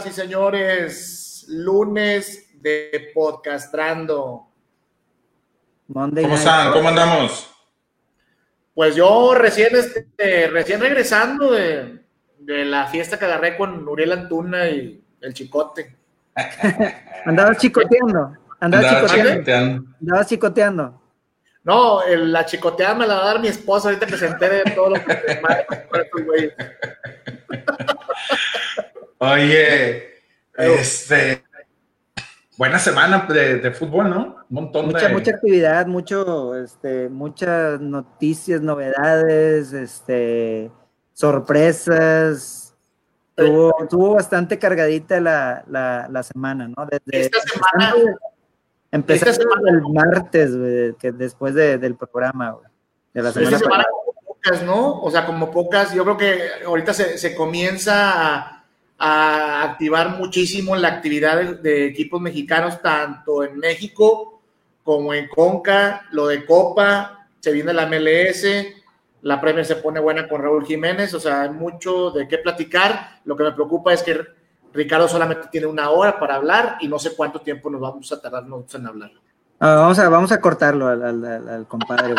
señoras 0.00 0.06
y 0.06 0.12
señores, 0.12 1.44
lunes 1.48 2.48
de 2.60 3.10
podcastrando. 3.14 4.46
¿Cómo 5.92 6.34
están? 6.34 6.72
¿Cómo 6.72 6.88
andamos? 6.88 7.50
Pues 8.74 8.94
yo 8.94 9.34
recién, 9.34 9.74
este, 9.74 10.48
recién 10.48 10.80
regresando 10.80 11.52
de, 11.52 12.00
la 12.46 12.86
fiesta 12.86 13.18
que 13.18 13.24
agarré 13.24 13.56
con 13.56 13.88
Uriel 13.88 14.12
Antuna 14.12 14.68
y 14.68 15.02
el 15.20 15.34
Chicote. 15.34 15.96
Andabas 17.24 17.58
chicoteando. 17.58 18.36
Andabas 18.60 19.10
chicoteando. 19.10 19.84
Andabas 20.00 20.26
chicoteando. 20.28 21.02
No, 21.64 22.00
la 22.06 22.46
chicoteada 22.46 22.94
me 22.94 23.06
la 23.06 23.16
va 23.16 23.22
a 23.22 23.26
dar 23.26 23.40
mi 23.40 23.48
esposa 23.48 23.88
ahorita 23.88 24.06
que 24.06 24.16
se 24.16 24.26
entere 24.26 24.62
de 24.64 24.70
todo 24.70 24.90
lo 24.90 25.04
que 25.04 25.12
Oye, 29.18 30.22
este. 30.56 31.44
Buena 32.56 32.78
semana 32.80 33.26
de, 33.28 33.70
fútbol, 33.70 34.10
¿no? 34.10 34.36
Un 34.50 34.54
montón 34.54 34.86
mucha, 34.86 35.08
de. 35.08 35.14
Mucha 35.14 35.30
actividad, 35.32 35.86
mucho, 35.86 36.56
este, 36.56 37.08
muchas 37.08 37.80
noticias, 37.80 38.60
novedades, 38.60 39.72
este, 39.72 40.70
sorpresas. 41.12 42.74
Tuvo, 43.36 44.14
bastante 44.14 44.58
cargadita 44.58 45.20
la, 45.20 45.62
la, 45.68 46.22
semana, 46.24 46.66
¿no? 46.66 46.86
Desde, 46.86 47.20
Esta 47.26 47.38
semana. 47.40 47.94
Empezamos 48.90 49.38
el 49.66 49.82
martes, 49.92 50.56
güey, 50.56 50.94
que 50.94 51.12
después 51.12 51.54
del 51.54 51.96
programa. 51.96 52.58
De 53.14 53.22
la 53.22 53.32
semana, 53.32 53.58
semana 53.58 53.84
como 53.84 54.12
pocas, 54.26 54.62
¿no? 54.62 55.00
O 55.00 55.10
sea, 55.10 55.26
como 55.26 55.50
pocas, 55.50 55.94
yo 55.94 56.04
creo 56.04 56.16
que 56.16 56.64
ahorita 56.66 56.92
se, 56.94 57.34
comienza 57.34 58.34
a, 58.34 58.57
activar 58.98 60.18
muchísimo 60.18 60.74
la 60.76 60.88
actividad 60.88 61.58
de, 61.60 61.86
equipos 61.86 62.20
mexicanos, 62.20 62.82
tanto 62.82 63.44
en 63.44 63.58
México 63.58 64.40
como 64.82 65.14
en 65.14 65.28
Conca, 65.28 66.06
lo 66.10 66.26
de 66.26 66.44
Copa, 66.44 67.26
se 67.38 67.52
viene 67.52 67.72
la 67.72 67.86
MLS, 67.86 68.44
la 69.22 69.40
Premier 69.40 69.64
se 69.64 69.76
pone 69.76 70.00
buena 70.00 70.26
con 70.26 70.42
Raúl 70.42 70.66
Jiménez, 70.66 71.12
o 71.14 71.20
sea, 71.20 71.42
hay 71.42 71.50
mucho 71.50 72.10
de 72.10 72.26
qué 72.26 72.38
platicar. 72.38 73.20
Lo 73.24 73.36
que 73.36 73.44
me 73.44 73.52
preocupa 73.52 73.92
es 73.92 74.02
que 74.02 74.18
Ricardo 74.72 75.08
solamente 75.08 75.48
tiene 75.50 75.66
una 75.66 75.90
hora 75.90 76.18
para 76.18 76.36
hablar 76.36 76.78
y 76.80 76.88
no 76.88 76.98
sé 76.98 77.14
cuánto 77.14 77.40
tiempo 77.40 77.70
nos 77.70 77.80
vamos 77.80 78.10
a 78.12 78.20
tardar 78.20 78.44
en 78.44 78.86
hablar. 78.86 79.10
Ah, 79.60 79.74
vamos, 79.74 79.98
a, 79.98 80.08
vamos 80.08 80.32
a 80.32 80.40
cortarlo 80.40 80.86
al, 80.86 81.02
al, 81.02 81.66
compadre. 81.66 82.14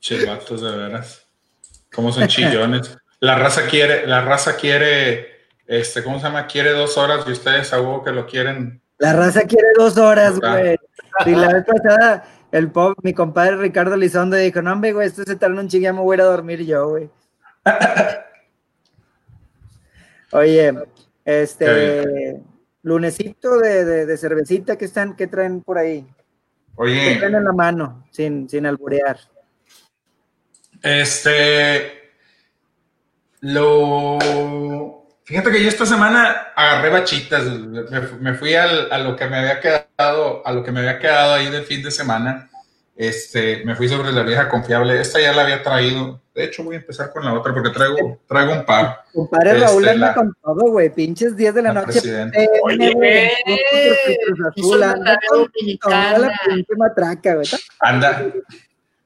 che, 0.00 0.16
de 0.18 0.76
veras. 0.76 1.26
¿Cómo 1.92 2.12
son 2.12 2.26
chillones? 2.28 2.96
La 3.22 3.36
raza 3.36 3.66
quiere, 3.66 4.04
la 4.04 4.20
raza 4.20 4.56
quiere, 4.56 5.46
este, 5.68 6.02
¿cómo 6.02 6.18
se 6.18 6.24
llama? 6.24 6.48
Quiere 6.48 6.72
dos 6.72 6.98
horas 6.98 7.24
y 7.24 7.30
ustedes 7.30 7.72
a 7.72 7.76
que 8.04 8.10
lo 8.10 8.26
quieren. 8.26 8.82
La 8.98 9.12
raza 9.12 9.42
quiere 9.42 9.68
dos 9.76 9.96
horas, 9.96 10.40
güey. 10.40 10.76
Y 11.24 11.30
la 11.30 11.52
vez 11.52 11.64
pasada, 11.64 12.24
el 12.50 12.72
pop, 12.72 12.98
mi 13.04 13.14
compadre 13.14 13.58
Ricardo 13.58 13.96
Lizondo 13.96 14.36
dijo, 14.36 14.60
no, 14.60 14.72
hombre, 14.72 14.92
güey, 14.92 15.06
esto 15.06 15.22
se 15.22 15.36
tarda 15.36 15.60
un 15.60 15.68
chingue, 15.68 15.92
me 15.92 16.00
voy 16.00 16.14
a 16.14 16.16
ir 16.16 16.20
a 16.22 16.24
dormir 16.24 16.66
yo, 16.66 16.88
güey. 16.88 17.10
Oye, 20.32 20.74
este 21.24 22.42
lunesito 22.82 23.56
de, 23.58 24.16
cervecita 24.16 24.76
que 24.76 24.86
están, 24.86 25.14
que 25.14 25.28
traen 25.28 25.62
por 25.62 25.78
ahí. 25.78 26.04
Oye. 26.74 27.12
¿Qué 27.12 27.18
traen 27.20 27.36
en 27.36 27.44
la 27.44 27.52
mano, 27.52 28.04
sin, 28.10 28.48
sin 28.48 28.66
alburear. 28.66 29.16
Este. 30.82 32.01
Lo. 33.42 34.18
Fíjate 35.24 35.50
que 35.50 35.62
yo 35.62 35.68
esta 35.68 35.84
semana 35.84 36.52
agarré 36.54 36.90
bachitas. 36.90 37.44
Me, 38.20 38.34
fui 38.34 38.54
a 38.54 38.98
lo 38.98 39.16
que 39.16 39.26
me 39.26 39.36
había 39.36 39.60
quedado, 39.60 40.46
a 40.46 40.52
lo 40.52 40.62
que 40.62 40.70
me 40.70 40.80
había 40.80 40.98
quedado 40.98 41.34
ahí 41.34 41.50
de 41.50 41.62
fin 41.62 41.82
de 41.82 41.90
semana. 41.90 42.48
Este, 42.94 43.64
me 43.64 43.74
fui 43.74 43.88
sobre 43.88 44.12
la 44.12 44.22
vieja 44.22 44.48
confiable. 44.48 45.00
Esta 45.00 45.20
ya 45.20 45.32
la 45.32 45.42
había 45.42 45.62
traído. 45.62 46.20
De 46.32 46.44
hecho, 46.44 46.62
voy 46.62 46.76
a 46.76 46.78
empezar 46.78 47.12
con 47.12 47.24
la 47.24 47.34
otra 47.34 47.52
porque 47.52 47.70
traigo, 47.70 48.20
traigo 48.28 48.52
un 48.52 48.64
par. 48.64 49.04
Compadre 49.12 49.52
este, 49.52 49.64
Raúl 49.64 49.88
anda 49.88 50.14
con 50.14 50.34
todo, 50.40 50.70
güey. 50.70 50.90
Pinches 50.90 51.36
10 51.36 51.54
de 51.54 51.62
la, 51.62 51.72
noche. 51.72 52.00
Oye, 52.62 53.32
anda 54.82 55.18
la 56.18 56.40
pinche 56.44 56.76
matraca, 56.76 57.34
güey. 57.34 57.48
Anda, 57.80 58.32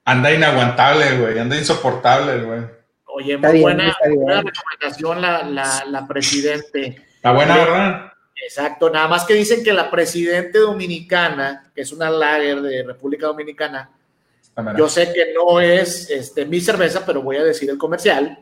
anda 0.05 0.33
inaguantable, 0.33 1.19
güey. 1.19 1.39
Anda 1.39 1.57
insoportable, 1.57 2.43
güey. 2.43 2.76
Oye, 3.17 3.39
muy 3.39 3.63
buena, 3.63 3.97
buena, 4.15 4.43
recomendación 4.43 5.23
la, 5.23 5.43
la, 5.43 5.85
la 5.87 6.07
presidente. 6.07 7.03
Está 7.15 7.33
buena, 7.33 7.57
¿verdad? 7.57 8.13
Exacto, 8.45 8.91
nada 8.91 9.09
más 9.09 9.25
que 9.25 9.33
dicen 9.33 9.65
que 9.65 9.73
la 9.73 9.91
presidente 9.91 10.59
dominicana, 10.59 11.73
que 11.75 11.81
es 11.81 11.93
una 11.93 12.11
lager 12.11 12.61
de 12.61 12.83
República 12.83 13.29
Dominicana, 13.29 13.91
yo 14.77 14.87
sé 14.91 15.15
que 15.15 15.33
no 15.33 15.63
es 15.63 16.11
este, 16.11 16.45
mi 16.45 16.61
cerveza, 16.61 17.07
pero 17.07 17.23
voy 17.23 17.37
a 17.37 17.45
decir 17.45 17.71
el 17.71 17.79
comercial. 17.79 18.39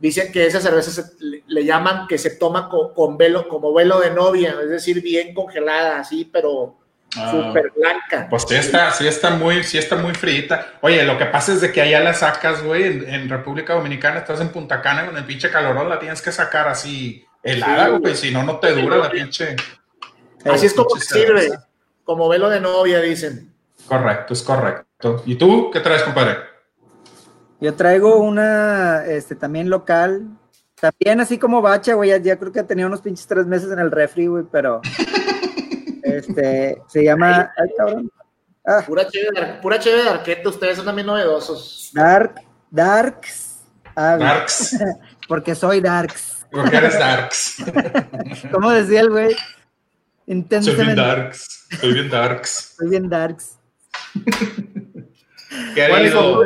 Dicen 0.00 0.32
que 0.32 0.44
esa 0.44 0.60
cerveza 0.60 1.08
le, 1.20 1.64
llaman 1.64 2.08
que 2.08 2.18
se 2.18 2.30
toma 2.30 2.68
con, 2.68 3.16
velo, 3.16 3.46
como 3.46 3.72
velo 3.72 4.00
de 4.00 4.10
novia, 4.10 4.56
es 4.60 4.70
decir, 4.70 5.02
bien 5.02 5.32
congelada, 5.34 6.00
así, 6.00 6.24
pero 6.24 6.79
ah. 7.16 7.30
súper 7.30 7.72
blanca. 7.76 8.26
Pues 8.28 8.44
sí 8.48 8.54
está, 8.54 8.90
sí 8.92 9.06
está 9.06 9.30
muy, 9.30 9.62
sí 9.64 9.78
está 9.78 9.96
muy 9.96 10.14
frita. 10.14 10.74
Oye, 10.80 11.04
lo 11.04 11.18
que 11.18 11.26
pasa 11.26 11.52
es 11.52 11.60
de 11.60 11.72
que 11.72 11.80
allá 11.80 12.00
la 12.00 12.14
sacas, 12.14 12.62
güey, 12.62 12.84
en, 13.12 13.28
República 13.28 13.74
Dominicana, 13.74 14.20
estás 14.20 14.40
en 14.40 14.50
Punta 14.50 14.80
Cana 14.80 15.06
con 15.06 15.16
el 15.16 15.24
pinche 15.24 15.50
calorón, 15.50 15.88
la 15.88 15.98
tienes 15.98 16.22
que 16.22 16.32
sacar 16.32 16.68
así 16.68 17.24
helada, 17.42 17.88
güey, 17.98 18.14
si 18.14 18.30
no, 18.30 18.42
no 18.42 18.58
te 18.58 18.72
dura 18.74 18.96
la 18.96 19.10
pinche. 19.10 19.56
Así 20.44 20.66
es 20.66 20.74
como 20.74 20.96
sirve, 20.96 21.50
como 22.04 22.28
velo 22.28 22.48
de 22.48 22.60
novia, 22.60 23.00
dicen. 23.00 23.52
Correcto, 23.86 24.34
es 24.34 24.42
correcto. 24.42 25.22
¿Y 25.26 25.36
tú 25.36 25.70
qué 25.72 25.80
traes, 25.80 26.02
compadre? 26.02 26.50
Yo 27.60 27.74
traigo 27.74 28.16
una, 28.16 29.04
este, 29.04 29.34
también 29.34 29.68
local, 29.68 30.28
también 30.80 31.20
así 31.20 31.38
como 31.38 31.60
bacha, 31.60 31.94
güey, 31.94 32.10
ya, 32.22 32.38
creo 32.38 32.52
que 32.52 32.62
tenía 32.62 32.86
unos 32.86 33.02
pinches 33.02 33.26
tres 33.26 33.46
meses 33.46 33.70
en 33.70 33.78
el 33.78 33.90
refri, 33.90 34.26
güey, 34.28 34.44
pero, 34.50 34.80
este, 36.02 36.82
se 36.88 37.04
llama, 37.04 37.52
ay, 37.56 37.68
cabrón. 37.76 38.10
Ah. 38.66 38.82
Pura 38.86 39.08
chévere, 39.08 39.58
pura 39.62 39.78
chévere 39.78 40.02
de 40.04 40.10
arqueta, 40.10 40.48
ustedes 40.48 40.76
son 40.76 40.86
también 40.86 41.06
novedosos. 41.06 41.90
Dark, 41.94 42.34
Darks. 42.70 43.64
Ah, 43.96 44.16
darks. 44.16 44.76
Porque 45.28 45.54
soy 45.54 45.80
Darks. 45.80 46.46
Porque 46.50 46.76
eres 46.76 46.98
darks. 46.98 47.64
¿Cómo 48.52 48.70
decía 48.70 49.02
el 49.02 49.10
güey? 49.10 49.36
Soy 50.60 50.74
bien 50.74 50.96
darks. 50.96 51.68
Soy 51.80 51.92
bien 51.92 52.10
darks. 52.10 52.74
Soy 52.76 52.88
bien 52.88 53.08
darks. 53.08 53.58
Querido. 55.74 56.42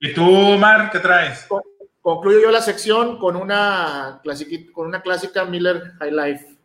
¿Y 0.00 0.14
tú, 0.14 0.56
Mar, 0.58 0.90
qué 0.90 1.00
traes? 1.00 1.46
Concluyo 2.00 2.40
yo 2.40 2.50
la 2.50 2.62
sección 2.62 3.18
con 3.18 3.36
una, 3.36 4.20
clásica, 4.22 4.72
con 4.72 4.86
una 4.86 5.02
clásica 5.02 5.44
Miller 5.44 5.92
High 5.98 6.12
Life. 6.12 6.55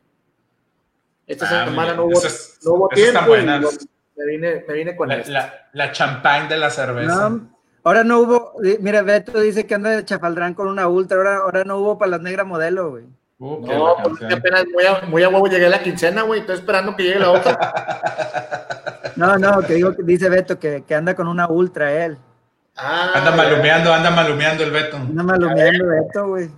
Esta 1.28 1.46
ah, 1.46 1.66
semana 1.66 1.94
no 1.94 2.06
hubo, 2.06 2.20
no 2.64 2.72
hubo 2.72 2.90
tiempo. 2.90 3.22
me, 3.28 4.26
vine, 4.26 4.66
me 4.68 4.74
vine 4.74 4.96
con 4.96 5.10
la, 5.10 5.18
la, 5.28 5.68
la 5.74 5.92
champagne 5.92 6.50
de 6.50 6.58
la 6.58 6.70
cerveza. 6.70 7.32
Ahora 7.84 8.04
no 8.04 8.20
hubo, 8.20 8.54
mira, 8.80 9.02
Beto 9.02 9.40
dice 9.40 9.66
que 9.66 9.74
anda 9.74 9.90
de 9.90 10.06
chafaldrán 10.06 10.54
con 10.54 10.68
una 10.68 10.88
ultra, 10.88 11.18
ahora, 11.18 11.38
ahora 11.38 11.64
no 11.64 11.78
hubo 11.78 11.98
para 11.98 12.12
las 12.12 12.22
negras 12.22 12.46
modelo, 12.46 12.92
güey. 12.92 13.06
Uh, 13.40 13.66
no, 13.66 13.96
porque 14.04 14.32
apenas 14.32 14.66
muy 14.72 14.86
a, 14.86 15.02
muy 15.08 15.24
a 15.24 15.30
huevo 15.30 15.48
llegué 15.48 15.66
a 15.66 15.70
la 15.70 15.82
quincena, 15.82 16.22
güey, 16.22 16.42
estoy 16.42 16.58
esperando 16.58 16.96
que 16.96 17.04
llegue 17.04 17.20
la 17.20 17.32
otra. 17.32 17.58
no, 19.16 19.36
no, 19.40 19.62
que 19.62 19.74
digo, 19.74 19.94
dice 19.98 20.30
Beto 20.30 20.60
que, 20.60 20.84
que 20.88 20.94
anda 20.94 21.16
con 21.16 21.28
una 21.28 21.48
ultra 21.48 21.92
él. 22.06 22.20
Ah, 22.76 23.14
anda 23.16 23.32
malumeando, 23.32 23.92
anda 23.92 24.12
malumeando 24.12 24.64
el 24.64 24.70
Beto. 24.70 24.98
Anda 24.98 25.24
malumeando 25.24 25.88
Beto, 25.88 26.28
güey. 26.28 26.52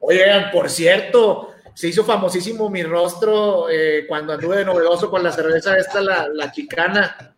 Oigan, 0.00 0.50
por 0.50 0.70
cierto, 0.70 1.50
se 1.78 1.86
hizo 1.86 2.02
famosísimo 2.02 2.68
mi 2.68 2.82
rostro 2.82 3.70
eh, 3.70 4.04
cuando 4.08 4.32
anduve 4.32 4.56
de 4.56 4.64
novedoso 4.64 5.08
con 5.08 5.22
la 5.22 5.30
cerveza 5.30 5.76
esta, 5.76 6.00
la, 6.00 6.26
la 6.26 6.50
chicana. 6.50 7.36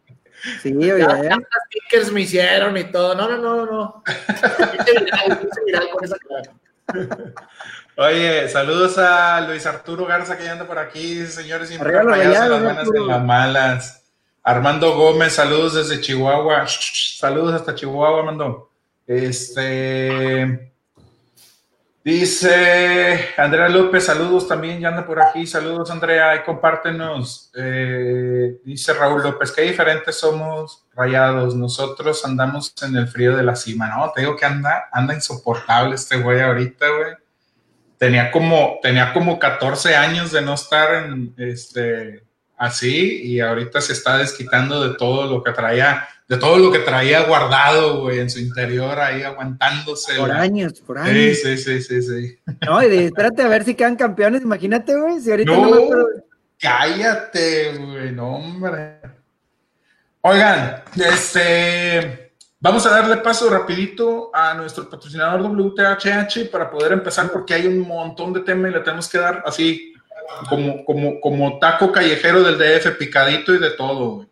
Sí, 0.62 0.72
oye. 0.74 1.02
¿eh? 1.02 1.30
stickers 1.66 2.10
me 2.10 2.22
hicieron 2.22 2.74
y 2.78 2.84
todo. 2.84 3.14
No, 3.14 3.28
no, 3.28 3.36
no, 3.36 3.66
no. 3.66 4.02
Oye, 7.98 8.48
saludos 8.48 8.96
a 8.96 9.42
Luis 9.42 9.66
Arturo 9.66 10.06
Garza 10.06 10.38
que 10.38 10.44
ya 10.44 10.52
anda 10.52 10.66
por 10.66 10.78
aquí, 10.78 11.26
señores, 11.26 11.68
siempre 11.68 11.92
las 11.92 12.06
buenas 12.06 12.88
y 12.88 13.06
las 13.06 13.22
malas. 13.22 14.04
Armando 14.42 14.96
Gómez, 14.96 15.34
saludos 15.34 15.74
desde 15.74 16.00
Chihuahua. 16.00 16.66
Saludos 16.66 17.56
hasta 17.56 17.74
Chihuahua, 17.74 18.20
Armando. 18.20 18.70
Este. 19.06 20.72
Dice 22.02 23.28
Andrea 23.36 23.68
López, 23.68 24.04
saludos 24.04 24.48
también, 24.48 24.80
ya 24.80 24.88
anda 24.88 25.04
por 25.04 25.20
aquí, 25.20 25.46
saludos 25.46 25.90
Andrea, 25.90 26.34
y 26.34 26.44
compártenos. 26.44 27.50
Eh, 27.54 28.58
dice 28.64 28.94
Raúl 28.94 29.22
López, 29.22 29.52
qué 29.52 29.62
diferentes 29.62 30.18
somos 30.18 30.86
rayados, 30.94 31.54
nosotros 31.54 32.24
andamos 32.24 32.72
en 32.82 32.96
el 32.96 33.06
frío 33.06 33.36
de 33.36 33.42
la 33.42 33.54
cima, 33.54 33.88
¿no? 33.88 34.10
Te 34.12 34.22
digo 34.22 34.34
que 34.34 34.46
anda, 34.46 34.88
anda 34.90 35.14
insoportable 35.14 35.94
este 35.94 36.16
güey 36.16 36.40
ahorita, 36.40 36.86
güey. 36.88 37.14
Tenía 37.98 38.30
como, 38.30 38.78
tenía 38.80 39.12
como 39.12 39.38
14 39.38 39.94
años 39.94 40.32
de 40.32 40.40
no 40.40 40.54
estar 40.54 41.04
en, 41.04 41.34
este, 41.36 42.24
así 42.60 43.22
y 43.22 43.40
ahorita 43.40 43.80
se 43.80 43.94
está 43.94 44.18
desquitando 44.18 44.86
de 44.86 44.94
todo 44.94 45.26
lo 45.26 45.42
que 45.42 45.50
traía 45.50 46.06
de 46.28 46.36
todo 46.36 46.58
lo 46.58 46.70
que 46.70 46.78
traía 46.78 47.24
guardado, 47.24 48.02
güey, 48.02 48.20
en 48.20 48.30
su 48.30 48.38
interior, 48.38 48.96
ahí 49.00 49.24
aguantándose. 49.24 50.14
Por 50.14 50.30
años, 50.30 50.74
por 50.80 50.98
años. 50.98 51.38
Sí, 51.42 51.56
sí, 51.56 51.82
sí, 51.82 52.02
sí, 52.02 52.38
No, 52.64 52.80
y 52.80 52.98
espérate 52.98 53.42
a 53.42 53.48
ver 53.48 53.64
si 53.64 53.74
quedan 53.74 53.96
campeones, 53.96 54.42
imagínate, 54.42 54.94
güey, 54.94 55.20
si 55.20 55.32
ahorita 55.32 55.50
no, 55.50 55.68
no 55.68 56.06
cállate, 56.56 57.76
güey, 57.78 58.12
no, 58.12 58.36
hombre. 58.36 59.00
Oigan, 60.20 60.84
este, 60.94 62.32
vamos 62.60 62.86
a 62.86 62.90
darle 62.90 63.16
paso 63.16 63.50
rapidito 63.50 64.30
a 64.32 64.54
nuestro 64.54 64.88
patrocinador 64.88 65.40
WTHH 65.40 66.48
para 66.48 66.70
poder 66.70 66.92
empezar 66.92 67.32
porque 67.32 67.54
hay 67.54 67.66
un 67.66 67.80
montón 67.80 68.32
de 68.32 68.40
temas 68.40 68.70
y 68.70 68.74
le 68.74 68.80
tenemos 68.80 69.08
que 69.08 69.18
dar 69.18 69.42
así 69.44 69.89
como, 70.48 70.84
como, 70.84 71.20
como 71.20 71.58
taco 71.58 71.92
callejero 71.92 72.42
del 72.42 72.58
DF, 72.58 72.96
picadito 72.98 73.54
y 73.54 73.58
de 73.58 73.70
todo, 73.70 74.10
güey. 74.16 74.28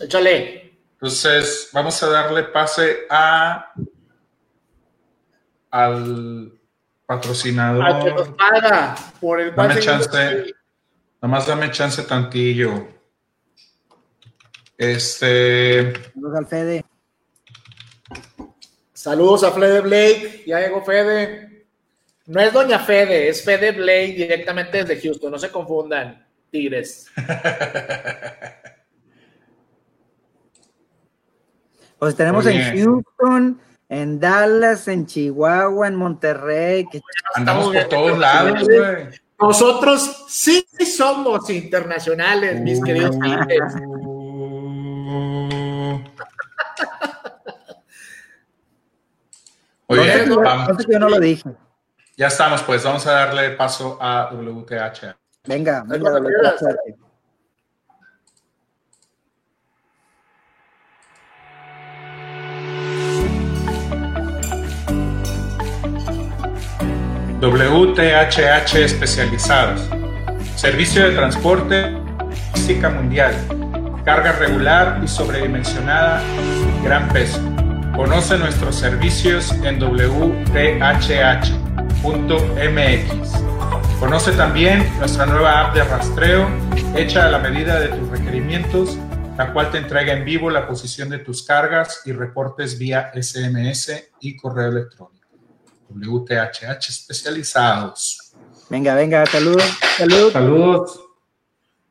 Échale. 0.00 0.78
Entonces, 0.92 1.70
vamos 1.72 2.02
a 2.02 2.08
darle 2.08 2.44
pase 2.44 3.06
a 3.10 3.72
al 5.70 6.52
patrocinador. 7.06 7.84
Al 7.84 8.04
que 8.04 8.10
nos 8.12 8.28
paga 8.30 8.96
por 9.20 9.40
el 9.40 9.54
Dame 9.54 9.78
chance. 9.80 10.54
Nomás 11.20 11.46
dame 11.46 11.70
chance 11.70 12.02
tantillo. 12.02 12.88
Este. 14.76 15.92
Saludos 16.14 16.38
al 16.38 16.46
Fede. 16.46 16.84
Saludos 18.92 19.44
a 19.44 19.52
Fede 19.52 19.80
Blake. 19.80 20.44
Ya 20.46 20.60
llegó 20.60 20.84
Fede. 20.84 21.57
No 22.28 22.42
es 22.42 22.52
Doña 22.52 22.78
Fede, 22.78 23.30
es 23.30 23.42
Fede 23.42 23.72
Blake 23.72 24.12
directamente 24.14 24.84
desde 24.84 25.00
Houston. 25.00 25.32
No 25.32 25.38
se 25.38 25.50
confundan, 25.50 26.26
Tigres. 26.50 27.10
Pues 31.98 32.14
tenemos 32.14 32.46
en 32.46 32.62
Houston, 32.62 33.60
en 33.88 34.20
Dallas, 34.20 34.86
en 34.86 35.04
Chihuahua, 35.04 35.88
en 35.88 35.96
Monterrey. 35.96 36.86
Que... 36.86 37.00
Andamos 37.34 37.74
por 37.74 37.88
todos 37.88 38.16
lados, 38.16 38.62
güey. 38.62 39.08
Nosotros 39.40 40.26
sí 40.28 40.64
somos 40.96 41.50
internacionales, 41.50 42.60
mis 42.60 42.80
queridos 42.80 43.16
clientes. 43.16 43.58
Oye, 49.88 50.24
vamos. 50.28 50.86
yo 50.88 50.98
no 51.00 51.08
lo 51.08 51.18
dije. 51.18 51.50
Ya 52.18 52.26
estamos, 52.26 52.64
pues 52.64 52.82
vamos 52.82 53.06
a 53.06 53.12
darle 53.12 53.50
paso 53.50 53.96
a 54.00 54.28
WTH. 54.32 55.14
Venga, 55.46 55.84
venga, 55.86 56.10
WTH. 56.10 56.96
WTHH 67.40 68.74
especializados. 68.74 69.88
Servicio 70.56 71.08
de 71.08 71.14
transporte 71.14 71.96
física 72.52 72.90
mundial. 72.90 73.32
Carga 74.04 74.32
regular 74.32 75.00
y 75.04 75.06
sobredimensionada, 75.06 76.20
gran 76.82 77.08
peso. 77.10 77.38
Conoce 77.94 78.36
nuestros 78.38 78.74
servicios 78.74 79.52
en 79.62 79.78
wthh.mx. 82.02 83.98
Conoce 83.98 84.32
también 84.32 84.86
nuestra 84.98 85.26
nueva 85.26 85.60
app 85.60 85.74
de 85.74 85.82
rastreo 85.82 86.48
hecha 86.94 87.26
a 87.26 87.30
la 87.30 87.38
medida 87.38 87.80
de 87.80 87.88
tus 87.88 88.08
requerimientos, 88.08 88.96
la 89.36 89.52
cual 89.52 89.70
te 89.70 89.78
entrega 89.78 90.12
en 90.12 90.24
vivo 90.24 90.50
la 90.50 90.66
posición 90.68 91.08
de 91.08 91.18
tus 91.18 91.42
cargas 91.42 92.02
y 92.04 92.12
reportes 92.12 92.78
vía 92.78 93.10
SMS 93.14 94.10
y 94.20 94.36
correo 94.36 94.68
electrónico. 94.68 95.26
WTHH 95.88 96.88
especializados. 96.88 98.34
Venga, 98.70 98.94
venga, 98.94 99.26
saludos. 99.26 99.64
Saludos. 99.96 100.32
Saludos. 100.32 101.00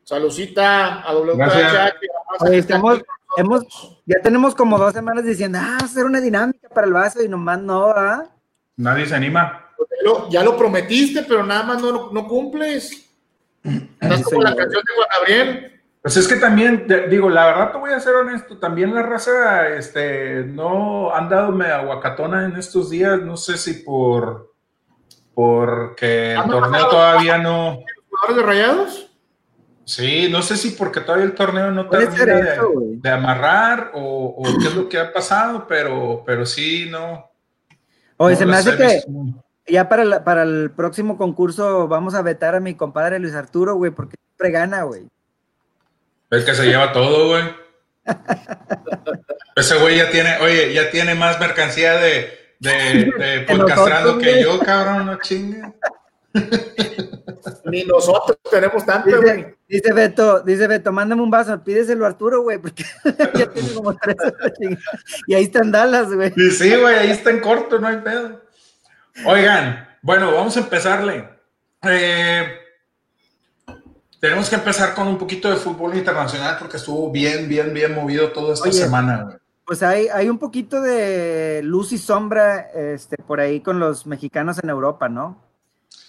Saludcita 0.04 1.02
a 1.02 1.14
WTHH. 1.14 2.54
estamos, 2.54 3.02
hemos, 3.36 4.00
ya 4.06 4.22
tenemos 4.22 4.56
como 4.56 4.78
dos 4.78 4.94
semanas 4.94 5.26
diciendo, 5.26 5.60
ah, 5.62 5.80
hacer 5.84 6.06
una 6.06 6.22
dinámica 6.22 6.70
para 6.70 6.88
el 6.88 6.94
vaso 6.94 7.22
y 7.22 7.28
nomás 7.28 7.60
no, 7.60 7.90
¿ah? 7.90 8.24
Nadie 8.78 9.06
se 9.06 9.16
anima. 9.16 9.67
Ya 10.30 10.44
lo 10.44 10.58
prometiste, 10.58 11.24
pero 11.24 11.44
nada 11.44 11.64
más 11.64 11.82
no, 11.82 12.12
no 12.12 12.28
cumples. 12.28 13.08
Estás 13.64 14.24
como 14.24 14.42
la 14.42 14.56
canción 14.56 14.84
de 14.84 14.94
Juan 14.96 15.08
Gabriel. 15.20 15.82
Pues 16.02 16.16
es 16.16 16.28
que 16.28 16.38
también, 16.38 16.88
digo, 17.10 17.30
la 17.30 17.48
verdad 17.48 17.72
te 17.74 17.78
voy 17.80 17.92
a 17.92 18.00
ser 18.00 18.16
honesto, 18.16 18.58
también 18.60 18.96
la 18.96 19.02
raza, 19.02 19.68
este, 19.68 20.46
no 20.46 21.14
han 21.14 21.28
dado 21.28 21.52
aguacatona 21.62 22.46
en 22.46 22.56
estos 22.56 22.90
días, 22.90 23.22
no 23.22 23.36
sé 23.36 23.58
si 23.58 23.74
por, 23.84 24.54
porque 25.34 26.34
el 26.34 26.44
torneo 26.44 26.88
todavía 26.88 27.38
no... 27.38 27.80
¿Jugadores 28.10 28.38
de 28.38 28.44
rayados? 28.44 29.12
Sí, 29.84 30.30
no 30.32 30.42
sé 30.42 30.56
si 30.56 30.72
porque 30.72 31.02
todavía 31.02 31.26
el 31.26 31.36
torneo 31.36 31.72
no 31.72 31.90
termina 31.90 32.26
de, 33.02 33.10
amarrar 33.10 33.92
o, 33.94 34.44
qué 34.62 34.68
es 34.68 34.76
lo 34.76 34.88
que 34.88 35.00
ha 35.00 35.12
pasado, 35.12 35.66
pero, 35.68 36.24
pero 36.26 36.46
sí, 36.46 36.88
no. 36.90 37.30
Oye, 38.16 38.36
se 38.38 38.46
me 38.46 38.56
hace 38.56 38.78
que 38.78 39.02
ya 39.68 39.90
para, 39.90 40.24
para 40.24 40.44
el 40.44 40.72
próximo 40.72 41.18
concurso 41.18 41.88
vamos 41.88 42.16
a 42.16 42.22
vetar 42.22 42.56
a 42.56 42.60
mi 42.60 42.76
compadre 42.76 43.20
Luis 43.20 43.36
Arturo, 43.36 43.76
güey, 43.76 43.92
porque 43.92 44.16
siempre 44.18 44.52
gana, 44.52 44.84
güey. 44.84 45.08
Es 46.30 46.44
que 46.44 46.54
se 46.54 46.66
lleva 46.66 46.92
todo, 46.92 47.30
güey. 47.30 47.44
Ese 49.56 49.78
güey 49.80 49.98
ya 49.98 50.10
tiene, 50.10 50.38
oye, 50.42 50.74
ya 50.74 50.92
tiene 50.92 51.16
más 51.16 51.40
mercancía 51.40 51.98
de, 51.98 52.30
de, 52.60 53.12
de 53.18 53.46
podcastrando 53.48 54.18
que 54.20 54.42
yo, 54.44 54.60
cabrón, 54.60 55.06
no 55.08 55.20
chingue. 55.20 55.62
Ni 57.66 57.84
nosotros 57.84 58.38
tenemos 58.50 58.86
tanto, 58.86 59.22
güey. 59.22 59.56
Dice, 59.68 59.92
Beto, 59.94 60.42
dice 60.42 60.68
Beto, 60.68 60.92
mándame 60.92 61.22
un 61.22 61.32
vaso, 61.32 61.62
pídeselo 61.64 62.06
a 62.06 62.10
Arturo, 62.10 62.44
güey, 62.44 62.58
porque 62.58 62.84
ya 63.34 63.52
tiene 63.52 63.74
como 63.74 63.96
tres. 63.96 64.16
y 65.28 65.34
ahí 65.34 65.44
están 65.44 65.72
Dallas, 65.72 66.14
güey. 66.14 66.32
Sí, 66.52 66.76
güey, 66.76 66.96
ahí 66.96 67.12
está 67.12 67.32
en 67.32 67.40
corto, 67.40 67.80
no 67.80 67.88
hay 67.88 67.98
pedo. 67.98 68.47
Oigan, 69.26 69.88
bueno, 70.02 70.32
vamos 70.32 70.56
a 70.58 70.62
empezarle. 70.62 71.28
Eh, 71.84 72.48
tenemos 74.20 74.50
que 74.50 74.56
empezar 74.56 74.94
con 74.94 75.08
un 75.08 75.18
poquito 75.18 75.50
de 75.50 75.58
fútbol 75.58 75.96
internacional 75.96 76.58
porque 76.60 76.78
estuvo 76.78 77.12
bien, 77.12 77.48
bien, 77.48 77.74
bien 77.74 77.94
movido 77.94 78.32
toda 78.32 78.54
esta 78.54 78.72
semana. 78.72 79.40
Pues 79.66 79.84
hay, 79.84 80.08
hay 80.08 80.30
un 80.30 80.38
poquito 80.38 80.82
de 80.82 81.62
luz 81.64 81.92
y 81.92 81.98
sombra 81.98 82.70
este, 82.74 83.18
por 83.18 83.40
ahí 83.40 83.60
con 83.60 83.80
los 83.80 84.08
mexicanos 84.08 84.60
en 84.64 84.70
Europa, 84.70 85.10
¿no? 85.10 85.44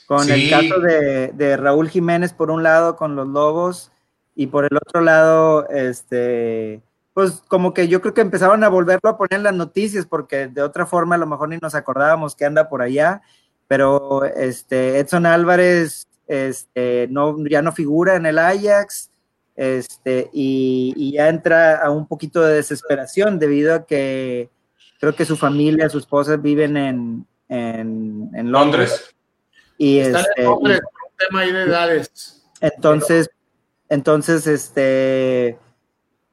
Con 0.06 0.30
el 0.30 0.48
caso 0.48 0.80
de, 0.80 1.32
de, 1.34 1.56
Raúl 1.56 1.90
Jiménez 1.90 2.32
por 2.32 2.50
un 2.50 2.62
lado 2.62 2.96
con 2.96 3.14
los 3.14 3.28
Lobos 3.28 3.90
y 4.34 4.46
por 4.46 4.64
el 4.64 4.76
otro 4.76 5.02
lado, 5.02 5.68
este, 5.68 6.80
pues 7.18 7.42
como 7.48 7.75
que 7.75 7.88
yo 7.88 8.00
creo 8.00 8.14
que 8.14 8.20
empezaron 8.20 8.62
a 8.62 8.68
volverlo 8.68 9.10
a 9.10 9.16
poner 9.16 9.38
en 9.38 9.42
las 9.42 9.52
noticias 9.52 10.06
porque 10.06 10.46
de 10.46 10.62
otra 10.62 10.87
forma 10.87 11.16
a 11.16 11.18
lo 11.18 11.26
mejor 11.26 11.48
ni 11.48 11.56
nos 11.56 11.75
acordábamos 11.75 12.37
que 12.37 12.44
anda 12.44 12.68
por 12.68 12.80
allá, 12.80 13.22
pero 13.66 14.25
este, 14.25 15.00
Edson 15.00 15.26
Álvarez 15.26 16.06
este, 16.28 17.08
no, 17.10 17.37
ya 17.48 17.60
no 17.60 17.72
figura 17.72 18.14
en 18.14 18.25
el 18.25 18.38
Ajax, 18.38 19.10
este, 19.56 20.30
y, 20.32 21.10
ya 21.14 21.28
entra 21.28 21.84
a 21.84 21.90
un 21.90 22.06
poquito 22.06 22.40
de 22.40 22.54
desesperación 22.54 23.40
debido 23.40 23.75
a 23.75 23.84
que 23.84 24.48
creo 25.00 25.16
que 25.16 25.25
su 25.25 25.37
familia, 25.37 25.88
su 25.88 25.98
esposa 25.98 26.37
viven 26.37 26.76
en, 26.76 27.26
en, 27.48 28.52
Londres. 28.52 29.12
Y 29.76 29.98
Están 29.98 30.22
en 30.22 30.26
este, 30.28 30.42
Londres, 30.44 30.80
un 30.84 31.16
tema 31.16 31.40
ahí 31.40 31.50
de 31.50 31.62
edades. 31.64 32.44
Entonces, 32.60 33.28
entonces, 33.88 34.46
este, 34.46 35.58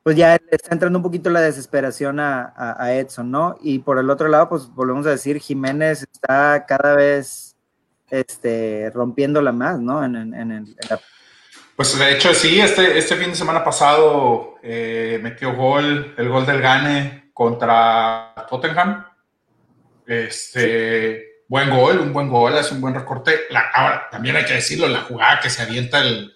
pues 0.05 0.17
ya 0.17 0.39
está 0.51 0.71
entrando 0.71 0.99
un 0.99 1.03
poquito 1.03 1.31
la 1.31 1.41
desesperación 1.41 2.19
a, 2.19 2.53
a, 2.55 2.93
Edson, 2.93 3.31
¿no? 3.31 3.57
Y 3.59 3.79
por 3.79 3.97
el 3.97 4.11
otro 4.11 4.27
lado, 4.27 4.49
pues 4.49 4.67
volvemos 4.67 5.07
a 5.07 5.09
decir, 5.09 5.39
Jiménez 5.39 6.03
está 6.03 6.63
cada 6.67 6.93
vez 6.93 7.55
este, 8.11 8.91
rompiéndola 8.91 9.51
más, 9.51 9.79
¿no? 9.79 10.05
En, 10.05 10.75
Pues 11.75 11.97
de 11.97 12.13
hecho 12.13 12.35
sí, 12.35 12.59
este, 12.59 12.99
este 12.99 13.15
fin 13.15 13.31
de 13.31 13.35
semana 13.35 13.63
pasado 13.63 14.59
eh, 14.61 15.19
metió 15.23 15.55
gol, 15.55 16.13
el 16.15 16.29
gol 16.29 16.45
del 16.45 16.61
Gane 16.61 17.31
contra 17.33 18.35
Tottenham. 18.47 19.07
Este, 20.05 21.41
buen 21.47 21.71
gol, 21.71 21.97
un 21.97 22.13
buen 22.13 22.29
gol, 22.29 22.55
hace 22.55 22.75
un 22.75 22.81
buen 22.81 22.93
recorte. 22.93 23.39
ahora, 23.73 24.07
también 24.11 24.35
hay 24.35 24.45
que 24.45 24.53
decirlo, 24.53 24.87
la 24.87 25.01
jugada 25.01 25.39
que 25.39 25.49
se 25.49 25.63
avienta 25.63 25.99
el, 26.03 26.31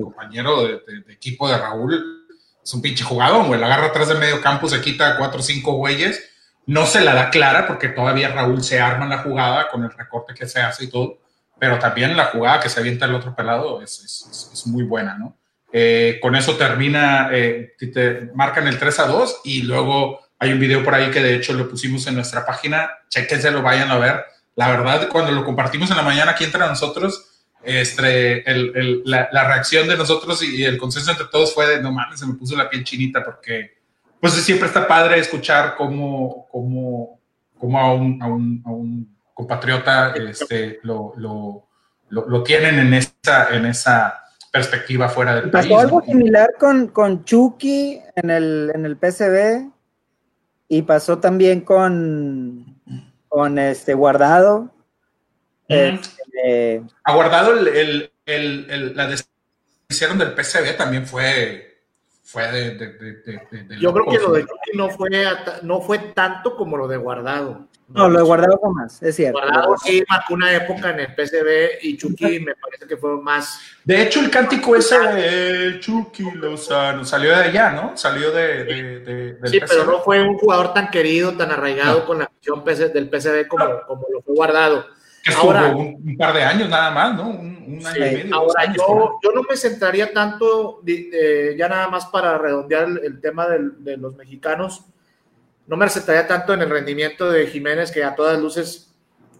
compañero 0.00 0.66
de, 0.66 0.80
equipo 1.10 1.46
de 1.50 1.58
Raúl 1.58 2.19
es 2.62 2.74
un 2.74 2.82
pinche 2.82 3.04
jugador, 3.04 3.46
güey. 3.46 3.60
La 3.60 3.66
agarra 3.66 3.86
atrás 3.86 4.08
del 4.08 4.18
medio 4.18 4.40
campo, 4.40 4.68
se 4.68 4.80
quita 4.80 5.16
cuatro 5.16 5.40
o 5.40 5.42
cinco 5.42 5.72
güeyes. 5.72 6.22
No 6.66 6.86
se 6.86 7.00
la 7.00 7.14
da 7.14 7.30
clara 7.30 7.66
porque 7.66 7.88
todavía 7.88 8.28
Raúl 8.28 8.62
se 8.62 8.80
arma 8.80 9.04
en 9.04 9.10
la 9.10 9.18
jugada 9.18 9.68
con 9.68 9.82
el 9.84 9.90
recorte 9.90 10.34
que 10.34 10.46
se 10.46 10.60
hace 10.60 10.84
y 10.84 10.90
todo. 10.90 11.18
Pero 11.58 11.78
también 11.78 12.16
la 12.16 12.26
jugada 12.26 12.60
que 12.60 12.68
se 12.68 12.80
avienta 12.80 13.06
el 13.06 13.14
otro 13.14 13.34
pelado 13.34 13.82
es, 13.82 14.00
es, 14.52 14.66
muy 14.66 14.84
buena, 14.84 15.18
¿no? 15.18 15.36
Eh, 15.72 16.18
con 16.22 16.34
eso 16.34 16.56
termina, 16.56 17.28
eh, 17.32 17.74
marcan 18.34 18.66
el 18.66 18.78
3 18.78 18.98
a 19.00 19.06
2 19.06 19.40
y 19.44 19.62
luego 19.62 20.20
hay 20.38 20.52
un 20.52 20.58
video 20.58 20.82
por 20.82 20.94
ahí 20.94 21.10
que 21.10 21.22
de 21.22 21.34
hecho 21.34 21.52
lo 21.52 21.68
pusimos 21.68 22.06
en 22.06 22.14
nuestra 22.14 22.46
página. 22.46 22.90
Chequense, 23.08 23.50
vayan 23.50 23.90
a 23.90 23.98
ver 23.98 24.24
la 24.60 24.68
verdad, 24.68 25.08
cuando 25.08 25.32
lo 25.32 25.44
compartimos 25.44 25.90
en 25.90 25.96
la 25.96 26.02
mañana 26.02 26.32
aquí 26.32 26.44
entre 26.44 26.60
nosotros, 26.60 27.29
este, 27.62 28.44
la, 29.04 29.44
reacción 29.44 29.88
de 29.88 29.96
nosotros 29.96 30.42
y, 30.42 30.64
el 30.64 30.78
consenso 30.78 31.10
entre 31.10 31.26
todos 31.26 31.54
fue 31.54 31.66
de, 31.66 31.82
no 31.82 31.92
mames, 31.92 32.20
se 32.20 32.26
me 32.26 32.34
puso 32.34 32.56
la 32.56 32.68
piel 32.68 32.84
chinita 32.84 33.24
porque, 33.24 33.78
pues 34.20 34.34
siempre 34.34 34.68
está 34.68 34.86
padre 34.86 35.18
escuchar 35.18 35.74
cómo, 35.76 36.46
cómo, 36.50 37.20
cómo 37.58 37.78
a, 37.78 37.94
un, 37.94 38.22
a, 38.22 38.26
un, 38.26 38.62
a, 38.64 38.70
un, 38.70 39.16
compatriota 39.34 40.12
este, 40.14 40.80
lo, 40.82 41.14
lo, 41.16 41.66
lo, 42.10 42.42
tienen 42.42 42.78
en 42.78 42.92
esa, 42.92 43.54
en 43.54 43.64
esa 43.64 44.22
perspectiva 44.52 45.08
fuera 45.08 45.36
del 45.36 45.50
país. 45.50 45.66
Pasó 45.66 45.80
algo 45.80 46.02
similar 46.02 46.50
con, 46.58 46.88
con 46.88 47.24
Chucky 47.24 48.00
en 48.16 48.30
el, 48.30 48.70
en 48.74 48.84
el 48.84 48.96
PCB 48.98 49.70
y 50.68 50.82
pasó 50.82 51.18
también 51.18 51.62
con 51.62 52.70
con 53.30 53.58
este 53.60 53.94
guardado. 53.94 54.70
Ha 57.04 57.14
guardado 57.14 57.52
el, 57.52 58.10
el, 58.26 58.96
la 58.96 59.06
decisión 59.06 60.18
del 60.18 60.34
PCB 60.34 60.76
también 60.76 61.06
fue, 61.06 61.82
fue 62.22 62.50
de, 62.50 62.74
de, 62.76 63.78
Yo 63.80 63.92
creo 63.92 64.06
que 64.06 64.18
lo 64.18 64.32
de 64.32 64.46
no 64.74 64.88
fue, 64.90 65.08
no 65.62 65.80
fue 65.80 65.98
tanto 66.14 66.56
como 66.56 66.76
lo 66.76 66.86
de 66.88 66.96
guardado. 66.96 67.68
No, 67.92 68.08
lo 68.08 68.18
de 68.18 68.24
Guardado 68.24 68.58
fue 68.60 68.72
más, 68.72 69.02
es 69.02 69.16
cierto. 69.16 69.40
Guardado 69.40 69.74
sí 69.78 70.04
marcó 70.08 70.34
una 70.34 70.54
época 70.54 70.90
en 70.90 71.00
el 71.00 71.14
PCB 71.14 71.82
y 71.82 71.96
Chucky 71.96 72.38
me 72.38 72.54
parece 72.54 72.86
que 72.86 72.96
fue 72.96 73.20
más. 73.20 73.60
De 73.84 74.02
hecho, 74.02 74.20
el 74.20 74.30
cántico 74.30 74.76
ese 74.76 74.96
de 74.96 75.80
Chucky 75.80 76.30
Lozano 76.36 77.04
salió 77.04 77.30
de 77.30 77.44
allá, 77.44 77.72
¿no? 77.72 77.96
Salió 77.96 78.30
de. 78.30 78.64
de, 78.64 79.48
sí, 79.48 79.58
pero 79.68 79.84
no 79.84 80.00
fue 80.02 80.22
un 80.22 80.38
jugador 80.38 80.72
tan 80.72 80.88
querido, 80.90 81.32
tan 81.32 81.50
arraigado 81.50 82.06
con 82.06 82.20
la 82.20 82.26
afición 82.26 82.62
del 82.64 83.08
PCB 83.08 83.48
como, 83.48 83.64
como 83.88 84.06
lo 84.12 84.22
fue 84.22 84.34
Guardado. 84.36 84.86
Que 85.22 85.32
estuvo 85.32 85.52
ahora, 85.52 85.76
un, 85.76 86.16
par 86.16 86.34
de 86.34 86.42
años 86.42 86.68
nada 86.68 86.90
más, 86.90 87.14
¿no? 87.14 87.28
Un, 87.28 87.80
año 87.86 87.96
y 87.96 88.00
medio. 88.00 88.34
Ahora, 88.34 88.72
yo, 88.72 89.18
yo, 89.22 89.32
no 89.32 89.42
me 89.42 89.56
centraría 89.56 90.12
tanto, 90.12 90.80
ya 90.84 91.68
nada 91.68 91.88
más 91.88 92.06
para 92.06 92.38
redondear 92.38 92.88
el, 93.02 93.20
tema 93.20 93.46
de 93.48 93.96
los 93.96 94.16
mexicanos 94.16 94.84
no 95.70 95.76
me 95.76 95.84
recetaría 95.84 96.26
tanto 96.26 96.52
en 96.52 96.62
el 96.62 96.68
rendimiento 96.68 97.30
de 97.30 97.46
Jiménez, 97.46 97.92
que 97.92 98.02
a 98.02 98.16
todas 98.16 98.40
luces 98.40 98.92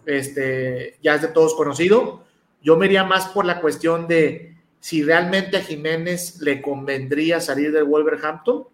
este, 0.05 0.97
ya 1.03 1.15
es 1.15 1.21
de 1.21 1.27
todos 1.27 1.55
conocido. 1.55 2.23
Yo 2.61 2.77
me 2.77 2.85
iría 2.85 3.03
más 3.03 3.27
por 3.27 3.43
la 3.43 3.59
cuestión 3.59 4.07
de 4.07 4.55
si 4.79 5.03
realmente 5.03 5.57
a 5.57 5.61
Jiménez 5.61 6.39
le 6.39 6.61
convendría 6.61 7.41
salir 7.41 7.73
del 7.73 7.83
Wolverhampton. 7.83 8.65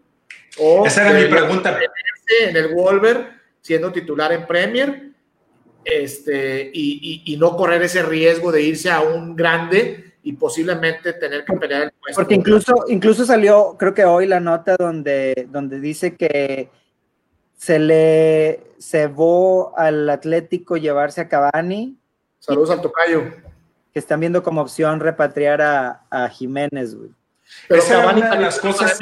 O 0.59 0.85
Esa 0.85 1.09
era 1.09 1.19
mi 1.19 1.25
pregunta. 1.25 1.79
En 2.41 2.55
el 2.55 2.75
Wolver, 2.75 3.31
siendo 3.61 3.91
titular 3.91 4.31
en 4.33 4.45
Premier, 4.45 5.13
este, 5.87 6.69
y, 6.73 7.35
no 7.39 7.55
correr 7.55 7.81
ese 7.83 8.03
riesgo 8.03 8.51
de 8.51 8.61
irse 8.61 8.91
a 8.91 9.01
un 9.01 9.35
grande 9.35 10.15
y 10.23 10.33
posiblemente 10.33 11.13
tener 11.13 11.45
que 11.45 11.53
pelear 11.53 11.83
el 11.83 11.91
puesto. 11.91 12.21
Porque 12.21 12.35
incluso, 12.35 12.85
incluso 12.89 13.25
salió, 13.25 13.75
creo 13.79 13.93
que 13.93 14.03
hoy 14.03 14.25
la 14.27 14.39
nota 14.39 14.75
donde, 14.77 15.47
donde 15.49 15.79
dice 15.79 16.15
que 16.15 16.69
se 17.55 17.79
le 17.79 18.61
cebó 18.79 19.77
al 19.77 20.09
Atlético 20.09 20.77
llevarse 20.77 21.21
a 21.21 21.29
Cavani. 21.29 21.97
Saludos 22.39 22.71
al 22.71 22.81
Tocayo. 22.81 23.31
Que 23.93 23.99
están 23.99 24.19
viendo 24.19 24.43
como 24.43 24.61
opción 24.61 24.99
repatriar 24.99 25.61
a, 25.61 26.29
Jiménez, 26.29 26.95
güey. 26.95 27.11
Pero 27.67 27.81
Esa 27.81 28.01
Cavani 28.01 28.21
una 28.21 28.31
de 28.31 28.41
las 28.41 28.59
cosas 28.59 28.99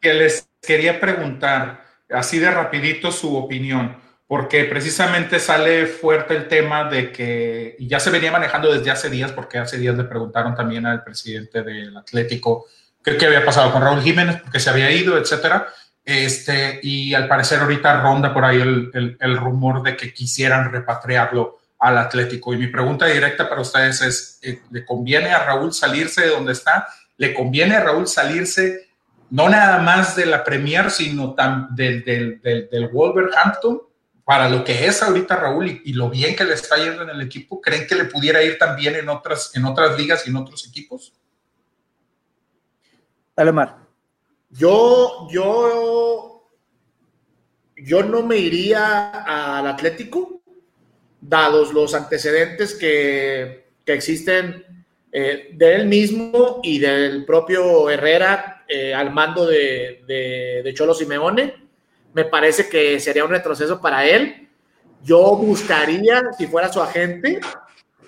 que 0.00 0.14
les 0.14 0.48
quería 0.62 0.98
preguntar, 0.98 1.84
así 2.08 2.38
de 2.38 2.50
rapidito 2.50 3.12
su 3.12 3.36
opinión, 3.36 4.07
porque 4.28 4.64
precisamente 4.64 5.40
sale 5.40 5.86
fuerte 5.86 6.36
el 6.36 6.46
tema 6.46 6.84
de 6.88 7.10
que, 7.10 7.76
ya 7.80 7.98
se 7.98 8.10
venía 8.10 8.30
manejando 8.30 8.72
desde 8.72 8.92
hace 8.92 9.10
días, 9.10 9.32
porque 9.32 9.58
hace 9.58 9.78
días 9.78 9.96
le 9.96 10.04
preguntaron 10.04 10.54
también 10.54 10.86
al 10.86 11.02
presidente 11.02 11.64
del 11.64 11.96
Atlético 11.96 12.66
qué 13.02 13.24
había 13.24 13.44
pasado 13.44 13.72
con 13.72 13.82
Raúl 13.82 14.02
Jiménez, 14.02 14.42
porque 14.42 14.60
se 14.60 14.68
había 14.68 14.90
ido, 14.92 15.16
etcétera 15.18 15.66
este, 16.08 16.80
y 16.82 17.12
al 17.12 17.28
parecer 17.28 17.60
ahorita 17.60 18.00
ronda 18.00 18.32
por 18.32 18.42
ahí 18.42 18.58
el, 18.58 19.18
el, 19.20 19.36
rumor 19.36 19.82
de 19.82 19.94
que 19.94 20.14
quisieran 20.14 20.72
repatriarlo 20.72 21.58
al 21.78 21.98
Atlético. 21.98 22.54
Y 22.54 22.56
mi 22.56 22.68
pregunta 22.68 23.04
directa 23.04 23.46
para 23.46 23.60
ustedes 23.60 24.00
es, 24.00 24.38
eh, 24.40 24.62
¿le 24.70 24.86
conviene 24.86 25.32
a 25.32 25.44
Raúl 25.44 25.74
salirse 25.74 26.22
de 26.22 26.28
donde 26.28 26.52
está? 26.52 26.88
¿Le 27.18 27.34
conviene 27.34 27.76
a 27.76 27.84
Raúl 27.84 28.06
salirse 28.08 28.88
no 29.28 29.50
nada 29.50 29.80
más 29.80 30.16
de 30.16 30.24
la 30.24 30.42
Premier, 30.44 30.90
sino 30.90 31.34
tam, 31.34 31.76
del, 31.76 32.02
del, 32.02 32.40
del, 32.40 32.88
Wolverhampton? 32.88 33.78
Para 34.28 34.46
lo 34.50 34.62
que 34.62 34.84
es 34.84 35.02
ahorita 35.02 35.36
Raúl 35.36 35.68
y, 35.68 35.82
y, 35.86 35.92
lo 35.94 36.10
bien 36.10 36.36
que 36.36 36.44
le 36.44 36.52
está 36.52 36.76
yendo 36.76 37.00
en 37.00 37.08
el 37.08 37.22
equipo, 37.22 37.62
¿creen 37.62 37.86
que 37.86 37.94
le 37.94 38.04
pudiera 38.04 38.42
ir 38.42 38.58
también 38.58 38.94
en 38.94 39.08
otras, 39.08 39.56
en 39.56 39.64
otras 39.64 39.98
ligas 39.98 40.26
y 40.26 40.28
en 40.28 40.36
otros 40.36 40.68
equipos? 40.68 41.14
Dale, 43.34 43.52
Mar. 43.52 43.78
Yo, 44.50 45.28
yo, 45.30 46.46
yo 47.74 48.02
no 48.02 48.22
me 48.22 48.36
iría 48.36 49.08
al 49.08 49.66
Atlético, 49.66 50.42
dados 51.22 51.72
los 51.72 51.94
antecedentes 51.94 52.74
que, 52.74 53.66
existen 53.86 54.84
eh, 55.10 55.52
de 55.54 55.74
él 55.74 55.86
mismo 55.86 56.60
y 56.62 56.78
del 56.80 57.24
propio 57.24 57.88
Herrera 57.88 58.66
eh, 58.68 58.92
al 58.92 59.10
mando 59.10 59.46
de, 59.46 60.04
de, 60.06 60.74
Cholo 60.74 60.92
Simeone. 60.92 61.67
Me 62.18 62.24
parece 62.24 62.68
que 62.68 62.98
sería 62.98 63.24
un 63.24 63.30
retroceso 63.30 63.80
para 63.80 64.04
él. 64.04 64.48
Yo 65.04 65.36
buscaría, 65.36 66.32
si 66.36 66.48
fuera 66.48 66.72
su 66.72 66.82
agente, 66.82 67.38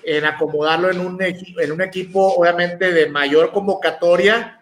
en 0.02 0.24
acomodarlo 0.24 0.90
en 0.90 0.98
un, 0.98 1.16
en 1.22 1.70
un 1.70 1.80
equipo, 1.80 2.34
obviamente, 2.34 2.90
de 2.90 3.08
mayor 3.08 3.52
convocatoria 3.52 4.60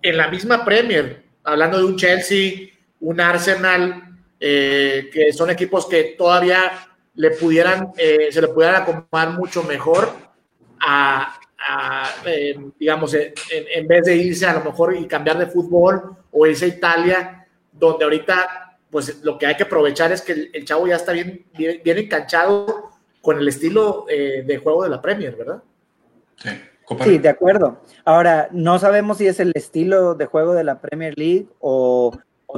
en 0.00 0.16
la 0.16 0.28
misma 0.28 0.64
Premier, 0.64 1.22
hablando 1.44 1.76
de 1.76 1.84
un 1.84 1.96
Chelsea, 1.98 2.70
un 3.00 3.20
Arsenal, 3.20 4.16
eh, 4.40 5.10
que 5.12 5.34
son 5.34 5.50
equipos 5.50 5.86
que 5.86 6.14
todavía 6.16 6.72
le 7.16 7.32
pudieran, 7.32 7.92
eh, 7.98 8.28
se 8.30 8.40
le 8.40 8.48
pudieran 8.48 8.80
acomodar 8.80 9.38
mucho 9.38 9.64
mejor 9.64 10.14
a, 10.80 11.38
eh, 12.24 12.58
digamos, 12.80 13.12
en, 13.12 13.86
vez 13.86 14.06
de 14.06 14.16
irse 14.16 14.46
a 14.46 14.54
lo 14.54 14.64
mejor 14.64 14.96
y 14.96 15.06
cambiar 15.06 15.36
de 15.36 15.44
fútbol 15.44 16.16
o 16.30 16.46
irse 16.46 16.64
a 16.64 16.68
Italia, 16.68 17.41
donde 17.72 18.04
ahorita, 18.04 18.78
pues 18.90 19.22
lo 19.24 19.38
que 19.38 19.46
hay 19.46 19.56
que 19.56 19.64
aprovechar 19.64 20.12
es 20.12 20.22
que 20.22 20.50
el, 20.52 20.64
chavo 20.64 20.86
ya 20.86 20.96
está 20.96 21.12
bien, 21.12 21.46
bien, 21.56 21.80
bien 21.84 21.98
enganchado 21.98 22.90
con 23.20 23.38
el 23.38 23.48
estilo 23.48 24.04
de 24.08 24.60
juego 24.62 24.84
de 24.84 24.90
la 24.90 25.00
Premier, 25.00 25.34
¿verdad? 25.36 25.62
Sí. 26.36 26.50
Sí, 27.00 27.18
de 27.18 27.28
acuerdo. 27.28 27.80
Ahora, 28.04 28.48
no 28.52 28.78
sabemos 28.78 29.18
si 29.18 29.26
es 29.26 29.40
el 29.40 29.52
estilo 29.54 30.14
de 30.14 30.26
juego 30.26 30.54
de 30.54 30.64
la 30.64 30.80
Premier 30.80 31.16
League 31.16 31.48
o, 31.60 32.12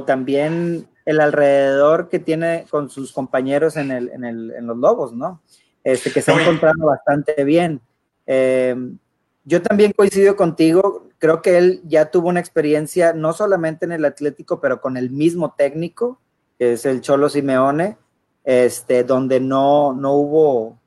también 0.05 0.87
el 1.05 1.21
alrededor 1.21 2.09
que 2.09 2.19
tiene 2.19 2.65
con 2.69 2.89
sus 2.89 3.13
compañeros 3.13 3.77
en, 3.77 3.91
el, 3.91 4.09
en, 4.09 4.25
el, 4.25 4.51
en 4.51 4.67
los 4.67 4.77
Lobos, 4.77 5.13
¿no? 5.13 5.41
Este, 5.83 6.11
que 6.11 6.21
se 6.21 6.31
ha 6.31 6.41
encontrado 6.41 6.85
bastante 6.85 7.43
bien. 7.45 7.79
Em, 8.25 8.97
yo 9.45 9.61
también 9.61 9.93
coincido 9.93 10.35
contigo, 10.35 11.07
creo 11.25 11.41
que 11.41 11.57
él 11.57 11.81
ya 11.85 12.11
tuvo 12.11 12.29
una 12.29 12.39
experiencia 12.39 13.11
no 13.13 13.33
solamente 13.33 13.85
en 13.85 13.91
el 13.91 14.05
Atlético, 14.05 14.61
pero 14.61 14.79
con 14.79 14.95
el 14.95 15.09
mismo 15.09 15.55
técnico, 15.57 16.21
que 16.59 16.73
es 16.73 16.85
el 16.85 17.01
Cholo 17.01 17.29
Simeone, 17.29 17.97
este, 18.43 19.03
donde 19.03 19.39
no, 19.39 19.93
no 19.93 20.13
hubo 20.13 20.79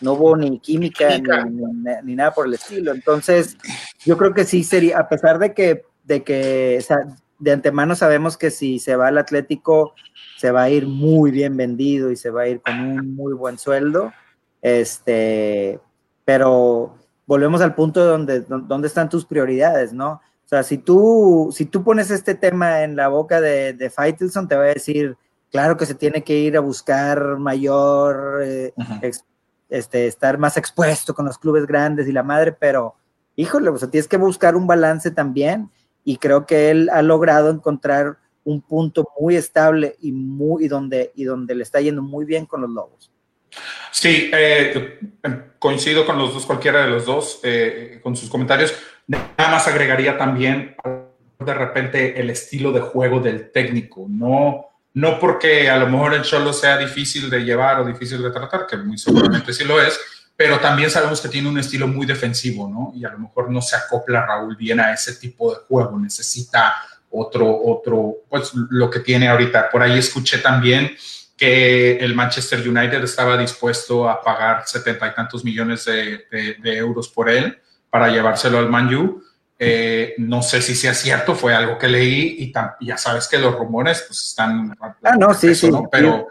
no 0.00 0.12
hubo 0.14 0.36
ni 0.36 0.58
química, 0.60 1.18
Ni, 1.18 2.14
nada 2.14 2.32
por 2.32 2.46
el 2.46 2.54
estilo. 2.54 2.92
Entonces, 2.92 3.58
yo 4.06 4.16
creo 4.16 4.32
que 4.32 4.44
sí 4.44 4.64
sería, 4.64 4.98
a 4.98 5.08
pesar 5.08 5.38
de 5.38 5.52
que, 5.52 5.84
de 6.04 6.22
que, 6.22 6.82
de 7.38 7.52
antemano 7.52 7.94
sabemos 7.94 8.38
que 8.38 8.50
si 8.50 8.78
se 8.78 8.96
va 8.96 9.08
al 9.08 9.18
Atlético, 9.18 9.94
se 10.38 10.50
va 10.50 10.62
a 10.62 10.70
ir 10.70 10.86
muy 10.86 11.30
bien 11.30 11.56
vendido 11.56 12.10
y 12.10 12.16
se 12.16 12.30
va 12.30 12.42
a 12.42 12.48
ir 12.48 12.62
con 12.62 12.80
un 12.80 13.16
muy 13.16 13.34
buen 13.34 13.58
sueldo. 13.58 14.12
Este, 14.62 15.78
pero 16.24 16.96
volvemos 17.28 17.60
al 17.60 17.74
punto 17.74 18.00
de 18.00 18.06
donde, 18.06 18.40
donde 18.40 18.88
están 18.88 19.10
tus 19.10 19.26
prioridades, 19.26 19.92
¿no? 19.92 20.12
O 20.12 20.48
sea, 20.48 20.62
si 20.62 20.78
tú, 20.78 21.50
si 21.52 21.66
tú 21.66 21.84
pones 21.84 22.10
este 22.10 22.34
tema 22.34 22.82
en 22.82 22.96
la 22.96 23.08
boca 23.08 23.38
de, 23.38 23.74
de 23.74 23.90
Faitelson, 23.90 24.48
te 24.48 24.56
va 24.56 24.62
a 24.62 24.68
decir, 24.68 25.14
claro 25.52 25.76
que 25.76 25.84
se 25.84 25.94
tiene 25.94 26.24
que 26.24 26.38
ir 26.38 26.56
a 26.56 26.60
buscar 26.60 27.36
mayor, 27.36 28.40
eh, 28.42 28.72
este, 29.68 30.06
estar 30.06 30.38
más 30.38 30.56
expuesto 30.56 31.14
con 31.14 31.26
los 31.26 31.36
clubes 31.36 31.66
grandes 31.66 32.08
y 32.08 32.12
la 32.12 32.22
madre, 32.22 32.52
pero 32.52 32.94
híjole, 33.36 33.68
o 33.68 33.76
sea, 33.76 33.90
tienes 33.90 34.08
que 34.08 34.16
buscar 34.16 34.56
un 34.56 34.66
balance 34.66 35.10
también 35.10 35.70
y 36.04 36.16
creo 36.16 36.46
que 36.46 36.70
él 36.70 36.88
ha 36.90 37.02
logrado 37.02 37.50
encontrar 37.50 38.16
un 38.42 38.62
punto 38.62 39.06
muy 39.20 39.36
estable 39.36 39.96
y 40.00 40.12
muy 40.12 40.64
y 40.64 40.68
donde 40.68 41.12
y 41.14 41.24
donde 41.24 41.54
le 41.54 41.62
está 41.62 41.82
yendo 41.82 42.00
muy 42.00 42.24
bien 42.24 42.46
con 42.46 42.62
los 42.62 42.70
Lobos. 42.70 43.12
Sí, 43.90 44.30
eh, 44.32 45.00
coincido 45.58 46.06
con 46.06 46.18
los 46.18 46.34
dos, 46.34 46.46
cualquiera 46.46 46.82
de 46.82 46.88
los 46.88 47.04
dos, 47.04 47.40
eh, 47.42 48.00
con 48.02 48.16
sus 48.16 48.28
comentarios. 48.28 48.74
Nada 49.06 49.50
más 49.50 49.66
agregaría 49.66 50.16
también 50.18 50.76
de 51.38 51.54
repente 51.54 52.20
el 52.20 52.30
estilo 52.30 52.72
de 52.72 52.80
juego 52.80 53.20
del 53.20 53.50
técnico, 53.50 54.06
no, 54.08 54.66
no 54.94 55.18
porque 55.18 55.70
a 55.70 55.78
lo 55.78 55.88
mejor 55.88 56.14
el 56.14 56.24
solo 56.24 56.52
sea 56.52 56.76
difícil 56.76 57.30
de 57.30 57.40
llevar 57.40 57.80
o 57.80 57.84
difícil 57.84 58.22
de 58.22 58.30
tratar, 58.30 58.66
que 58.66 58.76
muy 58.76 58.98
seguramente 58.98 59.52
sí 59.52 59.64
lo 59.64 59.80
es, 59.80 59.98
pero 60.36 60.58
también 60.58 60.90
sabemos 60.90 61.20
que 61.20 61.28
tiene 61.28 61.48
un 61.48 61.58
estilo 61.58 61.88
muy 61.88 62.06
defensivo, 62.06 62.68
¿no? 62.68 62.92
Y 62.94 63.04
a 63.04 63.10
lo 63.10 63.18
mejor 63.18 63.50
no 63.50 63.62
se 63.62 63.76
acopla 63.76 64.26
Raúl 64.26 64.56
bien 64.56 64.80
a 64.80 64.92
ese 64.92 65.14
tipo 65.14 65.52
de 65.52 65.60
juego, 65.68 65.98
necesita 65.98 66.74
otro, 67.10 67.60
otro, 67.64 68.18
pues 68.28 68.52
lo 68.54 68.90
que 68.90 69.00
tiene 69.00 69.28
ahorita. 69.28 69.70
Por 69.70 69.82
ahí 69.82 69.98
escuché 69.98 70.38
también 70.38 70.96
que 71.38 71.96
el 71.98 72.16
Manchester 72.16 72.68
United 72.68 73.02
estaba 73.04 73.38
dispuesto 73.38 74.08
a 74.08 74.20
pagar 74.20 74.64
setenta 74.66 75.06
y 75.06 75.14
tantos 75.14 75.44
millones 75.44 75.84
de, 75.84 76.56
euros 76.64 77.08
por 77.08 77.30
él 77.30 77.56
para 77.88 78.10
llevárselo 78.10 78.58
al 78.58 78.68
Man 78.68 78.92
U. 78.92 79.22
Eh, 79.56 80.14
no 80.18 80.42
sé 80.42 80.60
si 80.60 80.74
sea 80.74 80.94
cierto, 80.94 81.36
fue 81.36 81.54
algo 81.54 81.78
que 81.78 81.86
leí 81.86 82.36
y 82.40 82.52
ya 82.84 82.98
sabes 82.98 83.28
que 83.28 83.38
los 83.38 83.54
rumores 83.54 84.04
pues 84.06 84.20
están... 84.20 84.76
Ah, 84.80 85.16
no, 85.16 85.32
sí, 85.32 85.54
sí. 85.54 85.70
Pero, 85.92 86.26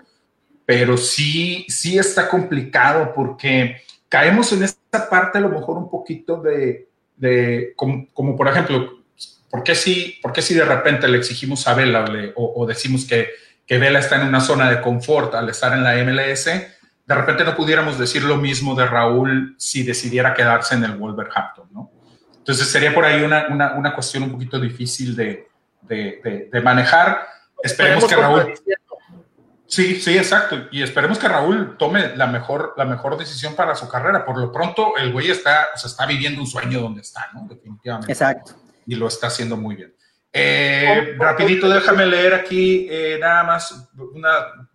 pero 0.65 0.97
sí, 0.97 1.65
sí 1.69 1.97
está 1.97 2.27
complicado 2.27 3.13
porque 3.15 3.81
caemos 4.09 4.51
en 4.51 4.63
esta 4.63 5.09
parte 5.09 5.37
a 5.37 5.41
lo 5.41 5.49
mejor 5.49 5.77
un 5.77 5.89
poquito 5.89 6.41
de, 6.41 6.89
de 7.15 7.73
como, 7.77 8.35
por 8.35 8.49
ejemplo, 8.49 9.03
¿por 9.49 9.63
qué, 9.63 9.73
si, 9.73 10.19
¿por 10.21 10.35
si 10.41 10.53
de 10.53 10.65
repente 10.65 11.07
le 11.07 11.17
exigimos 11.17 11.65
a 11.65 11.73
Vela 11.73 12.05
o 12.35 12.65
decimos 12.65 13.05
que 13.05 13.46
que 13.67 13.77
Vela 13.77 13.99
está 13.99 14.15
en 14.15 14.27
una 14.27 14.39
zona 14.39 14.69
de 14.69 14.81
confort 14.81 15.35
al 15.35 15.49
estar 15.49 15.73
en 15.73 15.83
la 15.83 15.95
MLS, 16.03 16.45
de 16.45 17.15
repente 17.15 17.43
no 17.43 17.55
pudiéramos 17.55 17.99
decir 17.99 18.23
lo 18.23 18.37
mismo 18.37 18.73
de 18.75 18.85
Raúl 18.85 19.55
si 19.59 19.83
decidiera 19.83 20.33
quedarse 20.33 20.75
en 20.75 20.85
el 20.85 20.95
Wolverhampton, 20.95 21.67
¿no? 21.71 21.91
Entonces 22.37 22.67
sería 22.69 22.93
por 22.93 23.03
ahí 23.03 23.21
una, 23.23 23.47
una, 23.49 23.73
una 23.73 23.93
cuestión 23.93 24.23
un 24.23 24.31
poquito 24.31 24.57
difícil 24.57 25.15
de, 25.17 25.49
de, 25.81 26.49
de, 26.49 26.61
manejar. 26.61 27.27
Esperemos 27.61 28.05
que 28.05 28.15
Raúl... 28.15 28.53
Sí, 29.65 29.99
sí, 29.99 30.17
exacto. 30.17 30.67
Y 30.71 30.81
esperemos 30.81 31.19
que 31.19 31.27
Raúl 31.27 31.75
tome 31.77 32.15
la 32.15 32.27
mejor, 32.27 32.73
la 32.77 32.85
mejor 32.85 33.17
decisión 33.17 33.53
para 33.53 33.75
su 33.75 33.89
carrera. 33.89 34.25
Por 34.25 34.37
lo 34.37 34.49
pronto, 34.49 34.95
el 34.95 35.11
güey 35.11 35.29
está, 35.29 35.67
o 35.75 35.77
sea, 35.77 35.89
está 35.89 36.05
viviendo 36.05 36.39
un 36.39 36.47
sueño 36.47 36.79
donde 36.79 37.01
está, 37.01 37.27
¿no? 37.33 37.45
Definitivamente. 37.49 38.13
Exacto. 38.13 38.53
Y 38.85 38.95
lo 38.95 39.09
está 39.09 39.27
haciendo 39.27 39.57
muy 39.57 39.75
bien. 39.75 39.93
Eh, 40.33 41.15
rapidito, 41.17 41.67
déjame 41.67 42.05
leer 42.05 42.33
aquí 42.33 42.87
eh, 42.89 43.17
nada 43.19 43.43
más 43.43 43.89
una. 44.13 44.69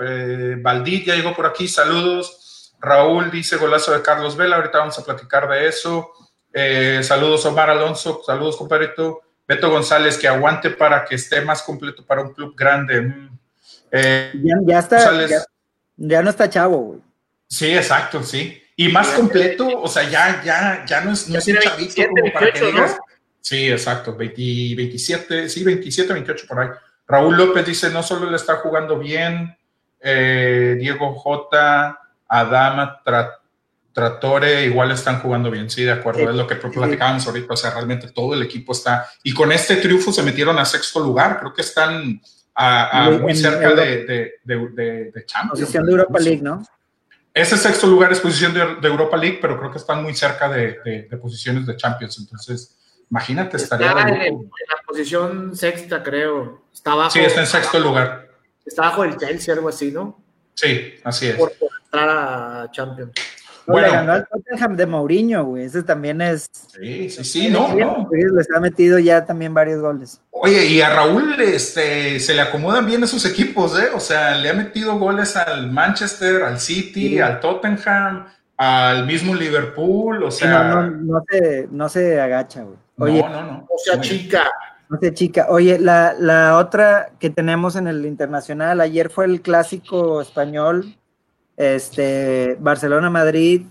Eh, 0.00 0.56
ya 1.04 1.14
llegó 1.14 1.34
por 1.34 1.46
aquí, 1.46 1.68
saludos. 1.68 2.74
Raúl 2.80 3.30
dice 3.30 3.56
golazo 3.56 3.92
de 3.92 4.02
Carlos 4.02 4.36
Vela, 4.36 4.56
ahorita 4.56 4.78
vamos 4.78 4.98
a 4.98 5.04
platicar 5.04 5.48
de 5.48 5.66
eso. 5.66 6.12
Eh, 6.52 7.00
saludos 7.02 7.44
Omar 7.46 7.70
Alonso, 7.70 8.22
saludos 8.24 8.56
compadrito. 8.56 9.22
Beto 9.48 9.70
González, 9.70 10.18
que 10.18 10.26
aguante 10.26 10.70
para 10.70 11.04
que 11.04 11.14
esté 11.14 11.40
más 11.40 11.62
completo 11.62 12.04
para 12.04 12.22
un 12.22 12.34
club 12.34 12.54
grande. 12.56 13.00
Mm. 13.00 13.38
ya, 14.66 14.78
está, 14.80 15.12
ya, 15.96 16.22
no 16.22 16.30
está 16.30 16.50
chavo, 16.50 16.78
güey. 16.78 17.00
Sí, 17.48 17.74
exacto, 17.74 18.22
sí. 18.24 18.60
Y 18.74 18.88
más 18.88 19.08
completo, 19.08 19.66
o 19.80 19.88
sea, 19.88 20.02
ya, 20.08 20.42
ya, 20.44 20.84
ya 20.84 21.00
no 21.00 21.12
es, 21.12 21.28
no 21.28 21.38
es 21.38 21.46
un 21.46 21.58
chavito 21.58 22.02
como 22.08 22.32
para 22.32 22.52
que 22.52 22.66
digas. 22.66 22.98
Sí, 23.46 23.70
exacto, 23.70 24.16
27, 24.16 25.48
sí, 25.48 25.62
27, 25.62 26.12
28 26.12 26.46
por 26.48 26.58
ahí. 26.58 26.68
Raúl 27.06 27.36
López 27.36 27.64
dice, 27.64 27.90
no 27.90 28.02
solo 28.02 28.28
le 28.28 28.34
está 28.34 28.56
jugando 28.56 28.98
bien, 28.98 29.56
eh, 30.00 30.74
Diego 30.80 31.14
J, 31.14 31.96
Adama, 32.26 33.00
Tratore, 33.92 34.64
igual 34.64 34.90
están 34.90 35.20
jugando 35.20 35.48
bien, 35.48 35.70
sí, 35.70 35.84
de 35.84 35.92
acuerdo, 35.92 36.28
es 36.28 36.34
lo 36.34 36.44
que 36.44 36.56
platicábamos 36.56 37.24
ahorita, 37.24 37.54
o 37.54 37.56
sea, 37.56 37.70
realmente 37.70 38.08
todo 38.08 38.34
el 38.34 38.42
equipo 38.42 38.72
está, 38.72 39.06
y 39.22 39.32
con 39.32 39.52
este 39.52 39.76
triunfo 39.76 40.12
se 40.12 40.24
metieron 40.24 40.58
a 40.58 40.64
sexto 40.64 40.98
lugar, 40.98 41.38
creo 41.38 41.54
que 41.54 41.62
están 41.62 42.20
muy 43.20 43.36
cerca 43.36 43.74
de, 43.76 44.40
de, 44.42 45.12
de, 45.14 45.24
Champions. 45.24 45.60
Posición 45.60 45.86
de 45.86 45.92
Europa 45.92 46.18
League, 46.18 46.42
¿no? 46.42 46.66
Ese 47.32 47.56
sexto 47.56 47.86
lugar 47.86 48.10
es 48.10 48.18
posición 48.18 48.52
de, 48.52 48.88
Europa 48.88 49.16
League, 49.16 49.38
pero 49.40 49.56
creo 49.56 49.70
que 49.70 49.78
están 49.78 50.02
muy 50.02 50.16
cerca 50.16 50.48
de, 50.48 51.08
posiciones 51.22 51.64
de 51.64 51.76
Champions, 51.76 52.18
entonces 52.18 52.75
Imagínate, 53.10 53.56
estaría. 53.56 53.88
Está 53.88 54.26
en, 54.26 54.34
la 54.34 54.82
posición 54.86 55.56
sexta, 55.56 56.02
creo. 56.02 56.64
Está 56.72 56.92
abajo. 56.92 57.10
Sí, 57.10 57.20
está 57.20 57.40
en 57.40 57.46
sexto 57.46 57.78
lugar. 57.78 58.28
Está 58.64 58.82
bajo 58.82 59.04
el 59.04 59.16
Chelsea, 59.16 59.54
algo 59.54 59.68
así, 59.68 59.92
¿no? 59.92 60.20
Sí, 60.54 60.94
así 61.04 61.28
es. 61.28 61.36
Por, 61.36 61.52
entrar 61.84 62.08
a 62.08 62.70
Champions. 62.72 63.12
bueno, 63.66 63.86
le 63.86 63.92
ganó 63.92 64.12
al 64.12 64.26
Tottenham 64.26 64.76
de 64.76 64.86
Mourinho, 64.86 65.44
güey. 65.44 65.64
Ese 65.64 65.84
también 65.84 66.20
es. 66.20 66.48
Sí, 66.52 67.08
sí, 67.10 67.24
sí, 67.24 67.48
no, 67.48 67.72
no. 67.74 68.08
Les 68.10 68.50
ha 68.50 68.58
metido 68.58 68.98
ya 68.98 69.24
también 69.24 69.54
varios 69.54 69.80
goles. 69.80 70.20
Oye, 70.30 70.66
y 70.66 70.80
a 70.80 70.90
Raúl 70.90 71.40
este, 71.40 72.18
se 72.18 72.34
le 72.34 72.40
acomodan 72.40 72.86
bien 72.86 73.04
esos 73.04 73.24
equipos, 73.24 73.78
¿eh? 73.78 73.88
O 73.94 74.00
sea, 74.00 74.34
le 74.36 74.50
ha 74.50 74.54
metido 74.54 74.98
goles 74.98 75.36
al 75.36 75.70
Manchester, 75.70 76.42
al 76.42 76.58
City, 76.58 77.20
al 77.20 77.38
Tottenham, 77.38 78.26
al 78.56 79.06
mismo 79.06 79.34
Liverpool, 79.34 80.22
o 80.22 80.30
sea. 80.30 80.74
No, 80.74 80.90
no, 80.90 81.24
se, 81.28 81.68
no 81.70 81.88
se 81.88 82.20
agacha, 82.20 82.62
güey. 82.62 82.76
Oye, 82.98 83.22
no, 83.22 83.28
no, 83.28 83.42
no. 83.42 83.66
O 83.68 83.78
sea, 83.78 84.00
chica. 84.00 84.44
No 84.88 84.98
sea 84.98 85.12
chica. 85.12 85.46
Oye, 85.50 85.78
la, 85.78 86.14
la, 86.18 86.58
otra 86.58 87.12
que 87.18 87.30
tenemos 87.30 87.76
en 87.76 87.86
el 87.86 88.06
internacional, 88.06 88.80
ayer 88.80 89.10
fue 89.10 89.26
el 89.26 89.42
clásico 89.42 90.20
español, 90.20 90.96
este, 91.56 92.56
Barcelona-Madrid, 92.60 93.62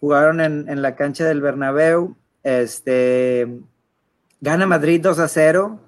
jugaron 0.00 0.40
en, 0.40 0.68
en, 0.68 0.82
la 0.82 0.96
cancha 0.96 1.24
del 1.24 1.40
Bernabéu, 1.40 2.16
este, 2.42 3.60
gana 4.40 4.66
Madrid 4.66 5.00
2 5.00 5.18
a 5.18 5.28
0 5.28 5.78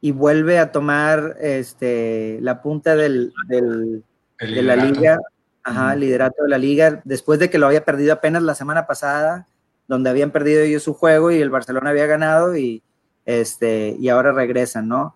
y 0.00 0.12
vuelve 0.12 0.58
a 0.58 0.70
tomar 0.70 1.36
este, 1.40 2.38
la 2.42 2.62
punta 2.62 2.94
del, 2.94 3.32
del 3.48 4.04
de 4.38 4.62
la 4.62 4.76
liga, 4.76 5.18
ajá, 5.66 5.94
el 5.94 6.00
liderato 6.00 6.44
de 6.44 6.48
la 6.48 6.58
liga, 6.58 7.02
después 7.04 7.38
de 7.38 7.50
que 7.50 7.58
lo 7.58 7.66
había 7.66 7.84
perdido 7.84 8.12
apenas 8.12 8.42
la 8.42 8.54
semana 8.54 8.86
pasada 8.86 9.46
donde 9.88 10.10
habían 10.10 10.30
perdido 10.30 10.62
ellos 10.62 10.82
su 10.82 10.94
juego 10.94 11.30
y 11.30 11.40
el 11.40 11.50
Barcelona 11.50 11.90
había 11.90 12.06
ganado 12.06 12.56
y, 12.56 12.82
este, 13.24 13.96
y 13.98 14.08
ahora 14.08 14.32
regresan, 14.32 14.88
¿no? 14.88 15.14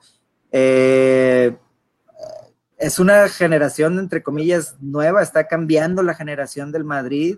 Eh, 0.53 1.57
es 2.79 2.99
una 2.99 3.29
generación, 3.29 3.99
entre 3.99 4.23
comillas, 4.23 4.77
nueva, 4.81 5.23
está 5.23 5.47
cambiando 5.47 6.03
la 6.03 6.15
generación 6.15 6.73
del 6.73 6.85
Madrid 6.85 7.37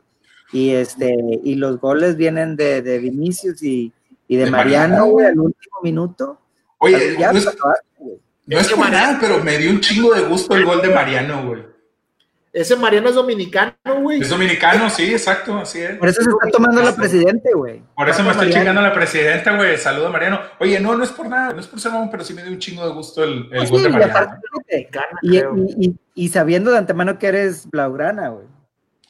y, 0.52 0.70
este, 0.70 1.14
y 1.42 1.54
los 1.56 1.80
goles 1.80 2.16
vienen 2.16 2.56
de, 2.56 2.82
de 2.82 2.98
Vinicius 2.98 3.62
y, 3.62 3.92
de, 4.28 4.50
Mariano, 4.50 5.06
güey, 5.06 5.26
al 5.26 5.38
último 5.38 5.76
minuto. 5.82 6.40
Oye, 6.78 7.18
no 7.18 7.30
es, 7.38 7.58
no 8.46 8.58
es 8.58 8.72
por 8.72 8.90
nada, 8.90 9.18
pero 9.20 9.42
me 9.42 9.58
dio 9.58 9.70
un 9.70 9.80
chingo 9.80 10.14
de 10.14 10.22
gusto 10.22 10.56
el 10.56 10.64
gol 10.64 10.80
de 10.80 10.88
Mariano, 10.88 11.46
güey. 11.46 11.71
Ese 12.52 12.76
Mariano 12.76 13.08
es 13.08 13.14
dominicano, 13.14 13.74
güey. 14.02 14.20
Es 14.20 14.28
dominicano, 14.28 14.90
sí, 14.90 15.10
exacto, 15.10 15.56
así 15.56 15.80
es. 15.80 15.96
Por 15.96 16.06
eso 16.06 16.20
se 16.20 16.28
está 16.28 16.50
tomando 16.50 16.82
la 16.82 16.94
presidente, 16.94 17.50
güey. 17.54 17.82
Por 17.96 18.10
eso 18.10 18.22
me 18.22 18.30
estoy 18.30 18.52
chingando 18.52 18.82
a 18.82 18.84
la 18.84 18.92
presidenta, 18.92 19.56
güey. 19.56 19.78
Saludo 19.78 20.08
a 20.08 20.10
Mariano. 20.10 20.38
Oye, 20.60 20.78
no, 20.78 20.94
no 20.94 21.02
es 21.02 21.10
por 21.10 21.28
nada, 21.28 21.54
no 21.54 21.60
es 21.60 21.66
por 21.66 21.80
ser 21.80 21.92
mamón, 21.92 22.10
pero 22.10 22.24
sí 22.24 22.34
me 22.34 22.42
dio 22.42 22.52
un 22.52 22.58
chingo 22.58 22.86
de 22.86 22.92
gusto 22.92 23.24
el, 23.24 23.48
el 23.50 23.58
pues 23.58 23.70
gol 23.70 23.82
de 23.84 23.88
Mariano. 23.88 24.38
Y, 25.22 25.94
y, 26.14 26.28
sabiendo 26.28 26.70
de 26.70 26.78
antemano 26.78 27.18
que 27.18 27.28
eres 27.28 27.70
blaugrana, 27.70 28.28
güey. 28.28 28.46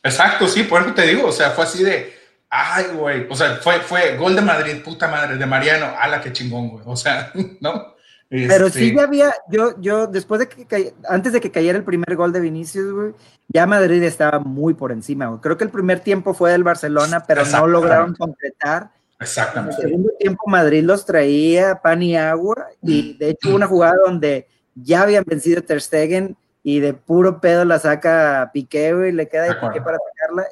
Exacto, 0.05 0.47
sí, 0.47 0.63
por 0.63 0.83
eso 0.83 0.95
te 0.95 1.03
digo, 1.03 1.27
o 1.27 1.33
sea, 1.33 1.51
fue 1.51 1.65
así 1.65 1.83
de, 1.83 2.13
ay, 2.49 2.87
güey, 2.95 3.27
o 3.29 3.35
sea, 3.35 3.57
fue, 3.57 3.81
fue 3.81 4.17
gol 4.17 4.37
de 4.37 4.43
Madrid, 4.43 4.83
puta 4.85 5.09
madre, 5.09 5.37
de 5.37 5.47
Mariano, 5.47 5.95
ala, 5.99 6.21
qué 6.21 6.33
chingón, 6.33 6.71
güey, 6.71 6.85
o 6.87 6.97
sea, 6.97 7.33
¿no? 7.61 7.95
Pero 8.33 8.71
sí 8.71 8.87
este 8.87 8.97
ya 8.97 9.03
había, 9.03 9.35
yo, 9.51 9.79
yo, 9.79 10.07
después 10.07 10.38
de 10.38 10.49
que, 10.49 10.95
antes 11.07 11.35
de 11.35 11.40
que 11.40 11.51
cayera 11.51 11.77
el 11.77 11.85
primer 11.85 12.16
gol 12.16 12.33
de 12.33 12.40
Vinicius, 12.40 12.90
güey, 12.90 13.12
ya 13.49 13.66
Madrid 13.66 14.03
estaba 14.03 14.38
muy 14.38 14.73
por 14.73 14.90
encima, 14.90 15.27
güey. 15.27 15.40
Creo 15.42 15.59
que 15.59 15.64
el 15.64 15.71
primer 15.71 16.01
tiempo 16.01 16.33
fue 16.33 16.51
del 16.51 16.64
Barcelona, 16.64 17.23
pero 17.27 17.45
no 17.45 17.66
lograron 17.66 18.14
completar. 18.14 18.90
Exactamente. 19.21 19.83
En 19.83 19.85
el 19.85 19.90
segundo 19.90 20.12
tiempo 20.18 20.45
Madrid 20.49 20.83
los 20.83 21.05
traía 21.05 21.75
pan 21.83 22.03
y 22.03 22.16
agua, 22.16 22.68
y 22.81 23.18
de 23.18 23.31
hecho 23.31 23.55
una 23.55 23.66
jugada 23.66 23.97
donde 24.07 24.49
ya 24.75 25.03
habían 25.03 25.25
vencido 25.27 25.61
Ter 25.61 25.83
Stegen 25.83 26.35
y 26.62 26.81
de 26.81 26.95
puro 26.95 27.38
pedo 27.38 27.66
la 27.66 27.79
saca 27.79 28.51
Piqué, 28.55 28.95
güey, 28.95 29.12
le 29.12 29.29
queda 29.29 29.42
de 29.42 29.57
Piqué 29.57 29.83
para 29.83 29.99
sacarla, 29.99 30.47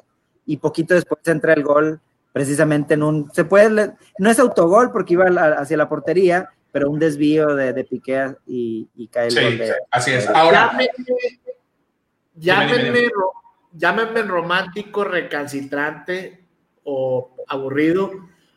y 0.45 0.57
poquito 0.57 0.93
después 0.93 1.19
entra 1.25 1.53
el 1.53 1.63
gol 1.63 1.99
precisamente 2.31 2.93
en 2.93 3.01
un, 3.01 3.31
se 3.33 3.43
puede, 3.43 3.93
no 4.19 4.29
es 4.29 4.37
autogol 4.37 4.91
porque 4.91 5.13
iba 5.13 5.25
hacia 5.25 5.77
la 5.77 5.89
portería, 5.89 6.47
pero 6.71 6.89
un 6.89 6.99
desvío 6.99 7.47
de, 7.55 7.73
de 7.73 7.83
Piqué 7.83 8.35
y, 8.47 8.87
y 8.95 9.07
cae 9.07 9.25
el 9.27 9.31
Sí, 9.31 9.41
gol 9.43 9.57
de- 9.57 9.73
así 9.91 10.11
es. 10.11 10.27
Ahora, 10.29 10.77
Llámenme, 13.73 14.21
romántico, 14.23 15.03
recalcitrante 15.03 16.43
o 16.83 17.35
aburrido, 17.47 18.11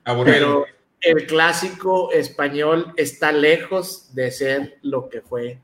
aburrido. 0.04 0.64
pero 0.64 0.66
el 1.00 1.26
clásico 1.26 2.10
español 2.12 2.92
está 2.96 3.30
lejos 3.32 4.14
de 4.14 4.30
ser 4.30 4.78
lo 4.82 5.08
que 5.08 5.20
fue 5.20 5.60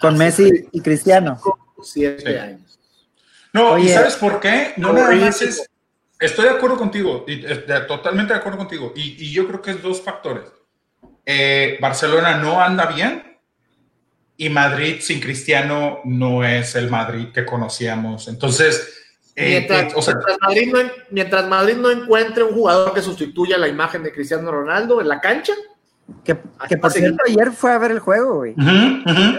con 0.00 0.18
Messi 0.18 0.68
y 0.72 0.80
Cristiano. 0.82 1.40
siete 1.82 2.30
Sí. 2.32 2.36
años. 2.36 2.78
No, 3.52 3.78
¿y 3.78 3.88
sabes 3.88 4.16
por 4.16 4.40
qué? 4.40 4.72
No 4.76 4.92
nada 4.92 5.14
más 5.14 5.40
es... 5.42 5.68
Estoy 6.20 6.44
de 6.44 6.50
acuerdo 6.52 6.76
contigo, 6.76 7.24
y, 7.26 7.44
eh, 7.44 7.64
de- 7.66 7.80
totalmente 7.82 8.32
de 8.32 8.38
acuerdo 8.38 8.58
contigo. 8.58 8.92
Y, 8.96 9.24
y 9.24 9.32
yo 9.32 9.46
creo 9.46 9.60
que 9.62 9.72
es 9.72 9.82
dos 9.82 10.00
factores. 10.00 10.44
Eh, 11.26 11.78
Barcelona 11.80 12.36
no 12.38 12.60
anda 12.60 12.86
bien 12.86 13.22
y 14.36 14.48
Madrid 14.50 14.96
sin 15.00 15.20
Cristiano 15.20 16.00
no 16.04 16.44
es 16.44 16.74
el 16.74 16.90
Madrid 16.90 17.28
que 17.32 17.46
conocíamos. 17.46 18.28
Entonces, 18.28 19.00
eh, 19.36 19.48
Mientras, 19.68 19.82
eh, 19.84 19.96
o 19.96 20.02
sea, 20.02 20.14
mientras 20.14 20.38
Madrid 20.40 20.72
no, 20.72 20.80
en- 20.80 20.92
mientras 21.10 21.48
Madrid 21.48 21.76
no 21.76 21.90
encuentre 21.90 22.42
un 22.44 22.54
jugador 22.54 22.92
que 22.94 23.00
sustituya 23.02 23.56
la 23.58 23.68
imagen 23.68 24.02
de 24.02 24.12
Cristiano 24.12 24.50
Ronaldo 24.50 25.00
en 25.00 25.08
la 25.08 25.20
cancha, 25.20 25.52
Que, 26.22 26.36
que 26.68 26.76
por 26.76 26.90
Así- 26.90 26.98
cierto, 27.00 27.22
ayer 27.26 27.50
fue 27.52 27.72
a 27.72 27.78
ver 27.78 27.90
el 27.90 27.98
juego, 27.98 28.34
güey. 28.36 28.52
ujú, 28.52 29.10
ujú. 29.10 29.38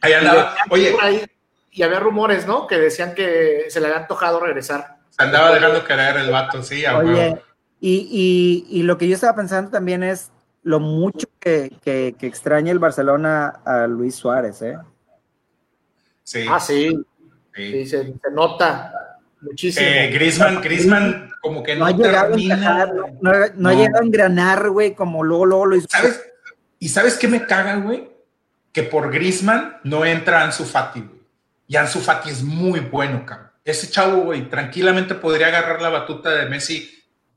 ahí 0.00 0.12
andaba. 0.12 0.54
y, 0.66 0.72
Oye, 0.72 0.92
por 0.92 1.02
ahí- 1.04 1.24
y 1.72 1.82
había 1.82 1.98
rumores, 1.98 2.46
¿no? 2.46 2.68
Que 2.68 2.78
decían 2.78 3.14
que 3.16 3.64
se 3.68 3.80
le 3.80 3.86
había 3.88 3.98
antojado 4.02 4.38
regresar. 4.38 4.96
se 5.10 5.22
andaba 5.24 5.52
dejando 5.52 5.84
querer 5.84 6.16
el 6.18 6.30
vato, 6.30 6.62
sí. 6.62 6.84
Oye, 6.86 7.36
y, 7.80 8.64
y, 8.70 8.78
y 8.78 8.82
lo 8.84 8.96
que 8.96 9.08
yo 9.08 9.14
estaba 9.16 9.34
pensando 9.34 9.70
también 9.72 10.04
es 10.04 10.30
lo 10.62 10.80
mucho 10.80 11.28
que, 11.40 11.72
que, 11.82 12.14
que 12.18 12.26
extraña 12.26 12.72
el 12.72 12.78
Barcelona 12.78 13.48
a 13.64 13.86
Luis 13.86 14.14
Suárez, 14.16 14.60
¿eh? 14.62 14.76
Sí, 16.22 16.44
Ah, 16.48 16.60
sí, 16.60 16.90
sí. 17.54 17.72
sí, 17.72 17.86
se, 17.86 18.04
se 18.04 18.30
nota 18.32 18.92
muchísimo. 19.40 19.86
Eh, 19.86 20.10
Griezmann, 20.12 20.60
Griezmann 20.60 21.30
como 21.40 21.62
que 21.62 21.74
No 21.74 21.80
no, 21.80 21.86
ha 21.86 21.92
llegado 21.92 22.18
a 22.26 22.28
termina. 22.28 22.54
encajar, 22.56 22.94
no, 22.94 23.06
no 23.20 23.30
ha- 23.30 23.48
no 23.54 23.68
ha 23.68 23.72
No. 23.72 23.78
llegado 23.78 24.02
a 24.02 24.06
engranar, 24.06 24.70
güey, 24.70 24.94
como 24.94 25.22
luego, 25.24 25.46
luego 25.46 25.66
lo 25.66 25.76
hizo. 25.76 25.86
¿Sabes? 25.90 26.20
¿Y 26.78 26.88
sabes 26.90 27.16
qué 27.16 27.28
me 27.28 27.46
caga, 27.46 27.76
güey? 27.76 28.10
Que 28.72 28.82
por 28.82 29.10
Griezmann 29.10 29.78
no 29.84 30.04
entra 30.04 30.42
Ansu 30.44 30.64
Fati, 30.64 31.00
güey. 31.00 31.18
Y 31.66 31.76
Ansu 31.76 32.00
Fati 32.00 32.30
es 32.30 32.42
muy 32.42 32.80
bueno, 32.80 33.24
cabrón. 33.24 33.48
Ese 33.64 33.88
chavo, 33.90 34.22
güey, 34.22 34.48
tranquilamente 34.48 35.14
podría 35.14 35.48
agarrar 35.48 35.82
la 35.82 35.88
batuta 35.90 36.30
de 36.30 36.46
Messi, 36.48 36.90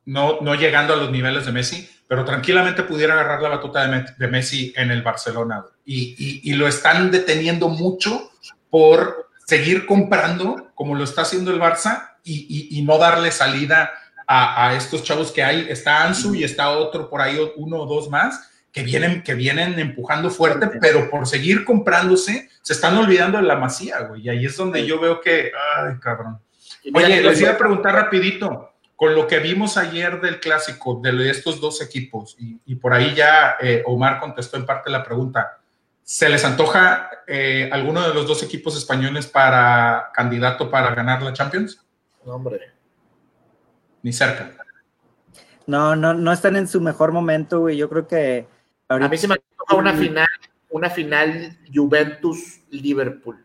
no, 0.06 0.40
no 0.42 0.56
llegando 0.56 0.94
a 0.94 0.98
los 0.98 1.12
niveles 1.12 1.46
de 1.46 1.52
Messi, 1.52 1.90
pero 2.12 2.26
tranquilamente 2.26 2.84
pudiera 2.84 3.14
agarrar 3.14 3.42
la 3.42 3.48
batuta 3.48 3.84
de, 3.84 3.88
Me- 3.88 4.06
de 4.18 4.28
Messi 4.28 4.74
en 4.76 4.92
el 4.92 5.02
Barcelona. 5.02 5.64
Y, 5.86 6.14
y- 6.20 6.52
y 6.52 6.56
lo 6.56 6.68
están 6.68 7.10
deteniendo 7.10 7.70
mucho 7.70 8.32
por 8.70 9.30
seguir 9.48 9.86
comprando, 9.86 10.72
como 10.76 10.94
lo 10.94 11.06
está 11.06 11.22
haciendo 11.22 11.52
el 11.52 11.62
Barça, 11.62 12.10
y, 12.26 12.68
y- 12.70 12.82
no 12.82 12.98
darle 12.98 13.32
salida 13.32 13.92
a, 14.28 14.68
a 14.68 14.76
estos 14.76 15.04
chavos 15.06 15.32
que 15.32 15.42
hay. 15.42 15.68
Está 15.70 16.04
Ansu 16.04 16.36
y 16.36 16.44
está 16.44 16.72
otro 16.72 17.10
por 17.10 17.22
ahí, 17.22 17.40
uno 17.56 17.78
o 17.78 17.86
dos 17.86 18.10
más, 18.10 18.50
que 18.74 18.84
vienen, 18.84 19.24
que 19.24 19.34
vienen 19.34 19.80
empujando 19.80 20.30
fuerte, 20.30 20.68
pero 20.82 21.10
por 21.10 21.26
seguir 21.26 21.64
comprándose, 21.64 22.50
se 22.62 22.74
están 22.74 22.98
olvidando 22.98 23.38
de 23.38 23.46
la 23.46 23.56
masía, 23.56 24.00
güey. 24.02 24.24
Y 24.24 24.30
ahí 24.30 24.46
es 24.46 24.58
donde 24.58 24.86
yo 24.86 25.00
veo 25.00 25.22
que, 25.22 25.54
ay, 25.78 25.94
cabrón. 26.02 26.40
Oye, 26.94 27.22
les 27.22 27.40
iba 27.40 27.52
a 27.52 27.58
preguntar 27.58 27.94
rapidito, 27.96 28.71
con 29.02 29.16
lo 29.16 29.26
que 29.26 29.40
vimos 29.40 29.78
ayer 29.78 30.22
del 30.22 30.40
clásico, 30.40 31.00
de 31.02 31.32
estos 31.32 31.60
dos 31.60 31.82
equipos, 31.82 32.36
y, 32.38 32.62
y 32.68 32.76
por 32.76 32.94
ahí 32.94 33.16
ya 33.16 33.56
eh, 33.60 33.82
Omar 33.88 34.20
contestó 34.20 34.58
en 34.58 34.66
parte 34.68 34.92
la 34.92 35.04
pregunta, 35.04 35.58
¿se 36.04 36.30
les 36.30 36.46
antoja 36.46 37.10
eh, 37.26 37.68
alguno 37.74 38.08
de 38.08 38.14
los 38.14 38.28
dos 38.28 38.44
equipos 38.44 38.78
españoles 38.78 39.26
para 39.26 40.12
candidato 40.14 40.70
para 40.70 40.94
ganar 40.94 41.24
la 41.24 41.34
Champions? 41.34 41.84
No, 42.24 42.36
hombre. 42.36 42.60
Ni 44.04 44.14
cerca. 44.14 44.52
No, 45.66 45.96
no, 45.96 46.14
no 46.14 46.32
están 46.32 46.56
en 46.56 46.68
su 46.68 46.80
mejor 46.80 47.12
momento, 47.12 47.62
güey. 47.62 47.78
Yo 47.78 47.90
creo 47.90 48.08
que 48.08 48.48
A 48.88 49.00
mí 49.00 49.18
se 49.18 49.28
me 49.28 49.34
antoja 49.34 49.78
una 49.78 49.94
final, 49.94 50.30
una 50.70 50.92
final 50.92 51.58
Juventus-Liverpool. 51.74 53.44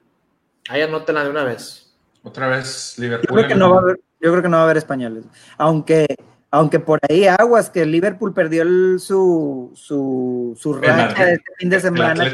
Ahí 0.68 0.82
anótenla 0.82 1.24
de 1.24 1.30
una 1.30 1.44
vez. 1.44 1.96
Otra 2.22 2.46
vez 2.46 2.96
yo 2.98 3.04
Liverpool. 3.04 3.38
creo 3.38 3.48
que 3.48 3.54
no 3.54 3.70
va 3.70 3.76
a 3.76 3.80
haber, 3.80 4.00
yo 4.26 4.32
creo 4.32 4.42
que 4.42 4.48
no 4.48 4.56
va 4.56 4.62
a 4.62 4.64
haber 4.64 4.76
españoles. 4.76 5.24
Aunque, 5.58 6.06
aunque 6.50 6.78
por 6.80 6.98
ahí 7.08 7.26
aguas 7.26 7.70
que 7.70 7.82
el 7.82 7.90
Liverpool 7.92 8.32
perdió 8.34 8.62
el- 8.62 8.98
su, 9.00 9.72
su, 9.74 10.56
su 10.60 10.74
racha 10.74 10.96
Madrid. 10.96 11.22
este 11.34 11.52
fin 11.58 11.70
de 11.70 11.76
El 11.76 11.82
semana 11.82 12.24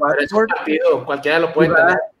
Watford. 0.00 0.48
partido, 0.48 1.04
cualquiera 1.04 1.38
lo 1.38 1.50
y, 1.50 1.52
puede 1.52 1.70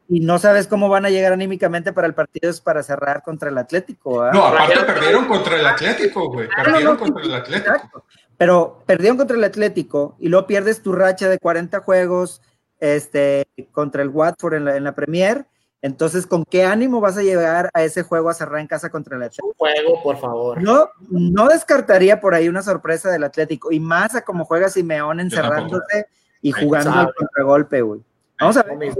y 0.08 0.20
no 0.20 0.38
sabes 0.38 0.66
cómo 0.66 0.88
van 0.90 1.06
a 1.06 1.10
llegar 1.10 1.32
anímicamente 1.32 1.92
para 1.92 2.06
el 2.06 2.12
partido 2.14 2.50
es 2.50 2.60
para 2.60 2.82
cerrar 2.82 3.22
contra 3.22 3.48
el 3.48 3.56
Atlético. 3.56 4.22
¿ah? 4.22 4.30
No, 4.32 4.44
aparte 4.46 4.74
Rayados- 4.74 4.86
perdieron 4.94 5.24
contra 5.26 5.56
el 5.58 5.66
Atlético, 5.66 6.28
güey. 6.30 6.48
No, 6.48 6.54
Perdieron 6.64 6.94
no, 6.94 6.98
contra 7.00 7.22
sí, 7.24 7.28
el 7.30 7.34
Atlético. 7.36 7.70
Exacto. 7.74 8.04
Pero 8.36 8.82
perdieron 8.84 9.16
contra 9.16 9.36
el 9.36 9.44
Atlético 9.44 10.16
y 10.18 10.28
luego 10.28 10.46
pierdes 10.46 10.82
tu 10.82 10.92
racha 10.92 11.28
de 11.28 11.38
40 11.38 11.80
juegos 11.80 12.42
este, 12.80 13.46
contra 13.70 14.02
el 14.02 14.08
Watford 14.08 14.54
en 14.54 14.64
la, 14.64 14.76
en 14.76 14.84
la 14.84 14.94
Premier. 14.94 15.46
Entonces, 15.82 16.28
¿con 16.28 16.44
qué 16.44 16.64
ánimo 16.64 17.00
vas 17.00 17.18
a 17.18 17.22
llegar 17.22 17.68
a 17.74 17.82
ese 17.82 18.04
juego 18.04 18.30
a 18.30 18.34
cerrar 18.34 18.60
en 18.60 18.68
casa 18.68 18.88
contra 18.88 19.16
el 19.16 19.24
Atlético? 19.24 19.48
Un 19.48 19.54
juego, 19.54 20.02
por 20.02 20.16
favor. 20.16 20.62
No, 20.62 20.88
no 21.10 21.48
descartaría 21.48 22.20
por 22.20 22.34
ahí 22.34 22.48
una 22.48 22.62
sorpresa 22.62 23.10
del 23.10 23.24
Atlético 23.24 23.72
y 23.72 23.80
más 23.80 24.14
a 24.14 24.22
como 24.22 24.44
juega 24.44 24.68
Simeón 24.68 25.18
encerrándose 25.18 26.06
y 26.40 26.52
jugando 26.52 26.92
Sabe. 26.92 27.12
contragolpe, 27.16 27.82
güey. 27.82 28.00
Vamos 28.38 28.56
a 28.56 28.62
ver. 28.62 28.94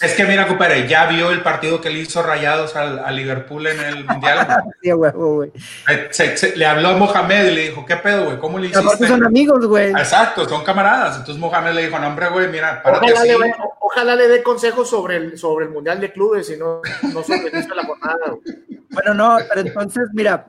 Es 0.00 0.12
que 0.14 0.24
mira, 0.24 0.46
compadre, 0.46 0.86
ya 0.86 1.06
vio 1.06 1.30
el 1.30 1.42
partido 1.42 1.80
que 1.80 1.90
le 1.90 2.00
hizo 2.00 2.22
Rayados 2.22 2.76
al, 2.76 2.98
a 3.00 3.10
Liverpool 3.10 3.66
en 3.66 3.80
el 3.80 4.04
Mundial. 4.04 4.46
Sí, 4.82 4.90
güey. 4.92 5.50
Eh, 5.88 6.08
se- 6.10 6.36
se- 6.36 6.56
le 6.56 6.66
habló 6.66 6.88
a 6.90 6.96
Mohamed 6.96 7.46
y 7.46 7.54
le 7.54 7.68
dijo, 7.70 7.84
¿qué 7.84 7.96
pedo, 7.96 8.26
güey? 8.26 8.38
¿Cómo 8.38 8.58
le 8.58 8.68
Aparte 8.68 8.86
hiciste? 8.86 9.08
son 9.08 9.24
amigos, 9.24 9.66
güey. 9.66 9.90
Exacto, 9.90 10.48
son 10.48 10.62
camaradas. 10.62 11.16
Entonces 11.16 11.40
Mohamed 11.40 11.72
le 11.72 11.86
dijo, 11.86 11.98
no, 11.98 12.06
hombre, 12.06 12.28
güey, 12.28 12.48
mira, 12.48 12.82
párate 12.82 13.06
Ojalá 13.06 13.20
así. 13.20 13.28
le, 13.28 13.34
o- 13.34 13.74
ojalá 13.80 14.14
le 14.14 14.28
dé 14.28 14.42
consejos 14.42 14.88
sobre 14.88 15.16
el, 15.16 15.38
sobre 15.38 15.64
el 15.66 15.72
Mundial 15.72 16.00
de 16.00 16.12
Clubes 16.12 16.48
y 16.50 16.56
no, 16.56 16.80
no 17.12 17.22
sobre 17.24 17.50
la 17.50 17.84
jornada. 17.84 18.18
güey. 18.28 18.84
Bueno, 18.90 19.14
no, 19.14 19.38
pero 19.48 19.60
entonces, 19.66 20.04
mira, 20.12 20.46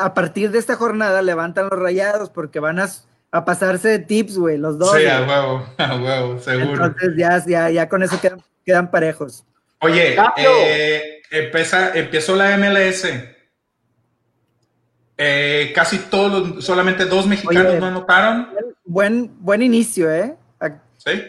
a 0.00 0.12
partir 0.14 0.50
de 0.50 0.58
esta 0.58 0.76
jornada 0.76 1.22
levantan 1.22 1.68
los 1.70 1.78
rayados 1.78 2.30
porque 2.30 2.60
van 2.60 2.78
a, 2.78 2.88
a 3.32 3.44
pasarse 3.44 3.88
de 3.88 3.98
tips, 3.98 4.36
güey, 4.38 4.58
los 4.58 4.78
dos. 4.78 4.94
Sí, 4.96 5.06
a 5.06 5.22
huevo, 5.22 5.66
a 5.78 5.96
huevo, 5.96 6.38
seguro. 6.38 6.84
Entonces 6.86 7.12
ya, 7.16 7.42
ya, 7.44 7.70
ya 7.70 7.88
con 7.88 8.02
eso 8.02 8.20
quedan, 8.20 8.40
quedan 8.64 8.90
parejos. 8.90 9.44
Oye, 9.80 10.14
eh, 10.36 11.22
empieza, 11.30 11.92
empezó 11.98 12.36
la 12.36 12.56
MLS. 12.56 13.06
Eh, 15.16 15.72
casi 15.74 15.98
todos, 15.98 16.48
los- 16.56 16.64
solamente 16.64 17.04
dos 17.04 17.26
mexicanos 17.26 17.72
Oye. 17.72 17.80
no 17.80 17.86
anotaron. 17.86 18.48
Buen, 18.84 19.30
buen 19.40 19.62
inicio, 19.62 20.10
¿eh? 20.12 20.36
Sí. 20.98 21.22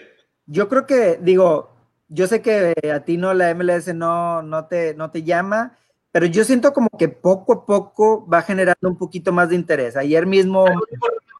Yo 0.45 0.69
creo 0.69 0.85
que, 0.85 1.17
digo, 1.21 1.73
yo 2.07 2.27
sé 2.27 2.41
que 2.41 2.73
a 2.93 2.99
ti 2.99 3.17
no 3.17 3.33
la 3.33 3.49
MLS 3.55 3.93
no, 3.93 4.41
no, 4.43 4.65
te, 4.65 4.93
no 4.93 5.09
te 5.09 5.23
llama, 5.23 5.77
pero 6.11 6.27
yo 6.27 6.43
siento 6.43 6.73
como 6.73 6.89
que 6.97 7.09
poco 7.09 7.53
a 7.53 7.65
poco 7.65 8.27
va 8.27 8.41
generando 8.43 8.87
un 8.87 8.97
poquito 8.97 9.31
más 9.31 9.49
de 9.49 9.55
interés. 9.55 9.95
Ayer 9.97 10.27
mismo, 10.27 10.65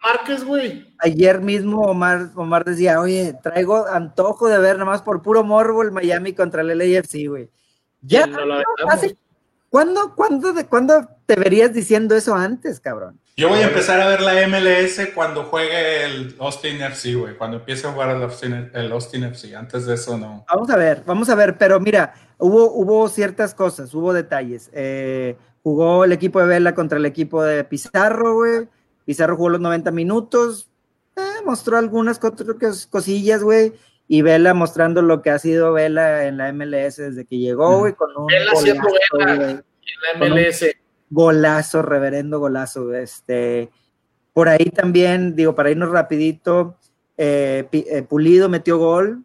Márquez, 0.04 0.44
güey. 0.44 0.94
ayer 1.00 1.40
mismo 1.42 1.82
Omar, 1.82 2.30
Omar 2.36 2.66
decía, 2.66 3.00
oye, 3.00 3.34
traigo 3.42 3.88
antojo 3.88 4.48
de 4.50 4.58
ver 4.60 4.78
nomás 4.78 5.02
por 5.02 5.22
puro 5.22 5.44
morbo 5.44 5.82
el 5.82 5.92
Miami 5.92 6.34
contra 6.34 6.62
el 6.62 6.78
LAFC, 6.78 7.28
güey. 7.30 7.50
Ya, 8.02 8.28
No 8.28 8.46
lo 8.46 8.54
aventamos. 8.56 8.94
hace- 8.94 9.18
¿cuándo, 9.70 10.14
cuándo, 10.16 10.54
de, 10.54 10.66
¿cuándo 10.66 11.08
te 11.26 11.36
verías 11.36 11.74
diciendo 11.74 12.16
eso 12.16 12.36
antes, 12.36 12.80
cabrón? 12.80 13.20
Yo 13.36 13.50
voy 13.50 13.60
a 13.60 13.68
empezar 13.68 14.00
a 14.00 14.08
ver 14.10 14.22
la 14.22 14.34
MLS 14.48 15.08
cuando 15.16 15.46
juegue 15.46 16.06
el 16.06 16.36
Austin 16.40 16.82
FC, 16.82 17.16
güey. 17.16 17.36
Cuando 17.36 17.58
empiece 17.58 17.88
a 17.88 17.92
jugar 17.92 18.16
el 18.16 18.22
Austin, 18.22 18.70
el 18.74 18.92
Austin 18.92 19.24
FC. 19.24 19.56
Antes 19.56 19.88
de 19.88 19.96
eso, 19.96 20.18
no. 20.20 20.46
Vamos 20.54 20.70
a 20.70 20.76
ver, 20.78 21.02
vamos 21.06 21.30
a 21.30 21.36
ver, 21.36 21.58
pero 21.58 21.80
mira, 21.80 22.14
hubo, 22.38 22.72
hubo 22.74 23.10
ciertas 23.10 23.56
cosas, 23.56 23.92
hubo 23.96 24.14
detalles. 24.14 24.70
Eh, 24.74 25.36
jugó 25.64 26.04
el 26.06 26.12
equipo 26.12 26.40
de 26.42 26.46
Vela 26.46 26.76
contra 26.76 27.00
el 27.00 27.06
equipo 27.08 27.42
de 27.44 27.64
Pizarro, 27.64 28.36
güey. 28.36 28.68
Pizarro 29.06 29.36
jugó 29.36 29.50
los 29.50 29.62
90 29.62 29.92
minutos, 29.92 30.70
eh, 31.16 31.22
mostró 31.46 31.78
algunas 31.78 32.20
co- 32.20 32.32
cos- 32.36 32.88
cosillas, 32.90 33.44
güey. 33.44 33.74
Y 34.08 34.22
Vela 34.22 34.54
mostrando 34.54 35.02
lo 35.02 35.22
que 35.22 35.30
ha 35.30 35.40
sido 35.40 35.74
Vela 35.74 36.26
en 36.28 36.38
la 36.38 36.50
MLS 36.52 36.98
desde 37.02 37.26
que 37.26 37.38
llegó, 37.38 37.80
güey, 37.80 37.94
con 37.94 38.10
un 38.16 38.28
Vela 38.28 38.56
siendo 38.56 38.84
Vela. 39.18 39.36
güey. 39.36 39.52
En 39.52 40.20
la 40.20 40.26
MLS. 40.28 40.76
golazo, 41.10 41.82
reverendo 41.82 42.40
golazo. 42.40 42.94
Este, 42.94 43.70
por 44.34 44.50
ahí 44.50 44.66
también, 44.66 45.36
digo, 45.36 45.54
para 45.56 45.70
irnos 45.72 45.90
rapidito, 45.90 46.76
eh, 47.18 47.68
eh, 47.72 48.02
Pulido 48.04 48.50
metió 48.50 48.78
gol, 48.78 49.24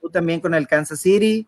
tú 0.00 0.08
también 0.10 0.40
con 0.40 0.54
el 0.54 0.66
Kansas 0.68 1.00
City. 1.00 1.46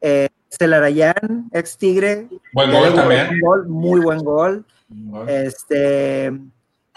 Eh, 0.00 0.28
Celarayán, 0.50 1.48
ex 1.52 1.76
Tigre. 1.78 2.28
Buen 2.52 2.70
gol 2.70 2.94
también. 2.94 3.26
buen 3.28 3.40
gol, 3.40 3.68
muy 3.68 4.00
buen 4.00 4.18
gol. 4.22 4.64
Este, 5.26 6.32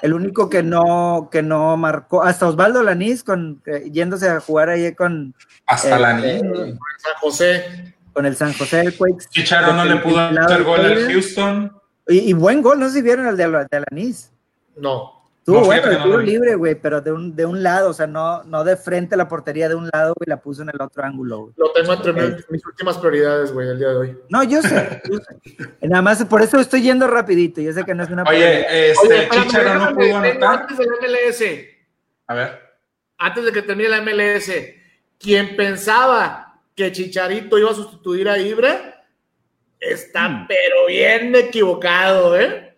el 0.02 0.14
único 0.14 0.50
que 0.50 0.64
no, 0.64 1.30
que 1.32 1.42
no 1.42 1.76
marcó, 1.78 2.24
hasta 2.24 2.48
Osvaldo 2.48 2.84
Lanís 2.84 3.24
con, 3.24 3.62
eh, 3.66 3.90
yéndose 3.92 4.30
a 4.30 4.40
jugar 4.40 4.70
ahí 4.70 4.94
con. 4.96 5.34
Hasta 5.66 5.98
eh, 5.98 6.00
Lanís. 6.00 6.42
San 6.42 7.14
José. 7.20 7.96
Con 8.14 8.26
el 8.26 8.36
San 8.36 8.54
José 8.54 8.78
del 8.78 8.98
Quakes. 8.98 9.28
Chicharo 9.30 9.74
no 9.74 9.86
le 9.86 9.98
pudo 9.98 10.20
hacer 10.20 10.64
gol 10.64 10.80
al 10.82 11.12
Houston. 11.12 11.72
Y, 12.08 12.30
y, 12.30 12.34
buen 12.34 12.62
gol, 12.62 12.80
no 12.80 12.88
sé 12.88 12.96
si 12.96 13.02
vieron 13.04 13.28
el 13.28 13.38
de, 13.38 13.48
de 13.48 13.78
Alanis. 13.78 14.32
No. 14.76 15.19
Estuvo 15.50 15.62
no, 15.62 15.66
bueno, 15.66 15.84
el 15.84 15.98
tiro 15.98 16.10
no 16.10 16.18
libre, 16.20 16.56
güey, 16.56 16.76
pero 16.76 17.02
de 17.02 17.12
un, 17.12 17.36
de 17.36 17.44
un 17.44 17.64
lado, 17.64 17.90
o 17.90 17.94
sea, 17.94 18.06
no, 18.06 18.44
no 18.44 18.64
de 18.64 18.78
frente 18.78 19.16
a 19.16 19.18
la 19.18 19.28
portería 19.28 19.68
de 19.68 19.74
un 19.74 19.90
lado, 19.92 20.14
güey, 20.16 20.28
la 20.28 20.40
puso 20.40 20.62
en 20.62 20.70
el 20.70 20.80
otro 20.80 21.04
ángulo. 21.04 21.40
Güey. 21.40 21.54
Lo 21.58 21.72
tengo 21.72 21.94
entre 21.94 22.12
okay. 22.12 22.36
mis, 22.36 22.52
mis, 22.52 22.66
últimas 22.68 22.98
prioridades, 23.00 23.52
güey, 23.52 23.68
el 23.68 23.80
día 23.80 23.88
de 23.88 23.96
hoy. 23.96 24.18
No, 24.30 24.44
yo 24.44 24.62
sé, 24.62 25.02
yo 25.10 25.18
sé. 25.18 25.68
Nada 25.88 26.04
más, 26.04 26.24
por 26.26 26.44
eso 26.44 26.60
estoy 26.60 26.84
yendo 26.84 27.08
rapidito, 27.08 27.62
yo 27.62 27.74
sé 27.74 27.84
que 27.84 27.96
no 27.96 28.04
es 28.04 28.10
una... 28.12 28.24
Oye, 28.24 28.92
este, 28.92 29.08
Oye, 29.08 29.30
Chicharo 29.30 29.74
no 29.74 29.96
pudo 29.96 30.18
anotar. 30.18 30.60
Antes 30.62 30.78
de 30.78 30.86
la 30.86 30.92
MLS. 31.02 31.44
A 32.28 32.34
ver. 32.36 32.60
Antes 33.18 33.46
de 33.46 33.52
que 33.52 33.62
termine 33.64 33.90
la 33.90 34.02
MLS, 34.02 34.52
quien 35.18 35.56
pensaba 35.56 36.62
que 36.76 36.92
Chicharito 36.92 37.58
iba 37.58 37.72
a 37.72 37.74
sustituir 37.74 38.30
a 38.30 38.38
Ibra, 38.38 39.04
está 39.80 40.30
mm. 40.30 40.48
pero 40.48 40.86
bien 40.88 41.36
equivocado, 41.36 42.40
¿eh? 42.40 42.78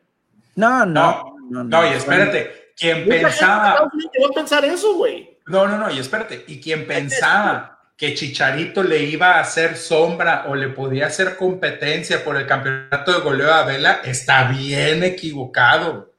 No, 0.55 0.85
no. 0.85 1.31
No, 1.51 1.65
no, 1.65 1.81
no 1.81 1.85
y 1.85 1.89
espérate, 1.97 2.60
quien 2.77 3.07
pensaba. 3.07 3.89
Yo 4.19 4.27
a 4.27 4.31
pensar 4.33 4.65
eso, 4.65 4.95
güey. 4.95 5.37
No, 5.47 5.67
no, 5.67 5.77
no, 5.77 5.91
y 5.91 5.99
espérate, 5.99 6.45
y 6.47 6.61
quien 6.61 6.87
pensaba 6.87 7.79
que 7.97 8.15
Chicharito 8.15 8.81
le 8.81 9.03
iba 9.03 9.33
a 9.33 9.41
hacer 9.41 9.77
sombra 9.77 10.45
o 10.47 10.55
le 10.55 10.69
podía 10.69 11.07
hacer 11.07 11.37
competencia 11.37 12.23
por 12.23 12.35
el 12.35 12.47
campeonato 12.47 13.13
de 13.13 13.19
goleo 13.19 13.53
a 13.53 13.63
Vela, 13.63 14.01
está 14.03 14.49
bien 14.49 15.03
equivocado. 15.03 16.11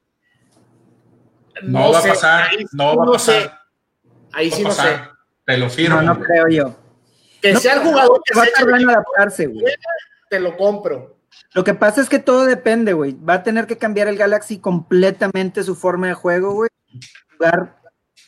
No, 1.62 1.80
no 1.80 1.92
va 1.92 2.00
sé, 2.00 2.08
a 2.08 2.12
pasar, 2.12 2.50
no 2.72 2.96
va 2.96 3.04
a 3.04 3.12
pasar. 3.12 3.42
Sé. 3.42 3.50
Ahí 4.32 4.50
sí 4.50 4.62
no 4.62 4.70
sé. 4.70 5.00
Te 5.44 5.58
lo 5.58 5.68
firmo. 5.68 6.00
No, 6.00 6.14
no 6.14 6.20
creo 6.20 6.48
yo. 6.48 6.76
Que 7.40 7.52
no, 7.52 7.58
sea 7.58 7.74
el 7.74 7.80
jugador 7.80 8.22
que 8.24 8.38
va 8.38 8.44
a 8.44 8.46
tardar 8.54 8.80
en 8.80 8.90
adaptarse, 8.90 9.46
güey. 9.46 9.74
Te 10.30 10.38
lo 10.38 10.56
compro. 10.56 11.11
Lo 11.54 11.64
que 11.64 11.74
pasa 11.74 12.00
es 12.00 12.08
que 12.08 12.18
todo 12.18 12.44
depende, 12.44 12.92
güey. 12.92 13.12
Va 13.12 13.34
a 13.34 13.42
tener 13.42 13.66
que 13.66 13.78
cambiar 13.78 14.08
el 14.08 14.16
Galaxy 14.16 14.58
completamente 14.58 15.62
su 15.62 15.74
forma 15.74 16.08
de 16.08 16.14
juego, 16.14 16.52
güey. 16.52 16.70
Jugar, 17.36 17.76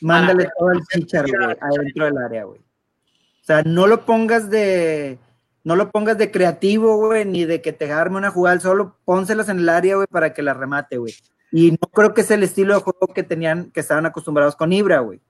mándale 0.01 0.47
todo 0.57 0.71
el 0.71 0.81
chichar, 0.87 1.25
güey, 1.27 1.57
adentro 1.59 2.05
del 2.05 2.17
área, 2.17 2.43
güey. 2.43 2.59
O 2.59 3.45
sea, 3.45 3.63
no 3.63 3.87
lo 3.87 4.05
pongas 4.05 4.49
de, 4.49 5.19
no 5.63 5.75
lo 5.75 5.91
pongas 5.91 6.17
de 6.17 6.31
creativo, 6.31 6.97
güey, 6.97 7.25
ni 7.25 7.45
de 7.45 7.61
que 7.61 7.73
te 7.73 7.91
arme 7.91 8.17
una 8.17 8.31
jugada, 8.31 8.59
solo 8.59 8.97
pónselas 9.05 9.49
en 9.49 9.59
el 9.59 9.69
área, 9.69 9.95
güey, 9.95 10.07
para 10.07 10.33
que 10.33 10.43
la 10.43 10.53
remate, 10.53 10.97
güey. 10.97 11.15
Y 11.51 11.71
no 11.71 11.87
creo 11.91 12.13
que 12.13 12.21
es 12.21 12.31
el 12.31 12.43
estilo 12.43 12.75
de 12.75 12.81
juego 12.81 13.13
que 13.13 13.23
tenían, 13.23 13.71
que 13.71 13.79
estaban 13.79 14.05
acostumbrados 14.05 14.55
con 14.55 14.73
Ibra, 14.73 14.99
güey. 14.99 15.21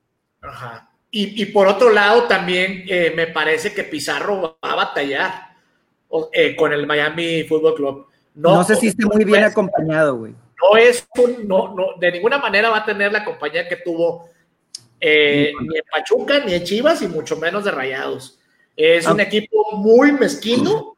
Ajá. 0.41 0.89
Y, 1.11 1.41
y, 1.41 1.45
por 1.47 1.67
otro 1.67 1.91
lado, 1.91 2.23
también 2.23 2.83
eh, 2.87 3.13
me 3.15 3.27
parece 3.27 3.73
que 3.73 3.85
Pizarro 3.85 4.57
va 4.61 4.71
a 4.71 4.75
batallar 4.75 5.44
eh, 6.31 6.55
con 6.55 6.73
el 6.73 6.85
Miami 6.85 7.43
Fútbol 7.43 7.75
Club. 7.75 8.07
No, 8.35 8.55
no 8.55 8.63
sé 8.63 8.75
si 8.75 8.87
esté 8.87 9.05
muy 9.05 9.23
bien 9.23 9.43
es, 9.43 9.51
acompañado, 9.51 10.17
güey. 10.17 10.33
No 10.61 10.77
es 10.77 11.07
un, 11.17 11.47
no, 11.47 11.73
no, 11.73 11.93
de 11.99 12.11
ninguna 12.11 12.37
manera 12.37 12.69
va 12.69 12.77
a 12.79 12.85
tener 12.85 13.11
la 13.11 13.23
compañía 13.23 13.67
que 13.67 13.77
tuvo 13.77 14.29
eh, 14.99 15.53
sí, 15.57 15.67
ni 15.67 15.77
en 15.77 15.83
Pachuca, 15.91 16.39
ni 16.39 16.53
en 16.53 16.63
Chivas, 16.63 17.01
y 17.01 17.07
mucho 17.07 17.37
menos 17.37 17.63
de 17.63 17.71
Rayados. 17.71 18.39
Es 18.75 19.07
ah. 19.07 19.13
un 19.13 19.19
equipo 19.19 19.71
muy 19.73 20.11
mezquino, 20.11 20.97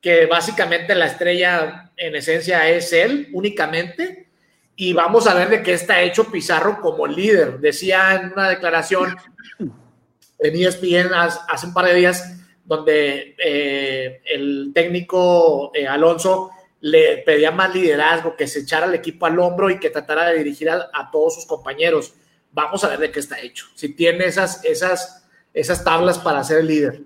que 0.00 0.26
básicamente 0.26 0.94
la 0.94 1.06
estrella 1.06 1.92
en 1.96 2.16
esencia 2.16 2.68
es 2.68 2.92
él 2.92 3.28
únicamente, 3.32 4.28
y 4.74 4.92
vamos 4.92 5.26
a 5.26 5.34
ver 5.34 5.48
de 5.48 5.62
qué 5.62 5.74
está 5.74 6.00
hecho 6.02 6.30
Pizarro 6.30 6.80
como 6.80 7.06
líder. 7.06 7.60
Decía 7.60 8.14
en 8.14 8.32
una 8.32 8.48
declaración 8.48 9.14
en 9.58 10.56
ESPN 10.56 11.12
hace 11.12 11.66
un 11.66 11.74
par 11.74 11.86
de 11.86 11.94
días, 11.94 12.41
donde 12.64 13.34
eh, 13.44 14.20
el 14.26 14.72
técnico 14.74 15.70
eh, 15.74 15.86
Alonso 15.86 16.50
le 16.80 17.18
pedía 17.18 17.50
más 17.50 17.74
liderazgo, 17.74 18.36
que 18.36 18.48
se 18.48 18.60
echara 18.60 18.86
el 18.86 18.94
equipo 18.94 19.26
al 19.26 19.38
hombro 19.38 19.70
y 19.70 19.78
que 19.78 19.90
tratara 19.90 20.26
de 20.26 20.38
dirigir 20.38 20.68
a, 20.68 21.10
todos 21.12 21.36
sus 21.36 21.46
compañeros. 21.46 22.14
Vamos 22.50 22.82
a 22.82 22.88
ver 22.88 22.98
de 22.98 23.12
qué 23.12 23.20
está 23.20 23.40
hecho. 23.40 23.66
Si 23.74 23.94
tiene 23.94 24.24
esas, 24.24 24.64
esas, 24.64 25.24
esas 25.54 25.84
tablas 25.84 26.18
para 26.18 26.42
ser 26.42 26.58
el 26.58 26.66
líder. 26.66 27.02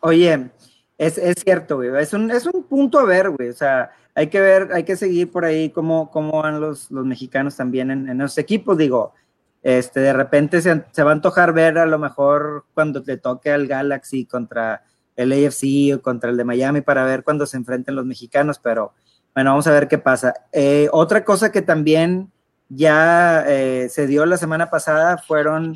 Oye, 0.00 0.50
es, 0.98 1.18
es 1.18 1.36
cierto, 1.42 1.76
güey. 1.76 1.90
Es 2.02 2.12
un, 2.12 2.30
es 2.32 2.46
un 2.46 2.64
punto 2.64 2.98
a 2.98 3.04
ver, 3.04 3.30
güey. 3.30 3.48
O 3.48 3.54
sea, 3.54 3.92
hay 4.14 4.26
que 4.26 4.40
ver, 4.40 4.70
hay 4.72 4.82
que 4.82 4.96
seguir 4.96 5.30
por 5.30 5.44
ahí 5.44 5.70
cómo, 5.70 6.10
cómo 6.10 6.42
van 6.42 6.60
los, 6.60 6.90
los 6.90 7.06
mexicanos 7.06 7.56
también 7.56 7.92
en, 7.92 8.08
en 8.08 8.18
los 8.18 8.36
equipos. 8.38 8.76
Digo, 8.76 9.14
este, 9.62 10.00
de 10.00 10.12
repente 10.12 10.60
se, 10.60 10.84
se, 10.90 11.02
va 11.04 11.10
a 11.10 11.14
antojar 11.14 11.52
ver 11.52 11.78
a 11.78 11.86
lo 11.86 11.98
mejor 12.00 12.64
cuando 12.74 13.04
te 13.04 13.16
toque 13.16 13.52
al 13.52 13.68
Galaxy 13.68 14.26
contra 14.26 14.82
el 15.16 15.32
AFC 15.32 15.94
o 15.94 16.02
contra 16.02 16.30
el 16.30 16.36
de 16.36 16.44
Miami 16.44 16.80
para 16.80 17.04
ver 17.04 17.24
cuando 17.24 17.46
se 17.46 17.56
enfrenten 17.56 17.94
los 17.94 18.04
mexicanos, 18.06 18.58
pero 18.58 18.92
bueno, 19.34 19.50
vamos 19.50 19.66
a 19.66 19.72
ver 19.72 19.88
qué 19.88 19.98
pasa. 19.98 20.34
Eh, 20.52 20.88
otra 20.92 21.24
cosa 21.24 21.50
que 21.52 21.62
también 21.62 22.30
ya 22.68 23.44
eh, 23.46 23.88
se 23.90 24.06
dio 24.06 24.26
la 24.26 24.36
semana 24.36 24.70
pasada 24.70 25.18
fueron 25.18 25.74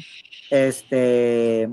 este, 0.51 1.69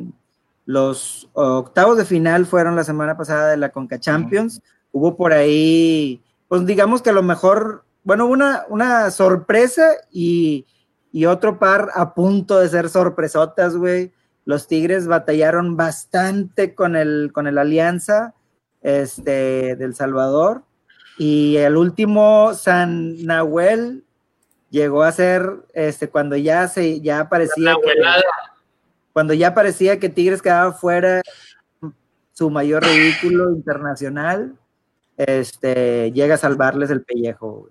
los 0.66 1.30
octavos 1.34 1.98
de 1.98 2.06
final 2.06 2.46
fueron 2.46 2.76
la 2.76 2.84
semana 2.84 3.18
pasada 3.18 3.50
de 3.50 3.58
la 3.58 3.70
Conca 3.70 4.00
Champions. 4.00 4.58
Uh 4.58 4.60
-huh. 4.60 4.74
Hubo 4.94 5.18
por 5.18 5.34
ahí, 5.34 6.22
pues 6.48 6.66
digamos 6.66 7.02
que 7.02 7.10
a 7.10 7.14
lo 7.14 7.24
mejor, 7.24 7.84
bueno, 8.04 8.28
una, 8.28 8.64
una 8.70 9.10
sorpresa 9.12 9.88
y, 10.12 10.66
y 11.12 11.26
otro 11.26 11.58
par 11.58 11.90
a 11.96 12.14
punto 12.14 12.60
de 12.60 12.70
ser 12.70 12.90
sorpresotas, 12.90 13.76
güey. 13.76 14.12
Los 14.46 14.68
Tigres 14.68 15.08
batallaron 15.08 15.78
bastante 15.78 16.76
con 16.76 16.96
el, 16.96 17.32
con 17.34 17.48
el 17.48 17.58
Alianza 17.58 18.34
este, 18.82 19.76
del 19.76 19.96
Salvador. 19.96 20.64
Y 21.18 21.58
el 21.58 21.78
último, 21.78 22.54
San 22.54 23.24
Nahuel, 23.26 24.04
llegó 24.70 25.04
a 25.04 25.12
ser 25.12 25.48
este, 25.74 26.10
cuando 26.10 26.36
ya 26.36 26.68
se 26.68 27.00
ya 27.00 27.30
parecía 27.30 27.76
que, 27.76 27.92
cuando 29.14 29.36
ya 29.36 29.54
parecía 29.54 30.00
que 30.00 30.10
Tigres 30.10 30.42
quedaba 30.42 30.74
fuera 30.74 31.22
su 32.34 32.50
mayor 32.50 32.84
ridículo 32.84 33.52
internacional, 33.52 34.58
este, 35.16 36.12
llega 36.12 36.36
a 36.36 36.40
salvarles 36.40 36.90
el 36.90 37.04
pellejo. 37.04 37.70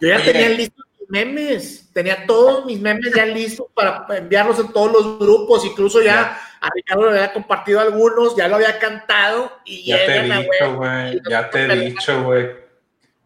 Yo 0.00 0.08
ya 0.08 0.24
tenía 0.24 0.48
listos 0.48 0.84
mis 0.89 0.89
memes, 1.10 1.90
tenía 1.92 2.24
todos 2.26 2.64
mis 2.64 2.80
memes 2.80 3.12
ya 3.14 3.26
listos 3.26 3.66
para 3.74 4.06
enviarlos 4.16 4.58
en 4.58 4.72
todos 4.72 4.92
los 4.92 5.18
grupos, 5.18 5.64
incluso 5.64 6.00
ya 6.00 6.38
a 6.60 6.68
Ricardo 6.74 7.10
le 7.10 7.18
había 7.18 7.32
compartido 7.32 7.80
algunos, 7.80 8.36
ya 8.36 8.48
lo 8.48 8.56
había 8.56 8.78
cantado 8.78 9.52
y 9.64 9.86
ya 9.86 9.96
te 10.06 10.16
he 10.16 10.22
dicho, 10.22 10.74
güey, 10.76 11.20
ya 11.28 11.50
te 11.50 11.64
he 11.64 11.76
dicho, 11.76 12.22
güey. 12.22 12.70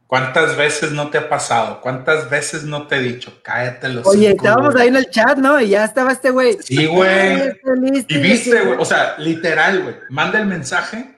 ¿Cuántas 0.07 0.57
veces 0.57 0.93
no 0.93 1.11
te 1.11 1.19
ha 1.19 1.29
pasado? 1.29 1.81
¿Cuántas 1.81 2.31
veces 2.31 2.63
no 2.63 2.87
te 2.87 2.97
he 2.97 3.01
dicho? 3.01 3.41
Cállate 3.43 3.89
los 3.89 4.07
Oye, 4.07 4.29
cinco, 4.29 4.37
estábamos 4.37 4.77
ahí 4.77 4.89
en 4.89 4.97
el 4.97 5.11
chat, 5.11 5.39
¿no? 5.39 5.61
Y 5.61 5.71
ya 5.71 5.85
estaba 5.85 6.13
este 6.13 6.31
güey. 6.31 6.59
Sí, 6.61 6.87
güey. 6.87 7.53
Y 8.07 8.19
viste, 8.19 8.61
güey. 8.61 8.79
O 8.79 8.85
sea, 8.85 9.17
literal, 9.19 9.83
güey. 9.83 9.97
Manda 10.11 10.39
el 10.39 10.47
mensaje, 10.47 11.17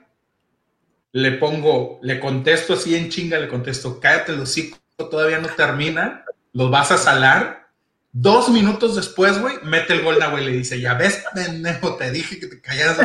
le 1.11 1.31
pongo, 1.33 1.99
le 2.01 2.19
contesto 2.19 2.73
así 2.73 2.95
en 2.95 3.09
chinga, 3.09 3.37
le 3.37 3.47
contesto, 3.47 3.99
cállate 3.99 4.31
los 4.33 4.51
cinco, 4.51 4.77
todavía 4.97 5.39
no 5.39 5.49
termina, 5.49 6.25
los 6.53 6.71
vas 6.71 6.91
a 6.91 6.97
salar. 6.97 7.67
Dos 8.11 8.49
minutos 8.49 8.95
después, 8.95 9.39
güey, 9.39 9.55
mete 9.63 9.93
el 9.93 10.01
gol, 10.01 10.17
güey, 10.31 10.45
le 10.45 10.51
dice, 10.51 10.79
ya 10.79 10.95
ves, 10.95 11.23
pendejo, 11.35 11.97
te 11.97 12.09
dije 12.09 12.39
que 12.39 12.47
te 12.47 12.61
callaras. 12.61 12.97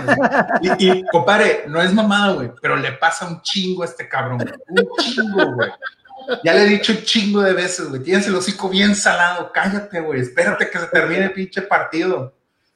y, 0.62 0.90
y, 0.90 1.04
compadre, 1.06 1.64
no 1.68 1.82
es 1.82 1.92
mamada, 1.92 2.32
güey, 2.32 2.50
pero 2.62 2.76
le 2.76 2.92
pasa 2.92 3.26
un 3.26 3.42
chingo 3.42 3.82
a 3.82 3.86
este 3.86 4.08
cabrón. 4.08 4.40
Un 4.68 5.04
chingo, 5.04 5.54
güey. 5.54 5.70
Ya 6.44 6.54
le 6.54 6.62
he 6.62 6.68
dicho 6.68 6.92
un 6.92 7.02
chingo 7.02 7.42
de 7.42 7.52
veces, 7.52 7.88
güey, 7.88 8.02
tienes 8.02 8.26
el 8.26 8.34
hocico 8.36 8.70
bien 8.70 8.94
salado, 8.94 9.50
cállate, 9.52 10.00
güey, 10.00 10.20
espérate 10.20 10.70
que 10.70 10.78
se 10.78 10.86
termine 10.86 11.24
el 11.24 11.32
pinche 11.32 11.62
partido. 11.62 12.34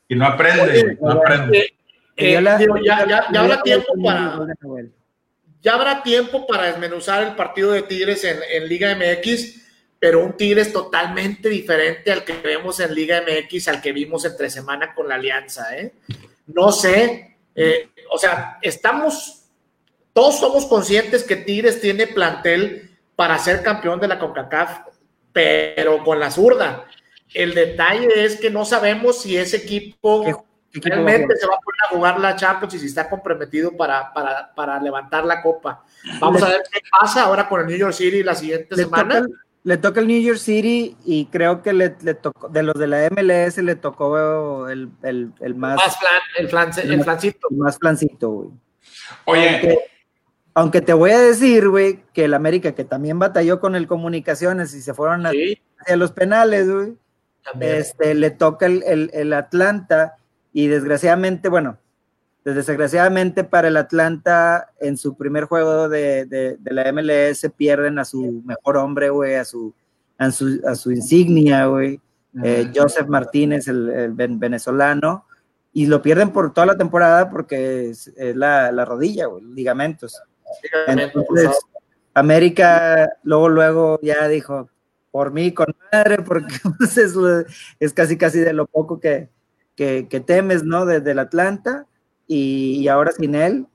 Y 0.09 0.15
no 0.15 0.27
aprende, 0.27 0.83
güey, 0.83 0.99
no 1.01 1.13
aprende. 1.13 1.59
Eh, 1.59 2.35
eh, 2.35 2.57
digo, 2.59 2.77
ya, 2.85 3.07
ya, 3.07 3.27
ya 3.33 3.41
habrá 3.41 3.63
tiempo 3.63 3.93
para... 4.05 4.39
Ya 5.63 5.75
habrá 5.75 6.03
tiempo 6.03 6.47
para 6.47 6.67
desmenuzar 6.67 7.25
el 7.25 7.35
partido 7.35 7.73
de 7.73 7.83
Tigres 7.83 8.23
en, 8.25 8.39
en 8.53 8.69
Liga 8.69 8.95
MX 8.95 9.66
pero 10.07 10.21
un 10.21 10.35
Tigres 10.35 10.73
totalmente 10.73 11.49
diferente 11.49 12.13
al 12.13 12.23
que 12.23 12.35
vemos 12.35 12.79
en 12.79 12.95
Liga 12.95 13.23
MX, 13.23 13.67
al 13.67 13.83
que 13.83 13.91
vimos 13.91 14.25
entre 14.25 14.49
semana 14.51 14.95
con 14.95 15.09
la 15.09 15.17
Alianza. 15.17 15.77
¿eh? 15.77 15.95
No 16.47 16.71
sé, 16.71 17.39
eh, 17.57 17.89
o 18.09 18.17
sea, 18.17 18.61
estamos, 18.63 19.49
todos 20.13 20.39
somos 20.39 20.67
conscientes 20.67 21.25
que 21.25 21.35
Tigres 21.35 21.81
tiene 21.81 22.07
plantel 22.07 22.97
para 23.17 23.37
ser 23.37 23.65
campeón 23.65 23.99
de 23.99 24.07
la 24.07 24.21
CONCACAF, 24.21 24.83
pero 25.33 26.05
con 26.05 26.21
la 26.21 26.31
zurda. 26.31 26.85
El 27.35 27.53
detalle 27.55 28.25
es 28.25 28.37
que 28.37 28.49
no 28.49 28.65
sabemos 28.65 29.23
si 29.23 29.37
ese 29.37 29.57
equipo 29.57 30.25
¿Qué, 30.71 30.81
qué 30.81 30.89
realmente 30.89 31.35
se 31.35 31.49
va 31.49 31.55
a 31.55 31.59
poner 31.59 31.81
a 31.83 31.89
jugar 31.89 32.21
la 32.21 32.37
Champions 32.37 32.75
y 32.75 32.79
si 32.79 32.87
está 32.87 33.11
comprometido 33.11 33.77
para, 33.77 34.13
para, 34.13 34.55
para 34.55 34.81
levantar 34.81 35.25
la 35.25 35.43
copa. 35.43 35.85
Vamos 36.21 36.45
a 36.45 36.51
ver 36.51 36.63
qué 36.71 36.79
pasa 37.01 37.25
ahora 37.25 37.49
con 37.49 37.63
el 37.63 37.67
New 37.67 37.77
York 37.77 37.93
City 37.93 38.23
la 38.23 38.37
siguiente 38.37 38.77
semana. 38.77 39.23
Toca, 39.23 39.46
le 39.67 39.79
toca 39.79 39.99
el 39.99 40.07
New 40.07 40.23
York 40.23 40.39
City 40.39 40.97
y 41.05 41.27
creo 41.27 41.61
que 41.61 41.73
le, 41.73 41.91
tocó, 41.91 42.49
de 42.49 42.63
los 42.63 42.77
de 42.77 42.87
la 42.87 43.11
MLS 43.11 43.59
le 43.59 43.75
tocó 43.75 44.69
el, 44.69 44.91
el, 45.03 45.33
el 45.41 45.55
más... 45.57 45.81
el, 46.39 46.45
el, 46.45 47.03
flancito. 47.03 47.49
más 47.51 47.77
flancito, 47.77 48.31
güey. 48.31 48.51
Oye. 49.25 49.81
Aunque, 50.55 50.81
te 50.83 50.93
voy 50.93 51.11
a 51.11 51.19
decir, 51.19 51.69
güey, 51.69 52.05
que 52.13 52.27
el 52.27 52.35
América, 52.35 52.77
que 52.77 52.85
también 52.85 53.19
batalló 53.19 53.59
con 53.59 53.75
el 53.75 53.89
Comunicaciones 53.89 54.73
y 54.73 54.81
se 54.81 54.95
fueron 54.95 55.27
a, 55.27 55.31
hacia 55.31 55.97
los 55.97 56.13
penales, 56.13 56.71
güey, 56.71 56.95
este, 57.59 58.15
le 58.15 58.31
toca 58.31 58.67
el, 58.67 59.11
el 59.13 59.33
Atlanta 59.33 60.15
y 60.53 60.69
desgraciadamente, 60.69 61.49
bueno, 61.49 61.77
desgraciadamente 62.55 63.43
para 63.43 63.69
el 63.69 63.77
Atlanta, 63.77 64.71
en 64.79 64.97
su 64.97 65.17
primer 65.17 65.45
juego 65.45 65.89
de, 65.89 66.57
la 66.65 66.93
MLS, 66.93 67.51
pierden 67.57 67.99
a 67.99 68.05
su 68.05 68.43
mejor 68.45 68.77
hombre, 68.77 69.11
güey, 69.11 69.35
a 69.35 69.45
su, 69.45 69.75
a 70.19 70.31
su, 70.31 70.93
insignia, 70.93 71.67
güey, 71.67 72.01
eh, 72.45 72.71
Joseph 72.75 73.09
Martínez, 73.09 73.67
el, 73.67 74.13
venezolano, 74.15 75.27
y 75.73 75.87
lo 75.87 76.01
pierden 76.01 76.31
por 76.31 76.55
toda 76.55 76.69
la 76.69 76.77
temporada 76.77 77.29
porque 77.31 77.91
es, 77.91 78.13
la, 78.17 78.71
rodilla, 78.85 79.27
güey, 79.27 79.43
ligamentos. 79.43 80.23
Entonces, 80.87 81.51
América 82.15 83.11
luego, 83.25 83.49
luego 83.49 83.99
ya 84.03 84.29
dijo, 84.29 84.71
por 85.11 85.33
mí, 85.33 85.53
con 85.53 85.75
madre, 85.93 86.23
porque 86.23 86.55
pues, 86.79 86.97
es, 87.81 87.93
casi, 87.93 88.17
casi 88.17 88.39
de 88.39 88.53
lo 88.53 88.67
poco 88.67 89.01
que, 89.01 89.31
temes, 89.75 90.63
¿no? 90.63 90.87
Desde 90.87 91.11
el 91.11 91.19
Atlanta 91.19 91.87
y, 92.27 92.89
ahora 92.89 93.13
sin 93.13 93.35
él. 93.35 93.67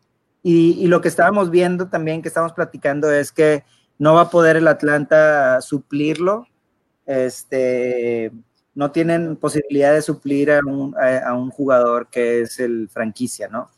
Y, 0.43 0.87
lo 0.87 1.01
que 1.01 1.07
estábamos 1.07 1.49
viendo 1.49 1.87
también, 1.87 2.21
que 2.21 2.27
estamos 2.27 2.53
platicando, 2.53 3.11
es 3.11 3.31
que 3.31 3.63
no 3.97 4.15
va 4.15 4.21
a 4.21 4.29
poder 4.29 4.57
el 4.57 4.67
Atlanta 4.67 5.61
suplirlo. 5.61 6.47
Este, 7.05 8.31
no 8.73 8.91
tienen 8.91 9.35
posibilidad 9.35 9.93
de 9.93 10.01
suplir 10.01 10.51
a 10.51 10.59
un, 10.65 10.95
a, 10.97 11.33
un, 11.33 11.49
jugador 11.49 12.07
que 12.07 12.41
es 12.41 12.59
el 12.59 12.89
franquicia, 12.89 13.47
¿no? 13.47 13.69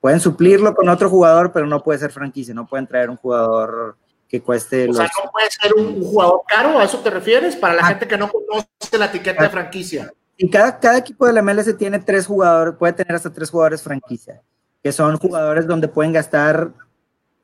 Pueden 0.00 0.20
suplirlo 0.20 0.74
con 0.74 0.88
otro 0.88 1.10
jugador, 1.10 1.52
pero 1.52 1.66
no 1.66 1.82
puede 1.82 1.98
ser 1.98 2.10
franquicia, 2.10 2.54
no 2.54 2.66
pueden 2.66 2.86
traer 2.86 3.10
un 3.10 3.16
jugador 3.16 3.96
que 4.30 4.40
cueste. 4.40 4.88
O 4.88 4.94
sea, 4.94 5.10
no 5.22 5.30
puede 5.30 5.50
ser 5.50 5.74
un, 5.74 6.02
jugador 6.02 6.42
caro, 6.46 6.78
¿a 6.78 6.84
eso 6.84 7.00
te 7.00 7.10
refieres? 7.10 7.56
Para 7.56 7.74
la 7.74 7.82
ah. 7.82 7.86
gente 7.86 8.08
que 8.08 8.16
no 8.16 8.30
conoce 8.30 8.98
la 8.98 9.06
etiqueta 9.06 9.42
de 9.42 9.50
franquicia. 9.50 10.12
Y 10.42 10.48
cada, 10.48 10.80
cada 10.80 10.96
equipo 10.96 11.26
de 11.26 11.34
la 11.34 11.42
MLS 11.42 11.76
tiene 11.76 11.98
tres 11.98 12.26
jugadores, 12.26 12.74
puede 12.78 12.94
tener 12.94 13.14
hasta 13.14 13.30
tres 13.30 13.50
jugadores 13.50 13.82
franquicia, 13.82 14.40
que 14.82 14.90
son 14.90 15.18
jugadores 15.18 15.66
donde 15.66 15.86
pueden 15.86 16.14
gastar 16.14 16.72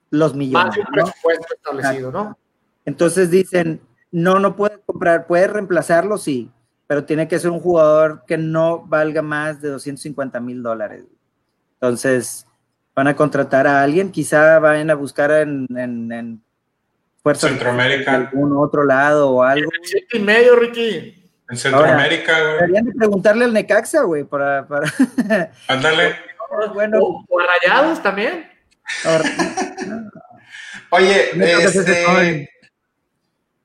los 0.09 0.35
millones. 0.35 0.78
Más 0.78 0.78
un 0.78 0.85
presupuesto 0.87 1.54
establecido, 1.54 2.11
¿no? 2.11 2.38
Entonces 2.87 3.30
dicen, 3.30 3.82
no, 4.11 4.38
no 4.38 4.56
puede 4.56 4.80
comprar, 4.87 5.26
puede 5.26 5.46
reemplazarlo, 5.46 6.16
sí, 6.16 6.50
pero 6.87 7.04
tiene 7.04 7.28
que 7.28 7.38
ser 7.38 7.50
un 7.50 7.61
jugador 7.61 8.24
que 8.26 8.38
no 8.38 8.87
valga 8.87 9.20
más 9.20 9.61
de 9.61 9.68
250 9.68 10.40
mil 10.40 10.62
dólares. 10.62 11.04
Entonces, 11.74 12.46
van 12.94 13.09
a 13.09 13.14
contratar 13.14 13.66
a 13.66 13.82
alguien, 13.82 14.11
quizá 14.11 14.59
vayan 14.59 14.88
a 14.88 14.94
buscar 14.94 15.32
en, 15.32 15.66
en, 15.76 16.12
en 16.12 16.42
Fuerza 17.22 17.48
Centroamérica. 17.48 18.14
algún 18.14 18.56
otro 18.56 18.85
lado 18.85 19.32
o 19.32 19.42
algo. 19.42 19.70
Siete 19.82 20.16
y 20.16 20.20
medio, 20.20 20.56
Ricky. 20.56 21.26
En 21.48 21.56
Centroamérica, 21.56 22.40
güey. 22.40 22.54
Deberían 22.54 22.85
de 22.87 22.92
preguntarle 22.92 23.44
al 23.44 23.52
Necaxa, 23.52 24.02
güey, 24.02 24.24
para. 24.24 24.66
para... 24.66 24.92
Ándale. 25.68 26.16
bueno. 26.74 26.98
O, 27.28 27.40
a 27.40 27.44
Rayados 27.46 28.02
también. 28.02 28.50
Oye, 30.90 31.30
este, 31.64 32.48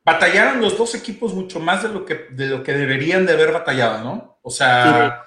batallaron 0.03 0.61
los 0.61 0.77
dos 0.77 0.95
equipos 0.95 1.33
mucho 1.33 1.59
más 1.59 1.83
de 1.83 1.89
lo 1.89 2.05
que, 2.05 2.27
de 2.31 2.47
lo 2.47 2.63
que 2.63 2.73
deberían 2.73 3.25
de 3.25 3.33
haber 3.33 3.51
batallado, 3.51 4.03
¿no? 4.03 4.39
O 4.41 4.49
sea, 4.49 5.23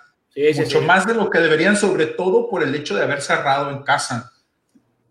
mucho 0.56 0.82
más 0.82 1.06
de 1.06 1.14
lo 1.14 1.30
que 1.30 1.38
deberían, 1.38 1.76
sobre 1.76 2.06
todo 2.06 2.48
por 2.48 2.62
el 2.62 2.74
hecho 2.74 2.96
de 2.96 3.04
haber 3.04 3.22
cerrado 3.22 3.70
en 3.70 3.82
casa. 3.82 4.32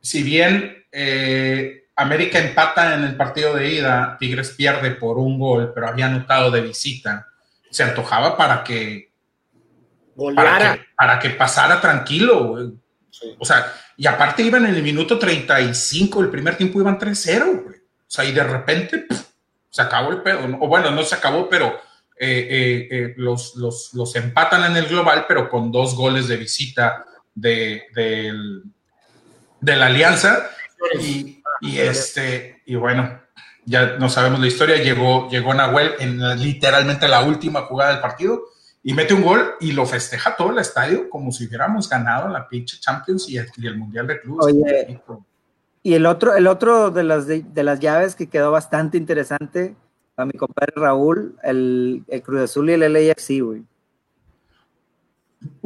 Si 0.02 0.22
bien 0.22 0.86
eh, 0.92 1.86
América 1.96 2.40
empata 2.40 2.96
en 2.96 3.06
el 3.06 3.16
partido 3.16 3.56
de 3.56 3.70
ida, 3.70 4.18
Tigres 4.20 4.52
pierde 4.52 4.92
por 4.92 5.18
un 5.18 5.40
gol, 5.40 5.72
pero 5.74 5.88
había 5.88 6.08
anotado 6.08 6.52
de 6.52 6.62
visita 6.62 7.33
se 7.74 7.82
antojaba 7.82 8.38
para 8.38 8.64
que, 8.64 9.12
para 10.96 11.20
que, 11.20 11.32
pasara 11.32 11.82
tranquilo, 11.82 12.56
O 13.40 13.46
sea, 13.46 13.74
y 13.98 14.06
aparte 14.06 14.44
iban 14.44 14.68
en 14.68 14.76
el 14.76 14.84
minuto 14.84 15.18
35, 15.18 16.22
el 16.22 16.30
primer 16.30 16.56
tiempo 16.56 16.80
iban 16.80 17.00
3-0, 17.00 17.66
O 17.66 17.74
sea, 18.06 18.26
y 18.26 18.32
de 18.32 18.44
repente 18.44 19.08
se 19.72 19.82
acabó 19.82 20.12
el 20.12 20.22
pedo. 20.22 20.40
O 20.62 20.68
bueno, 20.68 20.92
no 20.92 21.02
se 21.02 21.16
acabó, 21.16 21.50
pero 21.50 21.80
eh, 22.20 22.48
eh, 22.48 22.88
eh, 22.92 23.14
los, 23.18 23.56
los, 23.56 24.16
empatan 24.16 24.66
en 24.66 24.78
el 24.78 24.86
global, 24.86 25.26
pero 25.28 25.50
con 25.50 25.72
dos 25.72 25.96
goles 25.96 26.28
de 26.28 26.38
visita 26.38 27.04
de, 27.34 27.86
de 29.60 29.76
la 29.76 29.88
alianza. 29.88 30.48
Y, 31.02 31.42
y, 31.62 31.80
este, 31.80 32.62
y 32.68 32.76
bueno, 32.76 33.23
ya 33.66 33.98
no 33.98 34.10
sabemos 34.10 34.40
la 34.40 34.48
historia, 34.48 34.82
llegó, 34.82 35.30
llegó 35.30 35.54
Nahuel 35.54 35.92
en 36.00 36.20
literalmente 36.40 37.08
la 37.08 37.24
última 37.24 37.62
jugada 37.62 37.92
del 37.92 38.02
partido 38.02 38.44
y 38.84 38.94
mete 38.94 39.14
un 39.14 39.22
gol 39.22 39.54
y 39.62 39.72
lo 39.72 39.86
festeja 39.86 40.36
todo 40.36 40.52
el 40.52 40.60
estadio 40.60 41.10
como 41.10 41.32
si 41.32 41.48
hubiéramos 41.48 41.90
ganado 41.90 42.28
la 42.28 42.48
pinche 42.48 42.80
Champions 42.80 43.30
y 43.30 43.38
el, 43.38 43.78
Mundial 43.78 44.08
de 44.08 44.20
Clubes. 44.20 44.54
y 45.82 45.94
el 45.94 46.06
otro, 46.06 46.36
el 46.36 46.48
otro 46.48 46.92
de 46.92 47.04
las, 47.04 47.26
de, 47.26 47.64
las 47.64 47.80
llaves 47.80 48.16
que 48.16 48.28
quedó 48.28 48.52
bastante 48.52 48.98
interesante 48.98 49.76
a 50.18 50.26
mi 50.26 50.34
compadre 50.34 50.74
Raúl, 50.76 51.38
el, 51.44 52.04
Cruz 52.24 52.42
Azul 52.42 52.70
y 52.70 52.74
el 52.74 52.94
LAFC, 52.94 53.42
güey. 53.42 53.64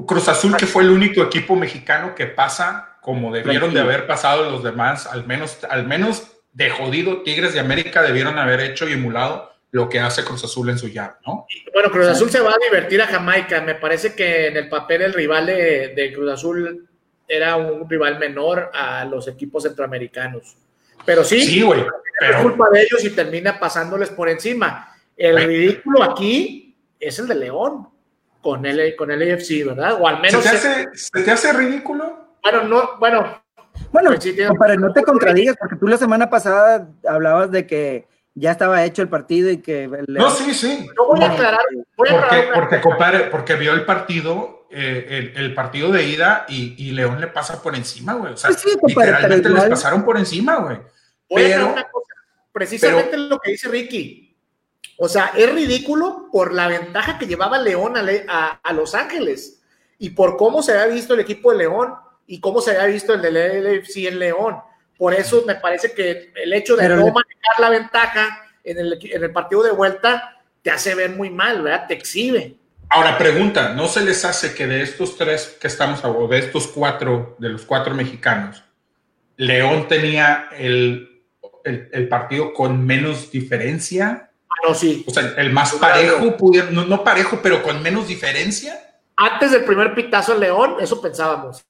Cruz 0.05 0.27
Azul 0.27 0.55
que 0.55 0.65
fue 0.65 0.83
el 0.83 0.91
único 0.91 1.21
equipo 1.21 1.55
mexicano 1.55 2.15
que 2.15 2.27
pasa 2.27 2.97
como 3.01 3.31
debieron 3.31 3.73
de 3.73 3.79
haber 3.79 4.05
pasado 4.05 4.49
los 4.49 4.63
demás, 4.63 5.07
al 5.07 5.25
menos, 5.25 5.59
al 5.69 5.87
menos 5.87 6.36
de 6.53 6.69
jodido 6.69 7.21
Tigres 7.23 7.53
de 7.53 7.59
América 7.59 8.01
debieron 8.01 8.37
haber 8.39 8.59
hecho 8.61 8.87
y 8.87 8.93
emulado 8.93 9.51
lo 9.71 9.89
que 9.89 9.99
hace 9.99 10.23
Cruz 10.23 10.43
Azul 10.43 10.69
en 10.69 10.79
su 10.79 10.87
llave, 10.87 11.15
¿no? 11.25 11.45
Bueno, 11.73 11.91
Cruz 11.91 12.07
Azul 12.07 12.29
se 12.29 12.39
va 12.39 12.51
a 12.51 12.57
divertir 12.63 13.01
a 13.01 13.07
Jamaica. 13.07 13.61
Me 13.61 13.75
parece 13.75 14.15
que 14.15 14.47
en 14.47 14.57
el 14.57 14.69
papel 14.69 15.01
el 15.01 15.13
rival 15.13 15.45
de, 15.45 16.11
Cruz 16.15 16.31
Azul 16.31 16.87
era 17.27 17.57
un 17.57 17.89
rival 17.89 18.17
menor 18.17 18.71
a 18.73 19.05
los 19.05 19.27
equipos 19.27 19.63
centroamericanos. 19.63 20.55
Pero 21.05 21.23
sí, 21.23 21.41
sí 21.41 21.61
güey, 21.61 21.81
es 21.81 22.35
culpa 22.37 22.69
de 22.71 22.83
ellos 22.83 23.03
y 23.03 23.09
termina 23.11 23.59
pasándoles 23.59 24.09
por 24.09 24.29
encima. 24.29 24.95
El 25.15 25.37
ridículo 25.45 26.03
aquí 26.03 26.75
es 26.99 27.19
el 27.19 27.27
de 27.27 27.35
León 27.35 27.87
con 28.41 28.65
el, 28.65 28.95
con 28.95 29.11
el 29.11 29.33
AFC, 29.33 29.65
¿verdad? 29.65 29.97
O 29.99 30.07
al 30.07 30.21
menos. 30.21 30.43
¿Se 30.43 30.49
te 30.49 30.55
hace, 30.55 30.85
¿se 30.93 31.23
te 31.23 31.31
hace 31.31 31.53
ridículo? 31.53 32.37
Bueno, 32.41 32.63
no, 32.63 32.97
bueno, 32.97 33.43
bueno, 33.91 34.11
pues 34.11 34.79
no 34.79 34.93
te 34.93 35.03
contradigas, 35.03 35.55
porque 35.57 35.75
tú 35.75 35.87
la 35.87 35.97
semana 35.97 36.29
pasada 36.29 36.87
hablabas 37.07 37.51
de 37.51 37.65
que 37.65 38.07
ya 38.35 38.51
estaba 38.51 38.83
hecho 38.85 39.01
el 39.01 39.09
partido 39.09 39.49
y 39.49 39.57
que... 39.57 39.89
No, 40.07 40.29
sí, 40.29 40.53
sí. 40.53 40.87
No 40.95 41.07
voy 41.07 41.23
a 41.23 41.31
aclarar. 41.31 41.61
porque, 41.95 42.49
porque, 42.53 43.27
porque 43.31 43.55
vio 43.55 43.73
el 43.73 43.83
partido, 43.85 44.67
eh, 44.69 45.33
el, 45.35 45.55
partido 45.55 45.91
de 45.91 46.03
ida 46.03 46.45
y, 46.47 46.91
León 46.91 47.19
le 47.19 47.27
pasa 47.27 47.61
por 47.61 47.75
encima, 47.75 48.13
güey. 48.13 48.33
O 48.33 48.37
sea, 48.37 48.51
pues 48.79 48.95
literalmente 48.95 49.49
les 49.49 49.63
pasaron 49.65 50.05
por 50.05 50.17
encima, 50.17 50.57
güey. 50.57 50.77
Pero, 51.27 51.73
precisamente 52.51 53.17
lo 53.17 53.39
que 53.39 53.51
dice 53.51 53.69
Ricky. 53.69 54.37
O 54.99 55.07
sea, 55.07 55.31
es 55.35 55.51
ridículo 55.51 56.29
por 56.31 56.53
la 56.53 56.67
ventaja 56.67 57.17
que 57.17 57.27
llevaba 57.27 57.59
León 57.59 57.93
a, 57.97 58.59
a 58.63 58.73
Los 58.73 58.95
Ángeles 58.95 59.61
y 59.99 60.11
por 60.11 60.37
cómo 60.37 60.61
se 60.61 60.73
había 60.73 60.93
visto 60.93 61.13
el 61.13 61.21
equipo 61.21 61.51
de 61.51 61.59
León 61.59 61.93
y 62.27 62.39
cómo 62.41 62.61
se 62.61 62.71
había 62.71 62.85
visto 62.85 63.13
el 63.13 63.21
del 63.21 63.79
LFC 63.79 64.07
en 64.07 64.19
León. 64.19 64.57
Por 64.97 65.13
eso 65.13 65.43
me 65.47 65.55
parece 65.55 65.93
que 65.93 66.31
el 66.35 66.53
hecho 66.53 66.75
de 66.75 66.89
no 66.89 66.95
manejar 66.97 67.59
la 67.59 67.69
ventaja 67.69 68.43
en 68.63 68.77
el, 68.77 69.31
partido 69.31 69.63
de 69.63 69.71
vuelta 69.71 70.41
te 70.61 70.69
hace 70.71 70.93
ver 70.93 71.11
muy 71.11 71.29
mal, 71.29 71.61
¿verdad? 71.61 71.87
Te 71.87 71.93
exhibe. 71.93 72.55
Ahora, 72.89 73.17
pregunta, 73.17 73.73
¿no 73.73 73.87
se 73.87 74.01
les 74.01 74.25
hace 74.25 74.53
que 74.53 74.67
de 74.67 74.81
estos 74.81 75.17
tres 75.17 75.57
que 75.59 75.67
estamos, 75.67 76.03
o 76.03 76.27
de 76.27 76.39
estos 76.39 76.67
cuatro, 76.67 77.35
de 77.39 77.49
los 77.49 77.63
cuatro 77.63 77.93
mexicanos, 77.93 78.63
León 79.37 79.87
tenía 79.87 80.49
el, 80.57 81.21
el, 81.63 82.07
partido 82.07 82.53
con 82.53 82.85
menos 82.85 83.29
diferencia? 83.29 84.31
Ah, 84.49 84.67
no, 84.67 84.73
sí. 84.73 85.05
O 85.07 85.11
sea, 85.11 85.33
el 85.37 85.51
más 85.51 85.73
parejo, 85.73 86.35
no, 86.71 86.85
no 86.85 87.03
parejo, 87.03 87.39
pero 87.41 87.61
con 87.61 87.81
menos 87.81 88.07
diferencia. 88.07 89.01
Antes 89.15 89.51
del 89.51 89.63
primer 89.63 89.93
pitazo 89.93 90.33
en 90.33 90.39
León, 90.39 90.75
eso 90.79 91.01
pensábamos. 91.01 91.65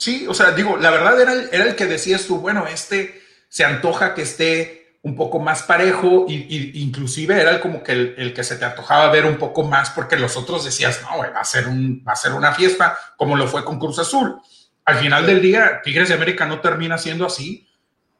Sí, 0.00 0.24
o 0.26 0.32
sea, 0.32 0.52
digo, 0.52 0.78
la 0.78 0.90
verdad 0.90 1.20
era, 1.20 1.34
era 1.52 1.64
el 1.64 1.76
que 1.76 1.84
decías 1.84 2.24
tú, 2.26 2.38
bueno, 2.38 2.66
este 2.66 3.20
se 3.50 3.66
antoja 3.66 4.14
que 4.14 4.22
esté 4.22 4.96
un 5.02 5.14
poco 5.14 5.40
más 5.40 5.62
parejo 5.62 6.24
y, 6.26 6.80
inclusive 6.82 7.38
era 7.38 7.60
como 7.60 7.82
que 7.82 7.92
el, 7.92 8.32
que 8.32 8.42
se 8.42 8.56
te 8.56 8.64
antojaba 8.64 9.10
ver 9.10 9.26
un 9.26 9.36
poco 9.36 9.62
más 9.62 9.90
porque 9.90 10.16
los 10.16 10.38
otros 10.38 10.64
decías, 10.64 11.02
no, 11.02 11.18
va 11.18 11.40
a 11.40 11.44
ser 11.44 11.68
un, 11.68 12.02
va 12.06 12.12
a 12.12 12.16
ser 12.16 12.32
una 12.32 12.54
fiesta 12.54 12.96
como 13.18 13.36
lo 13.36 13.46
fue 13.46 13.62
con 13.62 13.78
Cruz 13.78 13.98
Azul. 13.98 14.40
Al 14.86 14.96
final 14.96 15.26
del 15.26 15.42
día, 15.42 15.82
Tigres 15.84 16.08
de 16.08 16.14
América 16.14 16.46
no 16.46 16.60
termina 16.60 16.96
siendo 16.96 17.26
así, 17.26 17.68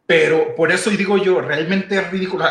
pero 0.05 0.55
por 0.55 0.71
eso 0.73 0.91
digo 0.91 1.17
yo, 1.17 1.41
realmente 1.41 1.97
es 1.97 2.11
ridículo. 2.11 2.45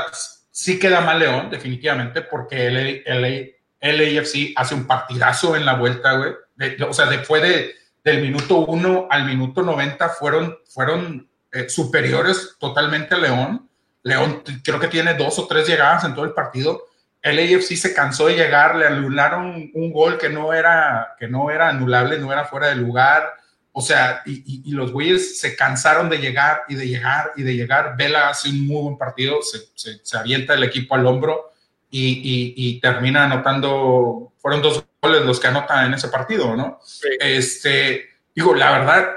sí 0.49 0.79
queda 0.79 1.01
mal 1.01 1.19
León, 1.19 1.51
definitivamente, 1.51 2.23
porque 2.23 2.65
el, 2.65 3.03
el, 3.05 3.55
el 3.79 4.17
AFC 4.17 4.53
hace 4.55 4.73
un 4.73 4.87
partidazo 4.87 5.55
en 5.55 5.67
la 5.67 5.75
vuelta, 5.75 6.13
güey. 6.13 6.33
o 6.81 6.93
sea, 6.93 7.05
después 7.05 7.43
de, 7.43 7.78
del 8.03 8.21
minuto 8.21 8.65
1 8.65 9.07
al 9.09 9.25
minuto 9.25 9.61
90 9.61 10.09
fueron, 10.09 10.57
fueron 10.67 11.29
eh, 11.51 11.67
superiores 11.69 12.55
totalmente 12.59 13.15
a 13.15 13.17
León. 13.17 13.69
León 14.03 14.43
creo 14.63 14.79
que 14.79 14.87
tiene 14.87 15.13
dos 15.13 15.39
o 15.39 15.47
tres 15.47 15.67
llegadas 15.67 16.03
en 16.03 16.13
todo 16.13 16.25
el 16.25 16.33
partido. 16.33 16.85
El 17.21 17.37
AFC 17.37 17.75
se 17.75 17.93
cansó 17.93 18.27
de 18.27 18.35
llegar, 18.35 18.75
le 18.75 18.87
anularon 18.87 19.71
un 19.73 19.91
gol 19.91 20.17
que 20.17 20.29
no 20.29 20.53
era, 20.53 21.15
que 21.19 21.27
no 21.27 21.51
era 21.51 21.69
anulable, 21.69 22.17
no 22.17 22.31
era 22.31 22.45
fuera 22.45 22.67
de 22.67 22.75
lugar. 22.75 23.33
O 23.71 23.81
sea, 23.81 24.21
y, 24.25 24.71
los 24.71 24.91
güeyes 24.91 25.39
se 25.39 25.55
cansaron 25.55 26.09
de 26.09 26.17
llegar 26.17 26.61
y 26.69 26.75
de 26.75 26.87
llegar 26.87 27.31
y 27.35 27.43
de 27.43 27.55
llegar. 27.55 27.95
Vela 27.97 28.29
hace 28.29 28.49
un 28.49 28.65
muy 28.65 28.81
buen 28.83 28.97
partido, 28.97 29.39
se, 29.41 30.17
avienta 30.17 30.53
el 30.53 30.63
equipo 30.63 30.95
al 30.95 31.05
hombro 31.05 31.51
y, 31.89 32.79
termina 32.81 33.25
anotando. 33.25 34.28
Fueron 34.39 34.61
dos 34.61 34.83
goles 35.01 35.25
los 35.25 35.39
que 35.39 35.47
anotan 35.47 35.87
en 35.87 35.93
ese 35.93 36.07
partido, 36.07 36.55
¿no? 36.55 36.79
Este, 37.19 38.05
digo, 38.33 38.55
la 38.55 38.71
verdad, 38.71 39.07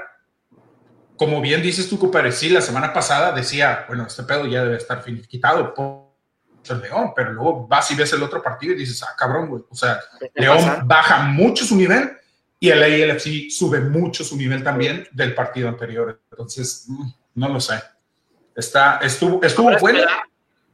como 1.17 1.41
bien 1.41 1.61
dices 1.61 1.89
tú, 1.89 1.97
Cooper, 1.97 2.31
sí, 2.31 2.49
la 2.49 2.61
semana 2.61 2.91
pasada 2.91 3.31
decía, 3.31 3.85
bueno, 3.87 4.05
este 4.07 4.23
pedo 4.23 4.45
ya 4.45 4.63
debe 4.63 4.77
estar 4.77 5.03
quitado 5.27 5.73
por 5.73 6.13
el 6.69 6.81
León, 6.81 7.13
pero 7.15 7.33
luego 7.33 7.67
vas 7.67 7.91
y 7.91 7.95
ves 7.95 8.13
el 8.13 8.23
otro 8.23 8.41
partido 8.41 8.73
y 8.73 8.77
dices, 8.77 9.03
ah, 9.03 9.15
cabrón, 9.17 9.49
güey. 9.49 9.63
O 9.69 9.75
sea, 9.75 9.99
León 10.33 10.81
baja 10.85 11.19
mucho 11.23 11.65
su 11.65 11.75
nivel 11.75 12.11
y 12.59 12.69
el 12.69 12.81
ALFC 12.81 13.49
sube 13.49 13.81
mucho 13.81 14.23
su 14.23 14.37
nivel 14.37 14.63
también 14.63 15.07
del 15.11 15.33
partido 15.35 15.67
anterior. 15.67 16.21
Entonces, 16.31 16.85
mm, 16.87 17.09
no 17.35 17.49
lo 17.49 17.59
sé. 17.59 17.81
Está, 18.55 18.97
estuvo, 18.97 19.43
estuvo 19.43 19.77
bueno. 19.79 19.99
Esperar, 19.99 20.23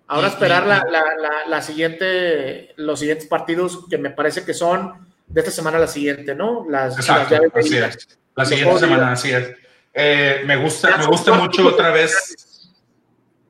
ahora 0.10 0.28
esperar 0.28 0.68
la, 0.68 0.84
la, 0.90 1.04
la, 1.48 1.62
siguiente, 1.62 2.74
los 2.76 3.00
siguientes 3.00 3.28
partidos 3.28 3.86
que 3.90 3.98
me 3.98 4.10
parece 4.10 4.44
que 4.44 4.54
son 4.54 5.08
de 5.28 5.40
esta 5.40 5.52
semana 5.52 5.80
la 5.80 5.88
siguiente, 5.88 6.36
¿no? 6.36 6.66
Las, 6.70 6.98
Exacto, 6.98 7.36
así 7.54 7.78
es. 7.78 8.20
La 8.36 8.46
siguiente 8.46 8.80
semana, 8.80 9.12
así 9.12 9.32
es. 9.32 9.52
Eh, 9.94 10.44
me 10.46 10.58
gusta, 10.58 10.98
me 10.98 11.06
gusta 11.06 11.34
mucho 11.34 11.68
otra 11.68 11.92
vez 11.92 12.74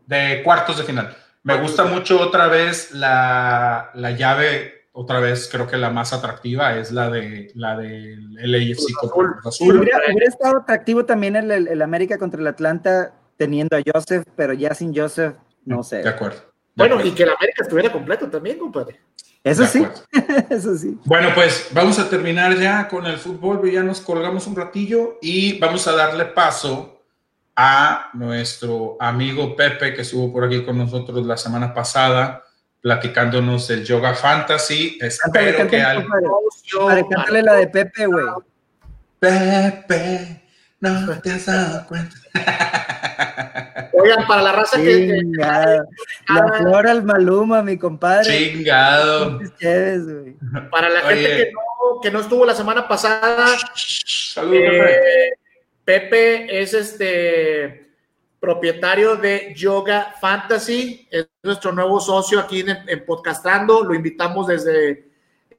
de 0.06 0.42
cuartos 0.44 0.78
de 0.78 0.84
final. 0.84 1.16
Me 1.44 1.56
gusta 1.62 1.86
mucho 1.86 2.20
otra 2.20 2.48
vez 2.48 2.92
la, 2.92 3.92
la 3.94 4.12
llave 4.12 4.80
otra 4.92 5.22
vez 5.22 5.48
creo 5.50 5.66
que 5.66 5.78
la 5.78 5.92
más 5.92 6.12
atractiva 6.12 6.76
es 6.76 6.92
la 6.92 7.10
de 7.10 7.52
la 7.56 7.78
del 7.78 8.34
LAFC 8.34 8.94
contra 9.00 9.40
el 9.42 9.48
Azul. 9.48 9.80
Hubiera, 9.80 10.00
estado 10.28 10.58
atractivo 10.58 11.06
también 11.06 11.38
el, 11.38 11.52
el, 11.52 11.82
América 11.82 12.18
contra 12.18 12.42
el 12.42 12.48
Atlanta 12.48 13.14
teniendo 13.38 13.78
a 13.78 13.82
Joseph, 13.86 14.26
pero 14.36 14.52
ya 14.52 14.74
sin 14.74 14.94
Joseph, 14.94 15.36
no 15.64 15.84
sé. 15.84 15.98
De 15.98 16.10
acuerdo. 16.10 16.49
Bueno, 16.88 17.06
y 17.06 17.12
que 17.12 17.24
el 17.24 17.30
América 17.30 17.64
estuviera 17.64 17.92
completo 17.92 18.30
también, 18.30 18.58
compadre. 18.58 19.00
Eso 19.44 19.66
sí, 19.66 19.86
eso 20.50 20.76
sí. 20.76 20.98
Bueno, 21.06 21.30
pues 21.34 21.70
vamos 21.72 21.98
a 22.00 22.10
terminar 22.10 22.58
ya 22.58 22.88
con 22.88 23.06
el 23.06 23.18
fútbol, 23.18 23.70
ya 23.72 23.84
nos 23.84 24.02
colgamos 24.02 24.48
un 24.48 24.56
ratillo 24.56 25.18
y 25.22 25.58
vamos 25.60 25.88
a 25.88 25.94
darle 25.94 26.26
paso 26.26 27.04
a 27.56 28.10
nuestro 28.14 28.98
amigo 29.00 29.56
Pepe 29.56 29.94
que 29.94 30.02
estuvo 30.02 30.32
por 30.32 30.46
aquí 30.46 30.64
con 30.64 30.78
nosotros 30.78 31.26
la 31.26 31.38
semana 31.38 31.74
pasada 31.74 32.44
platicándonos 32.82 33.68
del 33.68 33.84
Yoga 33.86 34.14
Fantasy. 34.14 34.98
Espero 35.02 35.68
que 35.68 35.82
algo. 35.82 36.08
cántale 37.10 37.44
la 37.44 37.54
de 37.56 37.68
Pepe, 37.68 38.06
güey. 38.06 38.26
Pepe, 39.20 40.44
no 40.80 41.20
te 41.20 41.32
has 41.32 41.46
dado 41.46 41.86
cuenta. 41.88 42.16
Oigan, 44.02 44.28
para 44.28 44.42
la 44.42 44.52
raza 44.52 44.78
que. 44.78 45.22
La 45.38 46.54
flor 46.58 46.88
al 46.88 47.04
Maluma, 47.04 47.62
mi 47.62 47.78
compadre. 47.78 48.52
Chingado. 48.52 49.40
Para 50.72 50.90
la 50.90 51.02
gente 51.02 51.38
que 51.38 51.52
no, 51.52 52.02
que 52.02 52.12
no 52.12 52.20
estuvo 52.22 52.46
la 52.46 52.56
semana 52.56 52.88
pasada. 52.88 53.48
Saludos, 53.76 54.62
Pepe. 54.62 54.92
Eh, 54.92 55.34
Pepe 55.84 56.62
es 56.62 56.74
este 56.74 57.90
propietario 58.40 59.16
de 59.16 59.54
Yoga 59.56 60.16
Fantasy, 60.20 61.08
es 61.12 61.28
nuestro 61.44 61.72
nuevo 61.72 62.00
socio 62.00 62.40
aquí 62.40 62.64
en, 62.66 63.06
Podcastando, 63.06 63.84
lo 63.84 63.94
invitamos 63.94 64.48
desde 64.48 65.10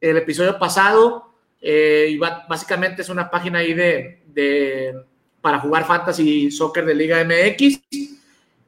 el 0.00 0.16
episodio 0.16 0.58
pasado 0.58 1.34
eh, 1.60 2.06
y 2.10 2.18
básicamente 2.18 3.02
es 3.02 3.08
una 3.10 3.30
página 3.30 3.58
ahí 3.58 3.74
de, 3.74 4.94
para 5.40 5.58
jugar 5.58 5.86
fantasy 5.86 6.50
soccer 6.50 6.86
de 6.86 6.94
Liga 6.94 7.22
MX. 7.24 7.80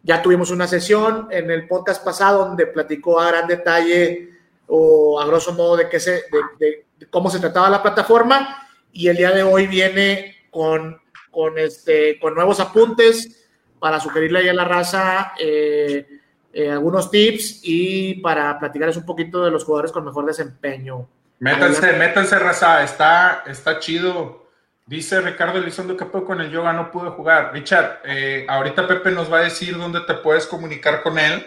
Ya 0.03 0.21
tuvimos 0.21 0.51
una 0.51 0.67
sesión 0.67 1.29
en 1.31 1.51
el 1.51 1.69
podcast 1.69 2.05
pasado 2.05 2.47
donde 2.47 2.67
platicó 2.67 3.21
a 3.21 3.29
gran 3.29 3.47
detalle 3.47 4.31
o 4.67 5.21
a 5.21 5.27
grosso 5.27 5.53
modo 5.53 5.77
de, 5.77 5.89
qué 5.89 6.01
se, 6.01 6.25
de, 6.59 6.87
cómo 7.11 7.31
se 7.31 7.39
trataba 7.39 7.71
la 7.71 7.83
plataforma 7.83 8.67
y 8.93 9.09
el 9.09 9.17
día 9.17 9.31
de 9.31 9.43
hoy 9.43 9.67
viene 9.67 10.37
con, 10.51 11.01
con, 11.31 11.59
este, 11.59 12.19
con 12.19 12.35
nuevos 12.35 12.59
apuntes 12.59 13.49
para 13.79 14.01
sugerirle 14.01 14.41
ahí 14.41 14.49
a 14.49 14.55
la 14.55 14.65
raza 14.65 15.33
eh, 15.39 16.07
eh, 16.53 16.71
algunos 16.71 17.11
tips 17.11 17.61
y 17.63 18.15
para 18.15 18.59
platicarles 18.59 18.97
un 18.97 19.07
poquito 19.07 19.45
de 19.45 19.51
los 19.51 19.65
jugadores 19.65 19.93
con 19.93 20.05
mejor 20.05 20.27
desempeño. 20.27 21.09
Métanse, 21.39 21.93
métanse, 21.95 22.39
raza, 22.39 22.85
está, 22.85 23.43
está 23.47 23.79
chido. 23.79 24.42
Dice 24.93 25.23
Ricardo 25.23 25.59
Elizondo 25.59 25.97
que 25.97 26.05
con 26.07 26.43
el 26.43 26.51
yoga 26.51 26.75
no 26.75 26.91
pude 26.91 27.09
jugar. 27.09 27.51
Richard, 27.55 28.01
eh, 28.05 28.45
ahorita 28.47 28.87
Pepe 28.87 29.11
nos 29.11 29.33
va 29.33 29.39
a 29.39 29.43
decir 29.43 29.79
dónde 29.79 30.01
te 30.07 30.13
puedes 30.13 30.47
comunicar 30.47 31.03
con 31.03 31.19
él, 31.19 31.47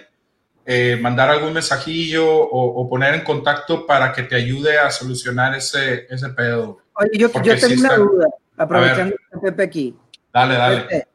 mandar 1.00 1.30
algún 1.30 1.54
mensajillo 1.54 2.26
o, 2.28 2.90
poner 2.90 3.14
en 3.14 3.24
contacto 3.24 3.86
para 3.86 4.12
que 4.14 4.24
te 4.24 4.36
ayude 4.36 4.80
a 4.80 4.90
solucionar 4.90 5.54
ese, 5.54 6.08
ese 6.10 6.30
pedo. 6.30 6.80
Oye, 6.94 7.20
yo, 7.20 7.30
tengo 7.30 7.82
una 7.82 7.96
duda, 7.96 8.28
aprovechando 8.58 9.16
que 9.32 9.40
Pepe 9.40 9.64
aquí. 9.64 9.96
Dale, 10.34 10.56
dale. 10.56 11.08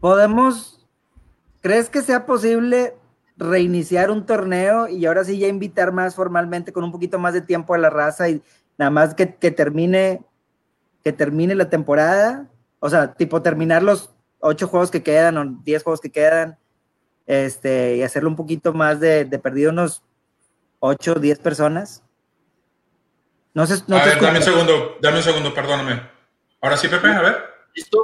¿Podemos, 0.00 0.84
crees 1.60 1.88
que 1.88 2.02
sea 2.02 2.26
posible 2.26 2.94
reiniciar 3.38 4.10
un 4.10 4.26
torneo 4.26 4.88
y 4.88 5.06
ahora 5.06 5.22
sí 5.22 5.38
ya 5.38 5.46
invitar 5.46 5.92
más 5.92 6.16
formalmente 6.16 6.72
con 6.72 6.82
un 6.82 6.90
poquito 6.90 7.20
más 7.20 7.34
de 7.34 7.40
tiempo 7.40 7.72
a 7.72 7.78
la 7.78 7.88
raza 7.88 8.28
y 8.28 8.42
nada 8.76 8.90
más 8.90 9.14
que, 9.14 9.26
termine 9.26 10.22
que 11.08 11.16
termine 11.16 11.54
la 11.54 11.70
temporada? 11.70 12.46
O 12.80 12.90
sea, 12.90 13.14
tipo 13.14 13.40
terminar 13.40 13.82
los 13.82 14.14
ocho 14.40 14.68
juegos 14.68 14.90
que 14.90 15.02
quedan 15.02 15.38
o 15.38 15.44
diez 15.64 15.82
juegos 15.82 16.00
que 16.00 16.10
quedan 16.10 16.58
este, 17.26 17.96
y 17.96 18.02
hacerlo 18.02 18.28
un 18.28 18.36
poquito 18.36 18.74
más 18.74 19.00
de, 19.00 19.24
de 19.24 19.38
perdido 19.38 19.70
unos 19.70 20.02
ocho 20.80 21.12
o 21.12 21.18
diez 21.18 21.38
personas. 21.38 22.02
No 23.54 23.66
sé, 23.66 23.82
no 23.86 23.96
a 23.96 24.04
ver, 24.04 24.20
dame 24.20 24.38
un 24.38 24.44
segundo, 24.44 24.98
dame 25.00 25.16
un 25.16 25.22
segundo, 25.22 25.54
perdóname. 25.54 26.02
Ahora 26.60 26.76
sí, 26.76 26.88
Pepe, 26.88 27.08
a 27.08 27.22
ver. 27.22 27.36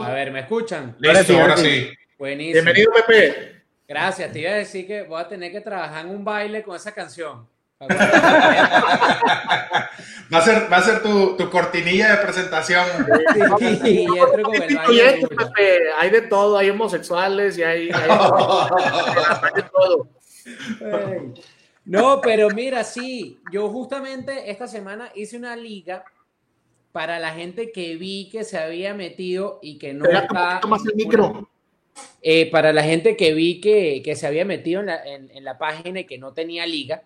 A 0.00 0.10
ver, 0.12 0.32
¿me 0.32 0.40
escuchan? 0.40 0.96
Listo, 0.98 1.40
ahora 1.40 1.56
sí. 1.56 1.90
Buenísimo. 2.18 2.54
Bienvenido, 2.54 2.92
Pepe. 2.92 3.64
Gracias, 3.86 4.32
te 4.32 4.40
iba 4.40 4.50
a 4.50 4.54
decir 4.54 4.86
que 4.86 5.02
voy 5.02 5.20
a 5.20 5.28
tener 5.28 5.52
que 5.52 5.60
trabajar 5.60 6.06
en 6.06 6.12
un 6.12 6.24
baile 6.24 6.62
con 6.62 6.74
esa 6.74 6.92
canción. 6.92 7.46
va 10.32 10.38
a 10.38 10.42
ser, 10.42 10.72
va 10.72 10.78
a 10.78 10.82
ser 10.82 11.02
tu, 11.02 11.36
tu 11.36 11.50
cortinilla 11.50 12.12
de 12.12 12.18
presentación. 12.18 12.84
Sí, 13.58 14.06
Pepe. 15.28 15.78
Hay 15.98 16.10
de 16.10 16.22
todo, 16.22 16.58
hay 16.58 16.70
homosexuales 16.70 17.58
y 17.58 17.62
hay, 17.62 17.90
hay, 17.90 18.08
de 19.54 19.62
todo. 19.62 20.08
No, 21.84 22.20
pero 22.20 22.48
mira, 22.50 22.84
sí, 22.84 23.40
yo 23.52 23.68
justamente 23.68 24.50
esta 24.50 24.66
semana 24.66 25.10
hice 25.14 25.36
una 25.36 25.56
liga 25.56 26.04
para 26.92 27.18
la 27.18 27.32
gente 27.32 27.72
que 27.72 27.96
vi 27.96 28.30
que 28.30 28.44
se 28.44 28.56
había 28.56 28.94
metido 28.94 29.58
y 29.60 29.78
que 29.78 29.92
no 29.92 30.08
está... 30.08 30.60
Eh, 32.22 32.50
para 32.50 32.72
la 32.72 32.82
gente 32.82 33.16
que 33.16 33.34
vi 33.34 33.60
que, 33.60 34.02
que 34.04 34.16
se 34.16 34.26
había 34.26 34.44
metido 34.44 34.80
en 34.80 34.86
la, 34.86 35.04
en, 35.04 35.44
la, 35.44 35.58
página 35.58 36.00
y 36.00 36.04
que 36.04 36.18
no 36.18 36.32
tenía 36.32 36.66
liga, 36.66 37.04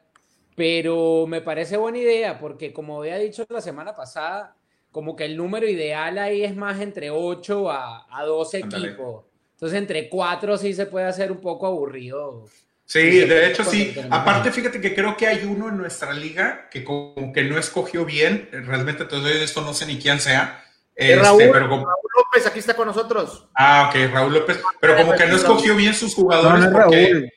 pero 0.58 1.26
me 1.26 1.40
parece 1.40 1.76
buena 1.76 1.98
idea 1.98 2.38
porque 2.38 2.72
como 2.72 2.98
había 2.98 3.16
dicho 3.16 3.46
la 3.48 3.60
semana 3.60 3.96
pasada, 3.96 4.56
como 4.92 5.16
que 5.16 5.24
el 5.24 5.36
número 5.36 5.66
ideal 5.66 6.18
ahí 6.18 6.44
es 6.44 6.54
más 6.54 6.80
entre 6.80 7.10
8 7.10 7.70
a, 7.70 8.06
a 8.10 8.24
12 8.24 8.58
equipos. 8.58 9.24
Entonces 9.54 9.78
entre 9.78 10.08
4 10.08 10.58
sí 10.58 10.74
se 10.74 10.86
puede 10.86 11.06
hacer 11.06 11.32
un 11.32 11.40
poco 11.40 11.66
aburrido 11.66 12.44
Sí, 12.88 13.20
de 13.20 13.48
hecho 13.48 13.64
sí. 13.64 13.94
Aparte, 14.08 14.50
fíjate 14.50 14.80
que 14.80 14.94
creo 14.94 15.14
que 15.14 15.26
hay 15.26 15.44
uno 15.44 15.68
en 15.68 15.76
nuestra 15.76 16.14
liga 16.14 16.70
que 16.70 16.84
como 16.84 17.34
que 17.34 17.44
no 17.44 17.58
escogió 17.58 18.06
bien. 18.06 18.48
Realmente 18.50 19.04
todo 19.04 19.28
esto 19.28 19.60
no 19.60 19.74
sé 19.74 19.84
ni 19.84 19.98
quién 19.98 20.18
sea. 20.18 20.64
Este, 20.96 21.22
Raúl, 21.22 21.42
pero 21.52 21.66
Raúl, 21.68 21.86
López, 22.16 22.46
aquí 22.46 22.58
está 22.60 22.74
con 22.74 22.88
nosotros. 22.88 23.46
Ah, 23.54 23.90
ok, 23.90 24.10
Raúl 24.10 24.32
López. 24.32 24.58
Pero 24.80 24.96
como 24.96 25.12
que 25.12 25.26
no 25.26 25.36
escogió 25.36 25.76
bien 25.76 25.92
sus 25.92 26.14
jugadores 26.14 26.66
porque, 26.72 27.28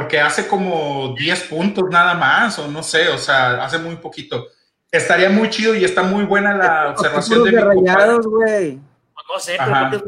porque, 0.00 0.18
hace 0.18 0.48
como 0.48 1.14
10 1.14 1.42
puntos 1.42 1.84
nada 1.90 2.14
más, 2.14 2.58
o 2.58 2.66
no 2.68 2.82
sé, 2.82 3.10
o 3.10 3.18
sea, 3.18 3.62
hace 3.62 3.76
muy 3.76 3.96
poquito. 3.96 4.46
Estaría 4.90 5.28
muy 5.28 5.50
chido 5.50 5.74
y 5.74 5.84
está 5.84 6.02
muy 6.02 6.24
buena 6.24 6.56
la 6.56 6.88
observación 6.92 7.44
de, 7.44 7.60
rayados, 7.60 8.26
güey. 8.26 8.76
No 9.28 9.38
sé, 9.38 9.58
pero 9.58 10.02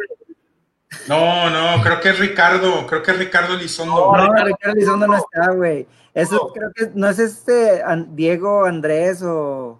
No, 1.08 1.50
no, 1.50 1.82
creo 1.82 2.00
que 2.00 2.08
es 2.08 2.18
Ricardo, 2.18 2.86
creo 2.86 3.02
que 3.02 3.10
es 3.10 3.18
Ricardo 3.18 3.54
Lizondo. 3.54 4.16
No, 4.16 4.44
Ricardo, 4.44 4.74
Lizondo 4.74 5.06
no 5.06 5.16
está, 5.18 5.52
güey. 5.52 5.86
Eso 6.14 6.50
creo 6.54 6.72
que 6.74 6.90
no 6.94 7.10
es 7.10 7.18
este 7.18 7.82
Diego 8.12 8.64
Andrés 8.64 9.22
o 9.22 9.78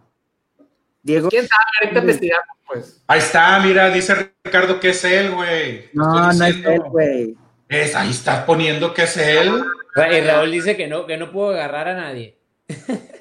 Diego. 1.03 1.31
¿Quién 1.31 1.49
sabe? 1.49 1.65
Ahorita 1.85 2.01
investigamos, 2.01 2.57
pues. 2.67 3.03
Ahí 3.07 3.19
está, 3.19 3.59
mira, 3.61 3.89
dice 3.89 4.31
Ricardo 4.45 4.79
que 4.79 4.91
es 4.91 5.03
él, 5.05 5.31
güey. 5.31 5.89
No, 5.95 6.31
no 6.35 6.45
es 6.45 6.57
él, 6.67 6.83
güey. 6.83 7.35
Es, 7.71 7.97
ahí 7.97 8.11
está 8.11 8.45
poniendo 8.45 8.93
que 8.93 9.05
es 9.05 9.17
él. 9.17 9.65
Y 9.97 10.21
Raúl 10.21 10.51
dice 10.51 10.77
que 10.77 10.87
no, 10.87 11.07
que 11.07 11.17
no 11.17 11.31
puedo 11.31 11.51
agarrar 11.51 11.89
a 11.89 11.95
nadie. 11.95 12.39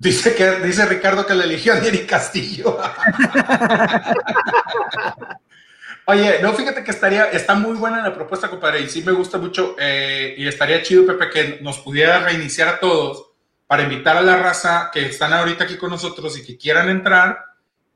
Dice 0.00 0.34
que 0.34 0.52
dice 0.60 0.86
Ricardo 0.86 1.26
que 1.26 1.34
le 1.34 1.44
eligió 1.44 1.74
a 1.74 1.76
Neri 1.78 2.06
Castillo. 2.06 2.78
Oye, 6.06 6.38
no, 6.40 6.54
fíjate 6.54 6.82
que 6.82 6.90
estaría, 6.90 7.24
está 7.26 7.54
muy 7.54 7.76
buena 7.76 8.02
la 8.02 8.14
propuesta, 8.14 8.48
compadre, 8.48 8.80
y 8.80 8.88
sí 8.88 9.02
me 9.02 9.12
gusta 9.12 9.36
mucho, 9.36 9.76
eh, 9.78 10.34
y 10.38 10.48
estaría 10.48 10.82
chido, 10.82 11.06
Pepe, 11.06 11.28
que 11.28 11.58
nos 11.60 11.80
pudiera 11.80 12.18
reiniciar 12.20 12.68
a 12.68 12.80
todos 12.80 13.26
para 13.66 13.82
invitar 13.82 14.16
a 14.16 14.22
la 14.22 14.36
raza 14.36 14.90
que 14.90 15.04
están 15.04 15.34
ahorita 15.34 15.64
aquí 15.64 15.76
con 15.76 15.90
nosotros 15.90 16.38
y 16.38 16.46
que 16.46 16.56
quieran 16.56 16.88
entrar, 16.88 17.38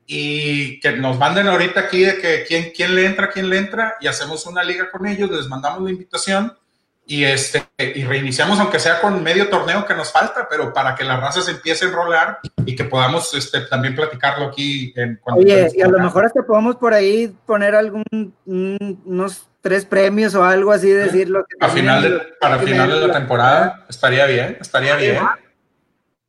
y 0.05 0.79
que 0.81 0.91
nos 0.91 1.17
manden 1.17 1.47
ahorita 1.47 1.79
aquí 1.79 2.01
de 2.01 2.19
que 2.19 2.45
quién, 2.47 2.71
quién 2.73 2.93
le 2.93 3.07
entra, 3.07 3.31
quién 3.31 3.49
le 3.49 3.57
entra, 3.57 3.95
y 3.99 4.05
hacemos 4.05 4.45
una 4.45 4.63
liga 4.63 4.91
con 4.91 5.07
ellos, 5.07 5.31
les 5.31 5.47
mandamos 5.47 5.81
la 5.81 5.89
invitación, 5.89 6.55
y, 7.07 7.23
este, 7.23 7.63
y 7.77 8.03
reiniciamos, 8.03 8.59
aunque 8.59 8.79
sea 8.79 8.99
con 8.99 9.21
medio 9.21 9.47
torneo 9.49 9.85
que 9.85 9.93
nos 9.93 10.11
falta, 10.11 10.47
pero 10.49 10.73
para 10.73 10.95
que 10.95 11.03
la 11.03 11.17
raza 11.17 11.41
se 11.41 11.51
empiece 11.51 11.85
a 11.85 11.89
enrolar 11.89 12.39
y 12.65 12.75
que 12.75 12.83
podamos 12.83 13.33
este, 13.35 13.61
también 13.61 13.95
platicarlo 13.95 14.47
aquí. 14.47 14.91
En, 14.95 15.19
Oye, 15.25 15.69
y 15.75 15.81
a 15.81 15.87
lo 15.87 15.99
mejor 15.99 16.25
hasta 16.25 16.41
podemos 16.43 16.77
por 16.77 16.93
ahí 16.93 17.35
poner 17.45 17.75
algún, 17.75 18.33
unos 18.45 19.47
tres 19.61 19.85
premios 19.85 20.33
o 20.35 20.43
algo 20.43 20.71
así, 20.71 20.89
decirlo. 20.89 21.45
a 21.59 21.69
final 21.69 22.01
de, 22.01 22.19
para 22.39 22.57
final 22.59 22.89
de 22.89 23.07
la 23.07 23.13
temporada, 23.13 23.85
estaría 23.87 24.25
bien, 24.25 24.57
estaría 24.59 24.95
bien. 24.95 25.19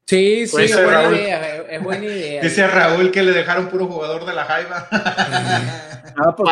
Sí, 0.07 0.47
sí, 0.47 0.63
es 0.63 0.77
buena, 0.77 1.03
idea, 1.11 1.57
es 1.69 1.83
buena 1.83 2.05
idea. 2.05 2.41
Dice 2.41 2.67
Raúl 2.67 3.11
que 3.11 3.25
le 3.25 3.33
dejaron 3.33 3.67
puro 3.69 3.87
jugador 3.87 4.25
de 4.25 4.35
la 4.35 4.45
Jaiba. 4.45 4.89
Ah, 6.17 6.35
pues 6.35 6.51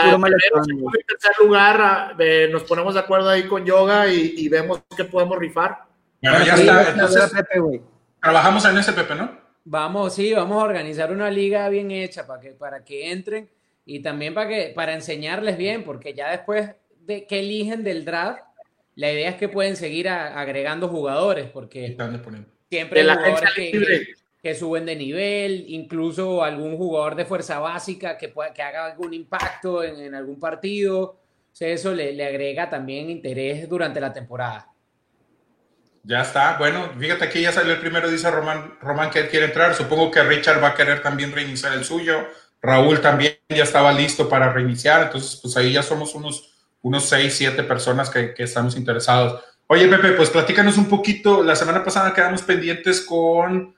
tercer 1.07 1.33
lugar, 1.41 2.17
nos 2.51 2.63
ponemos 2.65 2.95
de 2.95 3.01
acuerdo 3.01 3.29
ahí 3.29 3.47
con 3.47 3.65
Yoga 3.65 4.07
y, 4.09 4.49
vemos 4.49 4.83
qué 4.97 5.05
podemos 5.05 5.39
rifar. 5.39 5.85
Bueno, 6.23 6.45
ya 6.45 6.55
está. 6.55 6.91
Entonces, 6.91 7.33
trabajamos 8.21 8.65
en 8.65 8.79
ese, 8.79 8.93
Pepe, 8.93 9.15
¿no? 9.15 9.45
Vamos, 9.65 10.15
sí, 10.15 10.33
vamos 10.35 10.63
a 10.63 10.67
organizar 10.67 11.11
una 11.11 11.31
liga 11.31 11.69
bien 11.71 11.91
hecha 11.91 12.27
para 12.27 12.41
que, 12.41 12.51
para 12.51 12.85
que 12.85 13.11
entren 13.11 13.49
y 13.87 14.01
también 14.01 14.35
para, 14.35 14.49
que, 14.49 14.73
para 14.75 14.93
enseñarles 14.93 15.57
bien, 15.57 15.85
porque 15.85 16.13
ya 16.13 16.31
después 16.31 16.71
de 17.01 17.27
que 17.27 17.41
eligen 17.41 17.83
del 17.83 18.05
draft, 18.05 18.43
la 18.95 19.11
idea 19.11 19.31
es 19.31 19.37
que 19.37 19.49
pueden 19.49 19.77
seguir 19.77 20.09
agregando 20.09 20.89
jugadores, 20.89 21.49
porque 21.51 21.97
siempre 22.69 23.01
hay 23.01 23.09
jugadores 23.09 23.51
que, 23.55 24.07
que 24.45 24.55
suben 24.55 24.85
de 24.85 24.95
nivel, 24.95 25.65
incluso 25.69 26.45
algún 26.45 26.77
jugador 26.77 27.15
de 27.15 27.25
fuerza 27.25 27.61
básica 27.61 28.19
que, 28.19 28.29
pueda, 28.29 28.53
que 28.53 28.61
haga 28.61 28.85
algún 28.85 29.15
impacto 29.15 29.83
en, 29.83 30.15
algún 30.15 30.39
partido. 30.39 31.19
Eso 31.59 31.95
le, 31.95 32.13
le, 32.13 32.27
agrega 32.27 32.69
también 32.69 33.09
interés 33.09 33.67
durante 33.67 34.03
la 34.03 34.13
temporada. 34.13 34.69
Ya 36.03 36.21
está. 36.21 36.59
Bueno, 36.59 36.91
fíjate 36.99 37.25
aquí 37.25 37.41
ya 37.41 37.53
salió 37.53 37.73
el 37.73 37.81
primero, 37.81 38.07
dice 38.11 38.31
Román, 38.31 38.77
Román 38.83 39.09
que 39.09 39.29
quiere 39.29 39.47
entrar. 39.47 39.75
Supongo 39.75 40.11
que 40.11 40.23
Richard 40.23 40.63
va 40.63 40.69
a 40.69 40.75
querer 40.75 41.03
también 41.03 41.33
reiniciar 41.33 41.73
el 41.73 41.87
suyo. 41.87 42.27
Raúl 42.61 43.01
también 43.01 43.39
ya 43.49 43.63
estaba 43.63 43.95
listo 43.95 44.29
para 44.29 44.53
reiniciar. 44.53 45.05
Entonces, 45.05 45.41
pues 45.41 45.57
ahí 45.57 45.73
ya 45.73 45.83
somos 45.83 46.15
unos, 46.15 46.55
unos 46.83 47.09
seis, 47.09 47.35
siete 47.35 47.63
personas 47.63 48.11
que, 48.11 48.35
que 48.35 48.43
estamos 48.43 48.77
interesados. 48.77 49.43
Oye, 49.69 49.89
Pepe, 49.89 50.11
pues 50.11 50.29
platícanos 50.29 50.77
un 50.77 50.91
poquito. 50.91 51.43
La 51.43 51.57
semana 51.57 51.83
pasada 51.83 52.13
quedamos 52.13 52.43
pendientes 52.43 53.01
con 53.01 53.75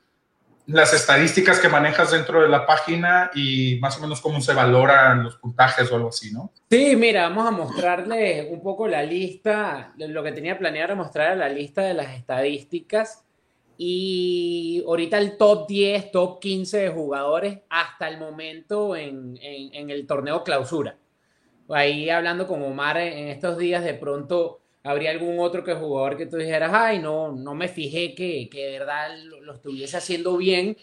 las 0.66 0.92
estadísticas 0.92 1.60
que 1.60 1.68
manejas 1.68 2.10
dentro 2.10 2.42
de 2.42 2.48
la 2.48 2.66
página 2.66 3.30
y 3.34 3.78
más 3.80 3.96
o 3.98 4.00
menos 4.00 4.20
cómo 4.20 4.40
se 4.40 4.52
valoran 4.52 5.22
los 5.22 5.36
puntajes 5.36 5.90
o 5.90 5.96
algo 5.96 6.08
así, 6.08 6.32
¿no? 6.32 6.52
Sí, 6.68 6.96
mira, 6.96 7.28
vamos 7.28 7.46
a 7.46 7.50
mostrarles 7.52 8.48
un 8.50 8.62
poco 8.62 8.88
la 8.88 9.02
lista, 9.02 9.92
lo 9.96 10.22
que 10.22 10.32
tenía 10.32 10.58
planeado 10.58 10.96
mostrar 10.96 11.36
la 11.36 11.48
lista 11.48 11.82
de 11.82 11.94
las 11.94 12.14
estadísticas 12.14 13.24
y 13.78 14.82
ahorita 14.86 15.18
el 15.18 15.36
top 15.36 15.68
10, 15.68 16.10
top 16.10 16.40
15 16.40 16.78
de 16.78 16.88
jugadores 16.88 17.58
hasta 17.68 18.08
el 18.08 18.18
momento 18.18 18.96
en, 18.96 19.38
en 19.40 19.90
el 19.90 20.06
torneo 20.06 20.42
clausura. 20.42 20.96
Ahí 21.68 22.10
hablando 22.10 22.46
con 22.46 22.62
Omar 22.62 22.96
en 22.96 23.28
estos 23.28 23.58
días, 23.58 23.84
de 23.84 23.94
pronto 23.94 24.60
habría 24.86 25.10
algún 25.10 25.40
otro 25.40 25.64
que 25.64 25.74
jugador 25.74 26.16
que 26.16 26.26
tú 26.26 26.36
dijeras, 26.36 26.70
ay, 26.72 27.00
no, 27.00 27.32
no 27.32 27.54
me 27.54 27.66
fijé 27.66 28.14
que, 28.14 28.48
que 28.48 28.66
de 28.66 28.78
verdad 28.78 29.08
lo, 29.24 29.52
estuviese 29.52 29.96
haciendo 29.96 30.36
bien, 30.36 30.76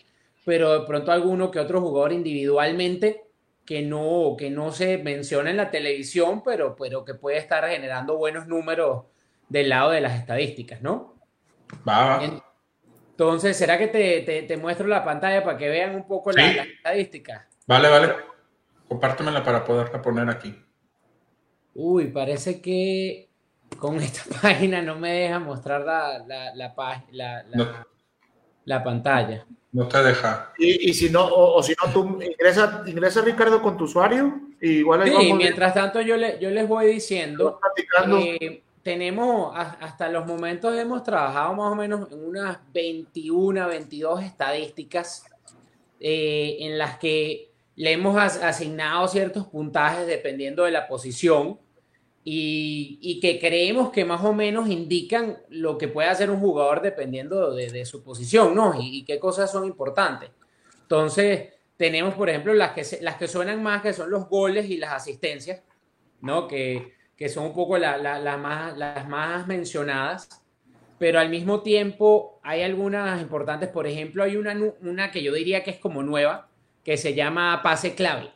pero 0.45 0.79
de 0.81 0.85
pronto 0.85 1.11
alguno 1.11 1.49
que 1.49 1.59
otro 1.59 1.79
jugador 1.79 2.11
individualmente 2.11 3.23
que 3.65 3.81
no, 3.81 4.35
que 4.37 4.49
no 4.49 4.73
se 4.73 4.97
menciona 4.97 5.49
en 5.51 5.57
la 5.57 5.71
televisión, 5.71 6.43
pero, 6.43 6.75
pero 6.75 7.05
que 7.05 7.13
puede 7.13 7.37
estar 7.37 7.65
generando 7.69 8.17
buenos 8.17 8.45
números 8.45 9.05
del 9.47 9.69
lado 9.69 9.91
de 9.91 10.01
las 10.01 10.19
estadísticas, 10.19 10.81
¿no? 10.81 11.15
Va. 11.87 12.21
Entonces, 13.11 13.55
¿será 13.55 13.77
que 13.77 13.87
te, 13.87 14.43
te, 14.43 14.57
muestro 14.57 14.85
la 14.85 15.05
pantalla 15.05 15.45
para 15.45 15.57
que 15.57 15.69
vean 15.69 15.95
un 15.95 16.05
poco 16.05 16.33
las 16.33 16.67
estadísticas? 16.67 17.45
Vale, 17.65 17.87
vale. 17.87 18.15
Compártemela 18.89 19.41
para 19.41 19.63
poderla 19.63 20.01
poner 20.01 20.29
aquí. 20.29 20.53
Uy, 21.73 22.07
parece 22.07 22.61
que 22.61 23.32
con 23.76 23.99
esta 23.99 24.24
página 24.41 24.82
no 24.82 24.95
me 24.95 25.11
deja 25.13 25.39
mostrar 25.39 25.82
la, 25.82 26.19
la, 26.19 26.53
la, 26.55 27.88
la 28.65 28.84
pantalla. 28.84 29.45
No 29.74 29.88
te 29.88 30.03
deja. 30.03 30.53
Y, 30.57 30.89
y 30.89 30.93
si 30.93 31.09
no, 31.09 31.26
o, 31.26 31.61
si 31.63 31.74
no, 31.84 31.91
tú 31.91 32.21
ingresa, 32.21 32.84
ingresa 32.86 33.21
Ricardo 33.21 33.61
con 33.61 33.76
tu 33.76 33.86
usuario. 33.86 34.39
Y 34.61 34.78
igual 34.78 35.03
sí, 35.03 35.34
mientras 35.34 35.74
tanto 35.74 35.99
yo, 35.99 36.15
le, 36.15 36.39
yo 36.39 36.51
les 36.51 36.67
voy 36.67 36.93
diciendo. 36.93 37.59
Eh, 38.19 38.61
tenemos, 38.84 39.55
hasta 39.55 40.09
los 40.09 40.28
momentos 40.28 40.78
hemos 40.78 41.03
trabajado 41.03 41.55
más 41.55 41.71
o 41.71 41.76
menos 41.76 42.11
en 42.11 42.24
unas 42.24 42.59
21, 42.71 43.67
22 43.67 44.24
estadísticas 44.24 45.26
eh, 45.99 46.57
en 46.59 46.78
las 46.78 46.99
que 46.99 47.49
le 47.76 47.93
hemos 47.93 48.15
asignado 48.17 49.07
ciertos 49.07 49.47
puntajes 49.47 50.05
dependiendo 50.05 50.65
de 50.65 50.71
la 50.71 50.88
posición 50.88 51.57
y, 52.26 53.19
que 53.21 53.39
creemos 53.39 53.91
que 53.91 54.05
más 54.05 54.24
o 54.24 54.34
menos 54.34 54.69
indican 54.69 55.39
lo 55.49 55.78
que 55.78 55.88
puede 55.88 56.07
hacer 56.07 56.30
un 56.30 56.39
jugador 56.39 56.82
dependiendo 56.82 57.53
de, 57.53 57.86
su 57.86 58.03
posición, 58.03 58.55
¿no? 58.55 58.76
Y, 58.80 59.03
qué 59.03 59.19
cosas 59.19 59.51
son 59.51 59.65
importantes. 59.65 60.30
Entonces, 60.82 61.49
tenemos, 61.76 62.13
por 62.13 62.30
ejemplo, 62.30 62.53
las 62.53 62.71
que, 62.71 62.86
las 63.01 63.15
que 63.15 63.28
suenan 63.28 63.61
más, 63.61 63.82
que 63.82 63.93
son 63.93 64.09
los 64.09 64.30
goles 64.30 64.69
y 64.69 64.78
las 64.78 64.93
asistencias, 64.93 65.61
¿no? 66.21 66.47
Que, 66.47 66.93
que 67.17 67.28
son 67.30 67.45
un 67.47 67.53
poco 67.53 67.78
la, 67.78 67.97
la, 67.97 68.38
más, 68.38 68.78
las 68.78 69.07
más 69.07 69.45
mencionadas, 69.45 70.43
pero 70.99 71.19
al 71.19 71.30
mismo 71.30 71.61
tiempo 71.61 72.39
hay 72.43 72.61
algunas 72.61 73.21
importantes, 73.21 73.67
por 73.67 73.86
ejemplo, 73.86 74.24
hay 74.24 74.38
una, 74.38 74.55
una 74.82 75.11
que 75.11 75.21
yo 75.21 75.34
diría 75.34 75.63
que 75.63 75.71
es 75.71 75.78
como 75.78 76.03
nueva, 76.03 76.47
que 76.86 76.95
se 76.95 77.13
llama 77.13 77.61
pase 77.63 77.95
clave. 77.95 78.32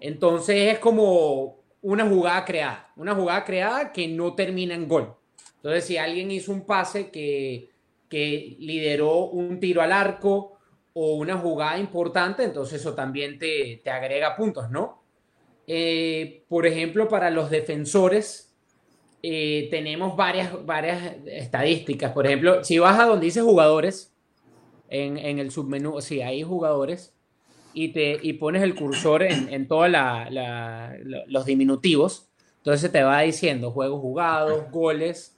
Entonces 0.00 0.72
es 0.72 0.78
como 0.80 1.61
una 1.82 2.08
jugada 2.08 2.44
creada, 2.44 2.92
una 2.96 3.14
jugada 3.14 3.44
creada 3.44 3.92
que 3.92 4.08
no 4.08 4.34
termina 4.34 4.74
en 4.74 4.88
gol. 4.88 5.14
Entonces, 5.56 5.84
si 5.84 5.96
alguien 5.96 6.30
hizo 6.30 6.52
un 6.52 6.64
pase 6.64 7.10
que, 7.10 7.70
que 8.08 8.56
lideró 8.58 9.26
un 9.26 9.60
tiro 9.60 9.82
al 9.82 9.92
arco 9.92 10.58
o 10.92 11.14
una 11.14 11.36
jugada 11.36 11.78
importante, 11.78 12.44
entonces 12.44 12.80
eso 12.80 12.94
también 12.94 13.38
te, 13.38 13.80
te 13.82 13.90
agrega 13.90 14.36
puntos, 14.36 14.70
¿no? 14.70 15.02
Eh, 15.66 16.44
por 16.48 16.66
ejemplo, 16.66 17.08
para 17.08 17.30
los 17.30 17.50
defensores, 17.50 18.54
eh, 19.22 19.68
tenemos 19.70 20.16
varias, 20.16 20.64
varias 20.66 21.16
estadísticas. 21.26 22.12
Por 22.12 22.26
ejemplo, 22.26 22.64
si 22.64 22.78
vas 22.78 22.98
a 22.98 23.06
donde 23.06 23.26
dice 23.26 23.40
jugadores, 23.40 24.12
en, 24.88 25.16
en 25.16 25.38
el 25.38 25.50
submenú, 25.50 26.00
si 26.00 26.20
hay 26.20 26.42
jugadores, 26.42 27.14
y, 27.74 27.88
te, 27.88 28.18
y 28.20 28.34
pones 28.34 28.62
el 28.62 28.74
cursor 28.74 29.22
en, 29.22 29.52
en 29.52 29.68
todos 29.68 29.88
los 31.26 31.44
diminutivos, 31.46 32.32
entonces 32.62 32.92
te 32.92 33.02
va 33.02 33.22
diciendo 33.22 33.72
juegos 33.72 34.00
jugados, 34.00 34.70
goles. 34.70 35.36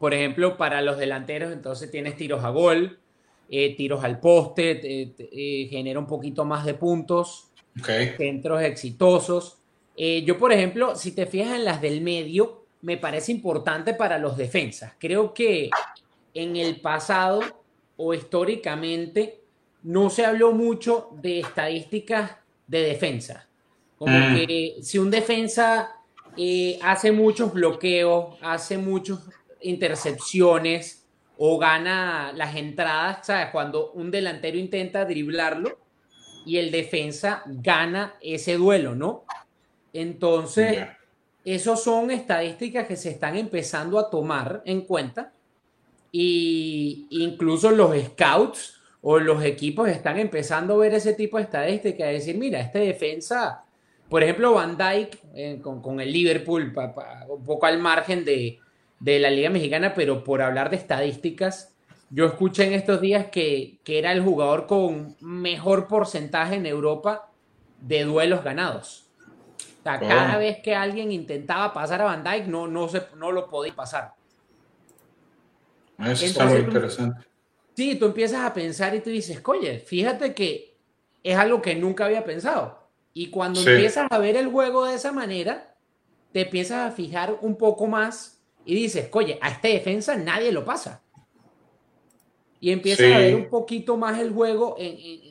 Por 0.00 0.12
ejemplo, 0.12 0.56
para 0.56 0.82
los 0.82 0.98
delanteros, 0.98 1.52
entonces 1.52 1.90
tienes 1.90 2.16
tiros 2.16 2.42
a 2.42 2.50
gol, 2.50 2.98
eh, 3.48 3.76
tiros 3.76 4.02
al 4.02 4.18
poste, 4.18 4.80
eh, 4.82 5.68
genera 5.70 6.00
un 6.00 6.06
poquito 6.06 6.44
más 6.44 6.64
de 6.64 6.74
puntos, 6.74 7.52
centros 8.16 8.62
exitosos. 8.62 9.58
Eh, 9.96 10.22
yo, 10.24 10.36
por 10.36 10.52
ejemplo, 10.52 10.96
si 10.96 11.12
te 11.12 11.26
fijas 11.26 11.54
en 11.54 11.64
las 11.64 11.80
del 11.80 12.00
medio, 12.00 12.64
me 12.82 12.96
parece 12.96 13.30
importante 13.30 13.94
para 13.94 14.18
los 14.18 14.36
defensas. 14.36 14.94
Creo 14.98 15.32
que 15.32 15.70
en 16.34 16.56
el 16.56 16.80
pasado 16.80 17.40
o 17.96 18.14
históricamente 18.14 19.42
no 19.82 20.10
se 20.10 20.26
habló 20.26 20.52
mucho 20.52 21.10
de 21.20 21.40
estadísticas 21.40 22.32
de 22.66 22.82
defensa. 22.82 23.48
Como 23.96 24.16
mm. 24.16 24.34
que 24.34 24.76
si 24.82 24.98
un 24.98 25.10
defensa 25.10 25.90
eh, 26.36 26.78
hace 26.82 27.12
muchos 27.12 27.52
bloqueos, 27.52 28.36
hace 28.40 28.78
muchas 28.78 29.18
intercepciones 29.62 31.06
o 31.36 31.58
gana 31.58 32.32
las 32.34 32.56
entradas, 32.56 33.26
¿sabes? 33.26 33.48
Cuando 33.50 33.92
un 33.92 34.10
delantero 34.10 34.58
intenta 34.58 35.04
driblarlo 35.04 35.78
y 36.44 36.58
el 36.58 36.70
defensa 36.70 37.42
gana 37.46 38.14
ese 38.20 38.56
duelo, 38.56 38.94
¿no? 38.94 39.24
Entonces, 39.92 40.86
esos 41.44 41.82
son 41.82 42.10
estadísticas 42.10 42.86
que 42.86 42.96
se 42.96 43.10
están 43.10 43.36
empezando 43.36 43.98
a 43.98 44.10
tomar 44.10 44.62
en 44.64 44.82
cuenta 44.82 45.32
y 46.12 47.06
incluso 47.10 47.70
los 47.70 47.96
scouts 47.96 48.79
o 49.02 49.18
los 49.18 49.42
equipos 49.44 49.88
están 49.88 50.18
empezando 50.18 50.74
a 50.74 50.78
ver 50.78 50.94
ese 50.94 51.14
tipo 51.14 51.38
de 51.38 51.44
estadísticas 51.44 52.10
y 52.10 52.12
decir, 52.12 52.36
mira, 52.36 52.60
este 52.60 52.80
defensa, 52.80 53.64
por 54.08 54.22
ejemplo, 54.22 54.54
Van 54.54 54.76
Dyke 54.76 55.18
eh, 55.34 55.60
con, 55.62 56.00
el 56.00 56.12
Liverpool, 56.12 56.74
un 57.28 57.44
poco 57.44 57.66
al 57.66 57.78
margen 57.78 58.24
de, 58.24 58.58
de, 58.98 59.18
la 59.18 59.30
Liga 59.30 59.50
Mexicana, 59.50 59.94
pero 59.94 60.22
por 60.22 60.42
hablar 60.42 60.68
de 60.70 60.76
estadísticas, 60.76 61.74
yo 62.10 62.26
escuché 62.26 62.66
en 62.66 62.74
estos 62.74 63.00
días 63.00 63.26
que, 63.26 63.78
que 63.84 63.98
era 63.98 64.12
el 64.12 64.20
jugador 64.20 64.66
con 64.66 65.16
mejor 65.20 65.86
porcentaje 65.86 66.56
en 66.56 66.66
Europa 66.66 67.30
de 67.80 68.04
duelos 68.04 68.44
ganados. 68.44 69.06
O 69.80 69.82
sea, 69.82 69.98
cada 69.98 70.36
vez 70.36 70.58
que 70.58 70.74
alguien 70.74 71.10
intentaba 71.10 71.72
pasar 71.72 72.02
a 72.02 72.04
Van 72.04 72.22
Dyke, 72.22 72.48
no, 72.48 72.68
no, 72.68 72.86
se, 72.88 73.02
no 73.16 73.32
lo 73.32 73.48
podía 73.48 73.74
pasar. 73.74 74.12
Eso 75.98 76.26
está 76.26 76.44
muy 76.44 76.58
interesante. 76.58 77.29
Sí, 77.80 77.94
tú 77.94 78.04
empiezas 78.04 78.42
a 78.42 78.52
pensar 78.52 78.94
y 78.94 79.00
tú 79.00 79.08
dices, 79.08 79.40
oye, 79.42 79.78
fíjate 79.78 80.34
que 80.34 80.76
es 81.22 81.34
algo 81.34 81.62
que 81.62 81.74
nunca 81.74 82.04
había 82.04 82.22
pensado. 82.22 82.78
Y 83.14 83.30
cuando 83.30 83.58
empiezas 83.58 84.06
a 84.10 84.18
ver 84.18 84.36
el 84.36 84.48
juego 84.48 84.84
de 84.84 84.96
esa 84.96 85.12
manera, 85.12 85.78
te 86.30 86.42
empiezas 86.42 86.92
a 86.92 86.94
fijar 86.94 87.38
un 87.40 87.56
poco 87.56 87.86
más 87.86 88.42
y 88.66 88.74
dices, 88.74 89.08
oye, 89.14 89.38
a 89.40 89.48
esta 89.48 89.68
defensa 89.68 90.14
nadie 90.14 90.52
lo 90.52 90.62
pasa. 90.62 91.02
Y 92.60 92.70
empiezas 92.70 93.12
a 93.14 93.18
ver 93.18 93.34
un 93.34 93.48
poquito 93.48 93.96
más 93.96 94.18
el 94.18 94.30
juego 94.30 94.76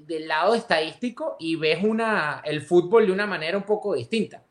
del 0.08 0.28
lado 0.28 0.56
estadístico 0.56 1.36
y 1.38 1.56
ves 1.56 1.84
una, 1.84 2.42
el 2.44 2.64
fútbol 2.64 3.06
de 3.06 3.12
una 3.12 3.28
manera 3.28 3.60
un 3.60 3.64
poco 3.64 3.94
distinta. 3.94 4.44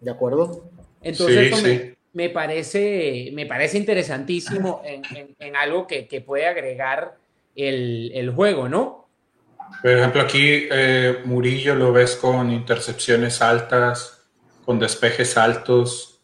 ¿De 0.00 0.10
acuerdo? 0.10 0.64
Entonces, 1.02 1.94
me, 2.12 2.30
parece, 2.30 3.30
me 3.32 3.46
parece 3.46 3.78
interesantísimo 3.78 4.82
en, 4.84 5.56
algo 5.56 5.86
que, 5.86 6.24
puede 6.24 6.46
agregar 6.46 7.16
el, 7.54 8.32
juego, 8.34 8.68
¿no? 8.68 9.08
Por 9.80 9.90
ejemplo, 9.90 10.20
aquí 10.20 10.68
eh, 10.70 11.20
Murillo 11.24 11.74
lo 11.74 11.92
ves 11.92 12.16
con 12.16 12.50
intercepciones 12.50 13.40
altas, 13.40 14.26
con 14.64 14.78
despejes 14.78 15.36
altos. 15.36 16.20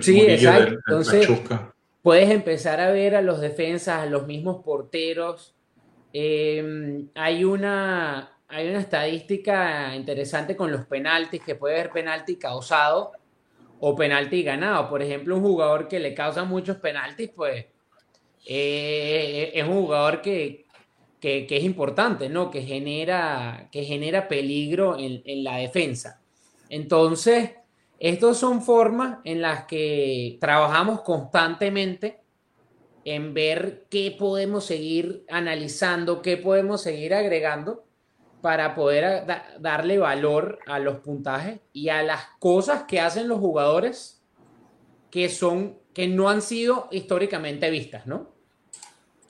sí, 0.00 0.20
exacto. 0.20 0.74
Entonces, 0.74 1.28
puedes 2.02 2.30
empezar 2.30 2.80
a 2.80 2.90
ver 2.90 3.14
a 3.14 3.22
los 3.22 3.40
defensas, 3.40 4.00
a 4.00 4.06
los 4.06 4.26
mismos 4.26 4.64
porteros. 4.64 5.54
Em, 6.12 7.08
hay, 7.14 7.44
una, 7.44 8.38
hay 8.48 8.68
una 8.68 8.80
estadística 8.80 9.94
interesante 9.94 10.56
con 10.56 10.72
los 10.72 10.84
penaltis, 10.86 11.42
que 11.42 11.54
puede 11.54 11.76
haber 11.76 11.92
penalti 11.92 12.36
causado 12.36 13.12
o 13.86 13.94
penalti 13.94 14.42
ganado. 14.42 14.88
Por 14.88 15.02
ejemplo, 15.02 15.36
un 15.36 15.42
jugador 15.42 15.88
que 15.88 16.00
le 16.00 16.14
causa 16.14 16.44
muchos 16.44 16.78
penaltis, 16.78 17.28
pues 17.36 17.66
eh, 18.46 19.50
es 19.54 19.68
un 19.68 19.82
jugador 19.82 20.22
que, 20.22 20.64
es 21.20 21.62
importante, 21.64 22.30
¿no? 22.30 22.50
Que 22.50 22.62
genera, 22.62 23.68
que 23.70 23.84
genera 23.84 24.26
peligro 24.26 24.98
en, 24.98 25.22
en 25.26 25.44
la 25.44 25.56
defensa. 25.58 26.22
Entonces, 26.70 27.50
estas 27.98 28.38
son 28.38 28.62
formas 28.62 29.18
en 29.24 29.42
las 29.42 29.66
que 29.66 30.38
trabajamos 30.40 31.02
constantemente 31.02 32.20
en 33.04 33.34
ver 33.34 33.84
qué 33.90 34.16
podemos 34.18 34.64
seguir 34.64 35.26
analizando, 35.28 36.22
qué 36.22 36.38
podemos 36.38 36.80
seguir 36.80 37.12
agregando 37.12 37.83
para 38.44 38.74
poder 38.74 39.24
darle 39.58 39.96
valor 39.96 40.58
a 40.66 40.78
los 40.78 40.98
puntajes 40.98 41.60
y 41.72 41.88
a 41.88 42.02
las 42.02 42.26
cosas 42.38 42.82
que 42.82 43.00
hacen 43.00 43.26
los 43.26 43.38
jugadores 43.38 44.22
que 45.10 45.30
son 45.30 45.78
que 45.94 46.08
no 46.08 46.28
han 46.28 46.42
sido 46.42 46.88
históricamente 46.90 47.70
vistas, 47.70 48.06
¿no? 48.06 48.34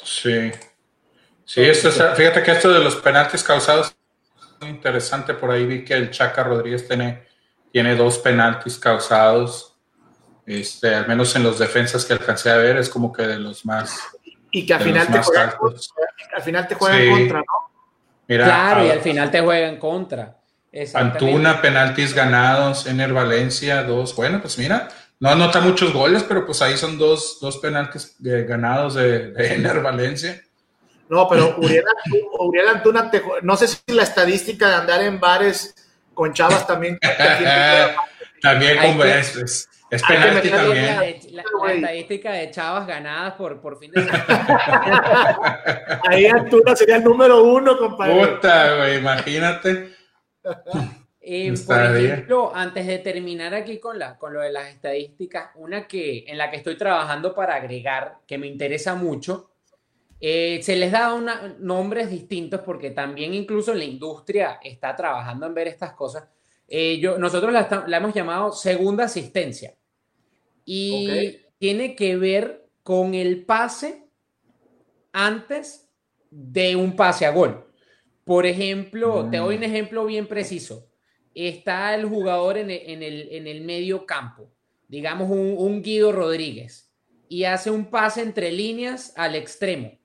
Sí. 0.03 0.51
Sí, 1.45 1.65
fíjate 1.65 2.43
que 2.43 2.51
esto 2.51 2.73
de 2.73 2.83
los 2.83 2.97
penaltis 2.97 3.45
causados 3.45 3.95
es 4.37 4.61
muy 4.61 4.71
interesante. 4.71 5.33
Por 5.35 5.53
ahí 5.53 5.65
vi 5.65 5.85
que 5.85 5.95
el 5.95 6.11
Chaca 6.11 6.43
Rodríguez 6.43 6.89
tiene 6.89 7.23
tiene 7.71 7.95
dos 7.95 8.19
penaltis 8.19 8.79
causados, 8.79 9.77
este, 10.45 10.93
al 10.93 11.07
menos 11.07 11.37
en 11.37 11.45
los 11.45 11.61
defensas 11.61 12.05
que 12.05 12.15
alcancé 12.15 12.51
a 12.51 12.57
ver, 12.57 12.79
es 12.79 12.91
como 12.91 13.13
que 13.13 13.23
de 13.23 13.39
los 13.39 13.65
más. 13.65 13.97
Y 14.51 14.67
que 14.67 14.75
al 14.75 14.83
final, 14.83 15.07
te 15.07 15.23
juega, 15.23 15.57
al 16.35 16.43
final 16.43 16.67
te 16.67 16.75
juega 16.75 17.01
en 17.01 17.11
contra, 17.13 17.39
¿no? 17.39 17.74
Claro, 18.27 18.87
y 18.87 18.91
al 18.91 19.01
final 19.01 19.31
te 19.31 19.41
juega 19.41 19.69
en 19.69 19.79
contra. 19.79 20.37
Antuna, 20.95 21.63
penaltis 21.63 22.15
ganados, 22.15 22.87
Ener 22.87 23.13
Valencia, 23.13 23.85
dos. 23.85 24.15
Bueno, 24.17 24.41
pues 24.41 24.59
mira, 24.59 24.89
no 25.21 25.31
anota 25.31 25.61
muchos 25.61 25.93
goles, 25.93 26.25
pero 26.25 26.45
pues 26.45 26.61
ahí 26.63 26.77
son 26.77 26.99
dos, 26.99 27.39
dos 27.41 27.59
penaltis 27.59 28.17
ganados 28.19 28.95
de, 28.95 29.31
de, 29.31 29.55
Ener 29.55 29.81
Valencia. 29.81 30.43
No, 31.09 31.29
pero 31.29 31.57
Uriel, 31.59 32.69
Antuna, 32.69 33.11
no 33.43 33.57
sé 33.57 33.69
si 33.69 33.79
la 33.89 34.03
estadística 34.03 34.69
de 34.69 34.75
andar 34.75 35.03
en 35.03 35.21
bares 35.21 35.75
con 36.13 36.33
Chavas 36.33 36.67
también. 36.67 36.99
también 38.43 38.79
con 38.79 39.07
es, 39.07 39.69
es, 39.91 40.03
penalti 40.03 40.51
también. 40.51 41.21
La, 41.33 41.73
estadística 41.73 42.33
de 42.33 42.51
Chavas 42.51 42.87
ganadas 42.87 43.35
por, 43.35 43.61
por 43.61 43.79
fin 43.79 43.91
de 43.93 44.05
semana. 44.05 45.39
Ahí 46.09 46.27
Arturo 46.27 46.75
sería 46.75 46.97
el 46.97 47.05
número 47.05 47.45
uno, 47.45 47.77
compadre. 47.77 48.27
Puta, 48.27 48.77
güey, 48.77 48.99
imagínate. 48.99 49.95
Eh, 51.27 51.55
por 51.67 51.97
ejemplo, 51.97 52.53
antes 52.55 52.87
de 52.87 52.99
terminar 52.99 53.55
aquí 53.55 53.79
con, 53.79 53.99
la, 53.99 54.19
con 54.19 54.35
lo 54.35 54.41
de 54.41 54.53
las 54.53 54.69
estadísticas, 54.69 55.51
una 55.55 55.87
que 55.87 56.25
en 56.27 56.37
la 56.37 56.51
que 56.51 56.59
estoy 56.59 56.77
trabajando 56.77 57.35
para 57.35 57.55
agregar, 57.55 58.19
que 58.27 58.37
me 58.37 58.47
interesa 58.47 58.95
mucho, 58.95 59.51
eh, 60.21 60.61
se 60.63 60.77
les 60.77 60.93
da 60.93 61.15
una, 61.15 61.55
nombres 61.59 62.11
distintos 62.11 62.61
porque 62.61 62.91
también 62.91 63.33
incluso 63.35 63.75
la 63.75 63.85
industria 63.85 64.61
está 64.63 64.95
trabajando 64.95 65.47
en 65.47 65.55
ver 65.55 65.69
estas 65.69 65.93
cosas. 65.93 66.25
Eh, 66.69 66.99
yo, 66.99 67.19
nosotros 67.19 67.53
la, 67.53 67.97
hemos 67.97 68.15
llamado 68.15 68.53
segunda 68.53 69.05
asistencia 69.05 69.75
y 70.65 71.39
tiene 71.59 71.95
que 71.95 72.17
ver 72.17 72.67
con 72.83 73.15
el 73.15 73.45
pase 73.45 74.09
antes 75.13 75.91
de 76.31 76.77
un 76.77 76.97
pase 76.97 77.27
a 77.27 77.31
gol. 77.31 77.71
Por 78.25 78.47
ejemplo, 78.47 79.29
te 79.31 79.37
doy 79.37 79.57
un 79.57 79.61
mm. 79.61 79.65
ejemplo 79.65 80.07
bien 80.07 80.27
preciso. 80.27 80.89
Está 81.35 81.95
el 81.95 82.07
jugador 82.07 82.57
en 82.57 82.71
el, 82.71 83.29
en 83.31 83.47
el, 83.47 83.61
medio 83.63 84.07
campo, 84.07 84.51
digamos 84.89 85.31
un, 85.31 85.55
un 85.59 85.83
Guido 85.83 86.13
Rodríguez, 86.13 86.95
y 87.29 87.45
hace 87.45 87.71
un 87.71 87.87
pase 87.87 88.23
entre 88.23 88.53
líneas 88.53 89.13
al 89.17 89.35
extremo 89.35 89.99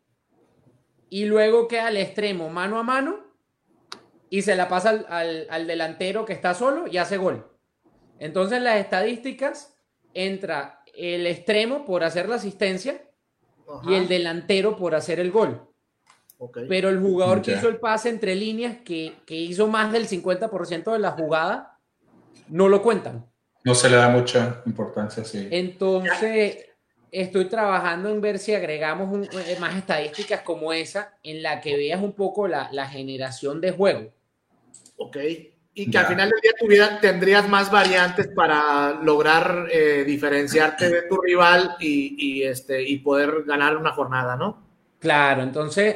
y 1.10 1.26
luego 1.26 1.68
queda 1.68 1.88
al 1.88 1.98
extremo 1.98 2.50
mano 2.50 2.78
a 2.80 2.84
mano 2.84 3.29
y 4.30 4.42
se 4.42 4.56
la 4.56 4.68
pasa 4.68 5.06
al, 5.10 5.68
delantero 5.68 6.26
que 6.26 6.34
está 6.34 6.54
solo 6.54 6.88
y 6.88 6.98
hace 6.98 7.18
gol. 7.18 7.48
Entonces 8.20 8.62
las 8.62 8.78
estadísticas 8.78 9.76
entra 10.14 10.82
el 10.96 11.26
extremo 11.28 11.86
por 11.86 12.04
hacer 12.04 12.28
la 12.28 12.36
asistencia 12.36 13.02
y 13.88 13.94
el 13.94 14.08
delantero 14.08 14.76
por 14.76 14.96
hacer 14.96 15.20
el 15.20 15.32
gol. 15.32 15.68
Pero 16.70 16.90
el 16.90 17.00
jugador 17.00 17.42
que 17.42 17.54
hizo 17.54 17.68
el 17.68 17.78
pase 17.78 18.10
entre 18.10 18.36
líneas, 18.36 18.78
que, 18.86 19.14
que 19.26 19.36
hizo 19.36 19.68
más 19.68 19.92
del 19.92 20.08
50% 20.08 20.94
de 20.94 21.00
la 21.00 21.12
jugada, 21.12 21.78
no 22.48 22.70
lo 22.70 22.82
cuentan. 22.82 23.26
No 23.64 23.76
se 23.76 23.90
le 23.90 23.98
da 23.98 24.10
mucha 24.10 24.62
importancia, 24.66 25.26
sí. 25.26 25.48
Entonces, 25.52 26.70
estoy 27.12 27.46
trabajando 27.46 28.10
en 28.10 28.22
ver 28.22 28.40
si 28.40 28.54
agregamos 28.54 29.28
eh, 29.34 29.58
más 29.60 29.76
estadísticas 29.76 30.42
como 30.42 30.74
esa, 30.74 31.14
en 31.24 31.42
la 31.44 31.62
que 31.62 31.76
veas 31.76 32.02
un 32.02 32.14
poco 32.14 32.48
la, 32.48 32.88
generación 32.88 33.62
de 33.62 33.72
juego. 33.72 34.14
Ok. 35.00 35.18
Y 35.74 35.90
que 35.90 35.98
al 35.98 36.08
final 36.08 36.30
del 36.30 36.42
día 36.42 36.52
tu 36.60 36.68
vida 36.68 37.00
tendrías 37.00 37.48
más 37.48 37.72
variantes 37.72 38.28
para 38.36 39.00
lograr 39.02 39.68
eh, 39.72 40.04
diferenciarte 40.06 40.90
de 40.90 41.04
tu 41.04 41.22
rival 41.22 41.78
y, 41.80 42.44
este, 42.44 42.84
y 42.84 42.98
poder 42.98 43.44
ganar 43.46 43.78
una 43.78 43.92
jornada, 43.92 44.36
¿no? 44.36 44.62
Claro, 45.00 45.42
entonces, 45.42 45.96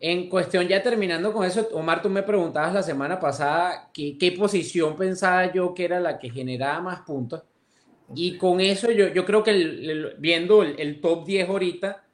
en 0.00 0.28
cuestión 0.28 0.66
ya 0.66 0.82
terminando 0.82 1.32
con 1.32 1.46
eso, 1.46 1.68
Omar, 1.72 2.02
tú 2.02 2.10
me 2.10 2.24
preguntabas 2.24 2.74
la 2.74 2.82
semana 2.82 3.20
pasada 3.20 3.90
qué 3.92 4.34
posición 4.36 4.96
pensaba 4.96 5.52
yo 5.52 5.74
que 5.74 5.84
era 5.84 6.00
la 6.00 6.18
que 6.18 6.30
generaba 6.30 6.80
más 6.80 7.00
puntos. 7.02 7.42
Y 8.14 8.36
con 8.36 8.60
eso 8.60 8.90
yo, 8.90 9.08
yo 9.08 9.24
creo 9.24 9.42
que 9.44 10.14
viendo 10.18 10.62
el, 10.62 11.00
top 11.00 11.24
10 11.26 11.48
ahorita, 11.48 12.04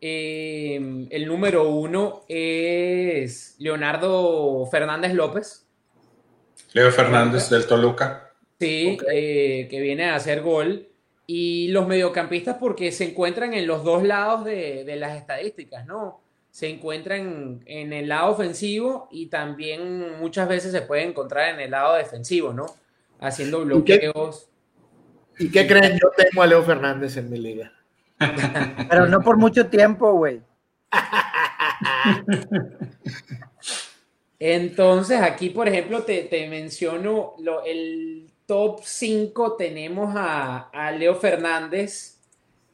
eh, 0.00 1.06
el 1.08 1.26
número 1.26 1.70
uno 1.70 2.24
es 2.28 3.56
Leonardo 3.58 4.66
Fernández 4.66 5.14
López. 5.14 5.65
Leo 6.72 6.90
Fernández 6.90 7.48
del 7.48 7.66
Toluca. 7.66 8.32
Sí, 8.58 8.98
eh, 9.10 9.68
que 9.70 9.80
viene 9.80 10.06
a 10.06 10.16
hacer 10.16 10.42
gol. 10.42 10.88
Y 11.26 11.68
los 11.68 11.88
mediocampistas 11.88 12.56
porque 12.58 12.92
se 12.92 13.04
encuentran 13.04 13.54
en 13.54 13.66
los 13.66 13.82
dos 13.82 14.04
lados 14.04 14.44
de, 14.44 14.84
las 14.96 15.16
estadísticas, 15.16 15.86
¿no? 15.86 16.20
Se 16.50 16.68
encuentran 16.68 17.62
en 17.66 17.92
el 17.92 18.08
lado 18.08 18.30
ofensivo 18.30 19.08
y 19.10 19.26
también 19.26 20.18
muchas 20.20 20.48
veces 20.48 20.72
se 20.72 20.82
puede 20.82 21.02
encontrar 21.02 21.54
en 21.54 21.60
el 21.60 21.72
lado 21.72 21.94
defensivo, 21.94 22.52
¿no? 22.52 22.66
Haciendo 23.20 23.64
bloqueos. 23.64 24.48
¿Y 25.38 25.50
qué, 25.50 25.66
creen? 25.66 25.98
Yo 26.00 26.10
tengo 26.16 26.42
a 26.42 26.46
Leo 26.46 26.62
Fernández 26.62 27.16
en 27.16 27.28
mi 27.28 27.38
liga. 27.38 27.72
Pero 28.88 29.06
no 29.06 29.20
por 29.20 29.36
mucho 29.36 29.66
tiempo, 29.66 30.12
güey. 30.12 30.40
Entonces, 34.38 35.20
aquí, 35.20 35.50
por 35.50 35.68
ejemplo, 35.68 36.02
te, 36.02 36.46
menciono 36.48 37.34
lo, 37.38 37.64
el 37.64 38.26
top 38.46 38.80
5. 38.82 39.56
Tenemos 39.56 40.12
a, 40.16 40.92
Leo 40.98 41.14
Fernández, 41.14 42.20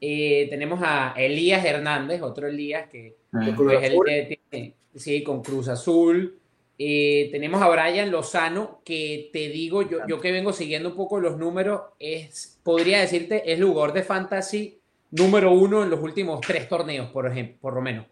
eh, 0.01 0.49
tenemos 0.51 0.81
a 0.83 1.15
Elías 1.17 1.65
Hernández, 1.65 2.23
otro 2.23 2.49
Elías 2.49 2.89
que, 2.89 3.17
ah. 3.33 3.47
es 3.49 3.83
el 3.83 3.99
que 4.05 4.39
tiene, 4.51 4.75
sí, 4.95 5.23
con 5.23 5.43
Cruz 5.43 5.69
Azul. 5.69 6.39
Eh, 6.79 7.29
tenemos 7.31 7.63
a 7.63 7.69
Brian 7.69 8.11
Lozano, 8.11 8.81
que 8.85 9.31
te 9.33 9.49
digo, 9.51 9.89
yo, 9.89 9.99
yo 10.09 10.21
que 10.21 10.33
vengo 10.33 10.53
siguiendo 10.53 10.89
un 10.89 10.97
poco 10.97 11.21
los 11.21 11.37
números, 11.37 11.83
es, 12.01 12.59
podría 12.65 13.01
decirte, 13.01 13.53
es 13.53 13.59
lugar 13.59 13.93
de 13.93 14.03
fantasy 14.03 14.81
número 15.13 15.53
uno 15.53 15.85
en 15.85 15.91
los 15.91 16.01
últimos 16.01 16.41
tres 16.41 16.69
torneos, 16.69 17.11
por 17.11 17.27
ejemplo, 17.31 17.59
por 17.61 17.75
lo 17.75 17.83
menos. 17.83 18.07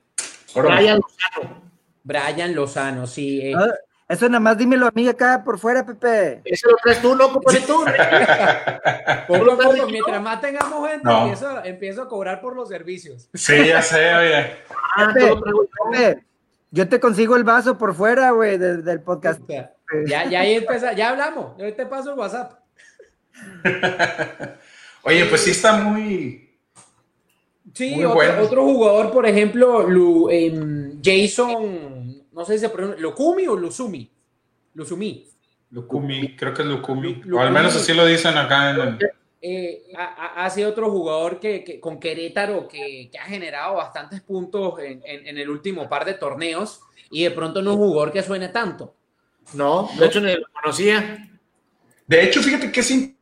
Brian 0.55 1.01
Lozano. 1.01 1.70
Brian 2.03 2.55
Lozano, 2.55 3.07
sí. 3.07 3.41
Eh. 3.41 3.55
Ah, 3.57 3.73
eso 4.09 4.29
nada 4.29 4.41
más 4.41 4.59
dímelo 4.59 4.87
a 4.87 4.93
mí 4.93 5.07
acá 5.07 5.43
por 5.45 5.59
fuera, 5.59 5.87
Pepe. 5.87 6.41
Eso 6.45 6.69
lo 6.69 6.77
traes 6.83 7.01
tú, 7.01 7.15
loco, 7.15 7.41
por 7.41 7.55
tú. 7.59 7.85
mientras 9.91 10.23
más 10.23 10.41
tengamos 10.41 10.89
gente, 10.89 11.09
empiezo, 11.65 12.03
a 12.03 12.09
cobrar 12.09 12.41
por 12.41 12.57
los 12.57 12.69
servicios. 12.69 13.29
Sí, 13.35 13.69
ya 13.69 13.83
sé, 13.83 14.13
oye. 14.15 14.57
Ah, 14.97 15.15
Pepe, 15.15 16.25
yo 16.73 16.89
te 16.89 16.99
consigo 16.99 17.37
el 17.37 17.45
vaso 17.45 17.79
por 17.79 17.95
fuera, 17.95 18.33
güey, 18.33 18.59
del, 18.59 19.01
podcast. 19.01 19.41
Ya, 20.07 20.29
ya 20.29 20.41
ahí 20.41 20.55
empieza, 20.55 20.93
ya 20.93 21.11
hablamos. 21.11 21.57
Yo 21.59 21.73
te 21.75 21.87
paso 21.87 22.13
el 22.13 22.19
WhatsApp. 22.19 22.59
Oye, 25.03 25.25
pues 25.25 25.41
sí 25.41 25.53
está 25.53 25.79
muy, 25.79 26.51
Sí, 27.75 28.05
otro, 28.05 28.65
jugador, 28.65 29.13
por 29.13 29.27
ejemplo, 29.27 30.31
em, 30.31 30.80
Jason, 31.03 32.27
no 32.33 32.45
sé 32.45 32.55
si 32.55 32.61
se 32.61 32.69
pronuncia, 32.69 33.01
¿Lukumi 33.01 33.47
o 33.47 33.57
Luzumi? 33.57 34.11
Luzumi. 34.75 35.27
Lukumi, 35.71 36.37
creo 36.37 36.53
que 36.53 36.63
es 36.63 36.69
Lukumi. 36.69 37.23
O 37.33 37.41
al 37.41 37.53
menos 37.53 37.77
así 37.77 37.95
lo 37.95 38.05
dicen 38.07 38.37
acá 38.37 38.71
en 38.71 38.99
eh, 39.43 39.85
ha, 39.97 40.51
sido 40.51 40.69
otro 40.69 40.91
jugador 40.91 41.41
que, 41.41 41.81
con 41.81 41.99
Querétaro 41.99 42.69
que, 42.69 43.11
ha 43.19 43.25
generado 43.25 43.77
bastantes 43.77 44.21
puntos 44.21 44.75
en, 44.81 45.39
el 45.39 45.49
último 45.49 45.89
par 45.89 46.05
de 46.05 46.13
torneos 46.13 46.83
y 47.11 47.25
de 47.25 47.31
pronto 47.31 47.63
no 47.63 47.71
es 47.71 47.77
un 47.79 47.89
jugador 47.89 48.13
que 48.13 48.23
suene 48.23 48.49
tanto. 48.49 48.95
No, 49.55 49.89
de 49.99 50.07
hecho 50.07 50.21
ni 50.21 50.35
lo 50.35 50.47
conocía. 50.53 51.27
De 52.07 52.23
hecho, 52.23 52.43
fíjate 52.43 52.71
que 52.71 52.83
sí, 52.83 53.17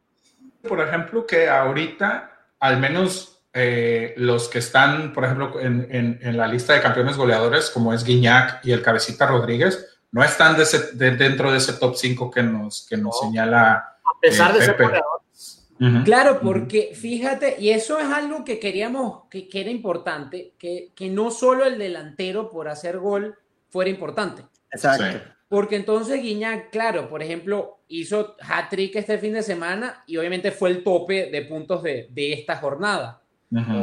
por 0.66 0.80
ejemplo, 0.80 1.24
que 1.24 1.48
ahorita 1.48 2.48
al 2.58 2.80
menos 2.80 3.37
eh, 3.60 4.14
los 4.16 4.48
que 4.48 4.60
están, 4.60 5.12
por 5.12 5.24
ejemplo, 5.24 5.60
en, 5.60 6.36
la 6.36 6.46
lista 6.46 6.74
de 6.74 6.80
campeones 6.80 7.16
goleadores, 7.16 7.70
como 7.70 7.92
es 7.92 8.04
Guiñac 8.04 8.64
y 8.64 8.70
el 8.70 8.82
Cabecita 8.82 9.26
Rodríguez, 9.26 9.98
no 10.12 10.22
están 10.22 10.56
dentro 10.94 11.50
de 11.50 11.58
ese 11.58 11.72
top 11.72 11.96
5 11.96 12.30
que 12.30 12.42
nos, 12.42 12.86
que 12.88 12.96
nos 12.96 13.18
señala. 13.20 13.72
A 13.74 14.20
pesar 14.20 14.54
de 14.54 14.64
ser 14.64 14.76
goleadores. 14.76 15.68
Claro, 16.04 16.40
porque 16.40 16.92
fíjate, 16.94 17.56
y 17.58 17.70
eso 17.70 17.98
es 17.98 18.06
algo 18.06 18.44
que 18.44 18.58
queríamos, 18.58 19.24
que, 19.28 19.48
era 19.52 19.70
importante, 19.70 20.54
que, 20.58 20.92
que, 20.94 21.08
no 21.08 21.30
solo 21.30 21.64
el 21.64 21.78
delantero 21.78 22.50
por 22.50 22.68
hacer 22.68 22.98
gol 22.98 23.36
fuera 23.70 23.90
importante. 23.90 24.44
Exacto. 24.72 25.20
Porque 25.48 25.76
entonces 25.76 26.22
Guiñac, 26.22 26.70
claro, 26.70 27.08
por 27.08 27.22
ejemplo, 27.22 27.80
hizo 27.88 28.36
hat-trick 28.40 28.96
este 28.96 29.18
fin 29.18 29.32
de 29.32 29.42
semana 29.42 30.04
y 30.06 30.16
obviamente 30.16 30.52
fue 30.52 30.70
el 30.70 30.84
tope 30.84 31.30
de 31.30 31.42
puntos 31.42 31.82
de, 31.82 32.08
de 32.10 32.32
esta 32.34 32.56
jornada 32.56 33.22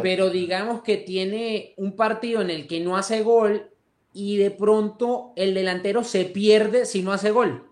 pero 0.03 0.29
digamos 0.29 0.83
que 0.83 0.97
tiene 0.97 1.73
un 1.77 1.95
partido 1.95 2.41
en 2.41 2.49
el 2.49 2.67
que 2.67 2.79
no 2.79 2.97
hace 2.97 3.23
gol 3.23 3.71
y 4.13 4.37
de 4.37 4.51
pronto 4.51 5.33
el 5.35 5.53
delantero 5.53 6.03
se 6.03 6.25
pierde 6.25 6.85
si 6.85 7.01
no 7.01 7.11
hace 7.11 7.31
gol 7.31 7.71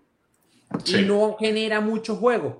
y 0.86 1.02
no 1.02 1.36
genera 1.38 1.80
mucho 1.80 2.16
juego. 2.16 2.58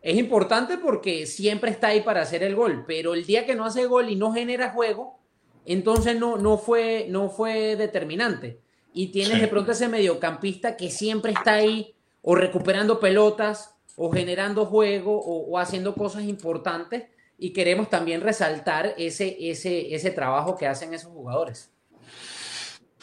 Es 0.00 0.16
importante 0.16 0.78
porque 0.78 1.26
siempre 1.26 1.70
está 1.70 1.88
ahí 1.88 2.00
para 2.00 2.22
hacer 2.22 2.42
el 2.42 2.54
gol, 2.54 2.84
pero 2.86 3.14
el 3.14 3.26
día 3.26 3.44
que 3.44 3.54
no 3.54 3.66
hace 3.66 3.84
gol 3.84 4.08
y 4.08 4.16
no 4.16 4.32
genera 4.32 4.70
juego, 4.70 5.18
entonces 5.66 6.18
no, 6.18 6.38
no, 6.38 6.56
fue, 6.56 7.06
no 7.10 7.28
fue 7.28 7.76
determinante. 7.76 8.60
Y 8.94 9.08
tienes 9.08 9.40
de 9.40 9.48
pronto 9.48 9.72
ese 9.72 9.88
mediocampista 9.88 10.76
que 10.76 10.90
siempre 10.90 11.32
está 11.32 11.54
ahí 11.54 11.94
o 12.22 12.34
recuperando 12.34 12.98
pelotas 12.98 13.74
o 13.96 14.10
generando 14.10 14.64
juego 14.64 15.20
o 15.20 15.58
haciendo 15.58 15.94
cosas 15.94 16.24
importantes 16.24 17.04
y 17.38 17.52
queremos 17.52 17.88
también 17.88 18.20
resaltar 18.20 18.94
ese, 18.98 19.36
ese, 19.40 19.94
ese 19.94 20.10
trabajo 20.10 20.56
que 20.56 20.66
hacen 20.66 20.92
esos 20.92 21.12
jugadores. 21.12 21.70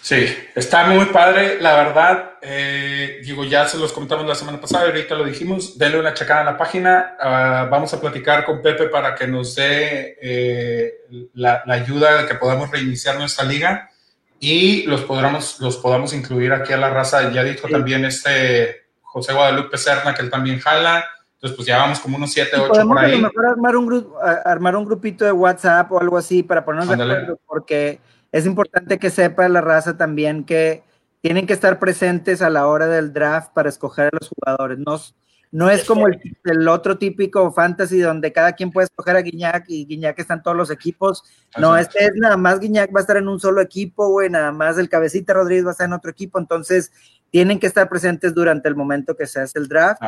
Sí, 0.05 0.23
está 0.53 0.85
muy 0.85 1.05
padre, 1.05 1.59
la 1.59 1.77
verdad. 1.77 2.33
Eh, 2.39 3.21
digo, 3.23 3.43
ya 3.43 3.67
se 3.67 3.79
los 3.79 3.91
comentamos 3.91 4.27
la 4.27 4.35
semana 4.35 4.61
pasada, 4.61 4.85
ahorita 4.85 5.15
lo 5.15 5.23
dijimos. 5.23 5.79
Denle 5.79 5.99
una 5.99 6.13
checada 6.13 6.41
a 6.41 6.43
la 6.43 6.57
página. 6.57 7.15
Ah, 7.19 7.67
vamos 7.71 7.91
a 7.91 7.99
platicar 7.99 8.45
con 8.45 8.61
Pepe 8.61 8.87
para 8.89 9.15
que 9.15 9.25
nos 9.25 9.55
dé 9.55 10.15
eh, 10.21 10.93
la, 11.33 11.63
ayuda 11.65 12.21
de 12.21 12.27
que 12.27 12.35
podamos 12.35 12.69
reiniciar 12.69 13.17
nuestra 13.17 13.45
liga 13.45 13.89
y 14.39 14.83
los 14.83 15.01
podamos, 15.01 15.59
los 15.59 15.77
podamos 15.77 16.13
incluir 16.13 16.53
aquí 16.53 16.71
a 16.71 16.77
la 16.77 16.91
raza. 16.91 17.31
Ya 17.31 17.43
dijo 17.43 17.67
también 17.67 18.05
este 18.05 18.89
José 19.01 19.33
Guadalupe 19.33 19.75
Serna 19.75 20.13
que 20.13 20.21
él 20.21 20.29
también 20.29 20.59
jala. 20.59 21.03
Entonces, 21.45 21.57
pues 21.57 21.67
ya 21.67 21.77
vamos 21.77 21.99
como 21.99 22.17
unos 22.17 22.31
7, 22.31 22.57
8 22.57 22.87
por 22.87 22.97
ahí. 22.97 23.13
A 23.13 23.17
lo 23.17 23.21
mejor 23.21 23.45
armar 23.45 23.75
un, 23.75 23.85
grupo, 23.85 24.17
armar 24.19 24.75
un 24.75 24.85
grupito 24.85 25.25
de 25.25 25.31
WhatsApp 25.31 25.91
o 25.91 25.99
algo 25.99 26.17
así 26.17 26.41
para 26.41 26.65
ponernos 26.65 26.97
de 26.97 27.03
acuerdo, 27.03 27.39
porque 27.45 27.99
es 28.31 28.47
importante 28.47 28.97
que 28.97 29.11
sepa 29.11 29.47
la 29.47 29.61
raza 29.61 29.95
también 29.95 30.43
que 30.43 30.83
tienen 31.21 31.45
que 31.45 31.53
estar 31.53 31.77
presentes 31.77 32.41
a 32.41 32.49
la 32.49 32.65
hora 32.65 32.87
del 32.87 33.13
draft 33.13 33.53
para 33.53 33.69
escoger 33.69 34.07
a 34.07 34.17
los 34.19 34.29
jugadores. 34.29 34.79
No, 34.79 34.99
no 35.51 35.69
es 35.69 35.83
como 35.83 36.07
el, 36.07 36.19
el, 36.45 36.67
otro 36.67 36.97
típico 36.97 37.51
fantasy 37.51 37.99
donde 37.99 38.33
cada 38.33 38.53
quien 38.53 38.71
puede 38.71 38.85
escoger 38.85 39.15
a 39.15 39.21
Guiñac 39.21 39.65
y 39.67 39.85
Guiñac 39.85 40.17
está 40.17 40.33
en 40.33 40.41
todos 40.41 40.57
los 40.57 40.71
equipos. 40.71 41.23
No, 41.59 41.77
este 41.77 42.05
es 42.05 42.11
nada 42.15 42.37
más 42.37 42.59
Guiñac 42.59 42.89
va 42.89 43.01
a 43.01 43.01
estar 43.01 43.17
en 43.17 43.27
un 43.27 43.39
solo 43.39 43.61
equipo, 43.61 44.09
güey, 44.09 44.31
nada 44.31 44.51
más 44.51 44.79
el 44.79 44.89
Cabecita 44.89 45.35
Rodríguez 45.35 45.63
va 45.63 45.69
a 45.69 45.71
estar 45.73 45.85
en 45.85 45.93
otro 45.93 46.09
equipo. 46.09 46.39
Entonces, 46.39 46.91
tienen 47.29 47.59
que 47.59 47.67
estar 47.67 47.87
presentes 47.87 48.33
durante 48.33 48.67
el 48.67 48.75
momento 48.75 49.15
que 49.15 49.27
se 49.27 49.41
hace 49.41 49.59
el 49.59 49.67
draft. 49.67 50.01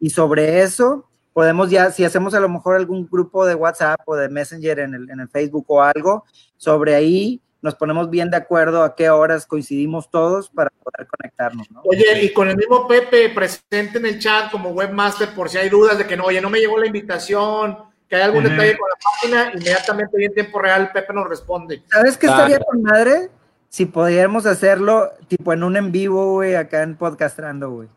Y 0.00 0.10
sobre 0.10 0.62
eso 0.62 1.08
podemos 1.32 1.70
ya, 1.70 1.90
si 1.90 2.04
hacemos 2.04 2.34
a 2.34 2.40
lo 2.40 2.48
mejor 2.48 2.76
algún 2.76 3.08
grupo 3.10 3.44
de 3.44 3.54
WhatsApp 3.54 4.00
o 4.06 4.14
de 4.14 4.28
Messenger 4.28 4.78
en 4.78 4.94
el, 4.94 5.10
en 5.10 5.20
el 5.20 5.28
Facebook 5.28 5.64
o 5.68 5.82
algo, 5.82 6.24
sobre 6.56 6.94
ahí 6.94 7.40
nos 7.64 7.74
ponemos 7.74 8.10
bien 8.10 8.30
de 8.30 8.36
acuerdo 8.36 8.84
a 8.84 8.94
qué 8.94 9.08
horas 9.08 9.46
coincidimos 9.46 10.10
todos 10.10 10.50
para 10.50 10.70
poder 10.82 11.08
conectarnos. 11.08 11.70
¿no? 11.70 11.80
Oye, 11.84 12.22
y 12.22 12.30
con 12.30 12.50
el 12.50 12.58
mismo 12.58 12.86
Pepe 12.86 13.30
presente 13.30 13.96
en 13.96 14.04
el 14.04 14.18
chat 14.18 14.50
como 14.50 14.68
webmaster 14.70 15.30
por 15.34 15.48
si 15.48 15.56
hay 15.56 15.70
dudas 15.70 15.96
de 15.96 16.06
que 16.06 16.14
no, 16.14 16.24
oye, 16.24 16.42
no 16.42 16.50
me 16.50 16.60
llegó 16.60 16.78
la 16.78 16.86
invitación, 16.86 17.78
que 18.06 18.16
hay 18.16 18.22
algún 18.22 18.44
detalle 18.44 18.76
con 18.76 18.86
la 18.90 18.96
página, 19.02 19.52
inmediatamente 19.54 20.20
y 20.20 20.24
en 20.26 20.34
tiempo 20.34 20.60
real 20.60 20.90
Pepe 20.92 21.14
nos 21.14 21.26
responde. 21.26 21.82
¿Sabes 21.90 22.18
qué 22.18 22.26
estaría 22.26 22.58
con 22.58 22.82
madre? 22.82 23.30
Si 23.70 23.86
pudiéramos 23.86 24.44
hacerlo 24.44 25.12
tipo 25.26 25.54
en 25.54 25.64
un 25.64 25.78
en 25.78 25.90
vivo, 25.90 26.32
güey, 26.32 26.56
acá 26.56 26.82
en 26.82 26.96
Podcastrando, 26.96 27.70
güey, 27.70 27.88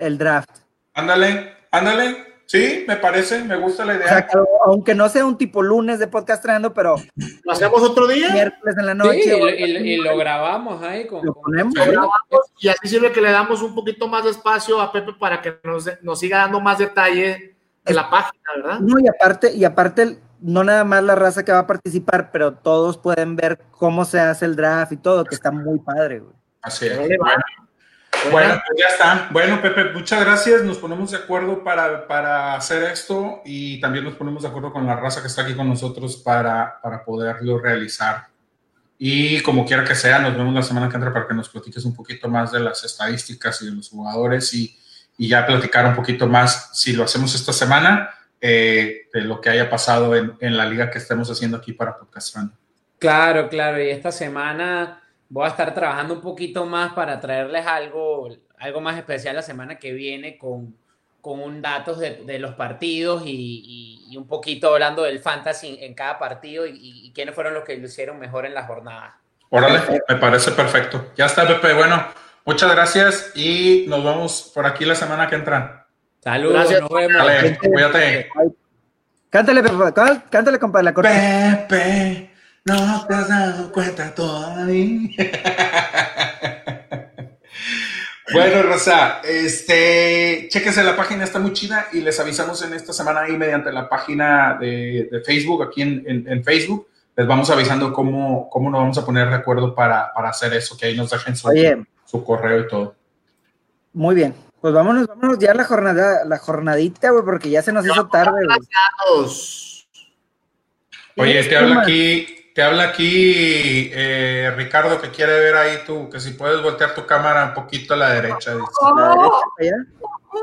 el 0.00 0.18
draft. 0.18 0.50
Ándale, 0.94 1.52
ándale. 1.70 2.34
Sí, 2.46 2.84
me 2.86 2.96
parece, 2.96 3.42
me 3.42 3.56
gusta 3.56 3.84
la 3.84 3.94
idea. 3.94 4.28
aunque 4.66 4.94
no 4.94 5.08
sea 5.08 5.24
un 5.24 5.38
tipo 5.38 5.62
lunes 5.62 5.98
de 5.98 6.06
podcast 6.06 6.42
trayendo, 6.42 6.74
pero. 6.74 6.96
¿Lo 7.42 7.52
hacemos 7.52 7.82
otro 7.82 8.06
día? 8.06 8.30
Miércoles 8.30 8.76
en 8.78 8.86
la 8.86 8.94
noche. 8.94 9.22
Sí, 9.22 9.30
y, 9.30 9.96
lo 9.96 10.16
grabamos 10.16 10.82
ahí. 10.82 11.06
Con, 11.06 11.24
lo 11.24 11.34
ponemos. 11.34 11.74
y 12.58 12.68
así 12.68 12.88
sirve 12.88 13.12
que 13.12 13.22
le 13.22 13.30
damos 13.30 13.62
un 13.62 13.74
poquito 13.74 14.08
más 14.08 14.24
de 14.24 14.30
espacio 14.30 14.80
a 14.80 14.92
Pepe 14.92 15.14
para 15.18 15.40
que 15.40 15.58
nos, 15.64 15.88
nos 16.02 16.20
siga 16.20 16.38
dando 16.38 16.60
más 16.60 16.78
detalle 16.78 17.56
de 17.84 17.94
la 17.94 18.10
página, 18.10 18.42
¿verdad? 18.56 18.80
No, 18.80 18.98
y 19.00 19.08
aparte, 19.08 19.52
y 19.54 19.64
aparte, 19.64 20.18
no 20.40 20.64
nada 20.64 20.84
más 20.84 21.02
la 21.02 21.14
raza 21.14 21.44
que 21.44 21.52
va 21.52 21.60
a 21.60 21.66
participar, 21.66 22.30
pero 22.30 22.52
todos 22.54 22.98
pueden 22.98 23.36
ver 23.36 23.58
cómo 23.70 24.04
se 24.04 24.20
hace 24.20 24.44
el 24.44 24.56
draft 24.56 24.92
y 24.92 24.96
todo, 24.98 25.24
que 25.24 25.34
está 25.34 25.50
muy 25.50 25.78
padre, 25.78 26.20
güey. 26.20 26.34
Así 26.60 26.86
es. 26.86 26.98
Bueno, 26.98 27.42
pues 28.30 28.78
ya 28.78 28.86
está. 28.88 29.28
Bueno, 29.30 29.60
Pepe, 29.60 29.92
muchas 29.92 30.24
gracias. 30.24 30.62
Nos 30.62 30.78
ponemos 30.78 31.10
de 31.10 31.18
acuerdo 31.18 31.62
para, 31.62 32.06
para, 32.06 32.54
hacer 32.54 32.82
esto 32.84 33.42
y 33.44 33.80
también 33.80 34.04
nos 34.04 34.14
ponemos 34.14 34.42
de 34.42 34.48
acuerdo 34.48 34.72
con 34.72 34.86
la 34.86 34.96
raza 34.96 35.20
que 35.20 35.28
está 35.28 35.42
aquí 35.42 35.54
con 35.54 35.68
nosotros 35.68 36.16
para, 36.16 36.80
para 36.82 37.04
poderlo 37.04 37.58
realizar. 37.58 38.26
Y 38.98 39.40
como 39.40 39.66
quiera 39.66 39.84
que 39.84 39.94
sea, 39.94 40.18
nos 40.18 40.36
vemos 40.36 40.54
la 40.54 40.62
semana 40.62 40.88
que 40.88 40.96
entra 40.96 41.12
para 41.12 41.26
que 41.26 41.34
nos 41.34 41.48
platiques 41.48 41.84
un 41.84 41.94
poquito 41.94 42.28
más 42.28 42.52
de 42.52 42.60
las 42.60 42.84
estadísticas 42.84 43.60
y 43.62 43.66
de 43.66 43.72
los 43.72 43.90
jugadores 43.90 44.54
y, 44.54 44.78
y 45.18 45.28
ya 45.28 45.46
platicar 45.46 45.86
un 45.86 45.94
poquito 45.94 46.26
más, 46.26 46.70
si 46.72 46.92
lo 46.92 47.04
hacemos 47.04 47.34
esta 47.34 47.52
semana, 47.52 48.10
eh, 48.40 49.08
de 49.12 49.20
lo 49.22 49.40
que 49.40 49.50
haya 49.50 49.68
pasado 49.68 50.14
en, 50.14 50.34
en, 50.40 50.56
la 50.56 50.66
liga 50.66 50.90
que 50.90 50.98
estemos 50.98 51.30
haciendo 51.30 51.56
aquí 51.56 51.72
para 51.72 51.96
Podcast 51.96 52.36
Claro, 52.98 53.48
claro, 53.48 53.82
y 53.82 53.90
esta 53.90 54.12
semana 54.12 55.03
voy 55.28 55.44
a 55.44 55.48
estar 55.48 55.74
trabajando 55.74 56.14
un 56.14 56.20
poquito 56.20 56.64
más 56.66 56.92
para 56.92 57.20
traerles 57.20 57.66
algo, 57.66 58.28
algo 58.58 58.80
más 58.80 58.96
especial 58.96 59.36
la 59.36 59.42
semana 59.42 59.78
que 59.78 59.92
viene 59.92 60.38
con, 60.38 60.76
con 61.20 61.62
datos 61.62 61.98
de, 61.98 62.22
de 62.24 62.38
los 62.38 62.54
partidos 62.54 63.22
y, 63.24 64.06
y, 64.10 64.16
un 64.16 64.28
poquito 64.28 64.72
hablando 64.72 65.02
del 65.02 65.20
fantasy 65.20 65.78
en 65.80 65.94
cada 65.94 66.18
partido 66.18 66.66
y, 66.66 66.72
y, 66.74 67.12
quiénes 67.12 67.34
fueron 67.34 67.54
los 67.54 67.64
que 67.64 67.76
lo 67.76 67.86
hicieron 67.86 68.18
mejor 68.18 68.46
en 68.46 68.54
la 68.54 68.64
jornada. 68.64 69.18
Órale, 69.48 69.80
me 70.08 70.16
parece 70.16 70.52
perfecto. 70.52 71.12
Ya 71.16 71.26
está, 71.26 71.46
Pepe. 71.48 71.72
Bueno, 71.72 72.06
muchas 72.44 72.70
gracias 72.72 73.32
y 73.34 73.86
nos 73.88 74.04
vemos 74.04 74.52
por 74.54 74.66
aquí 74.66 74.84
la 74.84 74.94
semana 74.94 75.26
que 75.26 75.36
entra. 75.36 75.86
Saludos, 76.20 76.70
nos 76.80 76.90
vemos. 76.90 77.26
Dale, 77.26 77.58
cuídate. 77.58 78.28
Cántale, 79.30 79.62
Pepe, 79.62 79.76
cántale, 80.30 80.58
compadre, 80.58 80.84
la 80.84 80.94
corte. 80.94 81.10
Pepe, 81.68 82.33
no 82.64 83.06
te 83.06 83.14
has 83.14 83.28
dado 83.28 83.72
cuenta 83.72 84.14
todavía. 84.14 85.10
Bueno, 88.32 88.62
Rosa, 88.62 89.20
este, 89.22 90.48
chéquese 90.48 90.82
la 90.82 90.96
página, 90.96 91.24
está 91.24 91.38
muy 91.38 91.52
chida 91.52 91.88
y 91.92 92.00
les 92.00 92.18
avisamos 92.18 92.62
en 92.62 92.72
esta 92.72 92.92
semana 92.92 93.20
ahí 93.20 93.36
mediante 93.36 93.70
la 93.70 93.88
página 93.88 94.56
de, 94.58 95.08
de 95.12 95.20
Facebook, 95.20 95.62
aquí 95.62 95.82
en, 95.82 96.24
en, 96.26 96.42
Facebook, 96.42 96.88
les 97.14 97.26
vamos 97.26 97.50
avisando 97.50 97.92
cómo, 97.92 98.48
cómo 98.48 98.70
nos 98.70 98.80
vamos 98.80 98.98
a 98.98 99.04
poner 99.04 99.28
de 99.28 99.36
acuerdo 99.36 99.74
para, 99.74 100.12
para 100.14 100.30
hacer 100.30 100.54
eso, 100.54 100.76
que 100.76 100.86
ahí 100.86 100.96
nos 100.96 101.10
dejen 101.10 101.36
su, 101.36 101.48
su, 102.06 102.24
correo 102.24 102.60
y 102.60 102.66
todo. 102.66 102.96
Muy 103.92 104.14
bien, 104.14 104.34
pues 104.60 104.72
vámonos, 104.72 105.06
vámonos 105.06 105.38
ya 105.38 105.52
a 105.52 105.54
la 105.54 105.64
jornada, 105.64 106.24
la 106.24 106.38
jornadita, 106.38 107.10
güey, 107.10 107.24
porque 107.24 107.50
ya 107.50 107.62
se 107.62 107.72
nos 107.72 107.84
hizo 107.84 108.08
tarde, 108.08 108.40
Oye, 111.16 111.44
te 111.44 111.56
habla 111.56 111.82
aquí 111.82 112.43
te 112.54 112.62
habla 112.62 112.84
aquí 112.84 113.90
eh, 113.92 114.52
Ricardo 114.56 115.00
que 115.00 115.10
quiere 115.10 115.40
ver 115.40 115.56
ahí 115.56 115.78
tú, 115.84 116.08
que 116.08 116.20
si 116.20 116.30
puedes 116.30 116.62
voltear 116.62 116.94
tu 116.94 117.04
cámara 117.04 117.46
un 117.46 117.54
poquito 117.54 117.94
a 117.94 117.96
la 117.96 118.10
derecha. 118.10 118.54
¿La 118.54 119.08
derecha 119.08 119.76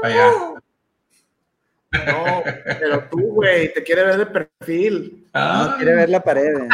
allá? 0.03 0.31
No, 1.91 2.43
pero 2.65 3.09
tú, 3.09 3.17
güey, 3.33 3.73
te 3.73 3.81
quiere 3.83 4.03
ver 4.03 4.17
de 4.17 4.25
perfil. 4.25 5.27
Ah. 5.33 5.69
No 5.69 5.77
quiere 5.77 5.95
ver 5.95 6.09
la 6.09 6.21
pared. 6.21 6.57
Eh. 6.57 6.69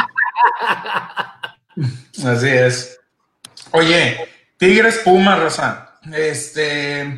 Así 2.26 2.48
es. 2.48 3.00
Oye, 3.70 4.28
Tigres 4.56 4.98
Pumas, 4.98 5.40
Rosa. 5.40 6.00
Este. 6.12 7.16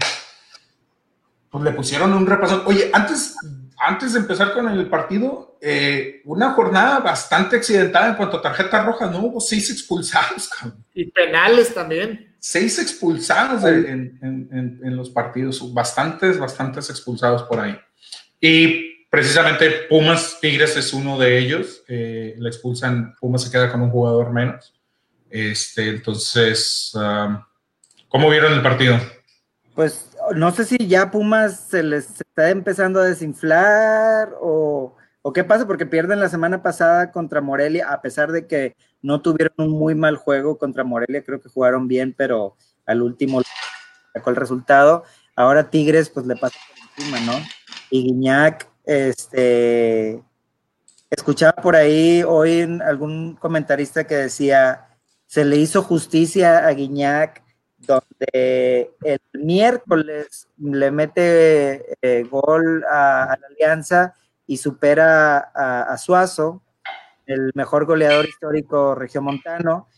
Pues 1.51 1.65
le 1.65 1.73
pusieron 1.73 2.13
un 2.13 2.27
repaso. 2.27 2.65
Oye, 2.67 2.91
antes 2.93 3.37
antes 3.81 4.13
de 4.13 4.21
empezar 4.21 4.53
con 4.53 4.69
el 4.69 4.89
partido, 4.89 5.57
eh, 5.61 6.21
una 6.27 6.53
jornada 6.53 6.99
bastante 7.01 7.57
accidentada 7.57 8.11
en 8.11 8.15
cuanto 8.15 8.37
a 8.37 8.43
tarjetas 8.43 8.85
rojas, 8.85 9.11
¿no? 9.11 9.21
Hubo 9.21 9.41
seis 9.41 9.71
expulsados, 9.71 10.49
cabrón. 10.49 10.85
Y 10.93 11.07
penales 11.07 11.73
también. 11.73 12.35
Seis 12.39 12.79
expulsados 12.79 13.65
en, 13.65 14.19
en, 14.23 14.81
en, 14.83 14.97
los 14.97 15.09
partidos, 15.09 15.73
bastantes, 15.73 16.39
bastantes 16.39 16.91
expulsados 16.91 17.43
por 17.45 17.61
ahí. 17.61 17.79
Y 18.39 19.07
precisamente 19.09 19.71
Pumas 19.89 20.39
Tigres 20.41 20.77
es 20.77 20.93
uno 20.93 21.19
de 21.19 21.39
ellos. 21.39 21.83
Eh, 21.89 22.35
le 22.39 22.49
expulsan, 22.49 23.15
Pumas 23.19 23.43
se 23.43 23.51
queda 23.51 23.73
con 23.73 23.81
un 23.81 23.91
jugador 23.91 24.31
menos. 24.31 24.75
Este, 25.31 25.89
entonces, 25.89 26.93
um, 26.95 27.43
¿cómo 28.09 28.29
vieron 28.29 28.53
el 28.53 28.63
partido? 28.63 28.99
Pues 29.75 30.10
no 30.35 30.53
sé 30.53 30.65
si 30.65 30.87
ya 30.87 31.11
Pumas 31.11 31.61
se 31.69 31.83
les 31.83 32.21
está 32.21 32.51
empezando 32.51 33.01
a 33.01 33.05
desinflar 33.05 34.35
o, 34.41 34.97
qué 35.35 35.45
pasa, 35.45 35.67
porque 35.67 35.87
pierden 35.87 36.21
la 36.21 36.29
semana 36.29 36.63
pasada 36.63 37.13
contra 37.13 37.41
Morelia, 37.41 37.93
a 37.93 38.01
pesar 38.01 38.33
de 38.33 38.47
que 38.47 38.77
no 39.03 39.23
tuvieron 39.23 39.55
un 39.59 39.71
muy 39.71 39.95
mal 39.95 40.17
juego 40.17 40.59
contra 40.59 40.85
Morelia, 40.85 41.23
creo 41.23 41.41
que 41.41 41.49
jugaron 41.49 41.89
bien, 41.89 42.15
pero 42.17 42.57
al 42.87 43.03
último 43.03 43.43
sacó 44.13 44.31
el 44.31 44.37
resultado. 44.37 45.05
Ahora 45.37 45.71
Tigres, 45.71 46.11
pues 46.11 46.27
le 46.27 46.37
pasa 46.37 46.59
por 46.69 47.05
encima, 47.05 47.21
¿no? 47.21 47.39
Y 47.91 48.05
Guiñac, 48.05 48.69
este, 48.85 50.23
escuchaba 51.11 51.53
por 51.63 51.77
ahí 51.77 52.23
hoy 52.27 52.81
algún 52.85 53.37
comentarista 53.37 54.05
que 54.05 54.17
decía, 54.17 54.89
se 55.27 55.45
le 55.45 55.57
hizo 55.57 55.83
justicia 55.83 56.67
a 56.67 56.71
Guiñac 56.73 57.43
donde 58.21 58.91
el 59.05 59.21
miércoles 59.35 60.49
le 60.59 60.91
mete 60.91 61.97
eh, 62.03 62.25
gol 62.31 62.85
a, 62.91 63.37
la 63.41 63.47
Alianza 63.49 64.15
y 64.47 64.57
supera 64.57 65.39
a, 65.39 65.97
Suazo, 65.97 66.63
el 67.27 67.53
mejor 67.55 67.87
goleador 67.87 68.27
histórico 68.27 68.95
regiomontano, 68.95 69.89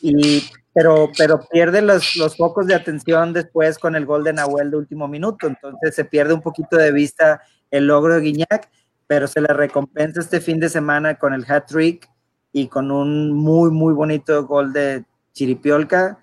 y, 0.00 0.42
pero, 0.74 1.10
pero 1.16 1.40
pierde 1.48 1.82
los, 1.82 2.16
los 2.16 2.36
focos 2.36 2.66
de 2.66 2.74
atención 2.74 3.32
después 3.32 3.78
con 3.78 3.94
el 3.94 4.04
gol 4.04 4.24
de 4.24 4.32
Nahuel 4.32 4.70
de 4.70 4.76
último 4.76 5.06
minuto, 5.06 5.46
entonces 5.46 5.94
se 5.94 6.04
pierde 6.04 6.34
un 6.34 6.42
poquito 6.42 6.76
de 6.76 6.90
vista 6.90 7.42
el 7.70 7.86
logro 7.86 8.14
de 8.14 8.20
Guiñac, 8.20 8.68
pero 9.06 9.28
se 9.28 9.40
le 9.40 9.48
recompensa 9.48 10.20
este 10.20 10.40
fin 10.40 10.58
de 10.58 10.68
semana 10.68 11.14
con 11.14 11.32
el 11.32 11.44
hat-trick 11.48 12.08
y 12.52 12.66
con 12.66 12.90
un 12.90 13.32
muy, 13.32 13.70
muy 13.70 13.94
bonito 13.94 14.44
gol 14.46 14.72
de 14.72 15.04
Chiripiolca 15.32 16.21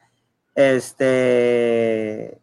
este, 0.60 2.38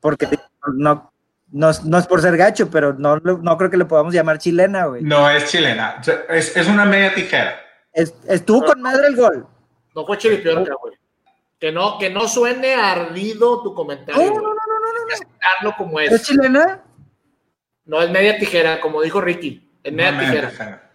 porque 0.00 0.26
no, 0.74 1.12
no, 1.52 1.70
no, 1.84 1.98
es 1.98 2.06
por 2.08 2.20
ser 2.20 2.36
gacho, 2.36 2.68
pero 2.68 2.94
no, 2.94 3.16
no 3.18 3.56
creo 3.56 3.70
que 3.70 3.76
le 3.76 3.84
podamos 3.84 4.12
llamar 4.12 4.38
chilena, 4.38 4.86
güey. 4.86 5.02
No 5.02 5.30
es 5.30 5.48
chilena, 5.48 6.00
es, 6.28 6.56
es 6.56 6.66
una 6.66 6.84
media 6.84 7.14
tijera. 7.14 7.60
estuvo 7.92 8.64
con 8.64 8.82
madre 8.82 9.06
el 9.06 9.14
gol. 9.14 9.46
No 9.94 10.04
fue 10.04 10.18
chiripiorca, 10.18 10.74
güey. 10.80 10.94
Que 11.60 11.70
no, 11.70 11.96
que 11.98 12.10
no 12.10 12.26
suene 12.26 12.74
ardido 12.74 13.62
tu 13.62 13.72
comentario. 13.72 14.20
No, 14.20 14.34
no, 14.34 14.40
no, 14.40 14.54
no, 14.54 15.70
no, 15.70 15.76
como 15.76 16.00
es. 16.00 16.10
¿Es 16.10 16.22
chilena? 16.24 16.82
No, 17.84 18.02
es 18.02 18.10
media 18.10 18.36
tijera, 18.36 18.80
como 18.80 19.00
dijo 19.00 19.20
Ricky. 19.20 19.70
Es 19.84 19.92
media, 19.92 20.18
tijera. 20.18 20.89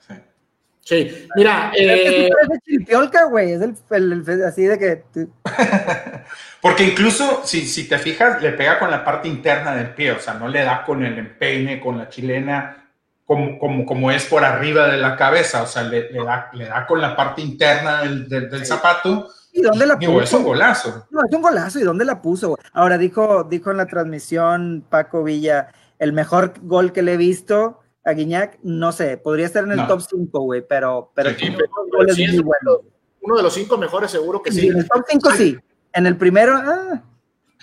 Sí, 0.86 1.28
mira. 1.36 1.72
Eh... 1.76 2.30
Es 2.30 2.50
de 2.50 2.60
chiripiolca, 2.64 3.26
güey. 3.26 3.54
Es 3.54 3.62
el, 3.90 4.44
así 4.46 4.66
de 4.66 4.78
que. 4.78 5.04
Porque 6.62 6.84
incluso, 6.84 7.42
si, 7.44 7.66
si 7.66 7.88
te 7.90 7.98
fijas, 7.98 8.40
le 8.42 8.52
pega 8.52 8.78
con 8.78 8.92
la 8.92 9.04
parte 9.04 9.28
interna 9.28 9.76
del 9.76 9.90
pie. 9.96 10.12
O 10.12 10.20
sea, 10.20 10.36
no 10.36 10.48
le 10.48 10.64
da 10.64 10.84
con 10.84 11.04
el 11.04 11.18
empeine, 11.18 11.80
con 11.80 11.98
la 11.98 12.08
chilena, 12.08 12.88
como, 13.26 13.58
como, 13.58 13.84
como 13.84 14.12
es 14.12 14.26
por 14.26 14.46
arriba 14.46 14.88
de 14.88 14.98
la 14.98 15.16
cabeza. 15.16 15.64
O 15.64 15.68
sea, 15.68 15.82
le, 15.82 16.12
le, 16.12 16.24
da, 16.24 16.52
le 16.54 16.66
da 16.66 16.86
con 16.86 17.02
la 17.02 17.16
parte 17.16 17.42
interna 17.42 18.04
del, 18.04 18.30
del, 18.30 18.66
zapato. 18.66 19.30
¿Y 19.52 19.64
dónde 19.64 19.88
la 19.88 19.98
puso? 19.98 20.22
es 20.22 20.34
un 20.34 20.44
golazo. 20.44 21.08
No, 21.10 21.22
es 21.28 21.34
un 21.34 21.42
golazo. 21.42 21.80
¿Y 21.80 21.84
dónde 21.84 22.06
la 22.06 22.22
puso? 22.22 22.60
Ahora 22.74 23.00
dijo, 23.00 23.44
dijo 23.44 23.72
en 23.72 23.78
la 23.78 23.88
transmisión 23.88 24.86
Paco 24.88 25.24
Villa, 25.24 25.70
el 25.98 26.14
mejor 26.14 26.54
gol 26.62 26.94
que 26.94 27.02
le 27.02 27.14
he 27.14 27.18
visto 27.18 27.82
a 28.06 28.12
Guiñac, 28.14 28.60
no 28.62 28.92
sé, 28.92 29.18
podría 29.18 29.48
estar 29.48 29.64
en 29.64 29.72
el 29.72 29.88
top 29.88 30.02
5, 30.08 30.40
güey, 30.40 30.64
pero, 30.68 31.12
pero, 31.16 31.32
sí, 31.32 31.50
muy 31.50 32.40
bueno. 32.40 32.82
Uno 33.22 33.38
de 33.38 33.44
los 33.44 33.54
cinco 33.54 33.78
mejores, 33.78 34.12
seguro 34.12 34.44
que 34.44 34.52
sí. 34.52 34.68
En 34.68 34.78
el 34.78 34.88
top 34.88 35.04
5 35.10 35.32
sí. 35.32 35.58
En 35.92 36.06
el 36.06 36.16
primero, 36.16 36.54
ah. 36.56 37.02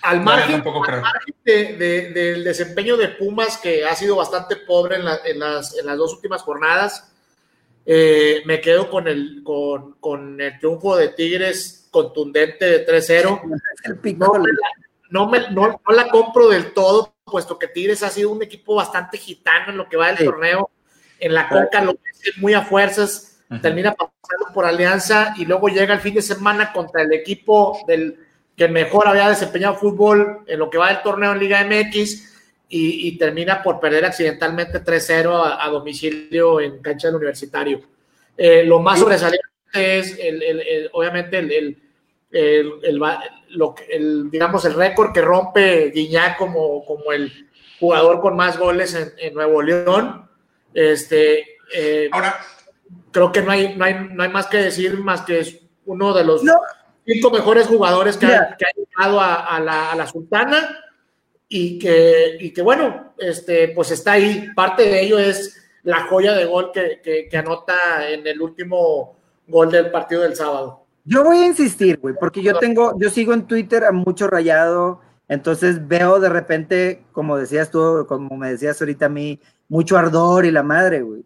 Al 0.01 0.21
margen, 0.21 0.61
del 1.45 2.43
desempeño 2.43 2.97
de 2.97 3.07
Pumas, 3.07 3.57
que 3.57 3.85
ha 3.85 3.95
sido 3.95 4.17
bastante 4.17 4.57
pobre 4.57 4.97
en, 4.97 5.03
en, 5.23 5.39
las, 5.39 5.77
en 5.77 5.85
las, 5.85 5.97
dos 5.97 6.13
últimas 6.13 6.41
jornadas, 6.41 7.13
eh, 7.85 8.41
me 8.45 8.59
quedo 8.59 8.89
con 8.89 9.07
el, 9.07 9.41
con, 9.45 9.93
con, 10.01 10.41
el 10.41 10.59
triunfo 10.59 10.97
de 10.97 11.09
Tigres 11.09 11.87
contundente 11.89 12.65
de 12.65 12.85
3-0. 12.85 13.41
No, 15.09 15.29
me 15.29 15.49
no, 15.51 15.79
no 15.87 15.95
la 15.95 16.09
compro 16.09 16.49
del 16.49 16.73
todo 16.73 17.12
puesto 17.25 17.57
que 17.57 17.67
Tigres 17.67 18.03
ha 18.03 18.09
sido 18.09 18.31
un 18.31 18.43
equipo 18.43 18.75
bastante 18.75 19.17
gitano 19.17 19.71
en 19.71 19.77
lo 19.77 19.87
que 19.87 19.97
va 19.97 20.11
del 20.11 20.25
torneo. 20.25 20.69
En 21.19 21.33
la 21.33 21.47
Conca 21.47 21.81
lo 21.81 21.91
es 21.91 22.37
muy 22.37 22.53
a 22.53 22.63
fuerzas, 22.63 23.39
termina 23.61 23.93
pasando 23.93 24.53
por 24.53 24.65
Alianza 24.65 25.33
y 25.37 25.45
luego 25.45 25.67
llega 25.67 25.93
el 25.93 25.99
fin 25.99 26.15
de 26.15 26.21
semana 26.21 26.73
contra 26.73 27.01
el 27.01 27.13
equipo 27.13 27.79
del 27.87 28.17
que 28.55 28.67
mejor 28.67 29.07
había 29.07 29.29
desempeñado 29.29 29.75
fútbol 29.75 30.43
en 30.47 30.59
lo 30.59 30.69
que 30.69 30.77
va 30.77 30.89
del 30.89 31.01
torneo 31.01 31.31
en 31.33 31.39
Liga 31.39 31.63
MX 31.63 32.33
y, 32.75 33.17
termina 33.19 33.61
por 33.61 33.79
perder 33.79 34.03
accidentalmente 34.05 34.83
3-0 34.83 35.57
a, 35.59 35.67
domicilio 35.69 36.59
en 36.59 36.81
cancha 36.81 37.07
del 37.07 37.17
universitario. 37.17 37.81
Eh, 38.35 38.63
lo 38.65 38.79
más 38.79 38.99
sobresaliente 38.99 39.45
es 39.75 40.17
el, 40.19 40.89
obviamente 40.93 41.37
el, 41.37 41.82
el, 42.33 42.99
lo, 43.49 43.75
el, 43.89 44.29
digamos, 44.29 44.65
el 44.65 44.73
récord 44.73 45.13
que 45.13 45.21
rompe 45.21 45.91
Guiñac 45.91 46.37
como, 46.37 46.83
como 46.83 47.11
el 47.13 47.31
jugador 47.79 48.19
con 48.21 48.35
más 48.35 48.57
goles 48.57 48.95
en, 49.17 49.33
Nuevo 49.33 49.61
León. 49.61 50.29
Este, 50.73 51.57
eh, 51.73 52.09
Ahora, 52.11 52.39
creo 53.11 53.31
que 53.31 53.41
no 53.41 53.51
hay, 53.51 53.75
no, 53.75 53.85
hay, 53.85 54.09
no 54.11 54.23
hay 54.23 54.29
más 54.29 54.47
que 54.47 54.57
decir 54.57 54.97
más 54.97 55.21
que 55.21 55.39
es 55.39 55.59
uno 55.85 56.13
de 56.13 56.23
los 56.23 56.41
cinco 57.05 57.31
mejores 57.31 57.67
jugadores 57.67 58.17
que, 58.17 58.25
ha, 58.27 58.57
llegado 58.75 59.19
a, 59.21 59.59
la, 59.59 60.07
Sultana 60.07 60.79
y 61.47 61.77
que, 61.77 62.37
y 62.39 62.51
que 62.51 62.61
bueno, 62.61 63.13
este, 63.17 63.69
pues 63.69 63.91
está 63.91 64.13
ahí. 64.13 64.47
Parte 64.55 64.83
de 64.83 65.01
ello 65.01 65.19
es 65.19 65.61
la 65.83 66.07
joya 66.07 66.33
de 66.33 66.45
gol 66.45 66.71
que, 66.73 67.27
que, 67.29 67.37
anota 67.37 68.09
en 68.09 68.25
el 68.25 68.41
último 68.41 69.17
gol 69.47 69.69
del 69.69 69.91
partido 69.91 70.21
del 70.21 70.35
sábado. 70.35 70.82
Yo 71.05 71.23
voy 71.23 71.37
a 71.37 71.47
insistir, 71.47 71.99
güey, 71.99 72.15
porque 72.17 72.41
yo 72.41 72.57
tengo, 72.59 72.97
yo 72.99 73.09
sigo 73.09 73.33
en 73.33 73.45
Twitter 73.45 73.83
a 73.83 73.91
mucho 73.91 74.27
rayado, 74.27 75.01
entonces 75.27 75.87
veo 75.87 76.19
de 76.19 76.29
repente, 76.29 77.03
como 77.11 77.37
decías 77.37 77.71
tú, 77.71 78.05
como 78.07 78.37
me 78.37 78.51
decías 78.51 78.79
ahorita 78.81 79.07
a 79.07 79.09
mí, 79.09 79.39
mucho 79.67 79.97
ardor 79.97 80.45
y 80.45 80.51
la 80.51 80.63
madre, 80.63 81.01
güey. 81.01 81.25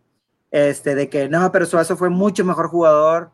Este, 0.50 0.96
de 0.96 1.10
que 1.10 1.28
no, 1.30 1.52
pero 1.52 1.66
Suazo 1.66 1.98
fue 1.98 2.10
mucho 2.10 2.46
mejor 2.46 2.70
jugador. 2.70 3.32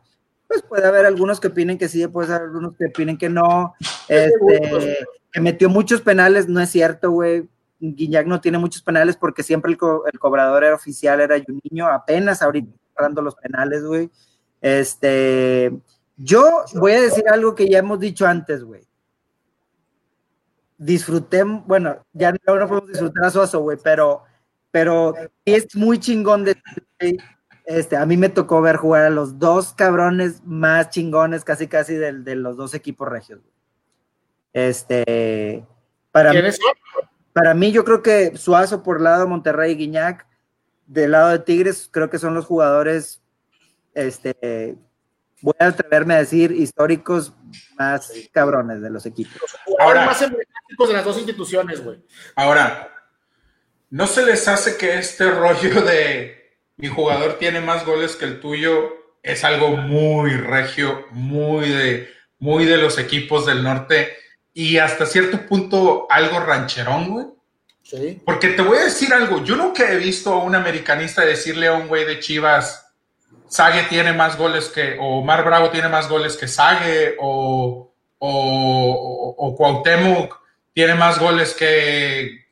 Pues 0.48 0.62
puede 0.62 0.86
haber 0.86 1.06
algunos 1.06 1.40
que 1.40 1.48
opinen 1.48 1.78
que 1.78 1.88
sí, 1.88 2.06
puede 2.08 2.32
haber 2.32 2.48
algunos 2.48 2.76
que 2.76 2.86
opinen 2.86 3.16
que 3.16 3.28
no. 3.28 3.74
Este, 4.08 4.98
que 5.32 5.40
metió 5.40 5.68
muchos 5.68 6.00
penales, 6.00 6.48
no 6.48 6.60
es 6.60 6.70
cierto, 6.70 7.10
güey. 7.10 7.48
Guiñac 7.80 8.26
no 8.26 8.40
tiene 8.40 8.58
muchos 8.58 8.82
penales 8.82 9.16
porque 9.16 9.42
siempre 9.42 9.70
el, 9.72 9.78
cobrador 10.18 10.64
era 10.64 10.74
oficial 10.74 11.20
era 11.20 11.36
niño, 11.70 11.86
apenas 11.86 12.40
ahorita 12.42 12.70
dando 12.98 13.22
los 13.22 13.34
penales, 13.34 13.84
güey. 13.84 14.10
Este, 14.60 15.72
yo 16.16 16.64
voy 16.74 16.92
a 16.92 17.00
decir 17.00 17.24
algo 17.28 17.54
que 17.54 17.68
ya 17.68 17.78
hemos 17.78 18.00
dicho 18.00 18.26
antes, 18.26 18.62
güey. 18.62 18.86
Disfruté, 20.76 21.44
bueno, 21.44 22.04
ya 22.12 22.32
no, 22.32 22.38
podemos 22.44 22.88
disfrutar 22.88 23.24
a 23.24 23.30
Suazo, 23.30 23.60
güey, 23.60 23.78
pero, 23.82 24.22
pero 24.70 25.14
es 25.44 25.74
muy 25.74 25.98
chingón 25.98 26.44
de 26.44 26.56
este, 27.64 27.96
a 27.96 28.04
mí 28.04 28.16
me 28.16 28.28
tocó 28.28 28.60
ver 28.60 28.76
jugar 28.76 29.04
a 29.04 29.10
los 29.10 29.38
dos 29.38 29.72
cabrones 29.72 30.42
más 30.44 30.90
chingones, 30.90 31.44
casi 31.44 31.66
casi 31.66 31.94
de, 31.94 32.12
de 32.12 32.34
los 32.34 32.56
dos 32.56 32.74
equipos 32.74 33.08
regios. 33.08 33.40
Este, 34.52 35.64
para 36.12 36.32
mí, 36.32 36.40
para 37.32 37.54
mí, 37.54 37.72
yo 37.72 37.84
creo 37.84 38.02
que 38.02 38.36
Suazo 38.36 38.82
por 38.82 39.00
lado 39.00 39.22
de 39.22 39.30
Monterrey 39.30 39.72
y 39.72 39.76
Guiñac, 39.76 40.26
del 40.86 41.12
lado 41.12 41.30
de 41.30 41.38
Tigres, 41.38 41.88
creo 41.90 42.10
que 42.10 42.18
son 42.18 42.34
los 42.34 42.44
jugadores, 42.44 43.22
este, 43.94 44.76
voy 45.44 45.54
a 45.58 45.66
atreverme 45.66 46.14
a 46.14 46.18
decir, 46.18 46.50
históricos 46.52 47.32
más 47.78 48.10
cabrones 48.32 48.80
de 48.80 48.90
los 48.90 49.06
equipos. 49.06 49.40
Ahora, 49.78 50.06
más 50.06 50.20
emblemáticos 50.22 50.88
de 50.88 50.94
las 50.94 51.04
dos 51.04 51.16
instituciones, 51.18 51.84
güey. 51.84 51.98
Ahora, 52.34 52.92
¿no 53.90 54.06
se 54.06 54.24
les 54.24 54.48
hace 54.48 54.76
que 54.76 54.98
este 54.98 55.30
rollo 55.30 55.82
de 55.82 56.58
mi 56.76 56.88
jugador 56.88 57.34
tiene 57.38 57.60
más 57.60 57.84
goles 57.86 58.16
que 58.16 58.24
el 58.24 58.40
tuyo 58.40 58.90
es 59.22 59.44
algo 59.44 59.76
muy 59.76 60.32
regio, 60.32 61.06
muy 61.12 61.68
de, 61.68 62.08
muy 62.38 62.64
de 62.64 62.78
los 62.78 62.98
equipos 62.98 63.46
del 63.46 63.62
norte? 63.62 64.24
y 64.54 64.78
hasta 64.78 65.04
cierto 65.04 65.44
punto 65.46 66.06
algo 66.08 66.38
rancherón, 66.38 67.10
güey. 67.10 67.26
Sí. 67.82 68.22
Porque 68.24 68.48
te 68.50 68.62
voy 68.62 68.78
a 68.78 68.84
decir 68.84 69.12
algo, 69.12 69.44
yo 69.44 69.56
nunca 69.56 69.92
he 69.92 69.98
visto 69.98 70.32
a 70.32 70.42
un 70.42 70.54
americanista 70.54 71.24
decirle 71.24 71.66
a 71.66 71.74
un 71.74 71.88
güey 71.88 72.06
de 72.06 72.20
Chivas, 72.20 72.83
Sague 73.54 73.84
tiene 73.84 74.12
más 74.12 74.36
goles 74.36 74.68
que, 74.68 74.96
o 75.00 75.22
Mar 75.22 75.44
Bravo 75.44 75.70
tiene 75.70 75.88
más 75.88 76.08
goles 76.08 76.36
que 76.36 76.48
Sague, 76.48 77.14
o, 77.20 77.94
o, 78.18 79.34
o, 79.38 79.54
Cuauhtémoc 79.54 80.40
tiene 80.72 80.96
más 80.96 81.20
goles 81.20 81.54
que, 81.54 82.46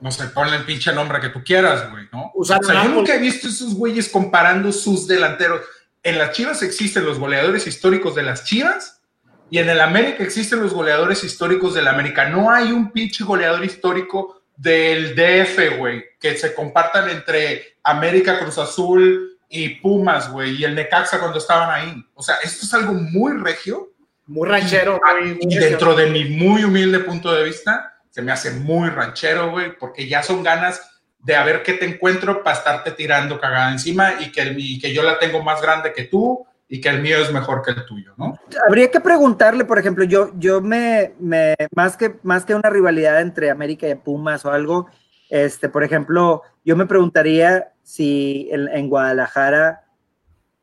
no 0.00 0.10
sé, 0.10 0.28
ponle 0.28 0.56
el 0.56 0.64
pinche 0.64 0.94
nombre 0.94 1.20
que 1.20 1.28
tú 1.28 1.44
quieras, 1.44 1.90
güey, 1.90 2.08
¿no? 2.10 2.32
o 2.34 2.42
sea, 2.42 2.58
yo 2.62 2.88
nunca 2.88 3.16
he 3.16 3.18
visto 3.18 3.48
esos 3.48 3.74
güeyes 3.74 4.08
comparando 4.08 4.72
sus 4.72 5.06
delanteros. 5.06 5.60
En 6.02 6.16
las 6.16 6.32
Chivas 6.32 6.62
existen 6.62 7.04
los 7.04 7.18
goleadores 7.18 7.66
históricos 7.66 8.14
de 8.14 8.22
las 8.22 8.44
Chivas 8.44 9.02
y 9.50 9.58
en 9.58 9.68
el 9.68 9.82
América 9.82 10.24
existen 10.24 10.62
los 10.62 10.72
goleadores 10.72 11.22
históricos 11.22 11.74
del 11.74 11.86
América. 11.86 12.30
No 12.30 12.50
hay 12.50 12.72
un 12.72 12.92
pinche 12.92 13.24
goleador 13.24 13.62
histórico 13.62 14.40
del 14.56 15.14
DF, 15.14 15.76
güey, 15.76 16.02
que 16.18 16.38
se 16.38 16.54
compartan 16.54 17.10
entre 17.10 17.76
América, 17.82 18.38
Cruz 18.38 18.56
Azul 18.56 19.36
y 19.50 19.80
Pumas, 19.80 20.30
güey, 20.30 20.54
y 20.54 20.64
el 20.64 20.76
Necaxa 20.76 21.18
cuando 21.18 21.38
estaban 21.38 21.68
ahí. 21.70 22.06
O 22.14 22.22
sea, 22.22 22.36
esto 22.36 22.64
es 22.64 22.72
algo 22.72 22.94
muy 22.94 23.36
regio. 23.36 23.92
Muy 24.26 24.48
ranchero, 24.48 25.00
güey. 25.00 25.38
Y 25.40 25.58
dentro 25.58 25.96
de 25.96 26.06
mi 26.08 26.24
muy 26.24 26.62
humilde 26.62 27.00
punto 27.00 27.34
de 27.34 27.42
vista, 27.42 28.00
se 28.10 28.22
me 28.22 28.30
hace 28.30 28.52
muy 28.52 28.88
ranchero, 28.88 29.50
güey, 29.50 29.76
porque 29.76 30.06
ya 30.06 30.22
son 30.22 30.44
ganas 30.44 30.80
de 31.18 31.34
a 31.34 31.44
ver 31.44 31.64
qué 31.64 31.74
te 31.74 31.84
encuentro 31.84 32.44
para 32.44 32.56
estarte 32.56 32.92
tirando 32.92 33.40
cagada 33.40 33.72
encima 33.72 34.14
y 34.20 34.30
que, 34.30 34.54
y 34.56 34.78
que 34.78 34.94
yo 34.94 35.02
la 35.02 35.18
tengo 35.18 35.42
más 35.42 35.60
grande 35.60 35.92
que 35.92 36.04
tú 36.04 36.46
y 36.68 36.80
que 36.80 36.88
el 36.88 37.02
mío 37.02 37.18
es 37.18 37.32
mejor 37.32 37.62
que 37.62 37.72
el 37.72 37.84
tuyo, 37.84 38.14
¿no? 38.16 38.38
Habría 38.68 38.88
que 38.88 39.00
preguntarle, 39.00 39.64
por 39.64 39.80
ejemplo, 39.80 40.04
yo, 40.04 40.30
yo 40.36 40.60
me, 40.60 41.14
me 41.18 41.56
más, 41.74 41.96
que, 41.96 42.14
más 42.22 42.44
que 42.44 42.54
una 42.54 42.70
rivalidad 42.70 43.20
entre 43.20 43.50
América 43.50 43.88
y 43.88 43.96
Pumas 43.96 44.44
o 44.44 44.52
algo, 44.52 44.86
este, 45.30 45.68
por 45.68 45.84
ejemplo, 45.84 46.42
yo 46.64 46.76
me 46.76 46.86
preguntaría 46.86 47.72
si 47.82 48.48
en, 48.50 48.88
Guadalajara 48.88 49.86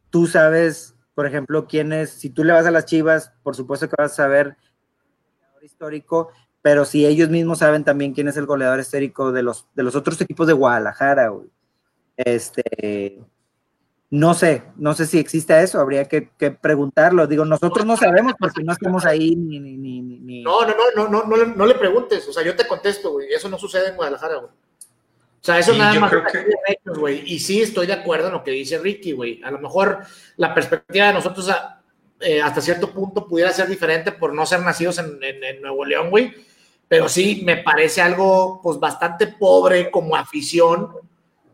tú 0.10 0.28
sabes, 0.28 0.96
por 1.16 1.26
ejemplo, 1.26 1.68
quién 1.68 1.94
es, 1.94 2.10
si 2.10 2.30
tú 2.30 2.44
le 2.44 2.54
vas 2.54 2.66
a 2.66 2.72
las 2.72 2.86
Chivas, 2.86 3.34
por 3.44 3.56
supuesto 3.56 3.90
que 3.90 3.96
vas 3.98 4.12
a 4.12 4.16
saber 4.16 4.58
el 5.58 5.66
histórico, 5.66 6.30
pero 6.62 6.84
si 6.84 7.06
ellos 7.06 7.30
mismos 7.30 7.60
saben 7.60 7.86
también 7.86 8.14
quién 8.14 8.28
es 8.28 8.36
el 8.36 8.46
goleador 8.46 8.80
histórico 8.80 9.32
de 9.32 9.42
los, 9.42 9.68
de 9.74 9.84
los 9.84 9.96
otros 9.96 10.20
equipos 10.20 10.48
de 10.48 10.54
Guadalajara, 10.54 11.30
güey. 11.30 11.50
Este, 12.18 13.22
no 14.10 14.34
sé, 14.34 14.64
no 14.78 14.94
sé 14.94 15.06
si 15.06 15.20
existe 15.20 15.62
eso, 15.62 15.82
habría 15.82 16.06
que, 16.06 16.22
preguntarlo. 16.62 17.28
Digo, 17.28 17.44
nosotros 17.44 17.86
no 17.86 17.98
sabemos 17.98 18.34
porque 18.40 18.64
no 18.64 18.72
estamos 18.72 19.06
ahí 19.06 19.36
ni, 19.36 19.60
ni, 19.60 20.02
ni, 20.02 20.42
No, 20.42 20.62
no, 20.66 20.74
no, 20.96 21.10
no, 21.10 21.24
no, 21.26 21.46
no, 21.46 21.66
le 21.66 21.76
preguntes. 21.76 22.26
O 22.28 22.32
sea, 22.32 22.44
yo 22.44 22.56
te 22.56 22.66
contesto, 22.68 23.12
güey. 23.12 23.28
Eso 23.34 23.50
no 23.50 23.58
sucede 23.58 23.90
en 23.90 23.96
Guadalajara, 23.98 24.36
güey. 24.36 24.50
O 24.50 25.44
sea, 25.48 25.60
eso 25.60 25.74
nada 25.74 26.00
más 26.00 26.12
güey. 26.86 27.22
Y 27.26 27.40
sí 27.40 27.62
estoy 27.62 27.86
de 27.86 27.94
acuerdo 27.94 28.28
en 28.28 28.34
lo 28.34 28.44
que 28.44 28.52
dice 28.52 28.78
Ricky, 28.78 29.12
güey. 29.12 29.42
A 29.44 29.52
lo 29.52 29.60
mejor 29.60 30.00
la 30.38 30.54
perspectiva 30.54 31.08
de 31.08 31.14
nosotros 31.14 31.50
eh, 32.22 32.42
hasta 32.42 32.62
cierto 32.62 32.92
punto 32.92 33.28
pudiera 33.28 33.52
ser 33.52 33.68
diferente 33.68 34.14
por 34.14 34.34
no 34.34 34.46
ser 34.46 34.62
nacidos 34.62 35.00
en, 35.00 35.20
en 35.22 35.62
Nuevo 35.62 35.84
León, 35.84 36.10
güey. 36.10 36.34
Pero 36.88 37.10
sí 37.10 37.42
me 37.46 37.58
parece 37.58 38.02
algo, 38.02 38.62
pues, 38.64 38.80
bastante 38.80 39.28
pobre 39.28 39.92
como 39.92 40.16
afición 40.16 40.92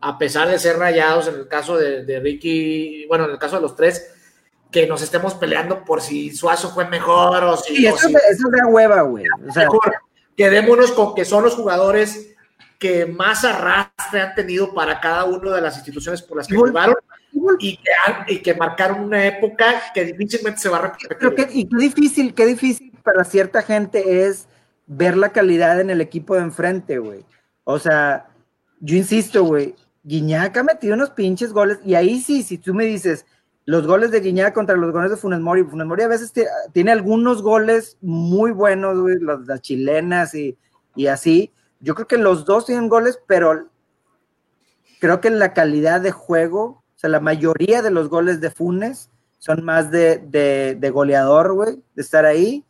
a 0.06 0.18
pesar 0.18 0.48
de 0.48 0.58
ser 0.58 0.76
rayados 0.76 1.28
en 1.28 1.36
el 1.36 1.48
caso 1.48 1.78
de, 1.78 2.20
Ricky, 2.20 3.06
bueno, 3.06 3.24
en 3.24 3.30
el 3.30 3.38
caso 3.38 3.56
de 3.56 3.62
los 3.62 3.74
tres, 3.74 4.12
que 4.70 4.86
nos 4.86 5.00
estemos 5.00 5.32
peleando 5.32 5.82
por 5.82 6.02
si 6.02 6.30
Suazo 6.30 6.68
fue 6.68 6.86
mejor 6.86 7.42
o 7.42 7.56
si. 7.56 7.74
Sí, 7.74 7.86
eso, 7.86 8.08
es 8.08 8.38
de 8.38 8.64
hueva, 8.68 9.00
güey. 9.00 9.24
O 9.48 9.50
sea, 9.50 9.66
quedémonos 10.36 10.92
con 10.92 11.14
que 11.14 11.24
son 11.24 11.44
los 11.44 11.54
jugadores 11.54 12.34
que 12.78 13.06
más 13.06 13.46
arrastre 13.46 14.20
han 14.20 14.34
tenido 14.34 14.74
para 14.74 15.00
cada 15.00 15.24
una 15.24 15.54
de 15.54 15.62
las 15.62 15.74
instituciones 15.76 16.20
por 16.20 16.36
las 16.36 16.48
que 16.48 16.56
jugaron 16.56 16.96
y 17.58 17.78
que, 17.78 17.90
y 18.28 18.42
que 18.42 18.54
marcaron 18.54 19.00
una 19.00 19.24
época 19.24 19.84
que 19.94 20.04
difícilmente 20.04 20.60
se 20.60 20.68
va 20.68 20.78
a 20.78 20.82
repetir. 20.82 21.48
y 21.54 21.66
qué 21.66 21.76
difícil, 21.78 22.34
qué 22.34 22.44
difícil 22.44 22.92
para 23.02 23.24
cierta 23.24 23.62
gente 23.62 24.26
es 24.26 24.48
ver 24.86 25.16
la 25.16 25.30
calidad 25.30 25.80
en 25.80 25.88
el 25.88 26.02
equipo 26.02 26.34
de 26.34 26.42
enfrente, 26.42 26.98
güey. 26.98 27.24
O 27.62 27.78
sea, 27.78 28.26
yo 28.80 28.96
insisto, 28.96 29.44
güey, 29.44 29.74
Guiñac 30.04 30.56
ha 30.58 30.62
metido 30.62 30.94
unos 30.94 31.10
pinches 31.10 31.52
goles, 31.52 31.78
y 31.84 31.94
ahí 31.94 32.20
sí, 32.20 32.42
si 32.42 32.58
tú 32.58 32.74
me 32.74 32.84
dices, 32.84 33.24
los 33.64 33.86
goles 33.86 34.10
de 34.10 34.20
Guiñac 34.20 34.52
contra 34.52 34.76
los 34.76 34.92
goles 34.92 35.10
de 35.10 35.16
Funes 35.16 35.40
Mori, 35.40 35.64
Funes 35.64 35.86
Mori 35.86 36.02
a 36.02 36.08
veces 36.08 36.32
tiene 36.72 36.92
algunos 36.92 37.42
goles 37.42 37.96
muy 38.02 38.52
buenos, 38.52 39.00
güey, 39.00 39.16
las, 39.20 39.62
chilenas 39.62 40.34
y, 40.34 40.56
así. 41.08 41.50
Yo 41.80 41.94
creo 41.94 42.06
que 42.06 42.18
los 42.18 42.44
dos 42.44 42.66
tienen 42.66 42.88
goles, 42.88 43.18
pero 43.26 43.68
creo 45.00 45.20
que 45.22 45.28
en 45.28 45.38
la 45.38 45.54
calidad 45.54 46.02
de 46.02 46.10
juego, 46.10 46.62
o 46.64 46.82
sea, 46.96 47.08
la 47.08 47.20
mayoría 47.20 47.80
de 47.80 47.90
los 47.90 48.10
goles 48.10 48.40
de 48.42 48.50
Funes 48.50 49.10
son 49.38 49.64
más 49.64 49.90
de, 49.90 50.78
goleador, 50.92 51.54
güey, 51.54 51.82
de 51.94 52.02
estar 52.02 52.26
ahí. 52.26 52.62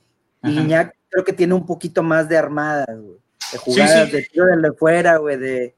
Y 0.45 0.51
Guiñac 0.51 0.95
creo 1.09 1.25
que 1.25 1.33
tiene 1.33 1.55
un 1.55 1.67
poquito 1.67 2.05
más 2.05 2.29
de 2.29 2.37
armada, 2.37 2.87
güey, 2.89 3.19
de 3.51 3.59
jugadas, 3.59 4.13
de 4.13 4.23
tiro 4.23 4.47
de 4.47 4.73
fuera, 4.73 5.17
güey, 5.17 5.37
de 5.39 5.75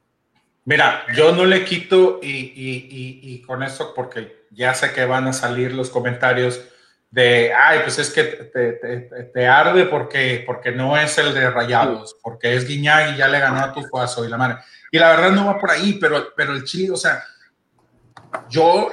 Mira, 0.66 1.06
yo 1.14 1.32
no 1.32 1.44
le 1.44 1.64
quito 1.64 2.18
y, 2.20 3.40
con 3.46 3.62
eso, 3.62 3.94
porque 3.94 4.46
ya 4.50 4.74
sé 4.74 4.92
que 4.92 5.04
van 5.04 5.28
a 5.28 5.32
salir 5.32 5.72
los 5.72 5.90
comentarios 5.90 6.60
de, 7.08 7.54
ay, 7.54 7.80
pues 7.84 8.00
es 8.00 8.10
que 8.10 8.24
te, 9.32 9.46
arde 9.46 9.84
porque, 9.86 10.42
porque 10.44 10.72
no 10.72 10.96
es 10.98 11.16
el 11.18 11.32
de 11.32 11.50
Rayados, 11.50 12.16
porque 12.20 12.56
es 12.56 12.66
Guiñag 12.66 13.14
y 13.14 13.16
ya 13.16 13.28
le 13.28 13.38
ganó 13.38 13.60
a 13.60 13.72
tu 13.72 13.80
Fuazo 13.84 14.24
y 14.24 14.28
la 14.28 14.36
madre. 14.36 14.56
Y 14.90 14.98
la 14.98 15.10
verdad 15.10 15.30
no 15.30 15.46
va 15.46 15.60
por 15.60 15.70
ahí, 15.70 15.98
pero, 16.00 16.34
pero 16.36 16.52
el 16.52 16.64
Chile, 16.64 16.90
o 16.90 16.96
sea, 16.96 17.22
yo 18.50 18.90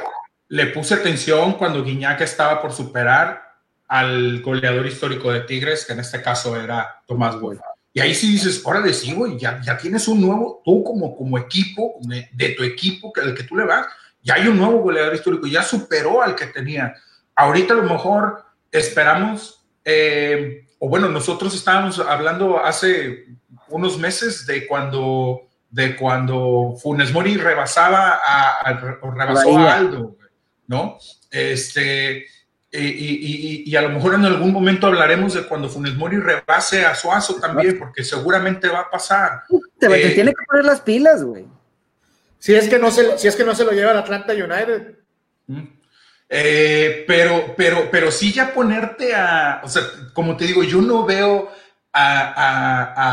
le 0.49 0.67
puse 0.67 0.93
atención 0.93 1.53
cuando 1.53 1.84
Guiñac 1.84 2.21
estaba 2.21 2.61
por 2.61 2.71
superar 2.71 3.41
al 3.88 4.43
goleador 4.43 4.86
histórico 4.86 5.32
de 5.32 5.41
Tigres, 5.41 5.86
que 5.86 5.93
en 5.93 6.01
este 6.01 6.21
caso 6.21 6.55
era 6.55 7.01
Tomás 7.07 7.39
Boy. 7.39 7.57
Y 7.94 8.00
ahí 8.00 8.16
sí 8.16 8.32
dices, 8.32 8.62
órale, 8.66 8.94
sí, 8.94 9.14
güey, 9.14 9.38
ya, 9.38 9.62
ya 9.62 9.78
tienes 9.78 10.08
un 10.08 10.22
nuevo, 10.22 10.62
tú 10.66 10.84
como, 10.84 11.16
como 11.16 11.38
equipo, 11.38 12.00
de, 12.02 12.50
tu 12.50 12.64
equipo, 12.64 13.14
que, 13.14 13.22
el 13.22 13.36
que 13.36 13.44
tú 13.44 13.56
le 13.56 13.66
vas, 13.66 13.88
ya 14.22 14.36
hay 14.36 14.48
un 14.48 14.58
nuevo 14.58 14.80
goleador 14.80 15.14
histórico, 15.14 15.46
ya 15.48 15.62
superó 15.62 16.22
al 16.22 16.36
que 16.36 16.48
tenía. 16.48 16.96
Ahorita 17.36 17.74
a 17.74 17.78
lo 17.78 17.84
mejor 17.84 18.44
esperamos 18.72 19.64
eh, 19.86 20.66
o 20.86 20.89
bueno, 20.89 21.08
nosotros 21.08 21.56
estábamos 21.56 21.98
hablando 22.00 22.62
hace 22.62 23.26
unos 23.70 23.98
meses 23.98 24.46
de 24.46 24.68
cuando, 24.68 25.48
de 25.70 25.96
cuando 25.96 26.76
Funes 26.82 27.14
Mori 27.14 27.38
rebasaba 27.38 28.20
a, 28.22 28.74
rebasó 29.16 29.58
a 29.58 29.76
Aldo, 29.76 30.18
¿no? 30.68 30.98
Este, 31.32 32.26
y, 32.80 33.76
a 33.76 33.82
lo 33.82 33.89
mejor 33.89 34.15
en 34.15 34.26
algún 34.26 34.51
momento 34.51 34.88
hablaremos 34.88 35.36
de 35.36 35.43
cuando 35.43 35.69
Funes 35.69 35.95
Mori 35.95 36.17
rebase 36.17 36.86
a 36.86 36.95
Suazo 36.95 37.36
también, 37.36 37.78
porque 37.78 38.03
seguramente 38.03 38.67
va 38.67 38.80
a 38.82 38.89
pasar. 38.89 39.43
Te, 39.78 39.86
eh, 39.86 40.11
tiene 40.11 40.32
que 40.32 40.45
poner 40.47 40.65
las 40.65 40.82
pilas, 40.82 41.24
güey. 41.24 41.45
Si 42.39 42.55
es 42.55 42.67
que 42.67 42.80
no 42.80 42.91
se, 42.91 43.17
si 43.17 43.28
es 43.28 43.36
que 43.36 43.43
no 43.43 43.55
se 43.55 43.63
lo 43.63 43.71
lleva 43.71 43.91
el 43.91 43.97
Atlanta 43.97 44.34
United. 44.34 44.95
Eh, 46.28 47.03
pero, 47.07 47.53
pero, 47.55 47.89
pero 47.91 48.09
sí 48.11 48.34
ya 48.34 48.53
ponerte 48.53 49.13
a, 49.13 49.61
o 49.63 49.69
sea, 49.69 49.84
como 50.13 50.36
te 50.36 50.45
digo, 50.45 50.63
yo 50.63 50.82
no 50.82 51.05
veo 51.05 51.51
a, 51.93 53.03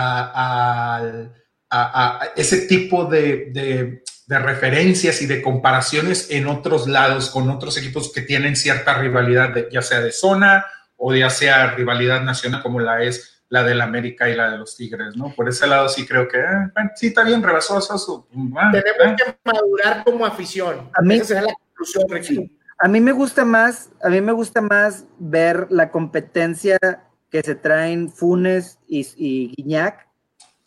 ese 2.34 2.62
tipo 2.66 3.04
de, 3.04 4.02
referencias 4.39 5.22
y 5.22 5.26
de 5.26 5.43
comparaciones 5.43 6.31
en 6.31 6.47
otros 6.47 6.87
lados 6.87 7.31
con 7.31 7.51
otros 7.51 7.76
equipos 7.76 8.12
que 8.12 8.22
tienen 8.22 8.57
cierta 8.57 8.95
rivalidad, 8.95 9.55
ya 9.70 9.83
sea 9.83 10.01
de 10.01 10.12
zona 10.12 10.64
o 10.97 11.14
ya 11.14 11.31
sea 11.31 11.72
rivalidad 11.72 12.22
nacional 12.22 12.62
como 12.62 12.78
la 12.81 13.03
es 13.03 13.43
la 13.49 13.64
del 13.64 13.81
América 13.81 14.28
y 14.28 14.37
la 14.37 14.49
de 14.49 14.59
los 14.59 14.76
Tigres, 14.76 15.16
¿no? 15.16 15.35
Por 15.35 15.49
ese 15.49 15.66
lado 15.66 15.89
sí 15.89 16.07
creo 16.07 16.28
que 16.28 16.39
eh, 16.39 16.70
sí 16.95 17.09
está 17.09 17.24
bien, 17.24 17.43
rebasó 17.43 17.78
a 17.78 17.81
su... 17.81 18.24
Tenemos 18.31 19.20
que 19.20 19.37
madurar 19.45 20.05
como 20.05 20.24
afición. 20.24 20.89
A 20.95 21.03
mí, 21.03 21.16
Esa 21.16 21.24
será 21.24 21.43
la 21.43 21.55
conclusión, 21.55 22.05
Ricky. 22.09 22.57
A 22.78 22.87
mí 22.87 23.01
me 23.01 23.11
gusta 23.11 23.45
más, 23.45 23.91
a 24.03 24.09
mí 24.09 24.20
me 24.20 24.31
gusta 24.31 24.61
más 24.61 25.05
ver 25.18 25.66
la 25.68 25.91
competencia 25.91 26.78
que 27.28 27.43
se 27.43 27.57
traen 27.57 28.11
Funes 28.11 28.78
y, 28.87 29.07
y 29.16 29.55
Guiñac 29.57 30.07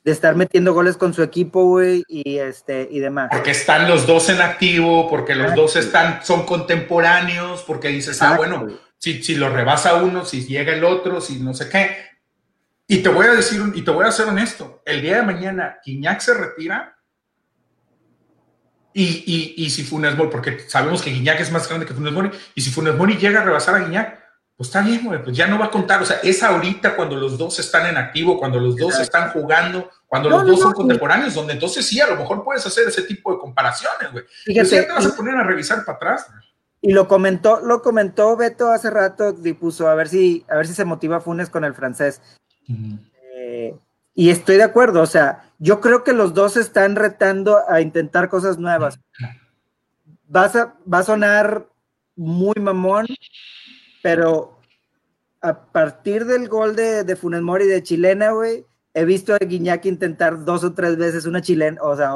de 0.03 0.11
estar 0.11 0.35
metiendo 0.35 0.73
goles 0.73 0.97
con 0.97 1.13
su 1.13 1.23
equipo, 1.23 1.63
güey, 1.65 2.03
y 2.07 2.37
este 2.37 2.87
y 2.91 2.99
demás. 2.99 3.29
Porque 3.31 3.51
están 3.51 3.87
los 3.87 4.05
dos 4.05 4.29
en 4.29 4.41
activo, 4.41 5.09
porque 5.09 5.33
los 5.35 5.55
dos 5.55 5.75
están, 5.75 6.23
son 6.23 6.45
contemporáneos, 6.45 7.63
porque 7.63 7.87
dices, 7.87 8.21
ah, 8.21 8.35
bueno, 8.35 8.67
si, 8.97 9.23
si 9.23 9.35
lo 9.35 9.49
rebasa 9.49 9.95
uno, 10.03 10.25
si 10.25 10.45
llega 10.45 10.73
el 10.73 10.83
otro, 10.83 11.21
si 11.21 11.39
no 11.39 11.53
sé 11.53 11.69
qué. 11.69 11.95
Y 12.87 12.97
te 12.97 13.09
voy 13.09 13.27
a 13.27 13.33
decir, 13.33 13.61
y 13.73 13.81
te 13.81 13.91
voy 13.91 14.05
a 14.05 14.11
ser 14.11 14.27
honesto, 14.27 14.81
el 14.85 15.01
día 15.01 15.17
de 15.17 15.23
mañana 15.23 15.79
Guiñac 15.85 16.19
se 16.19 16.33
retira, 16.33 16.97
y, 18.95 19.55
y, 19.57 19.69
si 19.71 19.83
Funes 19.83 20.15
Mori, 20.15 20.29
porque 20.29 20.59
sabemos 20.67 21.01
que 21.01 21.09
Guiñac 21.09 21.39
es 21.39 21.51
más 21.51 21.67
grande 21.67 21.87
que 21.87 21.95
Funes 21.95 22.13
Mori, 22.13 22.29
y 22.53 22.61
si 22.61 22.69
Funes 22.69 22.93
Mori 22.95 23.17
llega 23.17 23.41
a 23.41 23.43
rebasar 23.43 23.75
a 23.75 23.79
Guiñac, 23.79 24.22
pues 24.55 24.69
está 24.69 24.81
bien, 24.81 25.03
güey, 25.05 25.23
pues 25.23 25.35
ya 25.35 25.47
no 25.47 25.57
va 25.57 25.65
a 25.65 25.71
contar. 25.71 26.01
O 26.01 26.05
sea, 26.05 26.17
es 26.23 26.43
ahorita 26.43 26.95
cuando 26.95 27.15
los 27.15 27.37
dos 27.37 27.57
están 27.59 27.87
en 27.87 27.97
activo, 27.97 28.37
cuando 28.37 28.59
los 28.59 28.77
dos 28.77 28.99
están 28.99 29.31
jugando, 29.31 29.89
cuando 30.07 30.29
los 30.29 30.45
dos 30.45 30.59
son 30.59 30.73
contemporáneos, 30.73 31.33
donde 31.33 31.53
entonces 31.53 31.85
sí, 31.85 31.99
a 31.99 32.07
lo 32.07 32.15
mejor 32.15 32.43
puedes 32.43 32.65
hacer 32.65 32.87
ese 32.87 33.01
tipo 33.03 33.33
de 33.33 33.39
comparaciones, 33.39 34.11
güey. 34.11 34.25
Fíjate, 34.45 34.69
ya 34.69 34.87
te 34.87 34.93
vas 34.93 35.05
a 35.07 35.15
poner 35.15 35.35
a 35.35 35.43
revisar 35.43 35.83
para 35.83 35.95
atrás. 35.95 36.27
Y 36.81 36.91
lo 36.91 37.07
comentó, 37.07 37.61
lo 37.61 37.81
comentó 37.81 38.35
Beto 38.37 38.69
hace 38.71 38.89
rato, 38.89 39.35
y 39.43 39.53
puso 39.53 39.87
a 39.87 39.95
ver 39.95 40.09
si, 40.09 40.45
a 40.49 40.57
ver 40.57 40.67
si 40.67 40.73
se 40.73 40.85
motiva 40.85 41.21
Funes 41.21 41.49
con 41.49 41.63
el 41.63 41.73
francés. 41.73 42.21
eh, 42.67 43.75
y 44.13 44.29
estoy 44.29 44.57
de 44.57 44.63
acuerdo, 44.63 45.01
o 45.01 45.07
sea, 45.07 45.49
yo 45.57 45.81
creo 45.81 46.03
que 46.03 46.13
los 46.13 46.33
dos 46.33 46.57
están 46.57 46.95
retando 46.95 47.61
a 47.67 47.81
intentar 47.81 48.29
cosas 48.29 48.59
nuevas. 48.59 48.99
Vas 50.27 50.55
a, 50.55 50.75
va 50.91 50.99
a 50.99 51.03
sonar 51.03 51.67
muy 52.15 52.55
mamón, 52.59 53.07
pero 54.03 54.59
a 55.41 55.65
partir 55.71 56.25
del 56.25 56.47
gol 56.49 56.75
de, 56.75 57.03
de 57.03 57.15
Funes 57.15 57.41
Mori 57.41 57.65
de 57.65 57.81
chilena, 57.81 58.31
güey, 58.31 58.65
he 58.93 59.05
visto 59.05 59.33
a 59.33 59.39
Guiñac 59.39 59.85
intentar 59.85 60.45
dos 60.45 60.63
o 60.63 60.73
tres 60.73 60.97
veces 60.97 61.25
una 61.25 61.41
chilena, 61.41 61.81
o 61.81 61.95
sea, 61.95 62.13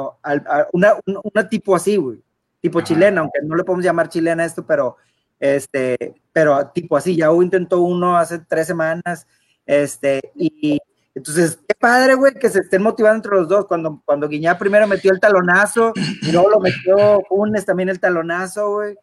una, 0.72 0.94
una, 1.04 1.48
tipo 1.48 1.74
así, 1.74 1.96
güey, 1.96 2.22
tipo 2.60 2.82
chilena, 2.82 3.22
aunque 3.22 3.40
no 3.42 3.56
le 3.56 3.64
podemos 3.64 3.84
llamar 3.84 4.08
chilena 4.08 4.44
esto, 4.44 4.64
pero 4.64 4.96
este, 5.40 6.14
pero 6.32 6.68
tipo 6.68 6.96
así, 6.96 7.16
ya 7.16 7.32
intentó 7.32 7.80
uno 7.80 8.16
hace 8.16 8.38
tres 8.38 8.66
semanas, 8.66 9.26
este, 9.64 10.20
y, 10.36 10.78
entonces, 11.14 11.58
qué 11.66 11.74
padre, 11.74 12.14
güey, 12.14 12.34
que 12.34 12.48
se 12.48 12.60
estén 12.60 12.80
motivando 12.80 13.16
entre 13.16 13.32
los 13.32 13.48
dos. 13.48 13.66
Cuando, 13.66 14.00
cuando 14.04 14.28
Guiñá 14.28 14.56
primero 14.56 14.86
metió 14.86 15.10
el 15.10 15.18
talonazo, 15.18 15.92
y 16.22 16.30
luego 16.30 16.48
lo 16.48 16.60
metió 16.60 17.20
Funes 17.28 17.64
también 17.64 17.88
el 17.88 17.98
talonazo, 17.98 18.74
güey. 18.74 18.94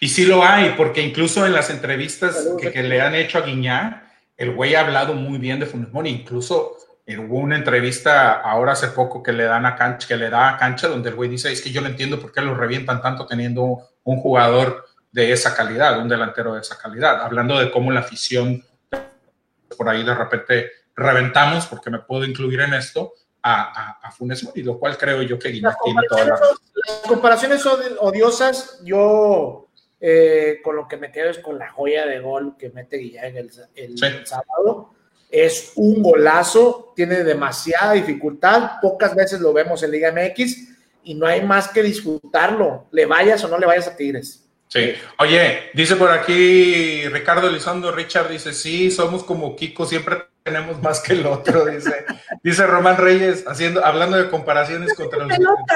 Y 0.00 0.08
sí 0.08 0.24
lo 0.26 0.44
hay, 0.44 0.74
porque 0.76 1.02
incluso 1.02 1.44
en 1.44 1.52
las 1.52 1.70
entrevistas 1.70 2.48
que, 2.60 2.82
le 2.82 3.00
han 3.00 3.14
hecho 3.14 3.38
a 3.38 3.42
Guiñá, 3.42 4.12
el 4.36 4.54
güey 4.54 4.74
ha 4.74 4.80
hablado 4.80 5.14
muy 5.14 5.38
bien 5.38 5.58
de 5.58 5.66
Funes 5.66 5.92
Mori. 5.92 6.10
Incluso 6.10 6.76
hubo 7.06 7.38
una 7.38 7.56
entrevista 7.56 8.40
ahora 8.40 8.72
hace 8.72 8.88
poco 8.88 9.22
que 9.22 9.32
le 9.32 9.44
dan 9.44 9.66
a 9.66 9.74
cancha, 9.74 10.06
que 10.06 10.16
le 10.16 10.30
da 10.30 10.50
a 10.50 10.56
cancha, 10.56 10.88
donde 10.88 11.08
el 11.08 11.16
güey 11.16 11.28
dice, 11.28 11.50
es 11.50 11.60
que 11.60 11.70
yo 11.70 11.80
no 11.80 11.88
entiendo 11.88 12.20
por 12.20 12.32
qué 12.32 12.40
lo 12.40 12.54
revientan 12.54 13.02
tanto 13.02 13.26
teniendo 13.26 13.88
un 14.04 14.16
jugador 14.18 14.86
de 15.10 15.32
esa 15.32 15.54
calidad, 15.56 15.98
un 15.98 16.08
delantero 16.08 16.54
de 16.54 16.60
esa 16.60 16.78
calidad. 16.78 17.22
Hablando 17.22 17.58
de 17.58 17.70
cómo 17.70 17.90
la 17.90 18.00
afición 18.00 18.64
por 19.76 19.88
ahí 19.88 20.04
de 20.04 20.14
repente 20.14 20.70
reventamos, 20.94 21.66
porque 21.66 21.90
me 21.90 22.00
puedo 22.00 22.24
incluir 22.24 22.60
en 22.60 22.74
esto, 22.74 23.14
a, 23.42 23.98
a, 24.02 24.10
Funes 24.10 24.42
Mori, 24.44 24.62
lo 24.62 24.78
cual 24.78 24.98
creo 24.98 25.22
yo 25.22 25.38
que 25.38 25.50
Guiñac 25.50 25.76
tiene 25.82 26.02
toda 26.08 26.24
la... 26.24 26.30
Las 26.30 26.98
comparaciones 27.06 27.64
odiosas, 27.66 28.80
yo 28.84 29.67
eh, 30.00 30.60
con 30.62 30.76
lo 30.76 30.86
que 30.86 30.96
me 30.96 31.10
quedo 31.10 31.30
es 31.30 31.38
con 31.38 31.58
la 31.58 31.70
joya 31.70 32.06
de 32.06 32.20
gol 32.20 32.54
que 32.58 32.70
mete 32.70 32.98
Guiñac 32.98 33.34
el, 33.34 33.50
el, 33.74 34.26
sábado. 34.26 34.94
Es 35.30 35.72
un 35.74 36.02
golazo, 36.02 36.92
tiene 36.94 37.24
demasiada 37.24 37.92
dificultad, 37.92 38.80
pocas 38.80 39.14
veces 39.14 39.40
lo 39.40 39.52
vemos 39.52 39.82
en 39.82 39.90
Liga 39.90 40.12
MX 40.12 40.68
y 41.04 41.14
no 41.14 41.26
hay 41.26 41.42
más 41.42 41.68
que 41.68 41.82
disfrutarlo, 41.82 42.86
le 42.92 43.06
vayas 43.06 43.42
o 43.44 43.48
no 43.48 43.58
le 43.58 43.66
vayas 43.66 43.88
a 43.88 43.96
Tigres. 43.96 44.44
Sí. 44.68 44.92
Oye, 45.18 45.70
dice 45.74 45.96
por 45.96 46.10
aquí 46.10 47.08
Ricardo 47.08 47.48
Elizondo, 47.48 47.90
Richard 47.90 48.28
dice, 48.28 48.52
sí, 48.52 48.90
somos 48.90 49.24
como 49.24 49.56
Kiko, 49.56 49.86
siempre 49.86 50.24
tenemos 50.42 50.80
más 50.82 51.00
que 51.00 51.14
el 51.14 51.26
otro, 51.26 51.64
dice, 51.66 52.04
dice 52.42 52.66
Román 52.66 52.98
Reyes, 52.98 53.44
haciendo, 53.46 53.84
hablando 53.84 54.16
de 54.16 54.30
comparaciones 54.30 54.94
contra 54.94 55.26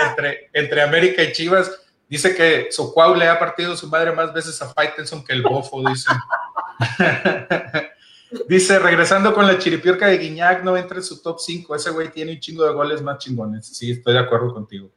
entre, 0.09 0.51
entre 0.53 0.83
América 0.83 1.23
y 1.23 1.33
Chivas, 1.33 1.71
dice 2.13 2.35
que 2.35 2.69
Socuau 2.71 3.15
le 3.15 3.27
ha 3.27 3.39
partido 3.39 3.75
su 3.75 3.89
madre 3.89 4.13
más 4.13 4.35
veces 4.35 4.61
a 4.61 4.69
Faitelson 4.69 5.25
que 5.25 5.33
el 5.33 5.41
bofo, 5.41 5.83
dice. 5.89 6.11
dice, 8.49 8.79
regresando 8.79 9.33
con 9.33 9.47
la 9.47 9.59
chiripiorca 9.59 10.09
de 10.09 10.19
Guiñac, 10.19 10.63
no 10.63 10.77
entra 10.77 10.99
en 10.99 11.05
su 11.05 11.23
top 11.23 11.41
5, 11.41 11.75
ese 11.75 11.89
güey 11.89 12.11
tiene 12.11 12.33
un 12.33 12.39
chingo 12.39 12.67
de 12.67 12.75
goles 12.75 13.01
más 13.01 13.17
chingones. 13.17 13.67
Sí, 13.67 13.93
estoy 13.93 14.13
de 14.13 14.19
acuerdo 14.19 14.53
contigo. 14.53 14.91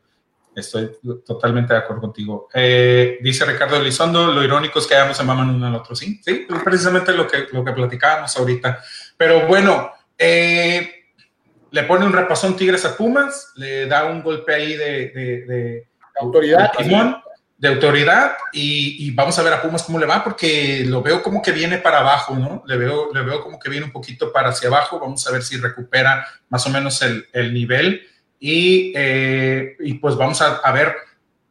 Estoy 0.53 0.91
totalmente 1.25 1.73
de 1.73 1.79
acuerdo 1.79 2.01
contigo. 2.01 2.49
Eh, 2.53 3.17
dice 3.21 3.45
Ricardo 3.45 3.77
Elizondo, 3.77 4.27
lo 4.27 4.43
irónico 4.43 4.79
es 4.79 4.85
que 4.85 4.95
hayamos 4.95 5.15
se 5.15 5.23
maman 5.23 5.51
uno 5.51 5.67
al 5.67 5.75
otro. 5.75 5.95
Sí, 5.95 6.19
sí, 6.21 6.45
precisamente 6.65 7.13
lo 7.13 7.25
que, 7.29 7.47
lo 7.49 7.63
que 7.63 7.71
platicábamos 7.71 8.35
ahorita. 8.35 8.83
Pero 9.15 9.47
bueno, 9.47 9.89
eh, 10.17 11.13
le 11.71 11.83
pone 11.83 12.05
un 12.05 12.11
repasón 12.11 12.57
Tigres 12.57 12.83
a 12.83 12.97
Pumas, 12.97 13.53
le 13.55 13.85
da 13.85 14.03
un 14.03 14.21
golpe 14.21 14.53
ahí 14.53 14.75
de, 14.75 15.87
autoridad. 16.19 16.71
De, 17.57 17.69
autoridad 17.69 18.33
y, 18.51 19.11
vamos 19.11 19.39
a 19.39 19.41
ver 19.41 19.53
a 19.53 19.61
Pumas 19.61 19.83
cómo 19.83 19.97
le 19.97 20.05
va 20.05 20.23
porque 20.23 20.83
lo 20.85 21.01
veo 21.01 21.23
como 21.23 21.41
que 21.41 21.51
viene 21.51 21.77
para 21.77 21.99
abajo, 21.99 22.35
¿no? 22.35 22.63
Le 22.67 22.77
veo, 22.77 23.11
le 23.13 23.21
veo 23.21 23.41
como 23.41 23.57
que 23.57 23.69
viene 23.69 23.85
un 23.85 23.91
poquito 23.91 24.31
para 24.31 24.49
hacia 24.49 24.67
abajo. 24.67 24.99
Vamos 24.99 25.25
a 25.25 25.31
ver 25.31 25.41
si 25.41 25.57
recupera 25.57 26.27
más 26.49 26.67
o 26.67 26.69
menos 26.69 27.01
el, 27.01 27.25
el 27.33 27.53
nivel 27.53 28.01
y, 28.39 28.93
eh, 28.95 29.77
y 29.79 29.95
pues 29.95 30.15
vamos 30.15 30.41
a, 30.41 30.57
a 30.57 30.71
ver 30.71 30.95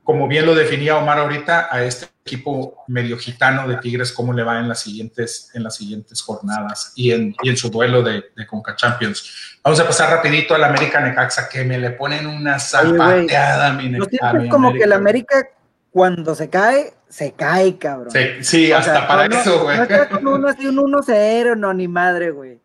como 0.05 0.28
bien 0.28 0.47
lo 0.47 0.55
definía 0.55 0.99
Omar 0.99 1.19
ahorita, 1.19 1.69
a 1.70 1.82
este 1.82 2.14
equipo 2.25 2.85
medio 2.89 3.19
gitano 3.19 3.69
de 3.69 3.77
Tigres, 3.77 4.11
cómo 4.11 4.33
le 4.33 4.43
va 4.43 4.59
en 4.59 4.67
las 4.67 4.81
siguientes, 4.81 5.51
en 5.53 5.63
las 5.63 5.77
siguientes 5.77 6.23
jornadas 6.23 6.93
y 6.97 7.13
en, 7.13 7.37
y 7.43 7.51
en 7.51 7.57
su 7.57 7.69
duelo 7.69 8.03
de, 8.03 8.25
de, 8.35 8.47
Conca 8.47 8.75
Champions. 8.75 9.59
Vamos 9.63 9.79
a 9.79 9.87
pasar 9.87 10.11
rapidito 10.11 10.55
al 10.55 10.65
América 10.65 11.01
Necaxa, 11.01 11.49
que 11.51 11.65
me 11.65 11.79
le 11.79 11.91
ponen 11.91 12.27
una 12.27 12.59
zapateada, 12.59 13.75
mi 13.75 13.91
Necaxa. 13.91 14.49
como 14.49 14.73
que 14.73 14.85
el 14.85 14.93
América, 14.95 15.51
cuando 15.91 16.35
se 16.35 16.49
cae, 16.49 16.95
se 17.11 17.33
cae, 17.33 17.77
cabrón. 17.77 18.11
Sí, 18.11 18.43
sí 18.43 18.73
hasta 18.73 19.07
para 19.07 19.27
eso, 19.27 19.63
güey. 19.63 19.79
No, 20.23 20.39
no 20.39 20.49
así 20.49 20.67
un 20.67 20.77
1-0, 20.77 21.59
no, 21.59 21.75
ni 21.75 21.89
madre, 21.89 22.31
güey. 22.31 22.59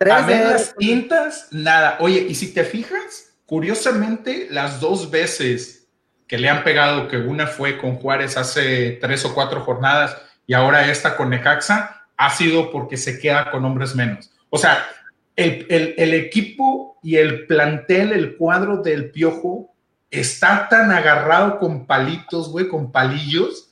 A 0.00 0.20
menos 0.20 0.74
tintas, 0.76 1.48
nada. 1.50 1.96
Oye, 2.00 2.26
y 2.28 2.34
si 2.34 2.52
te 2.52 2.62
fijas, 2.62 3.30
curiosamente, 3.46 4.48
las 4.50 4.80
dos 4.80 5.10
veces 5.10 5.77
que 6.28 6.38
le 6.38 6.48
han 6.48 6.62
pegado, 6.62 7.08
que 7.08 7.16
una 7.16 7.46
fue 7.46 7.78
con 7.78 7.96
Juárez 7.96 8.36
hace 8.36 8.98
tres 9.00 9.24
o 9.24 9.34
cuatro 9.34 9.62
jornadas 9.62 10.16
y 10.46 10.52
ahora 10.52 10.88
esta 10.90 11.16
con 11.16 11.30
Necaxa, 11.30 12.06
ha 12.16 12.30
sido 12.30 12.70
porque 12.70 12.96
se 12.96 13.18
queda 13.18 13.50
con 13.50 13.64
hombres 13.64 13.94
menos. 13.94 14.30
O 14.50 14.58
sea, 14.58 14.86
el, 15.36 15.66
el, 15.68 16.14
equipo 16.14 16.98
y 17.02 17.16
el 17.16 17.46
plantel, 17.46 18.12
el 18.12 18.36
cuadro 18.36 18.82
del 18.82 19.10
Piojo, 19.10 19.74
está 20.10 20.68
tan 20.68 20.90
agarrado 20.90 21.58
con 21.58 21.86
palitos, 21.86 22.50
güey, 22.50 22.68
con 22.68 22.92
palillos, 22.92 23.70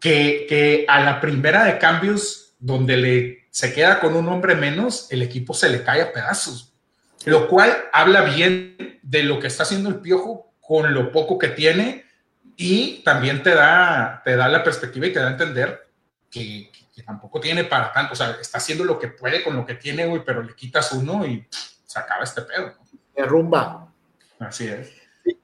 que, 0.00 0.46
que 0.48 0.84
a 0.88 1.00
la 1.00 1.20
primera 1.20 1.64
de 1.64 1.78
cambios, 1.78 2.54
donde 2.58 2.96
le 2.96 3.40
se 3.50 3.72
queda 3.72 4.00
con 4.00 4.16
un 4.16 4.28
hombre 4.28 4.54
menos, 4.54 5.08
el 5.10 5.22
equipo 5.22 5.54
se 5.54 5.68
le 5.68 5.82
cae 5.82 6.02
a 6.02 6.12
pedazos. 6.12 6.72
Lo 7.24 7.48
cual 7.48 7.76
habla 7.92 8.22
bien 8.22 8.98
de 9.02 9.24
lo 9.24 9.38
que 9.40 9.48
está 9.48 9.64
haciendo 9.64 9.88
el 9.88 9.96
Piojo 9.96 10.49
con 10.70 10.94
lo 10.94 11.10
poco 11.10 11.36
que 11.36 11.48
tiene 11.48 12.04
y 12.56 13.02
también 13.02 13.42
te 13.42 13.56
da, 13.56 14.22
te 14.24 14.36
da 14.36 14.46
la 14.46 14.62
perspectiva 14.62 15.08
y 15.08 15.12
te 15.12 15.18
da 15.18 15.26
a 15.26 15.30
entender 15.32 15.88
que, 16.30 16.70
tampoco 17.04 17.40
tiene 17.40 17.64
para 17.64 17.92
tanto. 17.92 18.12
O 18.12 18.16
sea, 18.16 18.36
está 18.40 18.58
haciendo 18.58 18.84
lo 18.84 18.96
que 18.96 19.08
puede 19.08 19.42
con 19.42 19.56
lo 19.56 19.66
que 19.66 19.74
tiene, 19.74 20.06
güey, 20.06 20.22
pero 20.24 20.44
le 20.44 20.54
quitas 20.54 20.92
uno 20.92 21.26
y 21.26 21.44
se 21.50 21.98
acaba 21.98 22.22
este 22.22 22.42
pedo. 22.42 22.74
Derrumba. 23.16 23.92
Así 24.38 24.68
es. 24.68 24.92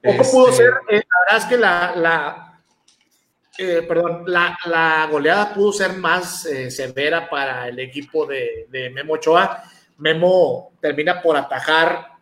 Poco 0.01 0.31
pudo 0.31 0.49
este 0.49 0.63
ser, 0.63 0.73
eh, 0.91 1.03
la 1.03 1.19
verdad 1.19 1.37
es 1.37 1.45
que 1.45 1.57
la, 1.57 1.95
la 1.97 2.61
eh, 3.57 3.85
perdón, 3.85 4.23
la, 4.27 4.57
la, 4.63 5.09
goleada 5.11 5.53
pudo 5.53 5.73
ser 5.73 5.91
más 5.97 6.45
eh, 6.45 6.71
severa 6.71 7.29
para 7.29 7.67
el 7.67 7.77
equipo 7.79 8.25
de, 8.25 8.67
de, 8.69 8.91
Memo 8.91 9.15
Ochoa. 9.15 9.61
Memo 9.97 10.71
termina 10.79 11.21
por 11.21 11.35
atajar 11.35 12.13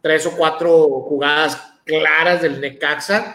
tres 0.00 0.24
o 0.26 0.36
cuatro 0.36 0.86
jugadas 1.08 1.72
claras 1.86 2.42
del 2.42 2.60
Necaxa. 2.60 3.34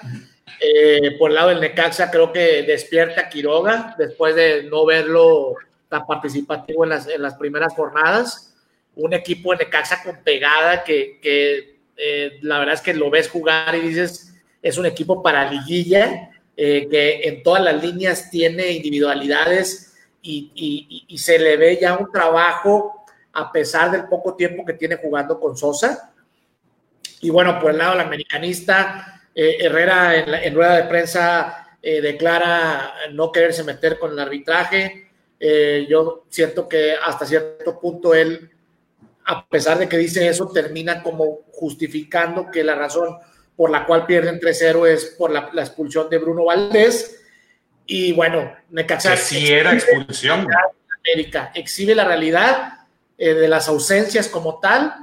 por 1.18 1.32
el 1.32 1.36
lado 1.36 1.50
del 1.50 1.62
Necaxa 1.62 2.12
creo 2.12 2.32
que 2.32 2.62
despierta 2.62 3.30
Quiroga 3.30 3.96
después 3.98 4.36
de 4.36 4.64
no 4.64 4.86
verlo 4.86 5.56
tan 5.90 6.06
participativo 6.06 6.84
en 6.84 6.92
las, 6.92 7.08
en 7.08 7.24
las 7.24 7.34
primeras 7.36 7.74
jornadas. 7.74 8.54
Un 8.96 9.14
equipo 9.14 9.52
de 9.52 9.66
Necaxa 9.66 10.04
con 10.04 10.24
pegada 10.24 10.84
que, 10.84 11.20
que 11.20 11.72
eh, 12.04 12.40
la 12.42 12.58
verdad 12.60 12.76
es 12.76 12.82
que 12.82 12.94
lo 12.96 13.10
ves 13.10 13.30
jugar 13.30 13.76
y 13.76 13.80
dices, 13.80 14.34
es 14.62 14.78
un 14.78 14.88
equipo 14.88 15.22
para 15.22 15.52
liguilla, 15.52 16.32
eh, 16.58 16.88
que 16.90 17.22
en 17.24 17.44
todas 17.44 17.64
las 17.64 17.84
líneas 17.84 18.30
tiene 18.32 18.72
individualidades 18.72 19.94
y, 20.22 21.06
se 21.18 21.38
le 21.38 21.58
ve 21.58 21.78
ya 21.80 21.98
un 21.98 22.12
trabajo 22.12 23.06
a 23.34 23.52
pesar 23.52 23.92
del 23.92 24.06
poco 24.06 24.36
tiempo 24.36 24.66
que 24.66 24.74
tiene 24.74 24.98
jugando 24.98 25.40
con 25.40 25.56
Sosa. 25.56 26.11
Y 27.22 27.30
bueno, 27.30 27.60
por 27.60 27.72
el 27.72 27.78
lado 27.78 27.92
del 27.92 28.02
americanista, 28.02 29.22
eh, 29.34 29.58
Herrera 29.60 30.16
en, 30.18 30.56
rueda 30.56 30.78
de 30.78 30.84
prensa 30.84 31.58
declara 31.82 32.94
no 33.12 33.32
quererse 33.32 33.64
meter 33.64 33.98
con 33.98 34.12
el 34.12 34.20
arbitraje. 34.20 35.08
yo 35.90 36.26
siento 36.30 36.70
que 36.70 36.94
hasta 36.94 37.26
cierto 37.26 37.80
punto 37.80 38.14
él 38.14 38.52
a 39.26 39.46
pesar 39.48 39.78
de 39.78 39.88
que 39.88 39.98
dice 39.98 40.28
eso, 40.28 40.48
termina 40.48 41.02
como 41.02 41.42
justificando 41.52 42.50
que 42.52 42.64
la 42.64 42.76
razón 42.76 43.18
por 43.56 43.70
la 43.70 43.86
cual 43.86 44.06
pierden 44.06 44.40
3-0 44.40 44.88
es 44.88 45.06
por 45.18 45.32
la, 45.32 45.50
expulsión 45.56 46.10
de 46.10 46.18
Bruno 46.18 46.46
Valdés. 46.46 47.20
Y 47.86 48.14
bueno, 48.14 48.54
Necaxa. 48.70 49.16
si 49.18 49.48
era 49.52 49.74
expulsión. 49.74 50.48
América 51.06 51.52
exhibe 51.56 51.96
la 51.96 52.06
realidad 52.06 52.74
eh, 53.18 53.34
de 53.34 53.48
las 53.48 53.68
ausencias 53.68 54.28
como 54.28 54.60
tal. 54.60 54.94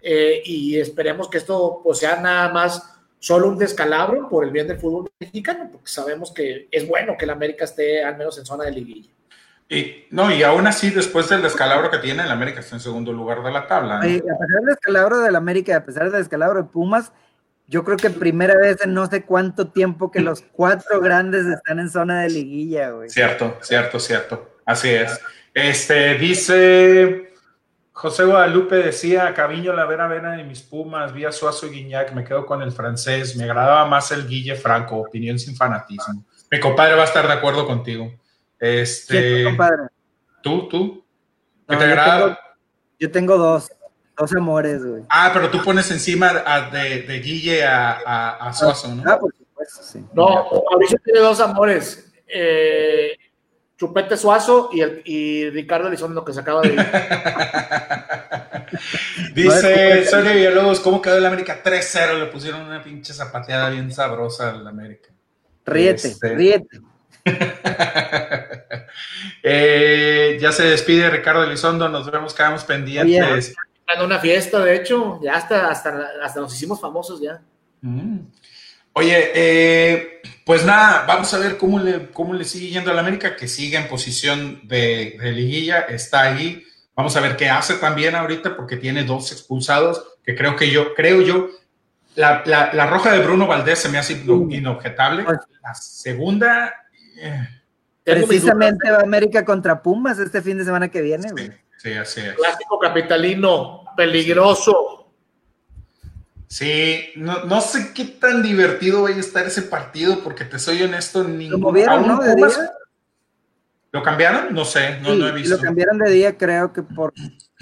Eh, 0.00 0.42
y 0.44 0.78
esperemos 0.78 1.28
que 1.28 1.38
esto 1.38 1.80
pues, 1.82 1.98
sea 1.98 2.20
nada 2.20 2.52
más 2.52 2.96
solo 3.18 3.48
un 3.48 3.58
descalabro 3.58 4.28
por 4.28 4.44
el 4.44 4.50
bien 4.50 4.68
del 4.68 4.78
fútbol 4.78 5.10
mexicano, 5.18 5.68
porque 5.72 5.90
sabemos 5.90 6.32
que 6.32 6.68
es 6.70 6.86
bueno 6.86 7.16
que 7.18 7.24
el 7.24 7.30
América 7.30 7.64
esté 7.64 8.04
al 8.04 8.16
menos 8.16 8.38
en 8.38 8.46
zona 8.46 8.64
de 8.64 8.72
liguilla. 8.72 9.10
Y, 9.68 10.04
no, 10.10 10.30
y 10.30 10.44
aún 10.44 10.66
así, 10.66 10.90
después 10.90 11.28
del 11.28 11.42
descalabro 11.42 11.90
que 11.90 11.98
tiene, 11.98 12.22
el 12.22 12.30
América 12.30 12.60
está 12.60 12.76
en 12.76 12.80
segundo 12.80 13.12
lugar 13.12 13.42
de 13.42 13.50
la 13.50 13.66
tabla. 13.66 13.98
a 13.98 14.02
pesar 14.02 14.20
del 14.20 14.66
descalabro 14.66 15.18
del 15.18 15.34
América 15.34 15.72
y 15.72 15.74
a 15.74 15.84
pesar 15.84 16.04
del 16.04 16.20
descalabro 16.20 16.62
de 16.62 16.68
Pumas, 16.68 17.12
yo 17.66 17.82
creo 17.82 17.96
que 17.96 18.10
primera 18.10 18.54
vez 18.56 18.80
en 18.84 18.94
no 18.94 19.06
sé 19.06 19.24
cuánto 19.24 19.68
tiempo 19.68 20.12
que 20.12 20.20
los 20.20 20.42
cuatro 20.52 21.00
grandes 21.00 21.46
están 21.46 21.80
en 21.80 21.90
zona 21.90 22.22
de 22.22 22.30
liguilla, 22.30 22.90
güey. 22.90 23.10
Cierto, 23.10 23.58
cierto, 23.60 23.98
cierto. 23.98 24.56
Así 24.64 24.90
es. 24.90 25.20
Este, 25.52 26.14
dice 26.14 27.25
José 27.96 28.24
Guadalupe, 28.24 28.76
decía, 28.76 29.32
Caviño, 29.32 29.72
la 29.72 29.86
vera 29.86 30.06
vera 30.06 30.32
de 30.32 30.44
mis 30.44 30.60
Pumas, 30.60 31.14
vía 31.14 31.32
Suazo 31.32 31.66
y 31.66 31.70
Guiñac, 31.70 32.12
me 32.12 32.24
quedo 32.24 32.44
con 32.44 32.60
el 32.60 32.70
francés, 32.70 33.34
me 33.36 33.44
agradaba 33.44 33.86
más 33.86 34.12
el 34.12 34.28
Guille 34.28 34.54
Franco, 34.54 34.96
opinión 34.96 35.38
sin 35.38 35.56
fanatismo. 35.56 36.22
Mi 36.50 36.60
compadre 36.60 36.94
va 36.94 37.02
a 37.02 37.04
estar 37.06 37.26
de 37.26 37.32
acuerdo 37.32 37.66
contigo. 37.66 38.12
Este, 38.58 39.44
compadre? 39.44 39.84
¿Tú, 40.42 40.68
tú? 40.68 41.06
¿Qué 41.66 41.74
te 41.74 41.84
agrada? 41.84 42.38
yo 43.00 43.10
tengo 43.10 43.38
dos, 43.38 43.72
dos 44.14 44.36
amores, 44.36 44.84
güey. 44.84 45.02
Ah, 45.08 45.30
pero 45.32 45.48
tú 45.48 45.64
pones 45.64 45.90
encima 45.90 46.34
de, 46.70 47.00
de 47.00 47.20
Guille 47.20 47.64
a, 47.64 47.92
a, 48.04 48.48
a 48.48 48.52
Suazo, 48.52 48.94
¿no? 48.94 49.10
Ah, 49.10 49.18
por 49.18 49.34
supuesto, 49.34 49.82
sí. 49.82 50.04
No, 50.12 50.46
Mauricio 50.70 50.98
tiene 51.02 51.20
dos 51.20 51.40
amores. 51.40 52.12
Eh, 52.26 53.16
Chupete 53.76 54.16
Suazo 54.16 54.70
y, 54.72 54.80
el, 54.80 55.02
y 55.04 55.50
Ricardo 55.50 55.88
Elizondo, 55.88 56.24
que 56.24 56.32
se 56.32 56.40
acaba 56.40 56.62
de 56.62 56.74
ir. 56.74 56.80
Dice 59.34 60.06
Sonia 60.06 60.32
Villalobos, 60.32 60.80
¿cómo 60.80 61.02
quedó 61.02 61.18
el 61.18 61.26
América 61.26 61.62
3-0? 61.62 62.18
Le 62.18 62.26
pusieron 62.26 62.62
una 62.62 62.82
pinche 62.82 63.12
zapateada 63.12 63.68
bien 63.70 63.92
sabrosa 63.92 64.50
al 64.50 64.66
América. 64.66 65.10
Ríete, 65.64 66.08
este, 66.08 66.34
ríete. 66.34 66.80
Eh, 69.48 70.38
ya 70.40 70.50
se 70.50 70.64
despide 70.64 71.08
Ricardo 71.08 71.44
Elizondo, 71.44 71.88
nos 71.88 72.10
vemos, 72.10 72.34
quedamos 72.34 72.64
pendientes. 72.64 73.54
En 73.94 74.02
una 74.02 74.18
fiesta, 74.18 74.58
de 74.58 74.74
hecho, 74.74 75.20
ya 75.22 75.36
hasta, 75.36 75.70
hasta, 75.70 76.08
hasta 76.20 76.40
nos 76.40 76.52
hicimos 76.52 76.80
famosos 76.80 77.20
ya. 77.20 77.40
Mm. 77.80 78.18
Oye, 78.94 79.30
eh, 79.34 80.20
pues 80.46 80.64
nada, 80.64 81.04
vamos 81.06 81.34
a 81.34 81.38
ver 81.38 81.58
cómo 81.58 81.78
le, 81.78 82.10
cómo 82.12 82.32
le 82.32 82.44
sigue 82.44 82.68
yendo 82.68 82.90
al 82.90 82.98
América, 82.98 83.34
que 83.34 83.48
sigue 83.48 83.76
en 83.76 83.88
posición 83.88 84.60
de, 84.68 85.18
liguilla, 85.34 85.80
está 85.80 86.22
ahí. 86.22 86.64
Vamos 86.94 87.16
a 87.16 87.20
ver 87.20 87.36
qué 87.36 87.50
hace 87.50 87.74
también 87.74 88.14
ahorita, 88.14 88.56
porque 88.56 88.76
tiene 88.76 89.02
dos 89.02 89.32
expulsados, 89.32 90.18
que 90.24 90.36
creo 90.36 90.54
que 90.54 90.70
yo, 90.70 90.94
creo 90.94 91.20
yo, 91.20 91.48
la, 92.14 92.42
la 92.46 92.86
roja 92.86 93.12
de 93.12 93.18
Bruno 93.18 93.48
Valdés 93.48 93.80
se 93.80 93.88
me 93.88 93.98
hace 93.98 94.14
inobjetable. 94.14 95.24
La 95.24 95.74
segunda, 95.74 96.72
Precisamente 98.04 98.88
va 98.88 99.00
América 99.00 99.44
contra 99.44 99.82
Pumas 99.82 100.20
este 100.20 100.40
fin 100.40 100.58
de 100.58 100.64
semana 100.64 100.88
que 100.88 101.02
viene, 101.02 101.28
Sí, 101.76 101.92
así 101.92 102.20
es. 102.20 102.34
Clásico 102.34 102.78
capitalino, 102.78 103.84
peligroso. 103.96 105.05
Sí, 106.48 107.12
no, 107.16 107.60
sé 107.60 107.92
qué 107.92 108.04
tan 108.04 108.42
divertido 108.42 109.02
vaya 109.02 109.16
a 109.16 109.20
estar 109.20 109.46
ese 109.46 109.62
partido, 109.62 110.20
porque 110.22 110.44
te 110.44 110.58
soy 110.58 110.82
honesto, 110.82 111.24
ningún... 111.24 111.50
Lo 111.50 111.58
movieron, 111.58 112.06
¿no? 112.06 112.18
De 112.18 112.36
día. 112.36 112.48
¿Lo 113.90 114.02
cambiaron? 114.02 114.54
No 114.54 114.64
sé, 114.64 115.00
no, 115.00 115.14
no 115.14 115.26
he 115.26 115.32
visto. 115.32 115.56
Lo 115.56 115.62
cambiaron 115.62 115.98
de 115.98 116.10
día, 116.10 116.36
creo 116.36 116.72
que 116.72 116.82
por. 116.82 117.12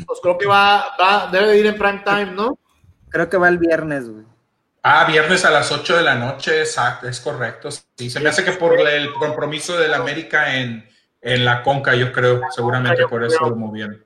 Pues 0.05 0.19
creo 0.20 0.36
que 0.36 0.47
va, 0.47 0.85
va, 1.01 1.28
debe 1.31 1.56
ir 1.56 1.66
en 1.66 1.77
prime 1.77 2.02
time, 2.05 2.32
¿no? 2.32 2.59
Creo 3.09 3.31
que 3.31 3.36
va 3.36 3.48
el 3.48 3.59
viernes, 3.59 4.09
güey. 4.09 4.24
Ah, 4.82 5.06
viernes 5.06 5.44
a 5.44 5.51
las 5.51 5.70
8 5.73 5.97
de 5.97 6.02
la 6.02 6.16
noche, 6.16 6.61
exacto, 6.61 7.09
es 7.09 7.20
correcto. 7.20 7.70
Sí, 7.70 8.11
se 8.11 8.20
me 8.20 8.28
hace 8.28 8.44
que 8.44 8.52
por 8.52 8.78
el 8.81 9.15
compromiso 9.15 9.78
del 9.78 9.94
América 9.94 10.56
en, 10.56 10.85
la 11.23 11.62
Conca, 11.62 11.94
yo 11.94 12.12
creo, 12.12 12.43
seguramente 12.51 13.06
por 13.06 13.24
eso 13.24 13.48
lo 13.48 13.56
movieron. 13.56 14.05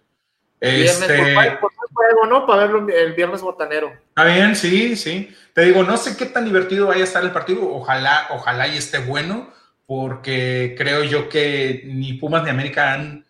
Este... 0.61 1.23
Viernes, 1.23 1.59
por, 1.59 1.73
juego, 1.99 2.27
¿no? 2.27 2.47
Para 2.47 2.63
verlo 2.63 2.89
el 2.89 3.13
viernes 3.15 3.43
botanero. 3.43 3.93
Está 4.09 4.25
bien, 4.25 4.57
sí, 4.57 4.97
sí. 4.97 5.35
Te 5.53 5.63
digo, 5.63 5.83
no 5.83 5.97
sé 5.97 6.17
qué 6.17 6.27
tan 6.27 6.45
divertido 6.45 6.87
vaya 6.87 7.03
a 7.03 7.05
estar 7.05 7.23
el 7.23 7.33
partido. 7.33 7.69
Ojalá, 7.71 8.29
ojalá 8.31 8.69
y 8.69 8.77
esté 8.77 8.99
bueno, 8.99 9.51
porque 9.87 10.75
creo 10.79 11.03
yo 11.05 11.29
que 11.29 11.83
ni 11.87 12.15
Pumas 12.15 12.45
ni 12.45 12.51
América 12.51 12.95
han 12.95 13.25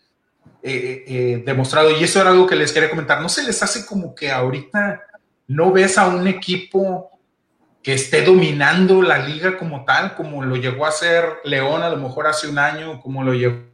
eh, 0.62 0.72
eh, 0.72 1.04
eh, 1.06 1.42
demostrado, 1.44 1.90
y 1.90 2.02
eso 2.02 2.20
era 2.20 2.30
algo 2.30 2.46
que 2.46 2.56
les 2.56 2.72
quería 2.72 2.90
comentar, 2.90 3.20
¿no 3.20 3.28
se 3.28 3.44
les 3.44 3.62
hace 3.62 3.86
como 3.86 4.14
que 4.14 4.30
ahorita 4.30 5.02
no 5.46 5.72
ves 5.72 5.96
a 5.98 6.08
un 6.08 6.26
equipo 6.26 7.10
que 7.82 7.94
esté 7.94 8.22
dominando 8.22 9.00
la 9.02 9.18
liga 9.18 9.56
como 9.56 9.84
tal, 9.84 10.16
como 10.16 10.44
lo 10.44 10.56
llegó 10.56 10.84
a 10.84 10.88
hacer 10.88 11.24
León 11.44 11.82
a 11.82 11.88
lo 11.88 11.96
mejor 11.96 12.26
hace 12.26 12.48
un 12.48 12.58
año, 12.58 13.00
como 13.00 13.22
lo 13.22 13.34
llegó 13.34 13.68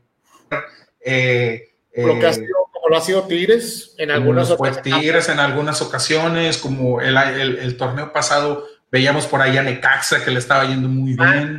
eh, 1.00 1.74
lo 1.96 2.18
que 2.18 2.26
ha 2.26 2.32
sido, 2.32 2.56
como 2.85 2.97
lo 2.97 3.02
ha 3.02 3.05
sido 3.05 3.23
Tigres 3.23 3.94
en 3.97 4.11
algunas 4.11 4.51
ocasiones. 4.51 4.82
Tigres 4.82 5.28
en 5.31 5.40
algunas 5.40 5.81
ocasiones, 5.81 6.59
como 6.59 7.01
el, 7.01 7.16
el, 7.16 7.77
torneo 7.78 8.12
pasado 8.12 8.66
veíamos 8.93 9.27
por 9.27 9.40
ahí 9.40 9.56
a 9.56 9.62
Necaxa 9.62 10.23
que 10.23 10.31
le 10.31 10.39
estaba 10.39 10.66
yendo 10.66 10.86
muy 10.86 11.16
bien. 11.16 11.56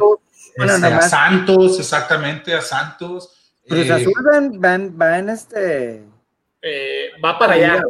Este, 0.56 0.86
a 0.86 1.02
Santos, 1.02 1.80
exactamente, 1.80 2.54
a 2.54 2.62
Santos. 2.62 3.56
Cruz 3.68 3.88
eh, 3.88 3.94
Azul 3.94 4.14
va, 4.64 5.18
en 5.18 5.30
este. 5.30 6.04
Eh, 6.62 7.10
va 7.24 7.40
para 7.40 7.54
allá. 7.54 7.84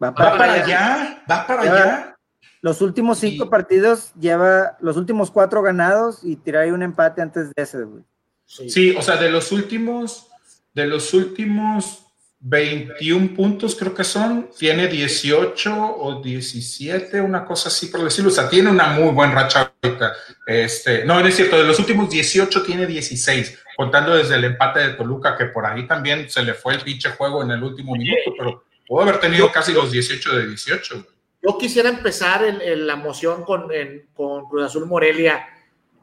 Va 0.00 0.14
para, 0.14 0.52
allá. 0.52 1.24
Va 1.28 1.46
para 1.48 1.62
allá. 1.62 2.16
Los 2.60 2.80
últimos 2.80 3.18
cinco 3.18 3.50
partidos 3.50 4.12
lleva 4.14 4.76
los 4.80 4.96
últimos 4.96 5.32
cuatro 5.32 5.62
ganados 5.62 6.20
y 6.22 6.36
tirar 6.36 6.72
un 6.72 6.82
empate 6.84 7.22
antes 7.22 7.52
de 7.52 7.62
ese, 7.62 7.82
güey. 7.82 8.04
Sí. 8.46 8.94
o 8.96 9.02
sea, 9.02 9.16
de 9.16 9.30
los 9.30 9.50
últimos, 9.50 10.28
de 10.74 10.86
los 10.86 11.12
últimos 11.12 12.07
21 12.40 13.34
puntos, 13.34 13.74
creo 13.74 13.94
que 13.94 14.04
son. 14.04 14.50
Tiene 14.56 14.86
18 14.86 15.96
o 15.98 16.22
17, 16.22 17.20
una 17.20 17.44
cosa 17.44 17.68
así 17.68 17.86
por 17.86 18.02
decirlo. 18.02 18.30
O 18.30 18.34
sea, 18.34 18.48
tiene 18.48 18.70
una 18.70 18.88
muy 18.88 19.12
buena 19.12 19.34
racha 19.34 19.72
ahorita. 19.82 20.12
Este, 20.46 21.04
no, 21.04 21.20
no 21.20 21.26
es 21.26 21.34
cierto, 21.34 21.58
de 21.58 21.64
los 21.64 21.78
últimos 21.78 22.08
18 22.08 22.62
tiene 22.62 22.86
16, 22.86 23.58
contando 23.76 24.16
desde 24.16 24.36
el 24.36 24.44
empate 24.44 24.80
de 24.80 24.94
Toluca, 24.94 25.36
que 25.36 25.46
por 25.46 25.66
ahí 25.66 25.86
también 25.86 26.30
se 26.30 26.42
le 26.42 26.54
fue 26.54 26.74
el 26.74 26.80
pinche 26.80 27.10
juego 27.10 27.42
en 27.42 27.50
el 27.50 27.62
último 27.62 27.94
minuto, 27.94 28.32
pero 28.36 28.64
pudo 28.86 29.02
haber 29.02 29.18
tenido 29.18 29.50
casi 29.50 29.72
los 29.72 29.90
18 29.90 30.36
de 30.36 30.46
18. 30.46 31.06
Yo 31.42 31.58
quisiera 31.58 31.88
empezar 31.88 32.44
en, 32.44 32.86
la 32.86 32.96
moción 32.96 33.44
con, 33.44 33.68
con 34.14 34.48
Cruz 34.48 34.64
Azul 34.64 34.86
Morelia. 34.86 35.46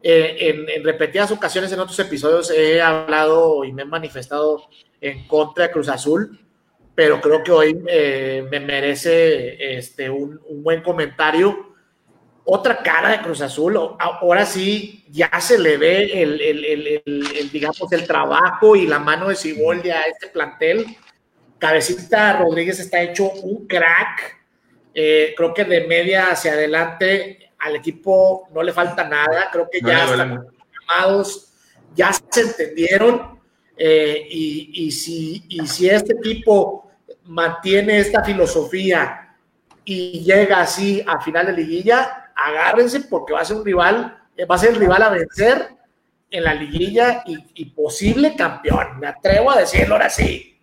Eh, 0.07 0.67
en, 0.75 0.83
repetidas 0.83 1.31
ocasiones 1.31 1.71
en 1.71 1.79
otros 1.79 1.97
episodios 1.97 2.51
he 2.51 2.79
hablado 2.79 3.65
y 3.65 3.73
me 3.73 3.81
he 3.81 3.85
manifestado 3.85 4.67
en 5.01 5.27
contra 5.27 5.65
de 5.65 5.71
Cruz 5.71 5.89
Azul, 5.89 6.39
pero 6.93 7.19
creo 7.19 7.41
que 7.41 7.51
hoy 7.51 7.83
eh, 7.87 8.47
me 8.51 8.59
merece 8.59 9.77
este, 9.77 10.07
un, 10.07 10.39
buen 10.61 10.83
comentario. 10.83 11.73
Otra 12.43 12.83
cara 12.83 13.09
de 13.09 13.21
Cruz 13.21 13.41
Azul, 13.41 13.79
ahora 13.97 14.45
sí 14.45 15.03
ya 15.09 15.31
se 15.41 15.57
le 15.57 15.75
ve 15.77 16.21
el, 16.21 17.49
digamos, 17.51 17.91
el 17.91 18.05
trabajo 18.05 18.75
y 18.75 18.85
la 18.85 18.99
mano 18.99 19.29
de 19.29 19.35
Ciboldi 19.35 19.89
a 19.89 20.03
este 20.03 20.27
plantel. 20.27 20.85
Cabecita 21.57 22.37
Rodríguez 22.37 22.79
está 22.79 23.01
hecho 23.01 23.31
un 23.31 23.65
crack. 23.65 24.37
Eh, 24.93 25.33
creo 25.35 25.51
que 25.51 25.63
de 25.63 25.87
media 25.87 26.29
hacia 26.29 26.51
adelante 26.51 27.44
al 27.59 27.75
equipo 27.75 28.47
no 28.53 28.61
le 28.63 28.73
falta 28.73 29.07
nada. 29.07 29.49
Creo 29.51 29.69
que 29.71 29.81
ya 29.81 30.05
están 30.05 30.45
llamados, 30.87 31.53
ya 31.95 32.11
se 32.13 32.41
entendieron 32.41 33.39
eh, 33.77 34.27
y, 34.29 34.91
si, 34.91 35.47
si 35.65 35.89
este 35.89 36.13
equipo 36.13 36.91
mantiene 37.25 37.99
esta 37.99 38.23
filosofía 38.23 39.35
y 39.83 40.23
llega 40.23 40.61
así 40.61 41.03
a 41.05 41.19
final 41.21 41.47
de 41.47 41.53
liguilla, 41.53 42.31
agárrense 42.35 43.01
porque 43.01 43.33
va 43.33 43.41
a 43.41 43.45
ser 43.45 43.57
un 43.57 43.65
rival, 43.65 44.17
eh, 44.37 44.45
va 44.45 44.55
a 44.55 44.59
ser 44.59 44.71
el 44.71 44.77
rival 44.77 45.03
a 45.03 45.09
vencer 45.09 45.69
en 46.31 46.43
la 46.43 46.53
liguilla 46.53 47.23
y, 47.25 47.65
posible 47.65 48.35
campeón. 48.35 48.99
Me 48.99 49.07
atrevo 49.07 49.51
a 49.51 49.59
decirlo 49.59 49.95
ahora 49.95 50.09
sí. 50.09 50.59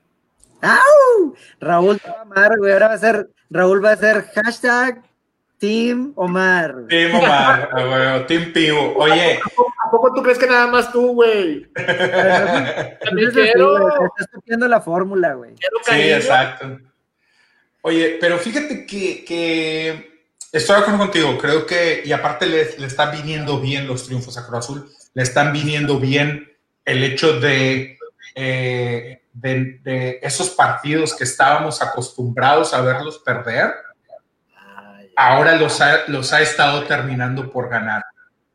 Raúl 1.61 1.99
va 2.07 2.19
a 2.19 2.23
amar, 2.23 2.59
güey. 2.59 2.73
Ahora 2.73 2.89
va 2.89 2.95
a 2.95 2.99
ser, 2.99 3.31
Raúl 3.51 3.85
va 3.85 3.93
a 3.93 3.97
ser 3.97 4.25
hashtag 4.35 5.03
Team 5.63 6.13
Omar. 6.17 6.87
Team 6.89 7.15
Omar, 7.15 7.71
güey, 7.73 8.27
Team 8.27 8.53
Pivo. 8.53 8.95
Oye. 8.97 9.39
¿A 9.39 9.91
poco, 9.93 10.13
tú 10.13 10.21
crees 10.21 10.37
que 10.37 10.49
nada 10.49 10.67
más 10.67 10.91
tú, 10.91 11.15
güey? 11.15 11.71
También 13.05 13.31
quiero. 13.31 13.89
Estás 14.07 14.27
copiando 14.35 14.67
la 14.67 14.81
fórmula, 14.81 15.35
güey. 15.35 15.55
Sí, 15.85 16.11
exacto. 16.11 16.81
Oye, 17.83 18.19
pero 18.21 18.39
fíjate 18.39 18.85
que, 18.85 19.25
que, 19.25 20.25
estoy 20.51 20.75
de 20.75 20.83
acuerdo 20.83 20.99
contigo. 20.99 21.39
Creo 21.39 21.65
que, 21.65 22.03
y 22.05 22.11
aparte 22.11 22.47
le, 22.47 22.77
le 22.79 22.87
están 22.89 23.13
viniendo 23.13 23.61
bien 23.61 23.87
los 23.87 24.07
triunfos 24.07 24.37
a 24.37 24.45
Cruz 24.45 24.59
Azul. 24.59 24.91
Le 25.15 25.23
están 25.23 25.53
viniendo 25.53 26.01
bien 26.01 26.53
el 26.85 27.05
hecho 27.05 27.39
de, 27.39 27.99
eh, 28.35 29.23
de, 29.33 29.79
de 29.85 30.19
esos 30.23 30.51
partidos 30.51 31.15
que 31.15 31.23
estábamos 31.23 31.81
acostumbrados 31.83 32.75
a 32.75 32.81
verlos 32.81 33.21
perder 33.21 33.75
ahora 35.29 35.57
los 35.57 35.81
ha, 35.81 36.07
los 36.09 36.33
ha 36.33 36.41
estado 36.41 36.85
terminando 36.85 37.51
por 37.51 37.69
ganar. 37.69 38.05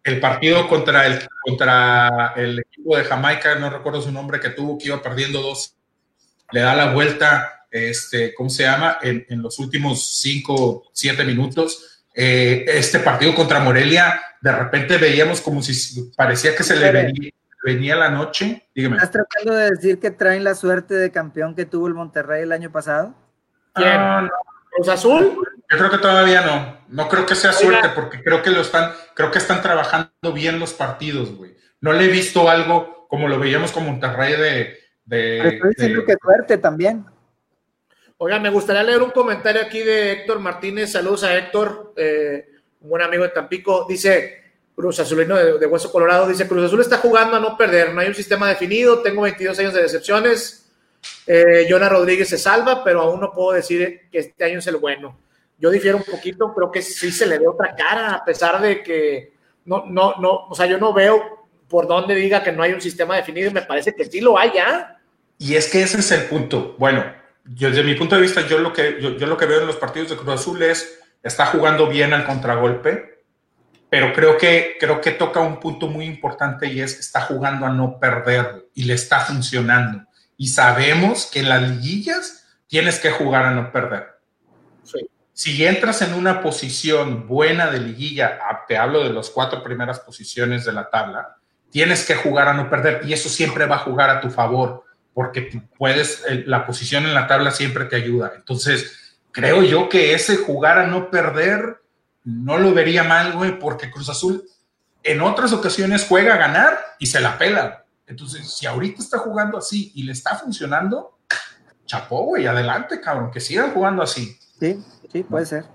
El 0.03 0.19
partido 0.19 0.67
contra 0.67 1.05
el, 1.05 1.19
contra 1.43 2.33
el 2.35 2.59
equipo 2.59 2.97
de 2.97 3.03
Jamaica, 3.03 3.55
no 3.55 3.69
recuerdo 3.69 4.01
su 4.01 4.11
nombre, 4.11 4.39
que 4.39 4.49
tuvo, 4.49 4.77
que 4.77 4.87
iba 4.87 5.01
perdiendo 5.01 5.41
dos, 5.41 5.75
le 6.51 6.61
da 6.61 6.75
la 6.75 6.93
vuelta, 6.93 7.65
este, 7.71 8.33
¿cómo 8.33 8.49
se 8.49 8.63
llama? 8.63 8.99
En, 9.01 9.41
los 9.41 9.59
últimos 9.59 10.17
cinco, 10.19 10.89
siete 10.93 11.23
minutos. 11.25 12.05
Eh, 12.13 12.65
este 12.67 12.99
partido 12.99 13.35
contra 13.35 13.59
Morelia, 13.59 14.21
de 14.41 14.51
repente 14.51 14.97
veíamos 14.97 15.41
como 15.41 15.61
si 15.61 16.11
parecía 16.15 16.55
que 16.55 16.63
se 16.63 16.75
le 16.77 16.91
venía, 16.91 17.31
venía 17.63 17.95
la 17.95 18.09
noche. 18.09 18.69
Dígame. 18.73 18.95
¿Estás 18.95 19.11
tratando 19.11 19.55
de 19.55 19.71
decir 19.71 19.99
que 19.99 20.11
traen 20.11 20.43
la 20.43 20.55
suerte 20.55 20.93
de 20.93 21.11
campeón 21.11 21.53
que 21.53 21.65
tuvo 21.65 21.87
el 21.87 21.93
Monterrey 21.93 22.43
el 22.43 22.53
año 22.53 22.71
pasado? 22.71 23.13
¿Quién? 23.73 24.29
¿Los 24.77 24.87
Azul? 24.87 25.37
Yo 25.69 25.77
creo 25.77 25.89
que 25.89 25.97
todavía 25.97 26.41
no. 26.41 26.77
No 26.89 27.09
creo 27.09 27.25
que 27.25 27.35
sea 27.35 27.51
suerte 27.51 27.89
porque 27.89 28.23
creo 28.23 28.41
que 28.41 28.51
lo 28.51 28.61
están, 28.61 28.93
creo 29.13 29.29
que 29.31 29.39
están 29.39 29.61
trabajando 29.61 30.31
bien 30.33 30.59
los 30.59 30.73
partidos, 30.73 31.35
güey. 31.35 31.55
No 31.81 31.91
le 31.93 32.05
he 32.05 32.07
visto 32.07 32.49
algo 32.49 33.07
como 33.09 33.27
lo 33.27 33.39
veíamos 33.39 33.71
con 33.71 33.85
Monterrey 33.85 34.33
de. 34.33 34.77
de 35.05 35.47
estoy 35.47 35.69
diciendo 35.69 36.05
que 36.05 36.15
suerte 36.21 36.57
también. 36.57 37.05
Oiga, 38.17 38.39
me 38.39 38.49
gustaría 38.49 38.83
leer 38.83 39.01
un 39.01 39.11
comentario 39.11 39.61
aquí 39.61 39.79
de 39.79 40.13
Héctor 40.13 40.39
Martínez. 40.39 40.91
Saludos 40.91 41.23
a 41.23 41.35
Héctor, 41.35 41.93
eh, 41.97 42.47
un 42.81 42.89
buen 42.89 43.01
amigo 43.01 43.23
de 43.23 43.29
Tampico. 43.29 43.85
Dice 43.87 44.43
Cruz 44.75 44.99
Azulino 44.99 45.35
de, 45.35 45.59
de, 45.59 45.65
Hueso 45.65 45.91
Colorado. 45.91 46.27
Dice: 46.27 46.47
Cruz 46.47 46.65
Azul 46.65 46.81
está 46.81 46.97
jugando 46.97 47.35
a 47.35 47.39
no 47.39 47.57
perder. 47.57 47.93
No 47.93 48.01
hay 48.01 48.07
un 48.07 48.15
sistema 48.15 48.47
definido. 48.47 49.01
Tengo 49.01 49.21
22 49.23 49.59
años 49.59 49.73
de 49.73 49.81
decepciones 49.81 50.66
eh, 51.25 51.67
Jonah 51.69 51.89
Rodríguez 51.89 52.29
se 52.29 52.37
salva, 52.37 52.83
pero 52.83 53.01
aún 53.01 53.19
no 53.19 53.31
puedo 53.31 53.51
decir 53.51 54.07
que 54.11 54.19
este 54.19 54.43
año 54.43 54.59
es 54.59 54.67
el 54.67 54.77
bueno. 54.77 55.19
Yo 55.59 55.69
difiero 55.69 55.97
un 55.97 56.03
poquito, 56.03 56.53
creo 56.53 56.71
que 56.71 56.81
sí 56.81 57.11
se 57.11 57.25
le 57.25 57.39
ve 57.39 57.47
otra 57.47 57.75
cara, 57.75 58.13
a 58.13 58.25
pesar 58.25 58.61
de 58.61 58.81
que 58.81 59.33
no, 59.65 59.85
no, 59.85 60.15
no, 60.17 60.47
o 60.47 60.55
sea, 60.55 60.65
yo 60.67 60.77
no 60.77 60.93
veo 60.93 61.47
por 61.67 61.87
dónde 61.87 62.15
diga 62.15 62.43
que 62.43 62.51
no 62.51 62.63
hay 62.63 62.73
un 62.73 62.81
sistema 62.81 63.17
definido, 63.17 63.51
me 63.51 63.63
parece 63.63 63.93
que 63.93 64.05
sí 64.05 64.21
lo 64.21 64.37
hay 64.37 64.51
ya. 64.53 65.01
Y 65.37 65.55
es 65.55 65.69
que 65.69 65.81
ese 65.81 65.99
es 65.99 66.11
el 66.11 66.25
punto. 66.25 66.75
Bueno, 66.77 67.03
yo, 67.43 67.69
desde 67.69 67.83
mi 67.83 67.95
punto 67.95 68.15
de 68.15 68.21
vista, 68.21 68.47
yo 68.47 68.59
lo 68.59 68.71
que, 68.71 68.97
yo, 69.01 69.17
yo 69.17 69.27
lo 69.27 69.35
que 69.35 69.45
veo 69.45 69.61
en 69.61 69.67
los 69.67 69.75
partidos 69.75 70.09
de 70.09 70.15
Cruz 70.15 70.35
Azul 70.35 70.61
es, 70.63 70.99
está 71.21 71.47
jugando 71.47 71.87
bien 71.87 72.13
al 72.13 72.25
contragolpe, 72.25 73.23
pero 73.89 74.13
creo 74.13 74.37
que, 74.37 74.77
creo 74.79 75.01
que 75.01 75.11
toca 75.11 75.41
un 75.41 75.59
punto 75.59 75.87
muy 75.87 76.05
importante 76.05 76.67
y 76.67 76.79
es 76.81 76.93
que 76.93 77.01
está 77.01 77.21
jugando 77.21 77.65
a 77.65 77.69
no 77.69 77.99
perder 77.99 78.67
y 78.73 78.83
le 78.83 78.93
está 78.93 79.19
funcionando 79.19 80.06
y 80.37 80.47
sabemos 80.47 81.25
que 81.25 81.39
en 81.39 81.49
las 81.49 81.61
liguillas 81.69 82.45
tienes 82.67 82.99
que 82.99 83.11
jugar 83.11 83.45
a 83.45 83.51
no 83.51 83.71
perder. 83.71 84.17
Si 85.33 85.63
entras 85.65 86.01
en 86.01 86.15
una 86.15 86.41
posición 86.41 87.27
buena 87.27 87.69
de 87.69 87.79
liguilla, 87.79 88.39
ah, 88.41 88.65
te 88.67 88.75
hablo 88.75 89.03
de 89.03 89.11
las 89.13 89.29
cuatro 89.29 89.63
primeras 89.63 89.99
posiciones 89.99 90.65
de 90.65 90.71
la 90.73 90.89
tabla, 90.89 91.35
tienes 91.69 92.05
que 92.07 92.15
jugar 92.15 92.47
a 92.47 92.53
no 92.53 92.71
perder 92.71 93.01
y 93.05 93.13
eso 93.13 93.29
siempre 93.29 93.67
va 93.67 93.75
a 93.75 93.79
jugar 93.79 94.09
a 94.09 94.19
tu 94.19 94.31
favor 94.31 94.83
porque 95.13 95.63
puedes, 95.77 96.23
la 96.45 96.65
posición 96.65 97.05
en 97.05 97.13
la 97.13 97.27
tabla 97.27 97.51
siempre 97.51 97.85
te 97.85 97.95
ayuda. 97.95 98.33
Entonces, 98.35 99.17
creo 99.31 99.63
yo 99.63 99.89
que 99.89 100.13
ese 100.13 100.37
jugar 100.37 100.79
a 100.79 100.87
no 100.87 101.09
perder 101.11 101.81
no 102.23 102.57
lo 102.57 102.73
vería 102.73 103.03
mal, 103.03 103.33
güey, 103.33 103.57
porque 103.57 103.89
Cruz 103.91 104.09
Azul 104.09 104.43
en 105.03 105.21
otras 105.21 105.53
ocasiones 105.53 106.05
juega 106.07 106.33
a 106.33 106.37
ganar 106.37 106.79
y 106.99 107.07
se 107.07 107.19
la 107.19 107.37
pela. 107.37 107.85
Entonces, 108.07 108.49
si 108.49 108.65
ahorita 108.65 109.01
está 109.01 109.17
jugando 109.19 109.57
así 109.57 109.91
y 109.93 110.03
le 110.03 110.13
está 110.13 110.35
funcionando, 110.35 111.19
chapó, 111.85 112.23
güey, 112.23 112.47
adelante, 112.47 113.01
cabrón, 113.01 113.31
que 113.31 113.41
sigan 113.41 113.73
jugando 113.73 114.01
así. 114.01 114.37
Sí, 114.59 114.83
sí, 115.11 115.23
puede 115.23 115.45
ser. 115.45 115.65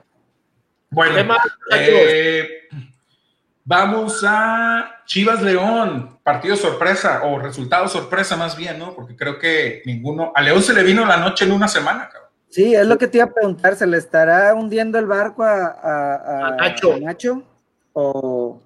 Bueno, 0.90 1.36
eh, 1.74 2.48
vamos 3.64 4.24
a 4.26 5.02
Chivas 5.06 5.42
León, 5.42 6.18
partido 6.22 6.56
sorpresa 6.56 7.22
o 7.24 7.38
resultado 7.38 7.86
sorpresa 7.88 8.36
más 8.36 8.56
bien, 8.56 8.78
¿no? 8.78 8.94
Porque 8.94 9.14
creo 9.14 9.38
que 9.38 9.82
ninguno, 9.84 10.32
a 10.34 10.42
León 10.42 10.62
se 10.62 10.74
le 10.74 10.82
vino 10.82 11.04
la 11.04 11.18
noche 11.18 11.44
en 11.44 11.52
una 11.52 11.68
semana, 11.68 12.08
cabrón. 12.08 12.30
Sí, 12.48 12.74
es 12.74 12.86
lo 12.86 12.98
que 12.98 13.08
te 13.08 13.18
iba 13.18 13.26
a 13.26 13.32
preguntar, 13.32 13.76
¿se 13.76 13.86
le 13.86 13.96
estará 13.96 14.54
hundiendo 14.54 14.98
el 14.98 15.06
barco 15.06 15.42
a, 15.42 16.48
a, 16.48 16.56
Nacho. 16.56 16.94
a 16.94 16.98
Nacho? 16.98 17.42
¿O 17.94 18.61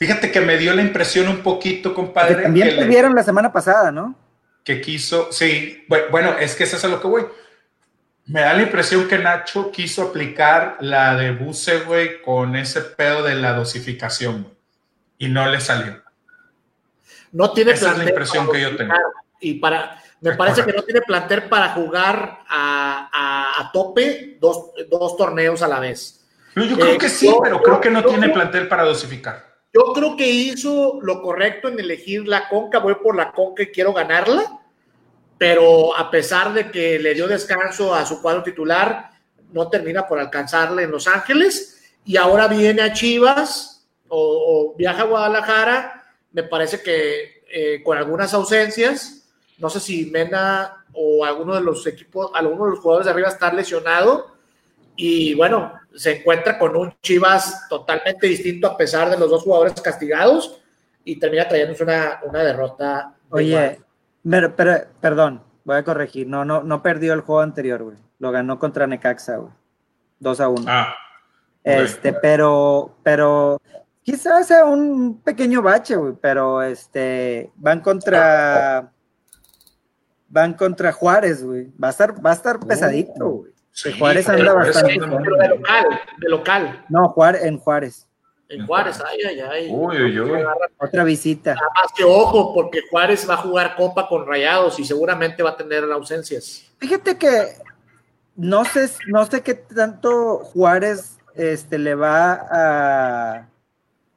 Fíjate 0.00 0.32
que 0.32 0.40
me 0.40 0.56
dio 0.56 0.72
la 0.72 0.80
impresión 0.80 1.28
un 1.28 1.42
poquito, 1.42 1.92
compadre. 1.92 2.36
Que 2.36 2.42
también 2.44 2.74
perdieron 2.74 3.14
la 3.14 3.22
semana 3.22 3.52
pasada, 3.52 3.92
¿no? 3.92 4.14
Que 4.64 4.80
quiso, 4.80 5.30
sí, 5.30 5.84
bueno, 6.10 6.38
es 6.38 6.56
que 6.56 6.64
eso 6.64 6.78
es 6.78 6.84
a 6.86 6.88
lo 6.88 7.02
que 7.02 7.06
voy. 7.06 7.26
Me 8.24 8.40
da 8.40 8.54
la 8.54 8.62
impresión 8.62 9.06
que 9.06 9.18
Nacho 9.18 9.70
quiso 9.70 10.04
aplicar 10.04 10.78
la 10.80 11.16
de 11.16 11.32
Buse, 11.32 11.80
güey, 11.80 12.22
con 12.22 12.56
ese 12.56 12.80
pedo 12.80 13.22
de 13.22 13.34
la 13.34 13.52
dosificación, 13.52 14.48
y 15.18 15.28
no 15.28 15.46
le 15.50 15.60
salió. 15.60 16.00
No 17.32 17.52
tiene 17.52 17.72
Esa 17.72 17.92
es 17.92 17.98
la 17.98 18.04
impresión 18.04 18.50
que 18.50 18.58
yo 18.58 18.74
tengo. 18.76 18.94
Y 19.38 19.54
para, 19.56 20.02
me 20.22 20.34
parece 20.34 20.64
que 20.64 20.72
no 20.72 20.82
tiene 20.82 21.02
plantel 21.02 21.42
para 21.42 21.74
jugar 21.74 22.38
a, 22.48 23.70
tope 23.74 24.38
dos, 24.40 24.72
torneos 25.18 25.60
a 25.60 25.68
la 25.68 25.78
vez. 25.78 26.26
yo 26.56 26.78
creo 26.78 26.96
que 26.96 27.10
sí, 27.10 27.30
pero 27.42 27.60
creo 27.60 27.82
que 27.82 27.90
no 27.90 28.02
tiene 28.02 28.30
plantel 28.30 28.66
para 28.66 28.84
dosificar. 28.84 29.49
Yo 29.72 29.92
creo 29.94 30.16
que 30.16 30.28
hizo 30.28 30.98
lo 31.02 31.22
correcto 31.22 31.68
en 31.68 31.78
elegir 31.78 32.26
la 32.26 32.48
Conca, 32.48 32.80
voy 32.80 32.96
por 32.96 33.14
la 33.14 33.32
Conca 33.32 33.62
y 33.62 33.68
quiero 33.68 33.92
ganarla, 33.92 34.60
pero 35.38 35.96
a 35.96 36.10
pesar 36.10 36.52
de 36.52 36.70
que 36.70 36.98
le 36.98 37.14
dio 37.14 37.28
descanso 37.28 37.94
a 37.94 38.04
su 38.04 38.20
cuadro 38.20 38.42
titular, 38.42 39.10
no 39.52 39.68
termina 39.68 40.06
por 40.06 40.18
alcanzarle 40.18 40.82
en 40.82 40.90
Los 40.90 41.06
Ángeles 41.06 41.94
y 42.04 42.16
ahora 42.16 42.48
viene 42.48 42.82
a 42.82 42.92
Chivas 42.92 43.88
o, 44.08 44.74
viaja 44.76 45.02
a 45.02 45.06
Guadalajara, 45.06 46.14
me 46.32 46.42
parece 46.42 46.82
que 46.82 47.44
eh, 47.52 47.82
con 47.82 47.96
algunas 47.96 48.34
ausencias, 48.34 49.28
no 49.58 49.70
sé 49.70 49.78
si 49.78 50.06
Mena 50.06 50.84
o 50.92 51.24
alguno 51.24 51.54
de 51.54 51.60
los 51.60 51.86
equipos, 51.86 52.30
alguno 52.34 52.64
de 52.64 52.70
los 52.72 52.80
jugadores 52.80 53.06
de 53.06 53.12
arriba 53.12 53.28
está 53.28 53.52
lesionado. 53.52 54.34
Y 55.02 55.34
bueno, 55.34 55.72
se 55.94 56.18
encuentra 56.18 56.58
con 56.58 56.76
un 56.76 56.92
Chivas 57.00 57.66
totalmente 57.70 58.26
distinto 58.26 58.66
a 58.66 58.76
pesar 58.76 59.08
de 59.08 59.16
los 59.16 59.30
dos 59.30 59.44
jugadores 59.44 59.80
castigados 59.80 60.60
y 61.04 61.18
termina 61.18 61.48
trayéndose 61.48 61.84
una, 61.84 62.20
una 62.22 62.40
derrota. 62.40 63.14
Oye, 63.30 63.80
pero, 64.22 64.54
perdón, 65.00 65.42
voy 65.64 65.76
a 65.76 65.84
corregir. 65.84 66.26
No, 66.26 66.44
no, 66.44 66.62
no 66.62 66.82
perdió 66.82 67.14
el 67.14 67.22
juego 67.22 67.40
anterior, 67.40 67.82
güey. 67.82 67.96
Lo 68.18 68.30
ganó 68.30 68.58
contra 68.58 68.86
Necaxa, 68.86 69.36
güey. 69.36 69.52
2 70.18 70.40
a 70.40 70.48
1. 70.50 70.64
Ah. 70.68 70.94
Este, 71.64 72.12
pero, 72.12 72.94
pero 73.02 73.58
quizás 74.02 74.48
sea 74.48 74.66
un 74.66 75.22
pequeño 75.22 75.62
bache, 75.62 75.96
güey, 75.96 76.12
pero 76.20 76.60
este, 76.62 77.50
van 77.56 77.80
contra, 77.80 78.92
van 80.28 80.52
contra 80.52 80.92
Juárez, 80.92 81.42
güey. 81.42 81.72
Va 81.82 81.88
a 81.88 81.90
estar, 81.90 82.14
va 82.24 82.32
a 82.32 82.34
estar 82.34 82.60
pesadito, 82.60 83.30
güey. 83.30 83.59
Juárez 83.98 84.28
anda 84.28 84.52
bastante. 84.52 84.92
De 84.92 85.48
local, 85.48 86.00
de 86.18 86.28
local. 86.28 86.84
No, 86.88 87.08
Juárez, 87.08 87.44
en 87.44 87.58
Juárez. 87.58 88.06
En 88.48 88.66
Juárez, 88.66 89.00
ay, 89.06 89.18
ay, 89.28 89.40
ay. 89.40 89.68
Uy, 89.70 89.96
uy, 90.02 90.20
uy. 90.20 90.40
Otra 90.78 91.04
visita. 91.04 91.54
Nada 91.54 91.68
más 91.74 91.92
que 91.96 92.02
ojo, 92.02 92.52
porque 92.52 92.80
Juárez 92.90 93.28
va 93.28 93.34
a 93.34 93.38
jugar 93.38 93.76
Copa 93.76 94.08
con 94.08 94.26
Rayados 94.26 94.78
y 94.80 94.84
seguramente 94.84 95.42
va 95.42 95.50
a 95.50 95.56
tener 95.56 95.84
ausencias. 95.84 96.64
Fíjate 96.78 97.16
que 97.16 97.54
no 98.34 98.64
sé, 98.64 98.88
no 99.06 99.24
sé 99.26 99.42
qué 99.42 99.54
tanto 99.54 100.38
Juárez 100.38 101.18
este, 101.34 101.78
le 101.78 101.94
va 101.94 102.32
a, 102.50 103.46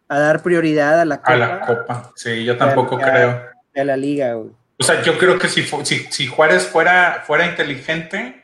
a 0.08 0.20
dar 0.20 0.42
prioridad 0.42 1.00
a 1.00 1.06
la 1.06 1.18
Copa. 1.18 1.34
A 1.34 1.38
la 1.38 1.60
Copa, 1.62 2.12
sí, 2.16 2.44
yo 2.44 2.58
tampoco 2.58 2.98
creo. 2.98 3.50
A 3.76 3.84
la 3.84 3.98
Liga, 3.98 4.34
güey. 4.34 4.52
O 4.80 4.84
sea, 4.84 5.02
yo 5.02 5.18
creo 5.18 5.38
que 5.38 5.48
si, 5.48 5.64
si, 5.64 6.00
si 6.12 6.28
Juárez 6.28 6.68
fuera, 6.68 7.24
fuera 7.26 7.46
inteligente, 7.46 8.43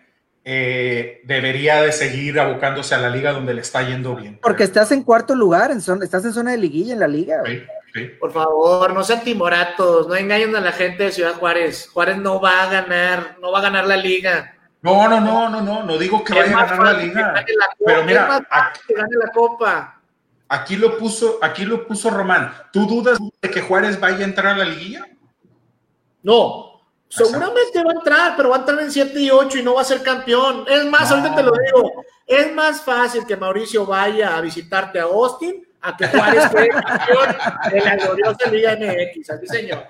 eh, 0.52 1.22
debería 1.26 1.84
de 1.84 1.92
seguir 1.92 2.40
abocándose 2.40 2.96
a 2.96 2.98
la 2.98 3.12
liga 3.12 3.34
donde 3.34 3.54
le 3.54 3.62
está 3.62 3.84
yendo 3.84 4.16
bien. 4.16 4.40
Porque 4.42 4.64
estás 4.64 4.92
en 4.92 5.04
cuarto 5.04 5.36
lugar, 5.36 5.70
en 5.70 5.78
estás 5.78 6.26
en 6.26 6.34
zona 6.34 6.50
de 6.50 6.58
liguilla 6.58 6.94
en 6.94 7.00
la 7.02 7.08
liga. 7.08 7.44
Por 8.20 8.32
favor, 8.32 8.92
no 8.92 9.04
sean 9.04 9.24
timoratos, 9.24 10.08
no 10.08 10.16
engañen 10.16 10.56
a 10.56 10.60
la 10.60 10.72
gente 10.72 11.04
de 11.04 11.12
Ciudad 11.12 11.36
Juárez. 11.36 11.88
Juárez 11.94 12.18
no 12.18 12.42
va 12.42 12.64
a 12.64 12.72
ganar, 12.72 13.38
no 13.40 13.52
va 13.52 13.60
a 13.60 13.62
ganar 13.62 13.86
la 13.86 13.98
liga. 13.98 14.56
No, 14.82 15.08
no, 15.08 15.22
no, 15.22 15.50
no, 15.52 15.62
no, 15.62 15.84
no 15.84 15.98
digo 16.00 16.24
que 16.24 16.34
vaya 16.34 16.58
a 16.58 16.66
ganar 16.66 16.84
la 16.84 16.94
liga. 16.94 17.46
pero 17.86 18.04
mira, 18.04 18.48
que 18.88 18.96
gane 18.96 19.18
la 19.24 19.32
copa. 19.32 20.02
Aquí 20.48 20.78
lo 20.78 20.98
puso, 20.98 21.38
aquí 21.44 21.64
lo 21.64 21.86
puso 21.86 22.10
Román. 22.10 22.52
¿Tú 22.74 22.88
dudas 22.88 23.20
de 23.40 23.52
que 23.52 23.62
Juárez 23.62 24.00
vaya 24.00 24.26
a 24.26 24.30
entrar 24.30 24.56
a 24.56 24.58
la 24.58 24.66
liguilla? 24.66 25.06
No, 26.24 26.69
Seguramente 27.10 27.84
va 27.84 27.92
a 27.92 27.96
entrar, 27.96 28.34
pero 28.38 28.50
va 28.50 28.58
a 28.58 28.60
entrar 28.60 28.80
en 28.82 28.92
7 28.92 29.20
y 29.20 29.32
8 29.32 29.58
y 29.58 29.64
no 29.64 29.74
va 29.74 29.82
a 29.82 29.86
ser 29.86 30.04
campeón. 30.04 30.66
Es 30.68 30.86
más, 30.86 31.12
ahorita 31.12 31.36
te 31.36 31.44
lo 31.44 31.52
digo, 31.52 32.06
es 32.26 32.54
más 32.54 32.82
fácil 32.82 33.26
que 33.26 33.36
Mauricio 33.36 33.86
vaya 33.86 34.38
a 34.38 34.42
visitarte 34.42 35.00
a 35.00 35.04
Austin 35.04 35.68
a 35.82 35.98
que 35.98 36.08
Juárez 36.08 36.48
fue 36.52 36.70
campeón 36.70 37.36
de 37.72 37.82
la 37.82 37.96
gloriosa 37.96 38.50
Liga 38.52 38.76
MX. 38.76 39.30
Así, 39.32 39.48
señor. 39.48 39.86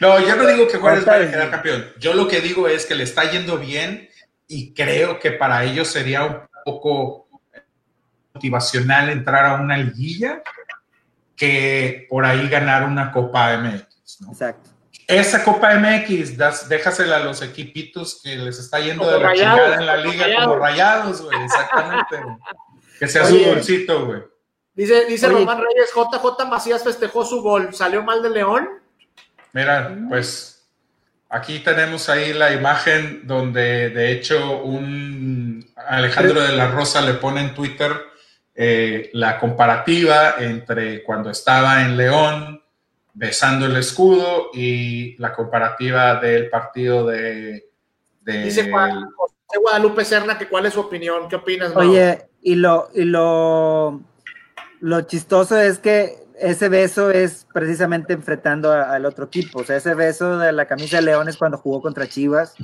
No, 0.00 0.18
yo 0.20 0.36
no 0.36 0.46
digo 0.46 0.66
que 0.66 0.78
Juárez 0.78 1.04
vaya 1.04 1.28
a 1.28 1.30
quedar 1.30 1.50
campeón. 1.50 1.86
Yo 1.98 2.14
lo 2.14 2.26
que 2.26 2.40
digo 2.40 2.66
es 2.66 2.86
que 2.86 2.94
le 2.94 3.04
está 3.04 3.30
yendo 3.30 3.58
bien 3.58 4.08
y 4.48 4.72
creo 4.72 5.20
que 5.20 5.32
para 5.32 5.64
ellos 5.64 5.88
sería 5.88 6.24
un 6.24 6.40
poco 6.64 7.28
motivacional 8.32 9.10
entrar 9.10 9.46
a 9.46 9.54
una 9.54 9.76
liguilla 9.76 10.42
que 11.36 12.06
por 12.08 12.24
ahí 12.24 12.48
ganar 12.48 12.84
una 12.84 13.12
Copa 13.12 13.56
MX. 13.58 14.22
Exacto. 14.28 14.73
Esa 15.06 15.44
Copa 15.44 15.74
MX, 15.74 16.36
das, 16.36 16.68
déjasela 16.68 17.16
a 17.16 17.20
los 17.20 17.42
equipitos 17.42 18.20
que 18.22 18.36
les 18.36 18.58
está 18.58 18.80
yendo 18.80 19.10
de 19.10 19.20
la 19.20 19.32
chingada 19.34 19.74
en 19.76 19.86
la 19.86 19.96
liga 19.98 20.26
como 20.40 20.56
rayados, 20.56 21.22
güey, 21.22 21.42
exactamente. 21.44 22.16
que 22.98 23.08
sea 23.08 23.26
su 23.26 23.38
bolsito, 23.44 24.06
güey. 24.06 24.22
Dice, 24.74 25.04
dice 25.04 25.28
Román 25.28 25.58
Reyes, 25.58 25.90
JJ 25.94 26.46
Macías 26.48 26.82
festejó 26.82 27.24
su 27.24 27.42
gol, 27.42 27.74
¿salió 27.74 28.02
mal 28.02 28.22
de 28.22 28.30
León? 28.30 28.68
Mira, 29.52 29.96
pues 30.08 30.66
aquí 31.28 31.60
tenemos 31.60 32.08
ahí 32.08 32.32
la 32.32 32.52
imagen 32.52 33.24
donde 33.24 33.90
de 33.90 34.10
hecho 34.10 34.62
un 34.62 35.72
Alejandro 35.76 36.40
de 36.40 36.56
la 36.56 36.68
Rosa 36.68 37.00
le 37.02 37.14
pone 37.14 37.40
en 37.40 37.54
Twitter 37.54 37.92
eh, 38.54 39.10
la 39.12 39.38
comparativa 39.38 40.36
entre 40.38 41.04
cuando 41.04 41.30
estaba 41.30 41.82
en 41.82 41.96
León 41.96 42.63
besando 43.14 43.66
el 43.66 43.76
escudo 43.76 44.50
y 44.52 45.16
la 45.18 45.32
comparativa 45.32 46.20
del 46.20 46.50
partido 46.50 47.06
de... 47.06 47.64
Dice 48.20 48.70
Juan, 48.70 49.10
José 49.16 49.34
Guadalupe 49.60 50.04
Serna 50.04 50.38
que 50.38 50.48
cuál 50.48 50.66
es 50.66 50.74
su 50.74 50.80
opinión, 50.80 51.28
¿qué 51.28 51.36
opinas? 51.36 51.76
Oye, 51.76 52.26
y 52.42 52.56
lo, 52.56 52.88
y 52.94 53.04
lo, 53.04 54.02
lo 54.80 55.00
chistoso 55.02 55.58
es 55.58 55.78
que 55.78 56.24
ese 56.38 56.68
beso 56.68 57.10
es 57.10 57.46
precisamente 57.52 58.14
enfrentando 58.14 58.72
al 58.72 59.06
otro 59.06 59.26
equipo, 59.26 59.60
o 59.60 59.64
sea, 59.64 59.76
ese 59.76 59.94
beso 59.94 60.38
de 60.38 60.52
la 60.52 60.66
camisa 60.66 60.96
de 60.96 61.02
León 61.02 61.28
es 61.28 61.36
cuando 61.36 61.58
jugó 61.58 61.80
contra 61.80 62.08
Chivas 62.08 62.54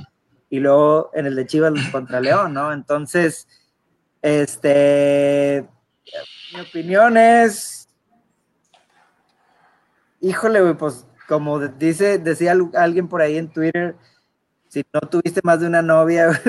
y 0.49 0.59
luego 0.59 1.11
en 1.13 1.27
el 1.27 1.35
de 1.35 1.45
Chivas 1.45 1.73
contra 1.91 2.19
León, 2.19 2.53
¿no? 2.53 2.73
Entonces, 2.73 3.47
este, 4.21 5.65
mi 6.53 6.61
opinión 6.61 7.17
es 7.17 7.80
Híjole, 10.21 10.61
güey, 10.61 10.75
pues 10.75 11.05
como 11.27 11.59
dice, 11.59 12.17
decía 12.19 12.55
alguien 12.75 13.07
por 13.07 13.21
ahí 13.21 13.37
en 13.37 13.51
Twitter, 13.51 13.95
si 14.67 14.85
no 14.93 15.01
tuviste 15.01 15.41
más 15.43 15.59
de 15.59 15.67
una 15.67 15.81
novia, 15.81 16.41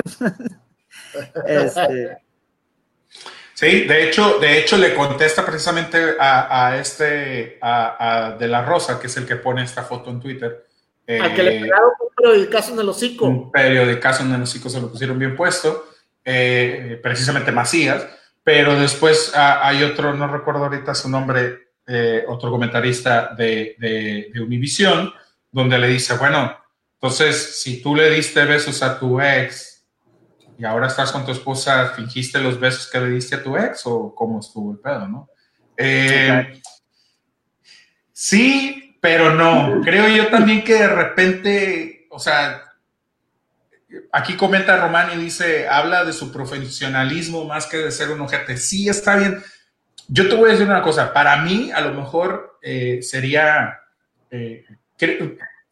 este... 1.47 2.17
Sí, 3.53 3.81
de 3.85 4.03
hecho, 4.03 4.39
de 4.39 4.59
hecho 4.59 4.77
le 4.77 4.95
contesta 4.95 5.45
precisamente 5.45 6.15
a, 6.19 6.75
este, 6.77 7.59
a, 7.61 8.35
De 8.39 8.47
La 8.47 8.65
Rosa, 8.65 8.99
que 8.99 9.07
es 9.07 9.15
el 9.15 9.25
que 9.25 9.35
pone 9.35 9.63
esta 9.63 9.83
foto 9.83 10.09
en 10.09 10.19
Twitter. 10.19 10.65
a 11.07 11.33
que 11.33 11.43
le 11.43 11.57
eh, 11.57 11.61
pegaron 11.61 11.91
un 11.99 12.09
periodicazo 12.15 12.73
en 12.73 12.79
el 12.79 12.89
hocico. 12.89 13.25
Un 13.25 13.51
periodicazo 13.51 14.23
en 14.23 14.33
el 14.33 14.41
hocico 14.41 14.69
se 14.69 14.81
lo 14.81 14.89
pusieron 14.91 15.19
bien 15.19 15.35
puesto, 15.35 15.85
eh, 16.25 16.99
precisamente 17.01 17.51
Macías, 17.51 18.05
pero 18.43 18.77
después 18.77 19.31
ah, 19.35 19.65
hay 19.65 19.83
otro, 19.83 20.13
no 20.13 20.27
recuerdo 20.27 20.65
ahorita 20.65 20.95
su 20.95 21.07
nombre, 21.09 21.72
eh, 21.87 22.23
otro 22.27 22.49
comentarista 22.49 23.33
de, 23.35 23.75
de, 23.77 24.41
Univisión, 24.41 25.13
donde 25.51 25.77
le 25.77 25.87
dice, 25.87 26.15
bueno, 26.17 26.57
entonces, 26.93 27.61
si 27.61 27.81
tú 27.81 27.95
le 27.95 28.09
diste 28.09 28.45
besos 28.45 28.81
a 28.81 28.97
tu 28.97 29.19
ex 29.19 29.85
y 30.57 30.63
ahora 30.63 30.87
estás 30.87 31.11
con 31.11 31.25
tu 31.25 31.31
esposa, 31.31 31.89
¿fingiste 31.95 32.39
los 32.39 32.59
besos 32.59 32.89
que 32.89 32.99
le 32.99 33.09
diste 33.09 33.35
a 33.35 33.43
tu 33.43 33.57
ex 33.57 33.81
o 33.85 34.15
cómo 34.15 34.39
estuvo 34.39 34.71
el 34.71 34.79
pedo, 34.79 35.07
no? 35.07 35.29
Eh, 35.75 36.61
sí, 38.11 38.97
pero 39.01 39.33
no. 39.33 39.81
Creo 39.83 40.07
yo 40.07 40.27
también 40.27 40.63
que 40.63 40.75
de 40.75 40.87
repente, 40.87 42.07
o 42.09 42.19
sea, 42.19 42.63
aquí 44.11 44.35
comenta 44.35 44.77
Román 44.77 45.09
y 45.13 45.21
dice, 45.21 45.67
habla 45.67 46.05
de 46.05 46.13
su 46.13 46.31
profesionalismo 46.31 47.45
más 47.45 47.65
que 47.65 47.77
de 47.77 47.91
ser 47.91 48.11
un 48.11 48.21
ojete. 48.21 48.57
Sí, 48.57 48.87
está 48.87 49.17
bien, 49.17 49.43
yo 50.07 50.29
te 50.29 50.35
voy 50.35 50.49
a 50.49 50.53
decir 50.53 50.67
una 50.67 50.81
cosa, 50.81 51.13
para 51.13 51.37
mí 51.37 51.71
a 51.71 51.81
lo 51.81 51.93
mejor 51.93 52.57
eh, 52.61 52.99
sería, 53.01 53.79
eh, 54.29 54.65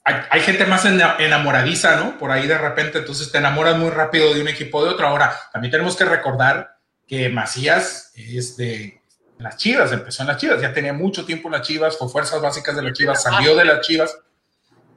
hay, 0.04 0.42
gente 0.42 0.66
más 0.66 0.86
enamoradiza, 0.86 1.98
¿no? 1.98 2.18
Por 2.18 2.32
ahí 2.32 2.48
de 2.48 2.58
repente, 2.58 3.00
entonces 3.00 3.32
te 3.32 3.38
enamoras 3.38 3.78
muy 3.78 3.90
rápido 3.90 4.34
de 4.34 4.42
un 4.42 4.48
equipo 4.48 4.84
de 4.84 4.90
otro. 4.90 5.08
Ahora, 5.08 5.36
también 5.54 5.72
tenemos 5.72 5.96
que 5.96 6.06
recordar 6.06 6.78
que 7.08 7.30
Macías 7.30 8.12
es 8.16 8.58
de 8.58 9.02
las 9.38 9.58
Chivas, 9.58 9.92
empezó 9.92 10.24
en 10.24 10.28
las 10.28 10.38
Chivas, 10.38 10.62
ya 10.62 10.74
tenía 10.74 10.94
mucho 10.94 11.26
tiempo 11.26 11.48
en 11.48 11.54
las 11.54 11.62
Chivas, 11.62 11.98
fue 11.98 12.10
fuerzas 12.10 12.42
básicas 12.42 12.76
de 12.76 12.84
las 12.84 12.94
Chivas, 12.94 13.24
salió 13.24 13.56
de 13.56 13.66
las 13.66 13.82
Chivas. 13.82 14.18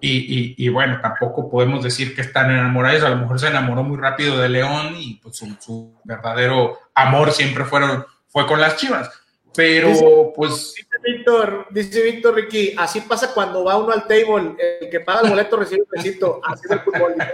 Y, 0.00 0.54
y, 0.62 0.68
bueno, 0.68 1.00
tampoco 1.00 1.48
podemos 1.48 1.82
decir 1.82 2.14
que 2.14 2.20
están 2.20 2.50
enamorados, 2.50 3.04
a 3.04 3.08
lo 3.08 3.16
mejor 3.16 3.40
se 3.40 3.46
enamoró 3.46 3.82
muy 3.82 3.96
rápido 3.96 4.38
de 4.38 4.50
León 4.50 4.96
y 4.98 5.14
pues 5.14 5.36
su, 5.36 5.56
su 5.58 5.98
verdadero 6.04 6.78
amor 6.94 7.32
siempre 7.32 7.64
fueron, 7.64 8.04
fue 8.28 8.46
con 8.46 8.60
las 8.60 8.76
Chivas. 8.76 9.10
Pero, 9.54 10.32
pues. 10.34 10.74
Dice 10.74 10.88
Víctor, 11.02 11.66
dice 11.70 12.02
Víctor 12.02 12.34
Ricky, 12.34 12.74
así 12.76 13.00
pasa 13.02 13.32
cuando 13.32 13.62
va 13.64 13.76
uno 13.76 13.92
al 13.92 14.06
table, 14.06 14.56
el 14.80 14.90
que 14.90 15.00
paga 15.00 15.20
el 15.22 15.30
boleto 15.30 15.56
recibe 15.56 15.82
un 15.82 15.88
besito. 15.90 16.40
Así 16.44 16.62
es 16.64 16.70
el 16.72 16.80
fútbol. 16.80 17.14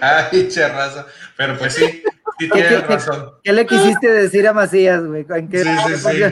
Ay, 0.00 0.48
charrazo. 0.48 1.06
Pero 1.36 1.56
pues 1.58 1.74
sí, 1.74 2.02
sí 2.38 2.48
tienes 2.50 2.86
razón. 2.86 3.34
¿Qué 3.42 3.52
le 3.52 3.66
quisiste 3.66 4.10
decir 4.10 4.48
a 4.48 4.52
Macías, 4.52 5.04
güey? 5.04 5.26
¿En 5.28 5.48
qué 5.48 5.62
sí, 5.62 5.70
sí, 5.86 5.96
sí. 5.96 6.22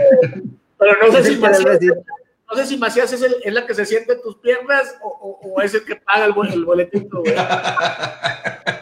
Pero 0.78 0.92
no 1.00 1.12
sé 1.12 1.24
si 1.24 1.36
Macías, 1.36 1.78
no 2.50 2.56
sé 2.56 2.66
si 2.66 2.78
Macías 2.78 3.12
es, 3.12 3.22
el, 3.22 3.36
es 3.44 3.52
la 3.52 3.66
que 3.66 3.74
se 3.74 3.84
siente 3.84 4.14
en 4.14 4.22
tus 4.22 4.38
piernas 4.38 4.96
o, 5.02 5.38
o, 5.42 5.60
es 5.60 5.74
el 5.74 5.84
que 5.84 5.96
paga 5.96 6.24
el, 6.24 6.32
el 6.52 6.64
boletito, 6.64 7.20
güey. 7.20 7.34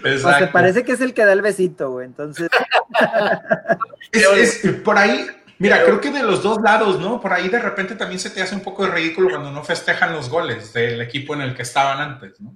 Pues 0.00 0.22
te 0.22 0.46
parece 0.48 0.84
que 0.84 0.92
es 0.92 1.00
el 1.00 1.14
que 1.14 1.24
da 1.24 1.32
el 1.32 1.42
besito, 1.42 1.90
güey. 1.90 2.06
Entonces. 2.06 2.48
es, 4.12 4.60
por 4.84 4.96
ahí, 4.96 5.26
Mira, 5.58 5.84
creo 5.84 6.00
que 6.00 6.10
de 6.10 6.22
los 6.22 6.42
dos 6.42 6.60
lados, 6.60 7.00
¿no? 7.00 7.18
Por 7.18 7.32
ahí 7.32 7.48
de 7.48 7.58
repente 7.58 7.94
también 7.94 8.20
se 8.20 8.28
te 8.28 8.42
hace 8.42 8.54
un 8.54 8.60
poco 8.60 8.84
de 8.84 8.90
ridículo 8.90 9.30
cuando 9.30 9.50
no 9.50 9.64
festejan 9.64 10.12
los 10.12 10.28
goles 10.28 10.74
del 10.74 11.00
equipo 11.00 11.32
en 11.34 11.40
el 11.40 11.54
que 11.54 11.62
estaban 11.62 11.98
antes, 11.98 12.38
¿no? 12.40 12.54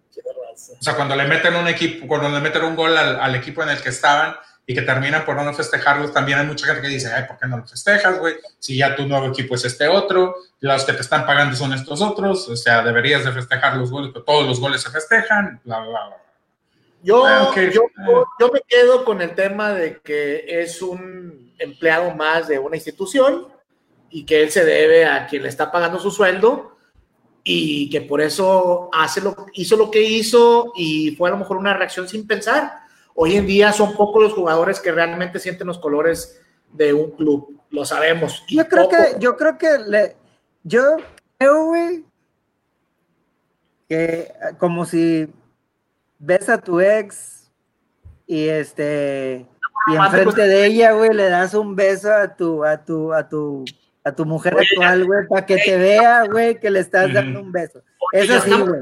O 0.79 0.83
sea, 0.83 0.95
cuando 0.95 1.17
le 1.17 1.25
meten 1.25 1.55
un 1.55 1.69
equipo, 1.69 2.07
cuando 2.07 2.29
le 2.29 2.41
meten 2.41 2.63
un 2.65 2.77
gol 2.77 2.97
al, 2.97 3.35
equipo 3.35 3.63
en 3.63 3.71
el 3.71 3.81
que 3.81 3.89
estaban 3.89 4.35
y 4.67 4.75
que 4.75 4.83
terminan 4.83 5.25
por 5.25 5.43
no 5.43 5.55
festejarlos, 5.55 6.13
también 6.13 6.39
hay 6.39 6.47
mucha 6.47 6.67
gente 6.67 6.83
que 6.83 6.89
dice, 6.89 7.11
ay, 7.11 7.25
¿por 7.27 7.39
qué 7.39 7.49
no 7.49 7.57
lo 7.57 7.67
festejas, 7.67 8.19
güey? 8.19 8.35
Si 8.59 8.77
ya 8.77 8.95
tu 8.95 9.07
nuevo 9.07 9.29
equipo 9.29 9.55
es 9.55 9.65
este 9.65 9.89
otro, 9.89 10.37
los 10.61 10.85
que 10.85 10.93
te 10.93 11.01
están 11.01 11.25
pagando 11.25 11.57
son 11.57 11.73
estos 11.73 12.03
otros, 12.03 12.49
o 12.49 12.57
sea, 12.57 12.83
deberías 12.83 13.25
de 13.25 13.33
festejar 13.33 13.77
los 13.77 13.91
goles, 13.91 14.11
pero 14.13 14.25
todos 14.25 14.47
los 14.47 14.61
goles 14.61 14.83
se 14.83 14.91
festejan, 14.91 15.61
bla, 15.65 15.81
bla, 15.81 15.89
bla. 15.89 16.17
Yo, 17.03 17.25
ah, 17.25 17.53
yo, 17.55 17.83
yo, 18.39 18.51
me 18.53 18.61
quedo 18.67 19.05
con 19.05 19.23
el 19.23 19.35
tema 19.35 19.73
de 19.73 20.01
que 20.01 20.45
es 20.47 20.83
un 20.83 21.55
empleado 21.59 22.15
más 22.15 22.47
de 22.47 22.59
una 22.59 22.77
institución 22.77 23.49
y 24.11 24.27
que 24.27 24.43
él 24.43 24.51
se 24.51 24.65
debe 24.65 25.07
a 25.07 25.27
quien 25.27 25.43
le 25.43 25.49
está 25.49 25.71
pagando 25.73 25.99
su 25.99 26.11
sueldo 26.11 26.77
y 27.43 27.89
que 27.89 28.03
por 28.03 28.21
eso 28.21 28.91
hace 28.93 29.21
lo, 29.21 29.35
hizo 29.55 29.77
lo 29.77 29.91
que 29.91 30.03
hizo 30.03 30.73
y 30.77 31.13
fue 31.17 31.31
a 31.31 31.33
lo 31.33 31.39
mejor 31.39 31.57
una 31.57 31.75
reacción 31.75 32.07
sin 32.07 32.27
pensar. 32.27 32.81
Hoy 33.15 33.37
en 33.37 33.47
día 33.47 33.73
son 33.73 33.95
pocos 33.95 34.23
los 34.23 34.33
jugadores 34.35 34.79
que 34.81 34.93
realmente 34.93 35.39
sienten 35.39 35.67
los 35.67 35.79
colores 35.79 36.41
de 36.73 36.93
un 36.93 37.13
club, 37.13 37.61
lo 37.71 37.85
sabemos. 37.85 38.45
Yo 38.49 38.69
creo 38.69 38.89
que, 38.89 38.97
yo 39.19 39.37
creo 39.37 39.59
que 39.59 39.79
le, 39.79 40.17
yo 40.63 40.97
creo, 41.39 41.65
güey, 41.65 42.05
que 43.89 44.33
como 44.59 44.85
si 44.85 45.29
ves 46.21 46.49
a 46.49 46.59
tu 46.59 46.81
ex 46.81 47.51
y 48.27 48.47
este 48.47 49.47
y 49.89 49.97
enfrente 49.97 50.43
de 50.47 50.67
ella, 50.67 50.93
güey, 50.93 51.13
le 51.13 51.29
das 51.29 51.55
un 51.55 51.75
beso 51.75 52.13
a 52.13 52.37
tu 52.37 52.65
a 52.65 52.85
tu 52.85 53.13
a 53.13 53.29
tu 53.29 53.65
a 54.05 54.13
tu 54.13 54.25
mujer 54.25 54.57
actual, 54.57 55.05
güey, 55.05 55.27
para 55.27 55.45
que 55.45 55.57
te 55.57 55.77
vea, 55.77 56.25
güey, 56.27 56.61
que 56.61 56.71
le 56.71 56.81
estás 56.81 57.13
dando 57.13 57.41
un 57.41 57.51
beso. 57.51 57.83
Es 58.13 58.31
así, 58.31 58.51
güey. 58.51 58.81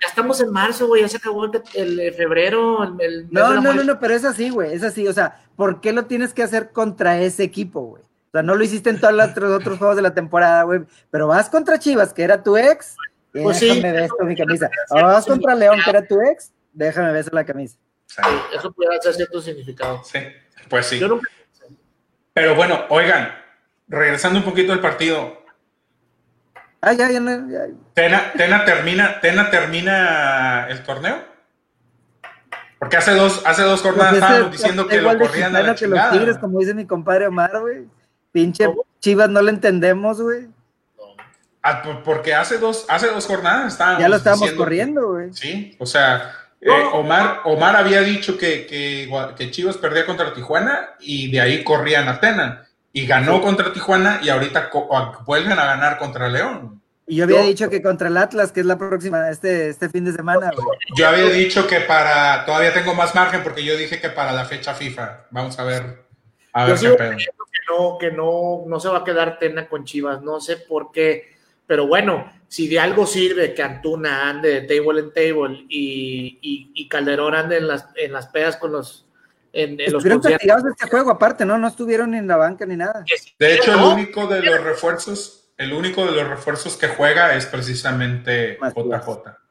Ya 0.00 0.08
estamos 0.08 0.40
en 0.40 0.50
marzo, 0.52 0.86
güey, 0.86 1.02
ya 1.02 1.08
se 1.08 1.16
acabó 1.16 1.44
el, 1.74 2.14
febrero. 2.14 2.96
El, 3.00 3.28
no, 3.30 3.60
no, 3.60 3.74
no, 3.74 3.82
no, 3.82 3.98
pero 3.98 4.14
es 4.14 4.24
así, 4.24 4.48
güey, 4.48 4.72
es 4.72 4.84
así. 4.84 5.06
O 5.08 5.12
sea, 5.12 5.40
¿por 5.56 5.80
qué 5.80 5.92
lo 5.92 6.06
tienes 6.06 6.32
que 6.32 6.44
hacer 6.44 6.70
contra 6.70 7.20
ese 7.20 7.42
equipo, 7.42 7.80
güey? 7.82 8.02
O 8.02 8.30
sea, 8.30 8.42
no 8.42 8.54
lo 8.54 8.62
hiciste 8.62 8.90
en 8.90 9.00
todos 9.00 9.14
los 9.14 9.28
otros 9.52 9.78
juegos 9.78 9.96
de 9.96 10.02
la 10.02 10.14
temporada, 10.14 10.62
güey, 10.62 10.82
pero 11.10 11.26
vas 11.26 11.48
contra 11.48 11.78
Chivas, 11.78 12.12
que 12.12 12.22
era 12.22 12.42
tu 12.42 12.56
ex, 12.56 12.94
pues 13.32 13.60
déjame 13.60 13.92
ver 13.92 14.04
esto 14.04 14.24
mi 14.24 14.36
camisa. 14.36 14.70
vas 14.90 15.26
contra 15.26 15.54
León, 15.54 15.78
que 15.84 15.90
era 15.90 16.06
tu 16.06 16.20
ex, 16.20 16.52
déjame 16.78 17.12
ver 17.12 17.32
la 17.32 17.44
camisa. 17.44 17.76
eso 18.54 18.72
puede 18.72 19.00
ser 19.02 19.14
cierto 19.14 19.40
significado. 19.40 20.02
Sí, 20.04 20.20
pues 20.68 20.86
sí. 20.86 21.00
Pero 22.32 22.54
bueno, 22.54 22.84
oigan, 22.88 23.34
regresando 23.88 24.38
un 24.38 24.44
poquito 24.44 24.72
al 24.72 24.80
partido. 24.80 25.42
Ah, 26.80 26.92
ya, 26.92 27.10
ya, 27.10 27.20
Tena, 27.94 28.32
Tena, 28.36 28.64
termina, 28.64 29.20
Tena 29.20 29.50
termina 29.50 30.68
el 30.68 30.82
torneo. 30.84 31.24
Porque 32.78 32.96
hace 32.96 33.12
dos, 33.12 33.42
hace 33.44 33.62
dos 33.62 33.82
jornadas 33.82 34.14
estábamos 34.14 34.52
diciendo 34.52 34.86
que 34.86 35.02
lo 35.02 35.18
corrían 35.18 35.56
a 35.56 35.62
la 35.62 35.74
que 35.74 35.88
los 35.88 36.10
Tigres, 36.12 36.38
como 36.38 36.60
dice 36.60 36.74
mi 36.74 36.86
compadre 36.86 37.26
Omar, 37.26 37.58
güey. 37.60 37.88
Pinche 38.30 38.68
Chivas 39.00 39.28
no 39.28 39.42
lo 39.42 39.50
entendemos, 39.50 40.22
güey. 40.22 40.46
Ah, 41.60 41.82
porque 42.04 42.34
hace 42.34 42.58
dos, 42.58 42.86
hace 42.88 43.08
dos 43.08 43.26
jornadas 43.26 43.72
estábamos. 43.72 44.00
Ya 44.00 44.08
lo 44.08 44.16
estábamos 44.16 44.52
corriendo, 44.52 45.08
güey. 45.08 45.32
Sí, 45.32 45.74
o 45.80 45.86
sea, 45.86 46.47
eh, 46.60 46.70
Omar, 46.92 47.42
Omar 47.44 47.76
había 47.76 48.00
dicho 48.00 48.36
que, 48.36 48.66
que, 48.66 49.08
que, 49.36 49.50
Chivas 49.50 49.76
perdía 49.76 50.04
contra 50.04 50.34
Tijuana 50.34 50.90
y 51.00 51.30
de 51.30 51.40
ahí 51.40 51.62
corrían 51.62 52.08
a 52.08 52.18
Tena 52.18 52.66
y 52.92 53.06
ganó 53.06 53.40
contra 53.40 53.72
Tijuana 53.72 54.20
y 54.22 54.28
ahorita 54.28 54.70
vuelven 55.24 55.58
a 55.58 55.64
ganar 55.64 55.98
contra 55.98 56.28
León. 56.28 56.82
Y 57.06 57.16
yo 57.16 57.24
había 57.24 57.40
dicho 57.40 57.70
que 57.70 57.80
contra 57.80 58.08
el 58.08 58.16
Atlas, 58.18 58.52
que 58.52 58.60
es 58.60 58.66
la 58.66 58.76
próxima, 58.76 59.30
este, 59.30 59.70
este 59.70 59.88
fin 59.88 60.04
de 60.04 60.12
semana. 60.12 60.50
Yo 60.94 61.08
había 61.08 61.24
dicho 61.30 61.66
que 61.66 61.80
para, 61.80 62.44
todavía 62.44 62.74
tengo 62.74 62.94
más 62.94 63.14
margen 63.14 63.42
porque 63.42 63.64
yo 63.64 63.76
dije 63.78 63.98
que 63.98 64.10
para 64.10 64.32
la 64.32 64.44
fecha 64.44 64.74
FIFA. 64.74 65.26
Vamos 65.30 65.58
a 65.58 65.64
ver, 65.64 66.04
a 66.52 66.66
ver 66.66 66.78
qué 66.78 66.90
pedo. 66.90 67.16
Que 67.16 67.26
no, 67.70 67.98
que 67.98 68.10
no, 68.10 68.64
no 68.66 68.78
se 68.78 68.88
va 68.88 68.98
a 68.98 69.04
quedar 69.04 69.38
Tena 69.38 69.68
con 69.68 69.84
Chivas, 69.84 70.20
no 70.20 70.38
sé 70.40 70.58
por 70.58 70.92
qué, 70.92 71.37
pero 71.68 71.86
bueno, 71.86 72.32
si 72.48 72.66
de 72.66 72.80
algo 72.80 73.06
sirve 73.06 73.52
que 73.54 73.62
Antuna 73.62 74.30
ande 74.30 74.62
de 74.62 74.62
table 74.62 75.00
en 75.00 75.12
table 75.12 75.66
y, 75.68 76.38
y, 76.40 76.72
y 76.74 76.88
Calderón 76.88 77.34
ande 77.34 77.58
en 77.58 77.68
las, 77.68 77.86
en 77.94 78.10
las 78.12 78.26
pedas 78.28 78.56
con 78.56 78.72
los 78.72 79.06
en, 79.52 79.78
Estuvieron 79.78 80.22
retirados 80.22 80.64
de 80.64 80.70
este 80.70 80.88
juego 80.88 81.10
aparte, 81.10 81.44
¿no? 81.44 81.58
No 81.58 81.68
estuvieron 81.68 82.14
en 82.14 82.26
la 82.26 82.36
banca 82.36 82.64
ni 82.64 82.76
nada. 82.76 83.04
De 83.38 83.54
hecho, 83.54 83.74
el 83.74 83.80
único 83.80 84.26
de 84.26 84.42
los 84.42 84.62
refuerzos, 84.62 85.50
el 85.56 85.72
único 85.72 86.06
de 86.06 86.12
los 86.12 86.26
refuerzos 86.26 86.76
que 86.76 86.88
juega 86.88 87.34
es 87.36 87.46
precisamente 87.46 88.58
JJ. 88.60 89.06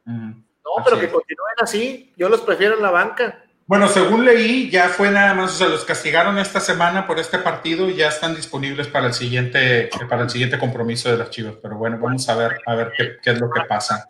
No, 0.06 0.84
pero 0.84 0.98
que 0.98 1.08
continúen 1.08 1.54
así. 1.58 2.12
Yo 2.16 2.28
los 2.28 2.40
prefiero 2.40 2.76
en 2.76 2.82
la 2.82 2.90
banca. 2.90 3.44
Bueno, 3.68 3.86
según 3.86 4.24
leí, 4.24 4.70
ya 4.70 4.88
fue 4.88 5.10
nada 5.10 5.34
más, 5.34 5.52
o 5.52 5.58
sea, 5.58 5.68
los 5.68 5.84
castigaron 5.84 6.38
esta 6.38 6.58
semana 6.58 7.06
por 7.06 7.18
este 7.18 7.36
partido 7.36 7.86
y 7.90 7.96
ya 7.96 8.08
están 8.08 8.34
disponibles 8.34 8.88
para 8.88 9.08
el 9.08 9.12
siguiente, 9.12 9.90
para 10.08 10.22
el 10.22 10.30
siguiente 10.30 10.58
compromiso 10.58 11.10
de 11.10 11.18
las 11.18 11.28
Chivas. 11.28 11.56
Pero 11.62 11.76
bueno, 11.76 11.98
vamos 12.00 12.26
a 12.30 12.34
ver, 12.34 12.56
a 12.64 12.74
ver 12.74 12.92
qué, 12.96 13.16
qué 13.22 13.32
es 13.32 13.38
lo 13.38 13.50
que 13.50 13.60
pasa. 13.68 14.08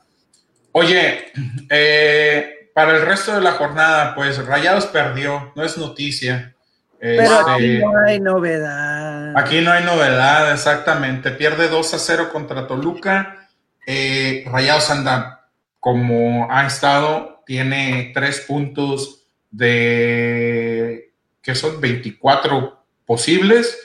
Oye, 0.71 1.33
eh, 1.71 2.71
para 2.73 2.97
el 2.97 3.03
resto 3.05 3.35
de 3.35 3.41
la 3.41 3.51
jornada, 3.51 4.15
pues 4.15 4.47
Rayados 4.47 4.87
perdió, 4.87 5.53
no 5.57 5.65
es 5.65 5.77
noticia. 5.77 6.55
Pero 7.01 7.49
aquí 7.49 7.65
este, 7.65 7.85
no 7.85 7.99
hay 8.07 8.21
novedad. 8.21 9.37
Aquí 9.37 9.61
no 9.61 9.73
hay 9.73 9.83
novedad, 9.83 10.53
exactamente. 10.53 11.33
Pierde 11.33 11.67
2 11.67 11.95
a 11.95 11.99
0 11.99 12.31
contra 12.33 12.69
Toluca. 12.69 13.49
Eh, 13.85 14.45
Rayados 14.47 14.89
anda 14.93 15.49
como 15.81 16.47
ha 16.49 16.65
estado, 16.65 17.43
tiene 17.45 18.13
3 18.15 18.41
puntos 18.43 19.18
de 19.51 21.13
que 21.43 21.55
son 21.55 21.81
24 21.81 22.85
posibles. 23.07 23.79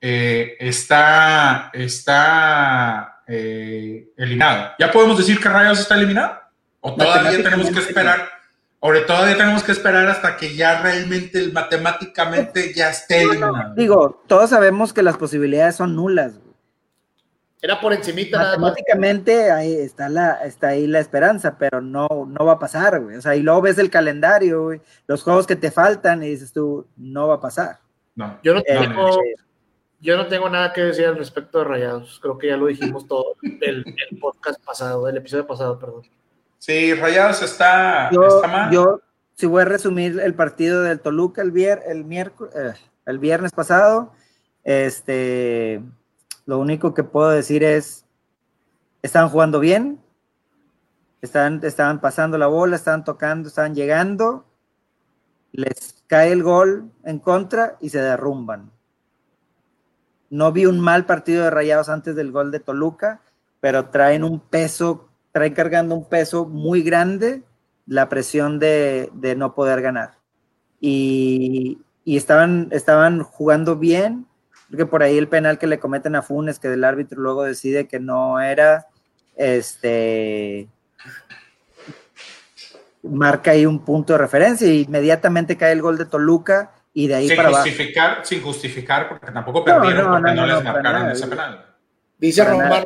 Eh, 0.00 0.56
está 0.60 1.70
está 1.72 3.22
eh, 3.26 4.08
eliminado. 4.16 4.72
¿Ya 4.78 4.90
podemos 4.90 5.18
decir 5.18 5.40
que 5.40 5.48
Rayados 5.48 5.80
está 5.80 5.96
eliminado? 5.96 6.38
¿O 6.80 6.94
todavía 6.94 7.42
tenemos 7.42 7.70
que 7.70 7.80
esperar? 7.80 8.28
Ahora 8.80 9.04
todavía 9.04 9.36
tenemos 9.36 9.64
que 9.64 9.72
esperar 9.72 10.06
hasta 10.06 10.36
que 10.36 10.54
ya 10.54 10.80
realmente 10.80 11.48
matemáticamente 11.52 12.72
ya 12.72 12.90
esté 12.90 13.26
Digo, 13.74 14.22
todos 14.28 14.50
sabemos 14.50 14.92
que 14.92 15.02
las 15.02 15.16
posibilidades 15.16 15.74
son 15.74 15.96
nulas. 15.96 16.34
Era 17.60 17.80
por 17.80 17.92
encimita. 17.92 18.38
Matemáticamente 18.38 19.50
ahí 19.50 19.74
está 19.74 20.08
la, 20.08 20.44
está 20.44 20.68
ahí 20.68 20.86
la 20.86 21.00
esperanza, 21.00 21.58
pero 21.58 21.80
no, 21.80 22.08
no 22.08 22.44
va 22.44 22.52
a 22.52 22.58
pasar, 22.58 23.00
güey. 23.00 23.16
O 23.16 23.20
sea, 23.22 23.34
y 23.34 23.42
luego 23.42 23.62
ves 23.62 23.78
el 23.78 23.90
calendario, 23.90 24.62
güey, 24.64 24.80
los 25.06 25.22
juegos 25.22 25.46
que 25.46 25.56
te 25.56 25.70
faltan 25.70 26.22
y 26.22 26.28
dices 26.28 26.52
tú, 26.52 26.86
no 26.96 27.28
va 27.28 27.34
a 27.34 27.40
pasar. 27.40 27.80
No. 28.14 28.38
Yo 28.42 28.54
no 28.54 28.62
tengo, 28.62 29.20
yo 30.00 30.16
no 30.16 30.28
tengo 30.28 30.48
nada 30.48 30.72
que 30.72 30.82
decir 30.82 31.06
al 31.06 31.16
respecto 31.16 31.58
de 31.58 31.64
Rayados. 31.64 32.20
Creo 32.20 32.38
que 32.38 32.48
ya 32.48 32.56
lo 32.56 32.66
dijimos 32.66 33.08
todo 33.08 33.36
el, 33.42 33.84
el 33.86 34.18
podcast 34.18 34.64
pasado, 34.64 35.08
el 35.08 35.16
episodio 35.16 35.46
pasado, 35.46 35.78
perdón. 35.78 36.02
Sí, 36.58 36.94
Rayados 36.94 37.42
está, 37.42 38.10
yo, 38.10 38.42
mal. 38.42 38.70
Yo, 38.72 39.00
si 39.34 39.46
voy 39.46 39.62
a 39.62 39.64
resumir 39.64 40.20
el 40.20 40.34
partido 40.34 40.82
del 40.82 41.00
Toluca 41.00 41.42
el, 41.42 41.52
vier, 41.52 41.82
el, 41.86 42.04
miércoles, 42.04 42.54
eh, 42.56 42.72
el 43.06 43.18
viernes 43.18 43.52
pasado, 43.52 44.12
este, 44.64 45.80
lo 46.48 46.58
único 46.58 46.94
que 46.94 47.04
puedo 47.04 47.28
decir 47.28 47.62
es, 47.62 48.06
estaban 49.02 49.28
jugando 49.28 49.60
bien, 49.60 50.00
estaban, 51.20 51.60
estaban 51.62 52.00
pasando 52.00 52.38
la 52.38 52.46
bola, 52.46 52.74
estaban 52.74 53.04
tocando, 53.04 53.48
estaban 53.48 53.74
llegando, 53.74 54.46
les 55.52 56.02
cae 56.06 56.32
el 56.32 56.42
gol 56.42 56.90
en 57.04 57.18
contra 57.18 57.76
y 57.82 57.90
se 57.90 58.00
derrumban. 58.00 58.70
No 60.30 60.50
vi 60.50 60.64
un 60.64 60.80
mal 60.80 61.04
partido 61.04 61.44
de 61.44 61.50
Rayados 61.50 61.90
antes 61.90 62.16
del 62.16 62.32
gol 62.32 62.50
de 62.50 62.60
Toluca, 62.60 63.20
pero 63.60 63.90
traen 63.90 64.24
un 64.24 64.40
peso 64.40 65.10
trae 65.32 65.52
cargando 65.52 65.94
un 65.94 66.08
peso 66.08 66.46
muy 66.46 66.82
grande 66.82 67.42
la 67.84 68.08
presión 68.08 68.58
de, 68.58 69.10
no 69.36 69.54
poder 69.54 69.82
ganar. 69.82 70.14
Y, 70.80 71.82
estaban, 72.06 72.68
estaban 72.70 73.22
jugando 73.22 73.76
bien, 73.76 74.26
porque 74.68 74.86
por 74.86 75.02
ahí 75.02 75.16
el 75.16 75.28
penal 75.28 75.58
que 75.58 75.66
le 75.66 75.78
cometen 75.78 76.16
a 76.16 76.22
Funes, 76.22 76.58
que 76.58 76.68
el 76.68 76.84
árbitro 76.84 77.20
luego 77.20 77.44
decide 77.44 77.88
que 77.88 78.00
no 78.00 78.40
era, 78.40 78.86
este, 79.36 80.68
marca 83.02 83.52
ahí 83.52 83.66
un 83.66 83.84
punto 83.84 84.12
de 84.14 84.18
referencia 84.18 84.66
y 84.66 84.82
inmediatamente 84.82 85.56
cae 85.56 85.72
el 85.72 85.82
gol 85.82 85.98
de 85.98 86.04
Toluca 86.04 86.72
y 86.92 87.06
de 87.06 87.14
ahí 87.14 87.28
sin 87.28 87.36
para 87.36 87.50
justificar, 87.50 88.20
Sin 88.24 88.42
justificar, 88.42 89.08
porque 89.08 89.30
tampoco 89.30 89.64
perdieron 89.64 90.10
porque 90.10 90.34
no, 90.34 90.46
les 90.46 90.64
marcaron 90.64 91.10
ese 91.10 91.26
penal. 91.26 91.64
Dice 92.18 92.44
Román 92.44 92.84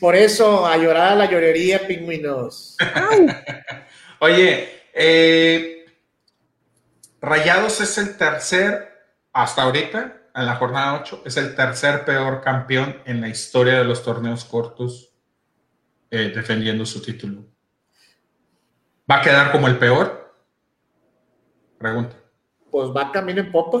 por 0.00 0.14
eso, 0.14 0.66
a 0.66 0.76
llorar 0.76 1.12
a 1.12 1.14
la 1.16 1.30
llorería, 1.30 1.86
pingüinos. 1.86 2.76
Oye, 4.20 4.68
eh, 4.94 5.86
Rayados 7.20 7.80
es 7.80 7.98
el 7.98 8.16
tercer, 8.16 8.88
hasta 9.32 9.62
ahorita, 9.62 10.17
en 10.38 10.46
la 10.46 10.54
jornada 10.54 11.00
8 11.00 11.22
es 11.24 11.36
el 11.36 11.54
tercer 11.54 12.04
peor 12.04 12.40
campeón 12.40 13.02
en 13.04 13.20
la 13.20 13.28
historia 13.28 13.78
de 13.78 13.84
los 13.84 14.04
torneos 14.04 14.44
cortos 14.44 15.12
eh, 16.10 16.32
defendiendo 16.34 16.86
su 16.86 17.02
título. 17.02 17.44
¿Va 19.10 19.16
a 19.16 19.20
quedar 19.20 19.50
como 19.50 19.66
el 19.66 19.78
peor? 19.78 20.34
Pregunta. 21.78 22.16
Pues 22.70 22.90
va 22.90 23.10
camino 23.10 23.40
en 23.40 23.50
popa. 23.50 23.78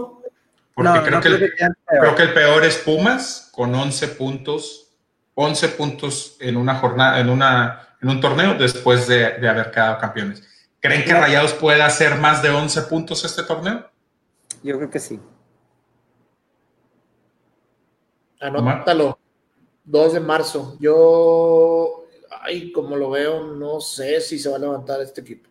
Porque 0.74 1.00
creo, 1.02 1.20
que 1.20 1.28
el, 1.28 1.54
creo, 1.84 2.14
que 2.14 2.22
el, 2.22 2.34
peor 2.34 2.64
es 2.64 2.76
Pumas 2.78 3.50
con 3.52 3.74
11 3.74 4.08
puntos, 4.08 4.96
11 5.34 5.68
puntos 5.70 6.36
en 6.40 6.56
una 6.56 6.76
jornada, 6.76 7.18
en, 7.18 7.30
una, 7.30 7.96
en 8.00 8.08
un 8.08 8.20
torneo 8.20 8.54
después 8.54 9.08
de, 9.08 9.38
de 9.38 9.48
haber 9.48 9.70
quedado 9.70 9.98
campeones. 9.98 10.42
¿Creen 10.80 11.04
que 11.04 11.14
Rayados 11.14 11.52
pueda 11.54 11.86
hacer 11.86 12.16
más 12.16 12.42
de 12.42 12.50
11 12.50 12.82
puntos 12.82 13.24
este 13.24 13.42
torneo? 13.42 13.90
Yo 14.62 14.76
creo 14.76 14.90
que 14.90 15.00
sí. 15.00 15.20
Anótalo. 18.40 19.18
2 19.84 20.12
de 20.12 20.20
marzo. 20.20 20.76
Yo, 20.80 22.04
ay, 22.42 22.72
como 22.72 22.96
lo 22.96 23.10
veo, 23.10 23.54
no 23.54 23.80
sé 23.80 24.20
si 24.20 24.38
se 24.38 24.50
va 24.50 24.56
a 24.56 24.60
levantar 24.60 25.00
este 25.00 25.22
equipo. 25.22 25.48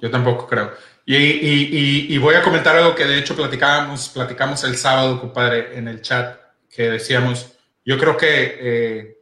Yo 0.00 0.10
tampoco 0.10 0.46
creo. 0.46 0.70
Y, 1.04 2.16
voy 2.18 2.34
a 2.36 2.42
comentar 2.42 2.76
algo 2.76 2.94
que 2.94 3.04
de 3.04 3.18
hecho 3.18 3.34
platicábamos, 3.34 4.08
platicamos 4.08 4.62
el 4.64 4.76
sábado, 4.76 5.20
compadre, 5.20 5.76
en 5.76 5.88
el 5.88 6.00
chat, 6.00 6.38
que 6.70 6.90
decíamos, 6.90 7.52
yo 7.84 7.98
creo 7.98 8.16
que 8.16 8.58
eh, 8.60 9.18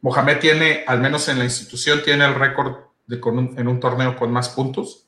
Mohamed 0.00 0.38
tiene, 0.38 0.84
al 0.86 1.00
menos 1.00 1.28
en 1.28 1.38
la 1.38 1.44
institución, 1.44 2.02
tiene 2.02 2.24
el 2.24 2.34
récord 2.34 2.88
de 3.06 3.20
en 3.56 3.68
un 3.68 3.80
torneo 3.80 4.16
con 4.16 4.32
más 4.32 4.48
puntos. 4.50 5.06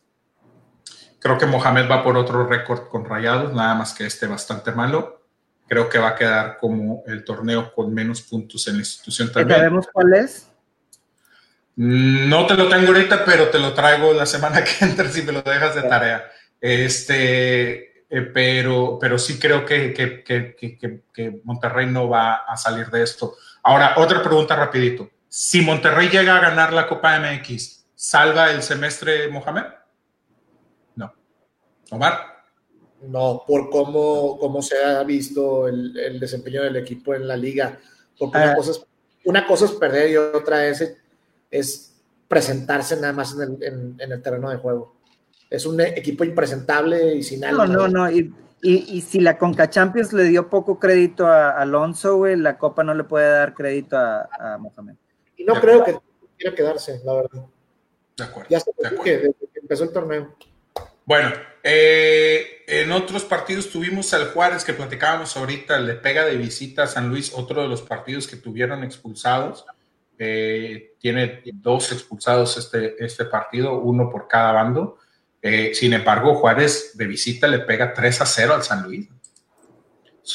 Creo 1.19 1.37
que 1.39 1.47
Mohamed 1.47 1.91
va 1.91 2.03
por 2.03 2.17
otro 2.17 2.47
récord 2.47 2.89
con 2.89 3.05
Rayados, 3.05 3.53
nada 3.53 3.75
más 3.75 3.95
que 3.95 4.07
este 4.07 4.27
bastante 4.27 4.73
malo. 4.73 5.20
Creo 5.71 5.89
que 5.89 5.99
va 5.99 6.09
a 6.09 6.15
quedar 6.17 6.59
como 6.59 7.05
el 7.07 7.23
torneo 7.23 7.73
con 7.73 7.95
menos 7.95 8.23
puntos 8.23 8.67
en 8.67 8.75
la 8.75 8.81
institución 8.81 9.31
también. 9.31 9.57
¿Sabemos 9.57 9.87
cuál 9.93 10.15
es? 10.15 10.51
No 11.77 12.45
te 12.45 12.55
lo 12.55 12.69
tengo 12.69 12.89
ahorita, 12.89 13.25
pero 13.25 13.51
te 13.51 13.61
lo 13.61 13.73
traigo 13.73 14.13
la 14.13 14.27
semana 14.27 14.65
que 14.65 14.73
entra 14.85 15.09
si 15.09 15.23
me 15.23 15.31
lo 15.31 15.43
dejas 15.43 15.77
de 15.77 15.83
tarea. 15.83 16.25
Este, 16.61 18.05
eh, 18.11 18.23
pero, 18.35 18.99
pero 19.01 19.17
sí 19.17 19.39
creo 19.39 19.65
que, 19.65 19.95
que, 19.95 20.25
que, 20.25 20.57
que, 21.15 21.41
Monterrey 21.45 21.87
no 21.87 22.09
va 22.09 22.35
a 22.49 22.57
salir 22.57 22.89
de 22.89 23.05
esto. 23.05 23.37
Ahora, 23.63 23.95
otra 23.99 24.25
pregunta 24.25 24.57
rapidito. 24.57 25.09
Si 25.29 25.63
Monterrey 25.63 26.09
llega 26.09 26.37
a 26.37 26.41
ganar 26.41 26.73
la 26.73 26.89
Copa 26.89 27.17
MX, 27.21 27.87
¿salva 27.95 28.51
el 28.51 28.65
semestre 28.65 29.29
Mohamed? 29.29 29.67
No. 30.97 31.15
Omar. 31.93 32.30
No, 33.03 33.45
por 33.47 33.71
cómo, 33.71 34.39
cómo 34.39 34.61
se 34.63 34.77
ha 34.83 35.03
visto 35.05 35.69
el, 35.69 35.97
el 35.99 36.21
desempeño 36.21 36.63
del 36.63 36.77
equipo 36.77 37.15
en 37.15 37.27
la 37.27 37.37
liga. 37.37 37.79
Porque 38.19 38.39
una, 38.39 38.53
ah. 38.53 38.57
cosa 38.57 38.71
es, 38.73 38.87
una 39.25 39.47
cosa 39.47 39.65
es 39.65 39.73
perder 39.73 40.11
y 40.11 40.17
otra 40.17 40.67
es 40.67 40.97
es 41.51 42.01
presentarse 42.29 42.97
nada 42.97 43.13
más 43.13 43.37
en 43.37 43.97
el, 43.99 44.23
terreno 44.23 44.51
de 44.51 44.57
juego. 44.57 44.95
Es 45.49 45.67
un 45.67 45.81
equipo 45.81 46.23
impresentable 46.23 47.17
y 47.17 47.23
sin 47.23 47.45
algo. 47.45 47.67
No, 47.67 47.89
no, 47.89 47.89
no. 47.89 48.11
Y, 48.11 48.33
y, 48.63 49.01
si 49.01 49.21
la 49.21 49.37
Conca 49.37 49.69
Champions 49.69 50.13
le 50.13 50.25
dio 50.25 50.49
poco 50.49 50.79
crédito 50.79 51.27
a 51.27 51.51
Alonso, 51.51 52.19
güey, 52.19 52.37
la 52.37 52.57
Copa 52.57 52.85
no 52.85 52.95
le 52.95 53.05
puede 53.05 53.29
dar 53.29 53.55
crédito 53.55 53.97
a, 53.97 54.29
a 54.39 54.59
Mohamed. 54.59 54.95
Y 55.37 55.45
no 55.45 55.55
creo 55.55 55.83
que 55.83 55.99
quiera 56.39 56.55
quedarse, 56.55 57.01
la 57.05 57.15
verdad. 57.15 57.47
De 58.17 58.25
acuerdo. 58.25 58.49
Ya 58.51 58.61
se 58.61 58.71
desde 58.79 59.03
que 59.03 59.61
empezó 59.61 59.85
el 59.85 59.93
torneo. 59.93 60.37
Bueno, 61.11 61.33
eh, 61.65 62.63
en 62.69 62.93
otros 62.93 63.25
partidos 63.25 63.69
tuvimos 63.69 64.15
al 64.15 64.29
Juárez 64.29 64.63
que 64.63 64.75
platicábamos 64.75 65.37
ahorita, 65.37 65.81
le 65.81 65.95
pega 65.95 66.25
de 66.25 66.37
visita 66.37 66.85
a 66.85 66.87
San 66.87 67.09
Luis, 67.09 67.33
otro 67.35 67.63
de 67.63 67.69
los 67.69 67.83
partidos 67.83 68.29
que 68.29 68.37
tuvieron 68.37 68.85
expulsados. 68.85 69.67
Eh, 70.21 70.93
tiene 71.01 71.43
dos 71.55 71.91
expulsados 71.91 72.57
este, 72.59 73.05
este 73.05 73.25
partido, 73.25 73.81
uno 73.81 74.09
por 74.09 74.29
cada 74.29 74.53
bando. 74.53 74.99
Eh, 75.43 75.73
sin 75.75 75.95
embargo, 75.95 76.37
Juárez 76.37 76.93
de 76.95 77.09
visita 77.09 77.49
le 77.49 77.59
pega 77.59 77.93
3 77.93 78.21
a 78.21 78.27
0 78.27 78.55
al 78.55 78.63
San 78.63 78.85
Luis. 78.85 79.09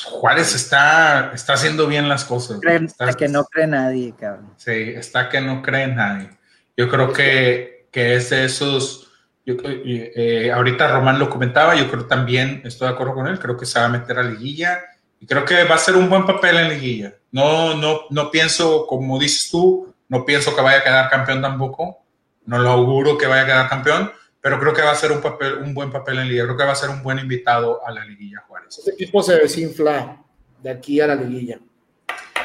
Juárez 0.03 0.53
está, 0.55 1.31
está 1.33 1.53
haciendo 1.53 1.87
bien 1.87 2.09
las 2.09 2.25
cosas. 2.25 2.59
está, 2.61 3.13
que 3.13 3.29
no 3.29 3.45
cree 3.45 3.67
nadie, 3.67 4.13
cabrón. 4.19 4.53
Sí, 4.57 4.91
está 4.93 5.29
que 5.29 5.39
no 5.39 5.61
cree 5.61 5.87
nadie. 5.87 6.31
Yo 6.75 6.89
creo 6.89 7.13
que, 7.13 7.87
que 7.93 8.15
es 8.15 8.29
de 8.29 8.43
esos. 8.43 9.04
Eh, 9.45 10.51
ahorita 10.51 10.91
Román 10.91 11.19
lo 11.19 11.29
comentaba, 11.29 11.75
yo 11.75 11.89
creo 11.89 12.05
también, 12.05 12.61
estoy 12.65 12.87
de 12.87 12.93
acuerdo 12.95 13.13
con 13.13 13.27
él, 13.27 13.39
creo 13.39 13.55
que 13.55 13.65
se 13.65 13.79
va 13.79 13.85
a 13.85 13.89
meter 13.89 14.17
a 14.17 14.23
liguilla 14.23 14.83
y 15.19 15.27
creo 15.27 15.45
que 15.45 15.63
va 15.65 15.75
a 15.75 15.79
ser 15.79 15.95
un 15.95 16.09
buen 16.09 16.25
papel 16.25 16.57
en 16.57 16.69
liguilla. 16.69 17.13
No, 17.31 17.75
no, 17.75 18.01
no 18.09 18.31
pienso, 18.31 18.87
como 18.87 19.19
dices 19.19 19.49
tú, 19.51 19.93
no 20.09 20.25
pienso 20.25 20.55
que 20.55 20.61
vaya 20.61 20.79
a 20.79 20.83
quedar 20.83 21.09
campeón 21.09 21.41
tampoco. 21.41 22.03
No 22.45 22.59
lo 22.59 22.69
auguro 22.69 23.17
que 23.17 23.27
vaya 23.27 23.41
a 23.41 23.45
quedar 23.45 23.69
campeón, 23.69 24.11
pero 24.39 24.59
creo 24.59 24.73
que 24.73 24.81
va 24.81 24.91
a 24.91 24.95
ser 24.95 25.11
un, 25.11 25.21
papel, 25.21 25.55
un 25.55 25.73
buen 25.73 25.91
papel 25.91 26.19
en 26.19 26.27
liguilla. 26.27 26.43
Creo 26.43 26.57
que 26.57 26.63
va 26.63 26.73
a 26.73 26.75
ser 26.75 26.89
un 26.89 27.01
buen 27.01 27.19
invitado 27.19 27.85
a 27.85 27.91
la 27.91 28.05
liguilla 28.05 28.43
Juárez. 28.47 28.77
Este 28.77 28.91
equipo 28.91 29.23
se 29.23 29.35
desinfla 29.35 30.21
de 30.61 30.69
aquí 30.69 31.01
a 31.01 31.07
la 31.07 31.15
liguilla. 31.15 31.59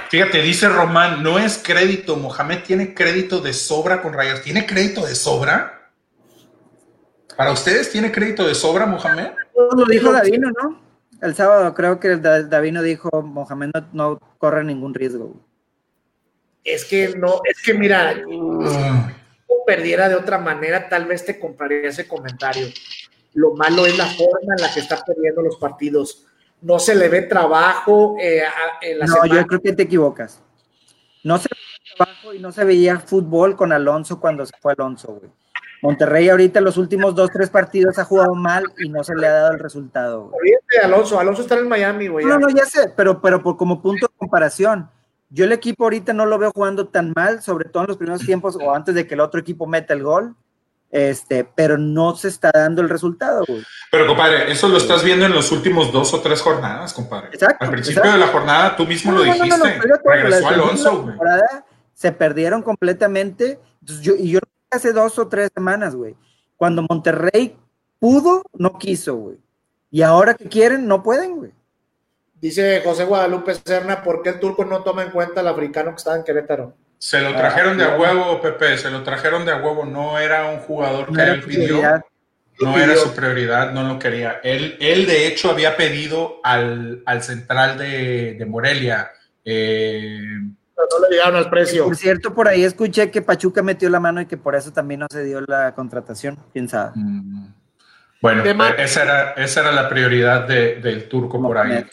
Fíjate, 0.09 0.43
dice 0.43 0.69
Román, 0.69 1.23
no 1.23 1.39
es 1.39 1.59
crédito. 1.63 2.17
Mohamed 2.17 2.63
tiene 2.65 2.95
crédito 2.95 3.41
de 3.41 3.53
sobra 3.53 4.01
con 4.01 4.13
Rayos. 4.13 4.43
¿Tiene 4.43 4.67
crédito 4.67 5.05
de 5.05 5.15
sobra? 5.15 5.80
¿Para 7.41 7.53
ustedes 7.53 7.91
tiene 7.91 8.13
crédito 8.13 8.47
de 8.47 8.55
sobra, 8.55 8.85
Mohamed? 8.85 9.29
Lo 9.75 9.87
dijo 9.87 10.13
Davino, 10.13 10.51
¿no? 10.63 10.79
El 11.23 11.35
sábado 11.35 11.73
creo 11.73 11.99
que 11.99 12.17
Davino 12.17 12.83
dijo, 12.83 13.09
Mohamed 13.23 13.71
no, 13.95 14.19
corre 14.37 14.63
ningún 14.63 14.93
riesgo. 14.93 15.41
Es 16.65 16.85
que 16.85 17.17
no, 17.17 17.41
es 17.45 17.63
que 17.65 17.73
mira, 17.73 18.13
si 18.13 19.55
perdiera 19.67 20.11
de 20.11 20.17
otra 20.17 20.37
manera, 20.37 20.87
tal 20.91 21.07
vez 21.07 21.25
te 21.25 21.41
compraría 21.41 21.89
ese 21.89 22.07
comentario. 22.07 22.67
Lo 23.33 23.55
malo 23.55 23.87
es 23.87 23.97
la 23.97 24.05
forma 24.05 24.55
en 24.59 24.63
la 24.63 24.71
que 24.75 24.81
está 24.81 25.03
perdiendo 25.03 25.41
los 25.41 25.57
partidos. 25.57 26.27
No 26.61 26.79
se 26.79 26.95
le 26.95 27.09
ve 27.09 27.23
trabajo 27.23 28.17
eh, 28.21 28.43
en 28.83 28.99
la 28.99 29.07
No, 29.07 29.25
yo 29.25 29.47
creo 29.47 29.63
que 29.63 29.73
te 29.73 29.85
equivocas. 29.85 30.43
No 31.25 31.39
se 31.39 31.49
ve 31.51 31.95
trabajo 31.97 32.35
y 32.35 32.39
no 32.39 32.53
se 32.53 32.65
veía 32.65 33.01
fútbol 33.01 33.57
con 33.57 33.73
Alonso 33.73 34.21
cuando 34.21 34.45
se 34.45 34.53
fue 34.61 34.75
Alonso, 34.75 35.15
güey. 35.15 35.31
Monterrey 35.83 36.29
ahorita 36.29 36.61
los 36.61 36.77
últimos 36.77 37.15
dos, 37.15 37.31
tres 37.33 37.49
partidos 37.49 37.99
ha 37.99 38.05
jugado 38.05 38.35
mal 38.35 38.65
y 38.79 38.89
no 38.89 39.03
se 39.03 39.15
le 39.15 39.27
ha 39.27 39.33
dado 39.33 39.53
el 39.53 39.59
resultado. 39.59 40.31
Alonso, 40.83 41.19
Alonso 41.19 41.43
está 41.43 41.57
en 41.57 41.69
Miami, 41.69 42.09
güey. 42.09 42.27
No, 42.27 42.39
no, 42.39 42.49
ya 42.51 42.67
sé, 42.67 42.93
pero, 42.97 43.21
pero 43.21 43.43
por, 43.43 43.57
como 43.57 43.81
punto 43.81 44.07
de 44.07 44.19
comparación, 44.19 44.91
yo 45.31 45.45
el 45.45 45.53
equipo 45.53 45.85
ahorita 45.85 46.13
no 46.13 46.27
lo 46.27 46.39
veo 46.39 46.51
jugando 46.53 46.89
tan 46.89 47.13
mal, 47.17 47.43
sobre 47.43 47.69
todo 47.69 47.85
en 47.85 47.89
los 47.89 47.97
primeros 47.97 48.25
tiempos 48.25 48.59
o 48.61 48.75
antes 48.75 48.95
de 48.95 49.07
que 49.07 49.15
el 49.15 49.21
otro 49.21 49.41
equipo 49.41 49.67
meta 49.67 49.95
el 49.95 50.03
gol. 50.03 50.35
Este, 50.93 51.45
pero 51.45 51.79
no 51.79 52.17
se 52.17 52.27
está 52.27 52.51
dando 52.53 52.83
el 52.83 52.89
resultado, 52.89 53.45
güey. 53.47 53.63
Pero, 53.93 54.09
compadre, 54.09 54.51
eso 54.51 54.69
lo 54.69 54.77
estás 54.77 55.05
viendo 55.05 55.25
en 55.25 55.33
los 55.33 55.53
últimos 55.53 55.93
dos 55.93 56.13
o 56.13 56.21
tres 56.21 56.43
jornadas, 56.43 56.93
compadre. 56.93 57.29
Exacto, 57.33 57.65
Al 57.65 57.71
principio 57.71 58.11
de 58.11 58.19
la 58.19 58.27
jornada, 58.27 58.75
tú 58.75 58.85
mismo 58.87 59.13
lo 59.13 59.23
dijiste. 59.23 59.81
Regresó 60.05 60.49
Alonso, 60.49 61.03
güey. 61.03 61.15
Se 61.95 62.11
perdieron 62.11 62.63
completamente. 62.63 63.61
yo, 64.03 64.15
y 64.17 64.33
yo 64.33 64.41
hace 64.71 64.93
dos 64.93 65.19
o 65.19 65.29
tres 65.29 65.51
semanas, 65.55 65.95
güey. 65.95 66.17
Cuando 66.57 66.85
Monterrey 66.89 67.57
pudo, 67.99 68.43
no 68.55 68.79
quiso, 68.79 69.17
güey. 69.17 69.39
Y 69.91 70.03
ahora 70.03 70.35
que 70.35 70.49
quieren, 70.49 70.87
no 70.87 71.03
pueden, 71.03 71.37
güey. 71.37 71.53
Dice 72.41 72.81
José 72.83 73.05
Guadalupe 73.05 73.55
Serna, 73.55 74.03
¿por 74.03 74.23
qué 74.23 74.31
el 74.31 74.41
turco 74.41 74.65
no 74.65 74.83
toma 74.83 75.03
en 75.03 75.11
cuenta 75.11 75.41
al 75.41 75.49
africano 75.49 75.91
que 75.91 75.97
estaba 75.97 76.17
en 76.17 76.25
Querétaro? 76.25 76.75
Se 76.99 77.21
lo 77.21 77.35
trajeron 77.35 77.77
de 77.77 77.85
a 77.85 77.97
huevo, 77.97 78.41
Pepe, 78.41 78.79
se 78.79 78.91
lo 78.91 79.03
trajeron 79.03 79.45
de 79.45 79.53
a 79.53 79.57
huevo. 79.57 79.85
No 79.85 80.19
era 80.19 80.51
un 80.51 80.59
jugador 80.61 81.15
que 81.15 81.23
él 81.23 81.43
pidió. 81.43 81.83
No 82.61 82.79
era 82.79 82.95
su 82.97 83.13
prioridad, 83.13 83.73
no 83.73 83.85
lo 83.85 83.99
quería. 83.99 84.41
Él, 84.43 84.77
él 84.81 85.07
de 85.07 85.27
hecho, 85.27 85.51
había 85.51 85.77
pedido 85.77 86.41
al, 86.45 87.03
central 87.23 87.79
de, 87.79 88.35
de 88.35 88.45
Morelia, 88.45 89.11
eh, 89.45 90.21
no 90.91 91.09
le 91.09 91.17
llegaron 91.17 91.37
al 91.37 91.51
precio. 91.51 91.85
Por 91.85 91.97
cierto, 91.97 92.35
por 92.35 92.49
ahí 92.49 92.65
escuché 92.65 93.11
que 93.11 93.23
Pachuca 93.23 93.63
metió 93.63 93.89
la 93.91 94.01
mano 94.01 94.21
y 94.21 94.27
que 94.27 94.37
por 94.37 94.55
eso 94.55 94.73
también 94.73 95.01
no 95.01 95.07
se 95.11 95.25
dio 95.25 95.41
la 95.47 95.75
contratación, 95.75 96.39
quién 96.53 96.69
sabe. 96.69 96.93
Mm. 96.95 97.55
Bueno, 98.21 98.45
esa 98.77 99.03
era, 99.03 99.31
esa 99.33 99.61
era 99.61 99.73
la 99.73 99.89
prioridad 99.89 100.47
del 100.47 101.09
turco 101.09 101.41
por 101.41 101.57
ahí. 101.57 101.87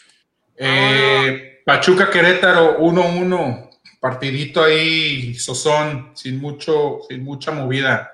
Eh, 0.57 1.61
Pachuca 1.65 2.09
Querétaro 2.09 2.79
1-1, 2.79 3.69
partidito 4.01 4.63
ahí, 4.63 5.33
sozón, 5.35 6.11
sin, 6.15 6.39
mucho, 6.39 6.99
sin 7.07 7.23
mucha 7.23 7.51
movida. 7.51 8.11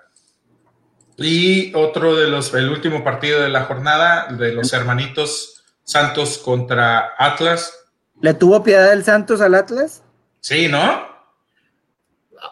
Y 1.17 1.73
otro 1.75 2.15
de 2.15 2.27
los, 2.27 2.53
el 2.53 2.69
último 2.69 3.03
partido 3.03 3.41
de 3.41 3.49
la 3.49 3.63
jornada, 3.63 4.27
de 4.31 4.53
los 4.53 4.73
hermanitos 4.73 5.63
Santos 5.83 6.37
contra 6.37 7.13
Atlas. 7.17 7.73
¿Le 8.21 8.33
tuvo 8.33 8.63
piedad 8.63 8.93
el 8.93 9.03
Santos 9.03 9.41
al 9.41 9.55
Atlas? 9.55 10.03
Sí, 10.43 10.67
¿no? 10.67 11.07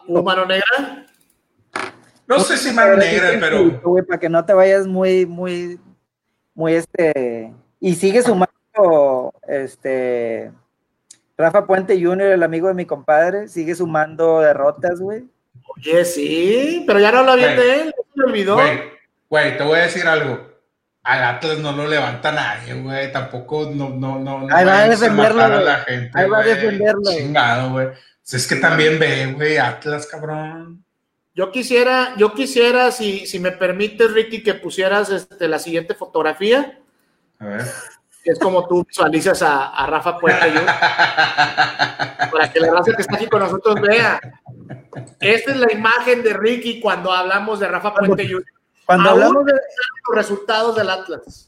¿Hubo 0.07 0.23
mano 0.23 0.45
negra? 0.45 1.05
No 2.25 2.39
sé 2.39 2.55
si 2.55 2.71
mano 2.71 2.95
negra, 2.95 3.31
pero. 3.37 3.81
para 4.07 4.17
que 4.17 4.29
no 4.29 4.45
te 4.45 4.53
vayas 4.53 4.87
muy, 4.87 5.25
muy, 5.25 5.77
muy 6.53 6.75
este. 6.75 7.53
Y 7.81 7.95
sigue 7.95 8.23
sumando 8.23 9.33
este, 9.45 10.53
Rafa 11.37 11.67
Puente 11.67 12.01
Jr., 12.01 12.31
el 12.31 12.43
amigo 12.43 12.69
de 12.69 12.75
mi 12.75 12.85
compadre, 12.85 13.49
sigue 13.49 13.75
sumando 13.75 14.39
derrotas, 14.39 15.01
güey. 15.01 15.25
Oye, 15.75 16.05
sí, 16.05 16.85
pero 16.87 16.97
ya 16.97 17.11
no 17.11 17.19
habla 17.19 17.35
bien 17.35 17.57
de 17.57 17.81
él, 17.81 17.95
se 18.15 18.23
olvidó. 18.23 18.57
Güey, 19.29 19.57
te 19.57 19.63
voy 19.65 19.79
a 19.79 19.83
decir 19.83 20.07
algo. 20.07 20.49
Al 21.03 21.23
Atlas 21.23 21.57
no 21.57 21.71
lo 21.71 21.87
levanta 21.87 22.31
nadie, 22.31 22.75
güey. 22.75 23.11
Tampoco, 23.11 23.71
no, 23.73 23.89
no, 23.89 24.19
no. 24.19 24.47
Ahí 24.53 24.65
va 24.65 24.79
a 24.79 24.89
defenderlo, 24.89 25.47
güey. 25.49 26.09
Ahí 26.13 26.29
va 26.29 26.39
a 26.39 26.43
defenderlo. 26.43 27.11
Chingado, 27.11 27.71
güey. 27.71 27.87
Es 28.31 28.47
que 28.47 28.55
también 28.57 28.99
ve, 28.99 29.33
güey, 29.33 29.57
Atlas, 29.57 30.05
cabrón. 30.05 30.85
Yo 31.33 31.51
quisiera, 31.51 32.13
yo 32.17 32.33
quisiera, 32.33 32.91
si, 32.91 33.25
si 33.25 33.39
me 33.39 33.51
permites, 33.51 34.11
Ricky, 34.11 34.43
que 34.43 34.53
pusieras 34.53 35.09
este, 35.09 35.47
la 35.47 35.59
siguiente 35.59 35.95
fotografía. 35.95 36.79
A 37.39 37.45
ver. 37.45 37.65
es 38.23 38.37
como 38.37 38.67
tú 38.67 38.85
visualizas 38.87 39.41
a, 39.41 39.85
Rafa 39.87 40.17
Puerta 40.19 40.47
y 40.47 40.53
yo. 40.53 40.61
para 42.31 42.51
que 42.51 42.59
la 42.59 42.71
raza 42.71 42.93
que 42.93 43.01
está 43.01 43.15
aquí 43.15 43.27
con 43.27 43.39
nosotros 43.39 43.81
vea. 43.81 44.19
Esta 45.19 45.51
es 45.51 45.57
la 45.57 45.71
imagen 45.71 46.21
de 46.21 46.33
Ricky 46.33 46.79
cuando 46.79 47.11
hablamos 47.11 47.59
de 47.59 47.67
Rafa 47.67 47.93
Puente 47.93 48.27
Jr. 48.27 48.60
Cuando 48.91 49.11
hablamos 49.11 49.45
de 49.45 49.53
los 49.53 50.15
resultados 50.15 50.75
del 50.75 50.89
Atlas. 50.89 51.47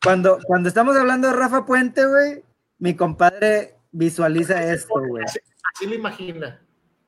Cuando, 0.00 0.38
cuando 0.46 0.68
estamos 0.68 0.96
hablando 0.96 1.26
de 1.26 1.34
Rafa 1.34 1.66
Puente, 1.66 2.06
güey, 2.06 2.44
mi 2.78 2.94
compadre 2.94 3.74
visualiza 3.90 4.62
esto, 4.62 4.94
güey. 5.08 5.24
Así, 5.24 5.40
lo 5.86 5.94
imagina. 5.94 6.60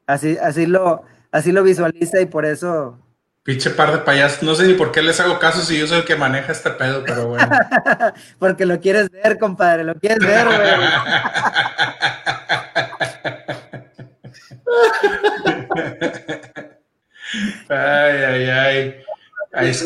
Así, 0.06 0.36
así 0.42 0.66
lo, 0.66 1.04
así 1.30 1.52
lo 1.52 1.62
visualiza 1.62 2.20
y 2.20 2.26
por 2.26 2.46
eso 2.46 2.98
Pinche 3.44 3.70
par 3.70 3.92
de 3.92 3.98
payasos. 3.98 4.42
No 4.42 4.56
sé 4.56 4.66
ni 4.66 4.74
por 4.74 4.90
qué 4.90 5.02
les 5.02 5.20
hago 5.20 5.38
caso 5.38 5.62
si 5.62 5.78
yo 5.78 5.86
soy 5.86 5.98
el 5.98 6.04
que 6.04 6.16
maneja 6.16 6.50
este 6.50 6.70
pedo, 6.70 7.04
pero 7.04 7.28
bueno. 7.28 7.48
Porque 8.40 8.66
lo 8.66 8.80
quieres 8.80 9.08
ver, 9.08 9.38
compadre, 9.38 9.84
lo 9.84 9.94
quieres 9.94 10.18
ver, 10.18 10.46
güey. 10.46 10.58
ay, 17.68 18.24
ay, 18.24 18.48
ay, 18.48 19.06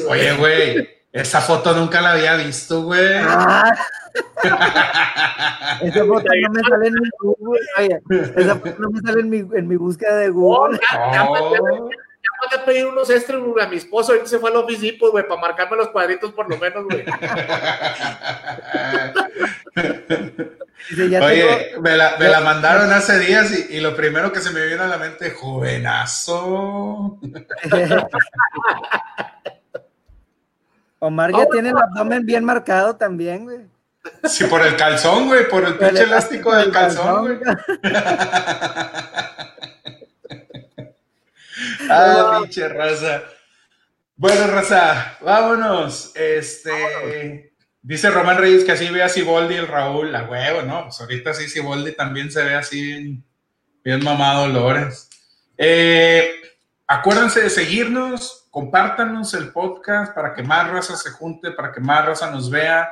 Oye, 0.08 0.32
güey, 0.36 0.88
esa 1.12 1.40
foto 1.40 1.74
nunca 1.74 2.00
la 2.00 2.12
había 2.12 2.36
visto, 2.36 2.82
güey. 2.82 3.16
Ah. 3.18 3.74
esa 5.82 6.04
foto 6.04 6.28
no 6.40 6.50
me 6.50 6.62
sale 6.62 6.86
en 6.86 6.94
mi 6.94 7.08
Google. 7.18 7.60
Oye, 7.78 8.00
esa 8.36 8.56
foto 8.56 8.76
no 8.78 8.90
me 8.90 9.00
sale 9.00 9.20
en 9.20 9.30
mi, 9.30 9.38
en 9.38 9.68
mi 9.68 9.76
búsqueda 9.76 10.16
de 10.16 10.30
Google. 10.30 10.78
Oh, 11.28 11.90
a 12.52 12.64
pedir 12.64 12.86
unos 12.86 13.10
extras 13.10 13.40
a 13.60 13.66
mi 13.66 13.76
esposo, 13.76 14.12
ahorita 14.12 14.28
se 14.28 14.38
fue 14.38 14.50
al 14.50 14.56
Office 14.56 14.80
Depot, 14.80 15.10
güey, 15.10 15.26
para 15.26 15.40
marcarme 15.40 15.76
los 15.76 15.88
cuadritos 15.88 16.32
por 16.32 16.48
lo 16.48 16.56
menos, 16.56 16.84
güey. 16.84 17.04
Oye, 21.22 21.72
me, 21.80 21.96
la, 21.96 22.16
me 22.18 22.28
la, 22.28 22.40
mandaron 22.40 22.90
hace 22.92 23.18
días 23.18 23.52
y, 23.52 23.76
y, 23.76 23.80
lo 23.80 23.94
primero 23.94 24.32
que 24.32 24.40
se 24.40 24.50
me 24.50 24.66
vino 24.66 24.82
a 24.82 24.86
la 24.86 24.96
mente, 24.96 25.30
jovenazo. 25.30 27.18
Omar 31.00 31.32
ya 31.32 31.46
tiene 31.46 31.70
el 31.70 31.78
abdomen 31.78 32.24
bien 32.24 32.44
marcado 32.44 32.94
también, 32.94 33.44
güey. 33.44 33.60
Sí, 34.24 34.44
por 34.44 34.64
el 34.64 34.76
calzón, 34.76 35.28
güey, 35.28 35.48
por 35.48 35.64
el 35.64 35.76
pinche 35.76 36.02
elástico 36.02 36.54
del 36.54 36.70
calzón, 36.70 37.24
güey. 37.24 37.38
Ah, 41.92 42.38
pinche 42.40 42.68
raza. 42.68 43.22
Bueno, 44.16 44.46
raza, 44.46 45.18
vámonos. 45.20 46.12
Este. 46.14 47.52
Dice 47.82 48.10
Román 48.10 48.38
Reyes 48.38 48.64
que 48.64 48.72
así 48.72 48.88
ve 48.90 49.02
a 49.02 49.08
Siboldi 49.08 49.56
el 49.56 49.66
Raúl, 49.66 50.12
la 50.12 50.24
huevo, 50.24 50.62
¿no? 50.62 50.84
Pues 50.84 51.00
ahorita 51.00 51.34
sí, 51.34 51.48
Siboldi 51.48 51.92
también 51.92 52.30
se 52.30 52.44
ve 52.44 52.54
así 52.54 52.82
bien, 52.82 53.24
bien 53.82 54.04
mamado, 54.04 54.46
Lores. 54.46 55.08
Eh, 55.56 56.30
acuérdense 56.90 57.40
de 57.40 57.50
seguirnos, 57.50 58.48
compártanos 58.50 59.32
el 59.34 59.52
podcast 59.52 60.12
para 60.12 60.34
que 60.34 60.42
más 60.42 60.68
raza 60.68 60.96
se 60.96 61.10
junte, 61.10 61.52
para 61.52 61.70
que 61.70 61.80
más 61.80 62.04
raza 62.04 62.32
nos 62.32 62.50
vea. 62.50 62.90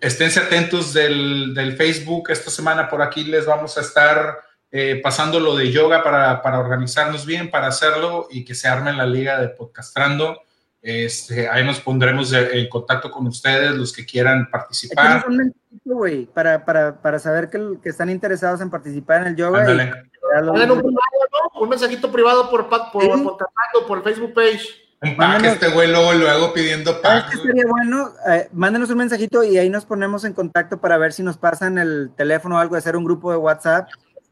Esténse 0.00 0.38
atentos 0.38 0.94
del, 0.94 1.52
del 1.52 1.76
Facebook. 1.76 2.30
Esta 2.30 2.48
semana 2.48 2.88
por 2.88 3.02
aquí 3.02 3.24
les 3.24 3.44
vamos 3.44 3.76
a 3.76 3.80
estar 3.80 4.38
eh, 4.70 5.00
pasando 5.02 5.40
lo 5.40 5.56
de 5.56 5.72
yoga 5.72 6.04
para, 6.04 6.40
para, 6.42 6.60
organizarnos 6.60 7.26
bien, 7.26 7.50
para 7.50 7.66
hacerlo 7.66 8.28
y 8.30 8.44
que 8.44 8.54
se 8.54 8.68
arme 8.68 8.92
la 8.92 9.04
liga 9.04 9.40
de 9.40 9.48
podcastrando. 9.48 10.40
Este, 10.80 11.48
ahí 11.48 11.64
nos 11.64 11.80
pondremos 11.80 12.32
en 12.32 12.68
contacto 12.68 13.10
con 13.10 13.26
ustedes, 13.26 13.72
los 13.72 13.92
que 13.92 14.06
quieran 14.06 14.48
participar. 14.48 15.24
Un 15.26 15.52
para, 16.32 16.64
para, 16.64 17.02
para, 17.02 17.18
saber 17.18 17.50
que, 17.50 17.78
que, 17.82 17.88
están 17.88 18.10
interesados 18.10 18.60
en 18.60 18.70
participar 18.70 19.22
en 19.22 19.26
el 19.28 19.36
yoga. 19.36 19.66
Un, 21.54 21.68
mensajito 21.68 22.10
privado 22.10 22.50
por, 22.50 22.68
por, 22.68 22.90
por, 22.92 23.38
por 23.86 24.02
Facebook 24.02 24.34
page. 24.34 24.60
Un 25.00 25.16
pack 25.16 25.44
este 25.44 25.68
güey 25.68 25.88
luego, 25.88 26.12
luego 26.12 26.52
pidiendo 26.52 27.00
pack. 27.00 27.30
sería 27.40 27.64
bueno, 27.68 28.12
eh, 28.28 28.48
mándenos 28.52 28.90
un 28.90 28.98
mensajito 28.98 29.44
y 29.44 29.56
ahí 29.56 29.70
nos 29.70 29.84
ponemos 29.84 30.24
en 30.24 30.32
contacto 30.32 30.80
para 30.80 30.98
ver 30.98 31.12
si 31.12 31.22
nos 31.22 31.38
pasan 31.38 31.78
el 31.78 32.10
teléfono 32.16 32.56
o 32.56 32.58
algo, 32.58 32.74
de 32.74 32.80
hacer 32.80 32.96
un 32.96 33.04
grupo 33.04 33.30
de 33.30 33.36
WhatsApp 33.36 33.88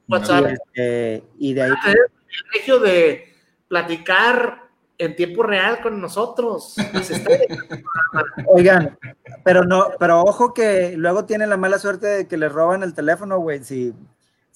WhatsApp. 0.08 0.46
Este, 0.46 1.24
y, 1.38 1.54
de 1.54 1.62
ahí. 1.62 1.72
Ah, 1.82 1.90
el 1.92 1.98
privilegio 2.26 2.80
de 2.80 3.34
platicar 3.68 4.62
en 4.98 5.16
tiempo 5.16 5.42
real 5.42 5.80
con 5.82 6.00
nosotros. 6.00 6.76
Oigan, 8.46 8.98
pero 9.44 9.64
no, 9.64 9.88
pero 9.98 10.22
ojo 10.22 10.54
que 10.54 10.94
luego 10.96 11.26
tienen 11.26 11.50
la 11.50 11.56
mala 11.56 11.78
suerte 11.78 12.06
de 12.06 12.28
que 12.28 12.36
les 12.36 12.52
roban 12.52 12.82
el 12.82 12.94
teléfono, 12.94 13.38
güey, 13.38 13.62
si, 13.64 13.92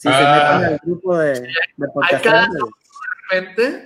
si 0.01 0.09
se 0.09 0.14
ah. 0.14 0.59
meten 0.59 0.72
al 0.72 0.81
grupo 0.82 1.18
de, 1.18 1.35
de 1.35 1.47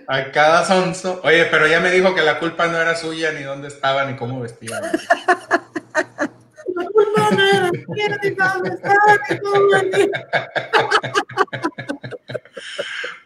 A 0.06 0.30
cada 0.30 0.64
sonso. 0.64 1.20
Oye, 1.24 1.46
pero 1.46 1.66
ya 1.66 1.80
me 1.80 1.90
dijo 1.90 2.14
que 2.14 2.22
la 2.22 2.38
culpa 2.38 2.68
no 2.68 2.80
era 2.80 2.94
suya, 2.94 3.32
ni 3.32 3.42
dónde 3.42 3.66
estaba, 3.66 4.04
ni 4.04 4.14
cómo 4.14 4.38
vestía. 4.40 4.80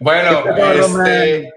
bueno, 0.00 0.44
este, 0.72 1.52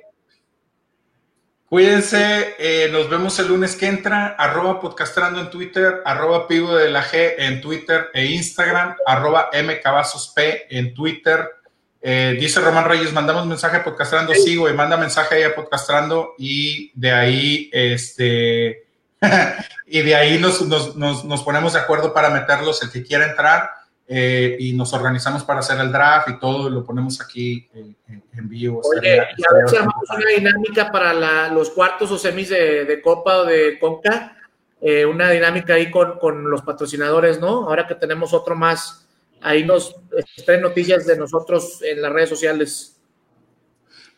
cuídense, 1.72 2.58
eh, 2.60 2.90
nos 2.92 3.10
vemos 3.10 3.40
el 3.40 3.48
lunes 3.48 3.78
que 3.78 3.88
entra, 3.88 4.36
arroba 4.38 4.82
podcastrando 4.82 5.40
en 5.40 5.50
Twitter, 5.50 6.02
arroba 6.04 6.46
pivo 6.46 6.76
de 6.76 6.90
la 6.90 7.02
G 7.02 7.36
en 7.38 7.62
Twitter 7.62 8.10
e 8.14 8.26
Instagram, 8.26 8.98
arroba 9.08 9.50
mcabazosp 9.54 10.38
en 10.70 10.94
Twitter. 10.94 11.50
Eh, 12.02 12.36
dice 12.38 12.60
Román 12.60 12.84
Reyes, 12.84 13.14
mandamos 13.14 13.46
mensaje 13.46 13.78
a 13.78 13.84
podcastrando, 13.86 14.34
sigo 14.36 14.70
y 14.70 14.74
manda 14.74 14.98
mensaje 14.98 15.36
ahí 15.36 15.44
a 15.44 15.56
podcastrando 15.56 16.34
y 16.38 16.92
de 16.94 17.12
ahí, 17.14 17.70
este 17.72 18.84
y 19.88 20.02
de 20.02 20.14
ahí 20.14 20.40
nos, 20.40 20.62
nos, 20.64 20.98
nos, 20.98 21.44
ponemos 21.44 21.72
de 21.72 21.80
acuerdo 21.80 22.14
para 22.14 22.32
meterlos, 22.32 22.84
el 22.84 22.92
que 22.92 23.02
quiera 23.02 23.30
entrar, 23.30 23.72
eh, 24.14 24.58
y 24.60 24.74
nos 24.74 24.92
organizamos 24.92 25.46
para 25.46 25.62
hacer 25.62 25.80
el 25.80 25.90
draft 25.90 26.28
y 26.28 26.38
todo, 26.38 26.68
y 26.68 26.72
lo 26.74 26.84
ponemos 26.84 27.22
aquí 27.22 27.70
eh, 27.74 27.94
en 28.34 28.50
vivo. 28.50 28.82
Oye, 28.84 29.16
y 29.38 29.42
a 29.42 29.54
ver 29.54 29.70
si 29.70 29.78
armamos 29.78 30.10
una 30.10 30.30
dinámica 30.36 30.92
para 30.92 31.14
la, 31.14 31.48
los 31.48 31.70
cuartos 31.70 32.12
o 32.12 32.18
semis 32.18 32.50
de, 32.50 32.84
de 32.84 33.02
Copa 33.02 33.38
o 33.38 33.46
de 33.46 33.80
Conca, 33.80 34.36
eh, 34.82 35.06
una 35.06 35.30
dinámica 35.30 35.76
ahí 35.76 35.90
con, 35.90 36.20
con, 36.20 36.52
los 36.52 36.62
patrocinadores, 36.62 37.40
¿no? 37.40 37.70
Ahora 37.70 37.88
que 37.88 37.96
tenemos 37.96 38.34
otro 38.34 38.54
más, 38.54 39.08
ahí 39.40 39.64
nos 39.64 39.96
estén 40.36 40.60
noticias 40.60 41.06
de 41.06 41.16
nosotros 41.16 41.82
en 41.82 42.02
las 42.02 42.12
redes 42.12 42.28
sociales. 42.28 43.00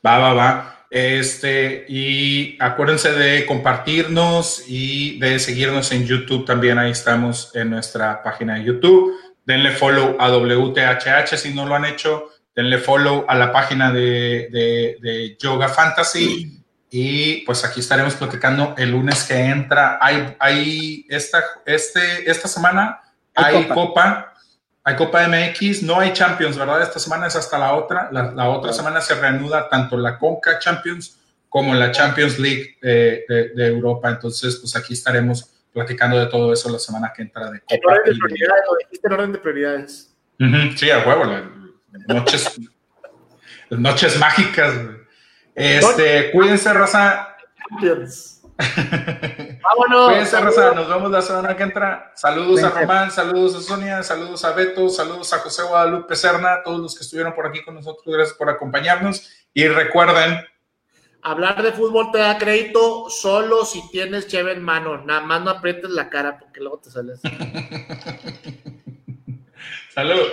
Va, 0.04 0.18
va, 0.18 0.34
va. 0.34 0.86
Este, 0.90 1.86
y 1.88 2.58
acuérdense 2.60 3.12
de 3.12 3.46
compartirnos 3.46 4.64
y 4.68 5.20
de 5.20 5.38
seguirnos 5.38 5.92
en 5.92 6.08
YouTube 6.08 6.46
también. 6.46 6.80
Ahí 6.80 6.90
estamos 6.90 7.56
en 7.56 7.70
nuestra 7.70 8.24
página 8.24 8.56
de 8.56 8.64
YouTube. 8.64 9.14
Denle 9.46 9.72
follow 9.72 10.16
a 10.20 10.30
WTHH 10.30 11.38
si 11.38 11.54
no 11.54 11.66
lo 11.66 11.76
han 11.76 11.86
hecho. 11.86 12.30
Denle 12.56 12.78
follow 12.78 13.26
a 13.28 13.36
la 13.36 13.52
página 13.52 13.92
de, 13.92 15.36
Yoga 15.40 15.70
Fantasy. 15.70 16.60
Y 16.90 17.38
pues 17.46 17.66
aquí 17.66 17.80
estaremos 17.80 18.14
platicando 18.14 18.76
el 18.78 18.92
lunes 18.92 19.24
que 19.24 19.36
entra. 19.36 19.98
Hay, 20.00 20.36
hay 20.40 21.06
esta, 21.10 21.44
este, 21.66 22.30
esta 22.30 22.48
semana 22.48 23.02
hay, 23.34 23.68
copa 23.68 24.34
hay 24.86 24.96
Copa 24.96 25.26
MX, 25.28 25.84
no 25.84 26.00
hay 26.00 26.12
Champions, 26.12 26.58
¿verdad? 26.58 26.82
Esta 26.82 27.00
semana 27.00 27.28
es 27.28 27.36
hasta 27.38 27.58
la 27.58 27.74
otra. 27.74 28.10
La, 28.12 28.50
otra 28.50 28.74
semana 28.74 29.00
se 29.00 29.16
reanuda 29.16 29.70
tanto 29.70 29.98
la 29.98 30.20
Conca 30.20 30.60
Champions 30.60 31.18
como 31.48 31.74
la 31.74 31.92
Champions 31.92 32.38
League 32.38 32.78
de, 32.82 33.54
Europa. 33.56 34.10
Entonces, 34.10 34.58
pues 34.58 34.76
aquí 34.76 34.94
estaremos 34.94 35.53
platicando 35.74 36.18
de 36.20 36.28
todo 36.28 36.54
eso 36.54 36.70
la 36.70 36.80
semana 36.80 37.12
que 37.16 37.24
entra 37.24 37.50
de. 37.52 37.62
En 37.68 37.80
orden 37.86 38.14
de 38.14 38.20
prioridades, 38.20 38.64
lo 38.68 38.78
dijiste 38.78 39.08
en 39.08 39.14
orden 39.14 39.32
de 39.32 39.40
prioridades. 39.40 40.16
sí, 40.76 40.92
a 40.92 41.00
huevo, 41.00 41.26
las 41.26 42.08
noches, 42.08 42.60
las 43.70 43.80
noches 43.80 44.20
mágicas. 44.20 44.74
Este, 45.56 46.32
cuídense, 46.32 46.74
raza. 46.74 47.36
Vámonos. 49.64 50.10
Cuídense, 50.10 50.40
Rosa. 50.40 50.74
Nos 50.74 50.88
vemos 50.88 51.12
la 51.12 51.22
semana 51.22 51.56
que 51.56 51.64
entra. 51.64 52.12
Saludos 52.16 52.64
a 52.64 52.70
Román, 52.70 53.12
saludos 53.12 53.56
a 53.56 53.62
Sonia, 53.62 54.04
saludos 54.04 54.46
a 54.46 54.52
Beto, 54.52 54.90
saludos 54.90 55.34
a 55.34 55.40
José 55.40 55.64
Guadalupe 55.64 56.16
Serna, 56.16 56.62
todos 56.64 56.80
los 56.80 56.96
que 56.96 57.04
estuvieron 57.04 57.34
por 57.34 57.48
aquí 57.48 57.64
con 57.64 57.76
nosotros. 57.76 58.04
Gracias 58.06 58.38
por 58.38 58.50
acompañarnos. 58.50 59.30
Y 59.54 59.68
recuerden. 59.68 60.46
Hablar 61.26 61.64
de 61.64 61.72
fútbol 61.72 62.12
te 62.12 62.18
da 62.18 62.38
crédito 62.38 63.10
solo 63.10 63.64
si 63.64 63.82
tienes 63.92 64.28
cheve 64.28 64.52
en 64.52 64.62
mano. 64.62 64.98
Nada 64.98 65.22
más 65.22 65.42
no 65.42 65.52
aprietes 65.52 65.90
la 65.90 66.10
cara 66.10 66.38
porque 66.38 66.60
luego 66.60 66.80
te 66.80 66.92
sales. 66.92 67.22
Salud. 69.94 70.28